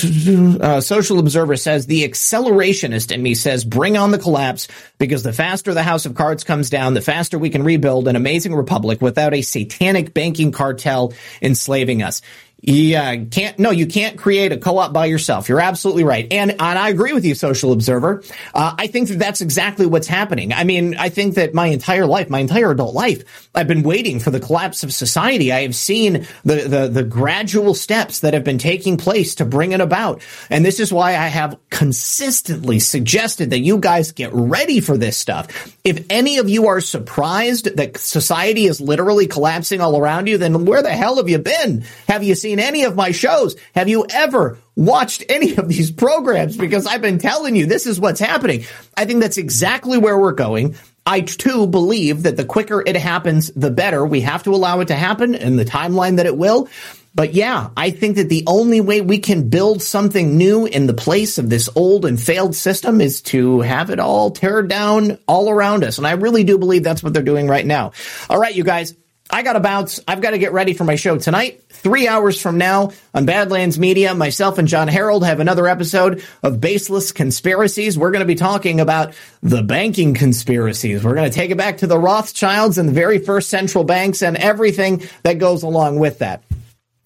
uh, 0.60 0.80
Social 0.80 1.18
Observer 1.18 1.56
says 1.56 1.86
the 1.86 2.08
accelerationist 2.08 3.12
in 3.12 3.22
me 3.22 3.34
says 3.34 3.64
bring 3.64 3.96
on 3.96 4.10
the 4.10 4.18
collapse 4.18 4.68
because 4.98 5.22
the 5.22 5.32
faster 5.32 5.74
the 5.74 5.82
House 5.82 6.06
of 6.06 6.14
Cards 6.14 6.44
comes 6.44 6.70
down, 6.70 6.94
the 6.94 7.00
faster 7.00 7.38
we 7.38 7.50
can 7.50 7.62
rebuild 7.62 8.08
an 8.08 8.16
amazing 8.16 8.54
republic 8.54 9.00
without 9.00 9.34
a 9.34 9.42
satanic 9.42 10.14
banking 10.14 10.52
cartel 10.52 11.12
enslaving 11.42 12.02
us. 12.02 12.22
Yeah, 12.68 13.14
can't. 13.26 13.60
No, 13.60 13.70
you 13.70 13.86
can't 13.86 14.18
create 14.18 14.50
a 14.50 14.56
co-op 14.56 14.92
by 14.92 15.06
yourself. 15.06 15.48
You're 15.48 15.60
absolutely 15.60 16.02
right, 16.02 16.26
and 16.32 16.50
and 16.50 16.60
I 16.60 16.88
agree 16.88 17.12
with 17.12 17.24
you, 17.24 17.36
Social 17.36 17.70
Observer. 17.70 18.24
Uh, 18.52 18.74
I 18.76 18.88
think 18.88 19.08
that 19.08 19.20
that's 19.20 19.40
exactly 19.40 19.86
what's 19.86 20.08
happening. 20.08 20.52
I 20.52 20.64
mean, 20.64 20.96
I 20.96 21.08
think 21.08 21.36
that 21.36 21.54
my 21.54 21.68
entire 21.68 22.06
life, 22.06 22.28
my 22.28 22.40
entire 22.40 22.72
adult 22.72 22.92
life, 22.92 23.48
I've 23.54 23.68
been 23.68 23.84
waiting 23.84 24.18
for 24.18 24.32
the 24.32 24.40
collapse 24.40 24.82
of 24.82 24.92
society. 24.92 25.52
I 25.52 25.62
have 25.62 25.76
seen 25.76 26.26
the 26.44 26.66
the, 26.66 26.88
the 26.88 27.04
gradual 27.04 27.72
steps 27.72 28.18
that 28.20 28.34
have 28.34 28.42
been 28.42 28.58
taking 28.58 28.96
place 28.96 29.36
to 29.36 29.44
bring 29.44 29.70
it 29.70 29.80
about, 29.80 30.20
and 30.50 30.64
this 30.64 30.80
is 30.80 30.92
why 30.92 31.10
I 31.10 31.28
have 31.28 31.56
consistently 31.70 32.80
suggested 32.80 33.50
that 33.50 33.60
you 33.60 33.78
guys 33.78 34.10
get 34.10 34.30
ready 34.32 34.80
for 34.80 34.98
this 34.98 35.16
stuff. 35.16 35.72
If 35.84 36.04
any 36.10 36.38
of 36.38 36.48
you 36.48 36.66
are 36.66 36.80
surprised 36.80 37.76
that 37.76 37.96
society 37.96 38.66
is 38.66 38.80
literally 38.80 39.28
collapsing 39.28 39.80
all 39.80 39.96
around 39.96 40.26
you, 40.26 40.36
then 40.36 40.64
where 40.64 40.82
the 40.82 40.90
hell 40.90 41.18
have 41.18 41.28
you 41.28 41.38
been? 41.38 41.84
Have 42.08 42.24
you 42.24 42.34
seen 42.34 42.55
any 42.58 42.84
of 42.84 42.96
my 42.96 43.10
shows? 43.10 43.56
Have 43.74 43.88
you 43.88 44.06
ever 44.10 44.58
watched 44.74 45.24
any 45.28 45.56
of 45.56 45.68
these 45.68 45.90
programs? 45.90 46.56
Because 46.56 46.86
I've 46.86 47.02
been 47.02 47.18
telling 47.18 47.56
you 47.56 47.66
this 47.66 47.86
is 47.86 48.00
what's 48.00 48.20
happening. 48.20 48.64
I 48.96 49.04
think 49.04 49.20
that's 49.20 49.38
exactly 49.38 49.98
where 49.98 50.18
we're 50.18 50.32
going. 50.32 50.76
I 51.06 51.20
too 51.20 51.68
believe 51.68 52.24
that 52.24 52.36
the 52.36 52.44
quicker 52.44 52.82
it 52.84 52.96
happens, 52.96 53.50
the 53.52 53.70
better. 53.70 54.04
We 54.04 54.22
have 54.22 54.42
to 54.42 54.50
allow 54.50 54.80
it 54.80 54.88
to 54.88 54.96
happen 54.96 55.34
in 55.34 55.56
the 55.56 55.64
timeline 55.64 56.16
that 56.16 56.26
it 56.26 56.36
will. 56.36 56.68
But 57.14 57.32
yeah, 57.32 57.70
I 57.76 57.92
think 57.92 58.16
that 58.16 58.28
the 58.28 58.44
only 58.46 58.82
way 58.82 59.00
we 59.00 59.18
can 59.18 59.48
build 59.48 59.80
something 59.80 60.36
new 60.36 60.66
in 60.66 60.86
the 60.86 60.92
place 60.92 61.38
of 61.38 61.48
this 61.48 61.70
old 61.74 62.04
and 62.04 62.20
failed 62.20 62.54
system 62.54 63.00
is 63.00 63.22
to 63.22 63.62
have 63.62 63.88
it 63.88 63.98
all 63.98 64.32
tear 64.32 64.62
down 64.62 65.16
all 65.26 65.48
around 65.48 65.82
us. 65.82 65.96
And 65.96 66.06
I 66.06 66.12
really 66.12 66.44
do 66.44 66.58
believe 66.58 66.82
that's 66.82 67.02
what 67.02 67.14
they're 67.14 67.22
doing 67.22 67.48
right 67.48 67.64
now. 67.64 67.92
All 68.28 68.38
right, 68.38 68.54
you 68.54 68.64
guys. 68.64 68.94
I 69.28 69.42
got 69.42 69.54
to 69.54 69.60
bounce. 69.60 70.00
I've 70.06 70.20
got 70.20 70.30
to 70.30 70.38
get 70.38 70.52
ready 70.52 70.72
for 70.72 70.84
my 70.84 70.94
show 70.94 71.18
tonight. 71.18 71.62
Three 71.68 72.06
hours 72.06 72.40
from 72.40 72.58
now 72.58 72.92
on 73.12 73.26
Badlands 73.26 73.78
Media, 73.78 74.14
myself 74.14 74.58
and 74.58 74.68
Jon 74.68 74.88
Herold 74.88 75.24
have 75.24 75.40
another 75.40 75.66
episode 75.66 76.24
of 76.42 76.60
Baseless 76.60 77.12
Conspiracies. 77.12 77.98
We're 77.98 78.12
going 78.12 78.20
to 78.20 78.26
be 78.26 78.36
talking 78.36 78.80
about 78.80 79.14
the 79.42 79.62
banking 79.62 80.14
conspiracies. 80.14 81.02
We're 81.02 81.14
going 81.14 81.30
to 81.30 81.34
take 81.34 81.50
it 81.50 81.58
back 81.58 81.78
to 81.78 81.86
the 81.86 81.98
Rothschilds 81.98 82.78
and 82.78 82.88
the 82.88 82.92
very 82.92 83.18
first 83.18 83.50
central 83.50 83.84
banks 83.84 84.22
and 84.22 84.36
everything 84.36 85.02
that 85.22 85.38
goes 85.38 85.64
along 85.64 85.98
with 85.98 86.20
that. 86.20 86.44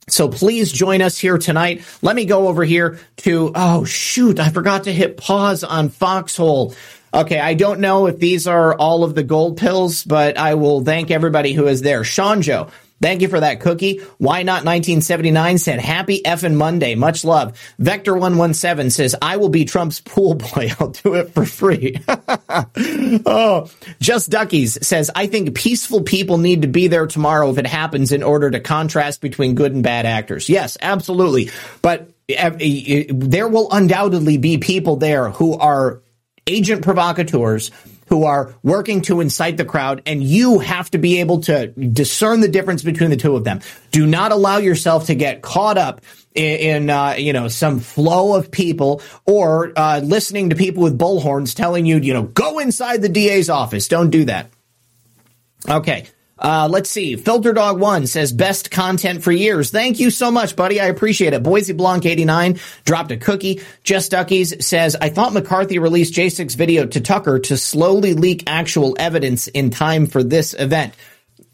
So 0.09 0.29
please 0.29 0.73
join 0.73 1.03
us 1.03 1.19
here 1.19 1.39
tonight. 1.39 1.85
Let 2.03 2.17
me 2.17 2.25
go 2.25 2.49
over 2.49 2.65
here 2.65 2.99
to, 3.19 3.53
oh 3.55 3.85
shoot, 3.85 4.41
I 4.41 4.51
forgot 4.51 4.85
to 4.85 4.93
hit 4.93 5.17
pause 5.17 5.65
on 5.65 5.89
Foxhole. 5.89 6.75
Okay, 7.13 7.39
I 7.39 7.55
don't 7.55 7.81
know 7.81 8.07
if 8.07 8.19
these 8.19 8.47
are 8.47 8.75
all 8.75 9.05
of 9.05 9.15
the 9.15 9.23
gold 9.23 9.57
pills, 9.57 10.05
but 10.05 10.39
I 10.39 10.55
will 10.55 10.85
thank 10.85 11.11
everybody 11.11 11.53
who 11.53 11.67
is 11.67 11.83
there. 11.83 12.05
Sean 12.05 12.43
Joe, 12.43 12.69
Thank 13.01 13.23
you 13.23 13.29
for 13.29 13.41
that 13.41 13.61
cookie. 13.61 14.01
Why 14.19 14.43
not 14.43 14.65
1979 14.65 15.59
said 15.59 15.81
happy 15.81 16.21
effing 16.23 16.55
Monday. 16.55 16.95
Much 16.95 17.25
love. 17.25 17.59
Vector 17.79 18.13
117 18.13 18.91
says 18.91 19.17
I 19.23 19.39
will 19.39 19.49
be 19.49 19.65
Trump's 19.65 20.01
pool 20.01 20.35
boy. 20.35 20.71
I'll 20.81 20.91
do 20.91 21.15
it 21.15 21.33
for 21.33 21.47
free. 21.47 21.99
oh, 22.09 23.71
just 24.01 24.29
duckies 24.29 24.87
says 24.87 25.11
I 25.15 25.29
think 25.29 25.55
peaceful 25.55 26.03
people 26.03 26.37
need 26.37 26.63
to 26.63 26.69
be 26.69 26.89
there 26.89 27.07
tomorrow 27.07 27.51
if 27.51 27.57
it 27.57 27.67
happens 27.67 28.13
in 28.13 28.23
order 28.23 28.51
to 28.51 28.61
contrast 28.61 29.23
between 29.23 29.55
good 29.55 29.73
and 29.73 29.83
bad 29.83 30.05
actors. 30.05 30.51
Yes, 30.51 30.77
absolutely. 30.83 31.51
But 31.81 32.11
uh, 32.39 32.51
there 32.59 33.49
will 33.49 33.69
undoubtedly 33.73 34.37
be 34.37 34.59
people 34.59 34.97
there 34.97 35.31
who 35.31 35.55
are 35.55 36.03
agent 36.47 36.83
provocateurs 36.83 37.71
who 38.09 38.25
are 38.25 38.55
working 38.63 39.03
to 39.03 39.21
incite 39.21 39.57
the 39.57 39.65
crowd, 39.65 40.03
and 40.05 40.23
you 40.23 40.59
have 40.59 40.91
to 40.91 40.99
be 40.99 41.21
able 41.21 41.41
to 41.43 41.69
discern 41.69 42.41
the 42.41 42.49
difference 42.49 42.83
between 42.83 43.11
the 43.11 43.17
two 43.17 43.37
of 43.37 43.45
them. 43.45 43.61
Do 43.93 44.07
not 44.07 44.33
allow 44.33 44.59
yourself 44.59 45.07
to 45.07 45.15
get 45.15 45.43
caught 45.43 45.79
up 45.79 46.01
in, 46.35 46.59
in 46.59 46.91
uh, 46.91 47.15
you 47.17 47.33
know 47.33 47.49
some 47.49 47.79
flow 47.79 48.35
of 48.35 48.51
people 48.51 49.01
or 49.27 49.73
uh, 49.77 50.01
listening 50.01 50.51
to 50.51 50.57
people 50.57 50.83
with 50.83 50.99
bullhorns 50.99 51.55
telling 51.55 51.87
you 51.87 51.99
you 51.99 52.13
know 52.13 52.25
go 52.25 52.59
inside 52.59 53.01
the 53.03 53.09
DA's 53.09 53.49
office. 53.49 53.89
Don't 53.89 54.11
do 54.11 54.25
that. 54.25 54.51
Okay. 55.69 56.07
Uh, 56.41 56.69
let's 56.71 56.89
see. 56.89 57.17
Filter 57.17 57.53
Dog 57.53 57.79
One 57.79 58.07
says 58.07 58.33
best 58.33 58.71
content 58.71 59.23
for 59.23 59.31
years. 59.31 59.71
Thank 59.71 60.01
you 60.01 60.11
so 60.11 60.31
much, 60.31 60.57
buddy. 60.57 60.81
I 60.81 60.87
appreciate 60.87 61.35
it. 61.35 61.43
Boise 61.43 61.75
Blanc 61.75 62.07
89 62.07 62.59
dropped 62.85 63.11
a 63.11 63.19
cookie. 63.19 63.61
Just 63.85 64.11
Duckies 64.11 64.65
says, 64.65 64.97
I 64.99 65.11
thought 65.11 65.35
McCarthy 65.35 65.79
released 65.79 66.15
J6 66.15 66.57
video 66.57 66.87
to 66.87 67.01
Tucker 67.01 67.41
to 67.41 67.57
slowly 67.59 68.15
leak 68.15 68.45
actual 68.47 68.97
evidence 68.99 69.49
in 69.49 69.71
time 69.71 70.07
for 70.07 70.23
this 70.23 70.55
event. 70.55 70.95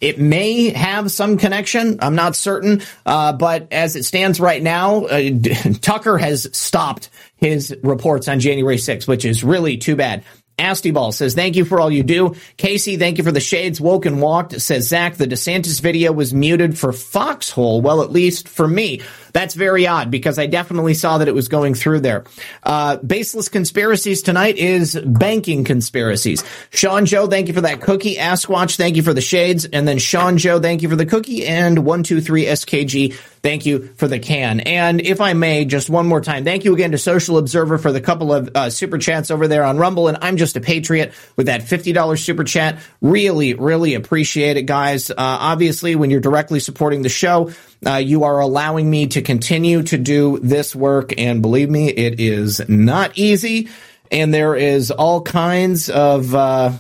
It 0.01 0.21
may 0.21 0.71
have 0.71 1.11
some 1.11 1.39
connection. 1.39 1.99
I'm 2.01 2.15
not 2.15 2.37
certain. 2.37 2.83
Uh, 3.05 3.33
but 3.33 3.73
as 3.73 3.97
it 3.97 4.05
stands 4.05 4.39
right 4.39 4.63
now, 4.63 5.07
uh, 5.07 5.31
Tucker 5.81 6.19
has 6.19 6.49
stopped 6.57 7.09
his 7.37 7.75
reports 7.83 8.29
on 8.29 8.39
January 8.41 8.77
6th, 8.77 9.09
which 9.09 9.25
is 9.25 9.43
really 9.43 9.79
too 9.79 9.97
bad. 9.97 10.23
Astyball 10.59 11.12
says, 11.12 11.35
thank 11.35 11.55
you 11.57 11.66
for 11.66 11.81
all 11.81 11.91
you 11.91 12.03
do. 12.03 12.35
Casey, 12.57 12.97
thank 12.97 13.19
you 13.19 13.24
for 13.24 13.33
the 13.33 13.41
shades. 13.41 13.81
Woke 13.81 14.07
and 14.07 14.23
walked 14.23 14.59
says, 14.61 14.89
Zak, 14.89 15.16
the 15.16 15.27
DeSantis 15.27 15.83
video 15.83 16.12
was 16.12 16.33
muted 16.33 16.78
for 16.78 16.93
Foxhole. 16.93 17.83
Well, 17.83 18.01
at 18.01 18.11
least 18.11 18.49
for 18.49 18.66
me. 18.66 19.03
That's 19.37 19.55
very 19.55 19.87
odd 19.87 20.11
because 20.11 20.39
I 20.39 20.47
definitely 20.47 20.95
saw 20.95 21.19
that 21.19 21.29
it 21.29 21.35
was 21.35 21.49
going 21.49 21.75
through 21.75 22.01
there. 22.01 22.25
Uh, 22.63 22.97
baseless 22.97 23.51
conspiracies 23.51 24.23
tonight 24.23 24.57
is 24.57 24.99
banking 24.99 25.63
conspiracies. 25.63 26.43
Sean 26.71 27.05
Joe, 27.05 27.27
thank 27.27 27.49
you 27.49 27.53
for 27.53 27.61
that 27.61 27.83
cookie. 27.83 28.17
Askwatch, 28.17 28.79
thank 28.79 28.97
you 28.97 29.03
for 29.03 29.13
the 29.13 29.21
shades. 29.21 29.67
And 29.67 29.87
then 29.87 29.99
Sean 29.99 30.39
Joe, 30.39 30.59
thank 30.59 30.81
you 30.81 30.89
for 30.89 30.97
the 30.97 31.05
cookie. 31.05 31.47
And 31.47 31.81
123 31.81 32.47
SKG, 32.47 33.13
thank 33.43 33.67
you 33.67 33.91
for 33.99 34.09
the 34.09 34.19
can. 34.19 34.61
And 34.61 35.03
if 35.03 35.21
I 35.21 35.35
may, 35.35 35.67
just 35.67 35.91
one 35.91 36.07
more 36.07 36.23
time, 36.23 36.45
thank 36.45 36.65
you 36.65 36.73
again 36.73 36.93
to 36.93 36.99
Social 36.99 37.37
Observer 37.37 37.77
for 37.77 37.93
the 37.93 38.01
couple 38.01 38.33
of 38.33 38.49
uh, 38.55 38.71
super 38.71 38.97
chats 38.97 39.31
over 39.31 39.49
there 39.49 39.65
on 39.65 39.77
Rumble. 39.77 40.09
And 40.09 40.17
I'm 40.23 40.39
just 40.39 40.57
a 40.57 40.63
patriot 40.63 41.13
with 41.37 41.45
that 41.45 41.61
$50 41.61 42.19
super 42.19 42.45
chat. 42.45 42.79
Really, 43.03 43.53
really 43.53 43.93
appreciate 43.93 44.57
it, 44.57 44.63
guys. 44.63 45.11
Uh, 45.11 45.15
obviously, 45.19 45.95
when 45.95 46.09
you're 46.09 46.21
directly 46.21 46.59
supporting 46.59 47.03
the 47.03 47.11
show, 47.11 47.53
uh, 47.87 47.97
you 47.97 48.25
are 48.25 48.41
allowing 48.41 48.91
me 48.91 49.07
to 49.09 49.23
continue 49.23 49.83
to 49.85 49.99
do 49.99 50.39
this 50.41 50.75
work. 50.75 51.19
And 51.19 51.43
believe 51.43 51.71
me, 51.71 51.89
it 51.89 52.21
is 52.21 52.67
not 52.69 53.17
easy. 53.17 53.69
And 54.11 54.33
there 54.33 54.55
is 54.55 54.91
all 54.91 55.23
kinds 55.23 55.89
of 55.89 56.35
uh, 56.35 56.73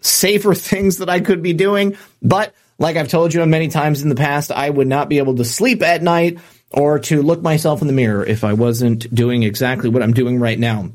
safer 0.00 0.54
things 0.54 0.98
that 0.98 1.08
I 1.08 1.20
could 1.20 1.42
be 1.42 1.52
doing. 1.52 1.96
But 2.22 2.54
like 2.78 2.96
I've 2.96 3.08
told 3.08 3.34
you 3.34 3.44
many 3.46 3.68
times 3.68 4.02
in 4.02 4.08
the 4.08 4.14
past, 4.14 4.50
I 4.50 4.68
would 4.68 4.88
not 4.88 5.08
be 5.08 5.18
able 5.18 5.36
to 5.36 5.44
sleep 5.44 5.82
at 5.82 6.02
night 6.02 6.38
or 6.72 6.98
to 6.98 7.22
look 7.22 7.42
myself 7.42 7.80
in 7.80 7.86
the 7.86 7.92
mirror 7.92 8.24
if 8.24 8.44
I 8.44 8.52
wasn't 8.52 9.12
doing 9.14 9.42
exactly 9.42 9.88
what 9.88 10.02
I'm 10.02 10.12
doing 10.12 10.38
right 10.38 10.58
now. 10.58 10.90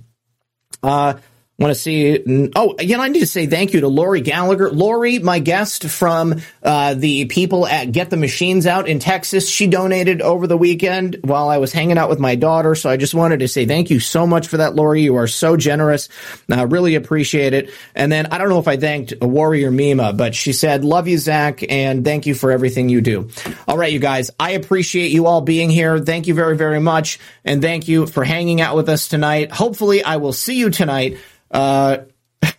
Uh, 0.84 1.16
Want 1.62 1.76
to 1.76 1.80
see? 1.80 2.50
Oh, 2.56 2.76
know, 2.80 3.00
I 3.02 3.10
need 3.10 3.20
to 3.20 3.28
say 3.28 3.46
thank 3.46 3.76
you 3.76 3.82
to 3.82 3.88
Lori 3.88 4.22
Gallagher. 4.22 4.72
Lori, 4.72 5.20
my 5.20 5.38
guest 5.38 5.84
from 5.84 6.42
uh, 6.64 6.96
the 6.96 7.26
people 7.26 7.68
at 7.68 7.92
Get 7.92 8.10
the 8.10 8.18
Machines 8.18 8.66
Out 8.66 8.90
in 8.90 8.98
Texas, 8.98 9.48
she 9.48 9.68
donated 9.68 10.24
over 10.24 10.48
the 10.48 10.58
weekend 10.58 11.20
while 11.22 11.50
I 11.50 11.60
was 11.60 11.72
hanging 11.72 12.00
out 12.00 12.10
with 12.10 12.18
my 12.18 12.34
daughter. 12.34 12.74
So 12.74 12.90
I 12.90 12.98
just 12.98 13.14
wanted 13.14 13.42
to 13.42 13.48
say 13.48 13.68
thank 13.68 13.92
you 13.92 14.00
so 14.00 14.26
much 14.26 14.48
for 14.48 14.58
that, 14.58 14.74
Lori. 14.74 15.04
You 15.04 15.18
are 15.18 15.28
so 15.28 15.56
generous. 15.56 16.10
I 16.50 16.64
really 16.64 16.96
appreciate 16.96 17.54
it. 17.54 17.70
And 17.94 18.12
then 18.12 18.26
I 18.32 18.40
don't 18.40 18.50
know 18.50 18.58
if 18.58 18.68
I 18.68 18.78
thanked 18.78 19.14
Warrior 19.22 19.70
Mima, 19.70 20.14
but 20.14 20.34
she 20.34 20.54
said, 20.54 20.84
"Love 20.84 21.08
you, 21.08 21.20
Zak, 21.20 21.64
and 21.72 22.04
thank 22.04 22.26
you 22.26 22.34
for 22.34 22.50
everything 22.50 22.90
you 22.90 23.02
do." 23.02 23.30
All 23.68 23.78
right, 23.78 23.94
you 23.94 24.00
guys, 24.00 24.32
I 24.40 24.54
appreciate 24.54 25.12
you 25.12 25.28
all 25.28 25.42
being 25.42 25.70
here. 25.70 26.00
Thank 26.00 26.26
you 26.26 26.34
very, 26.34 26.58
very 26.58 26.80
much, 26.80 27.20
and 27.46 27.62
thank 27.62 27.88
you 27.88 28.08
for 28.08 28.24
hanging 28.24 28.62
out 28.62 28.76
with 28.76 28.90
us 28.90 29.08
tonight. 29.08 29.52
Hopefully, 29.52 30.04
I 30.04 30.16
will 30.16 30.34
see 30.34 30.56
you 30.56 30.72
tonight 30.72 31.20
uh, 31.52 31.98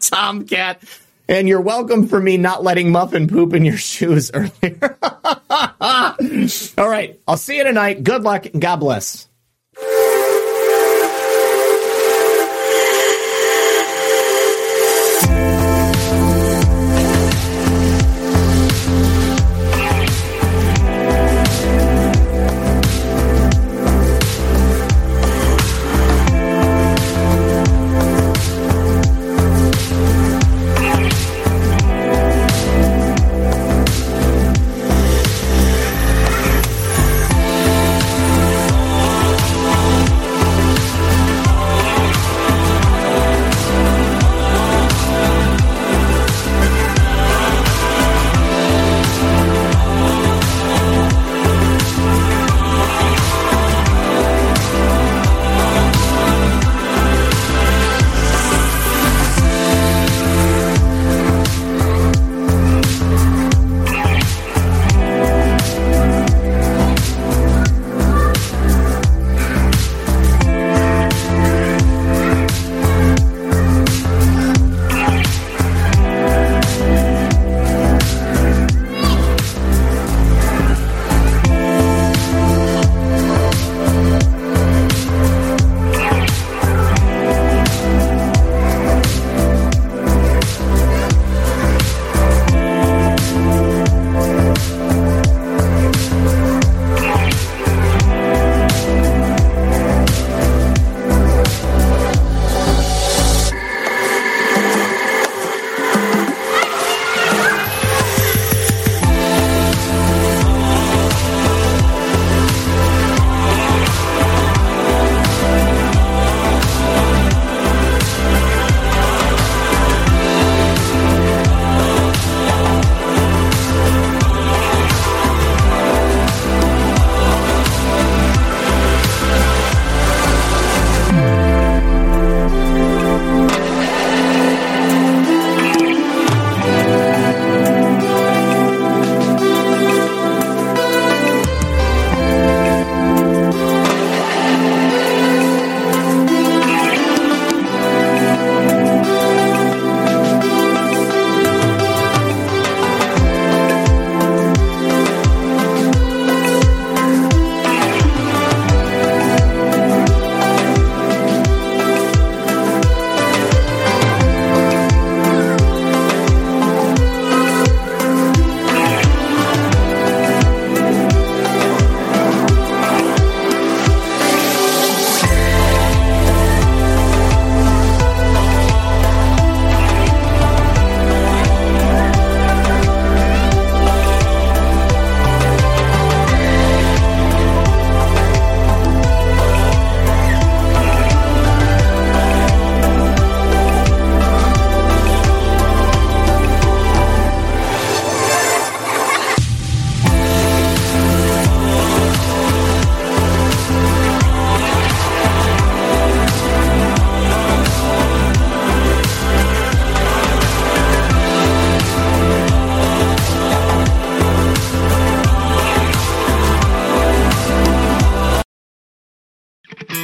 Tomcat. 0.00 0.82
And 1.28 1.48
you're 1.48 1.60
welcome 1.60 2.08
for 2.08 2.20
me 2.20 2.36
not 2.36 2.62
letting 2.62 2.92
Muffin 2.92 3.28
poop 3.28 3.54
in 3.54 3.64
your 3.64 3.76
shoes 3.76 4.30
earlier. 4.34 4.98
All 5.50 6.88
right. 6.88 7.18
I'll 7.26 7.36
see 7.36 7.56
you 7.56 7.64
tonight. 7.64 8.04
Good 8.04 8.22
luck 8.22 8.46
and 8.46 8.60
God 8.60 8.76
bless. 8.76 9.28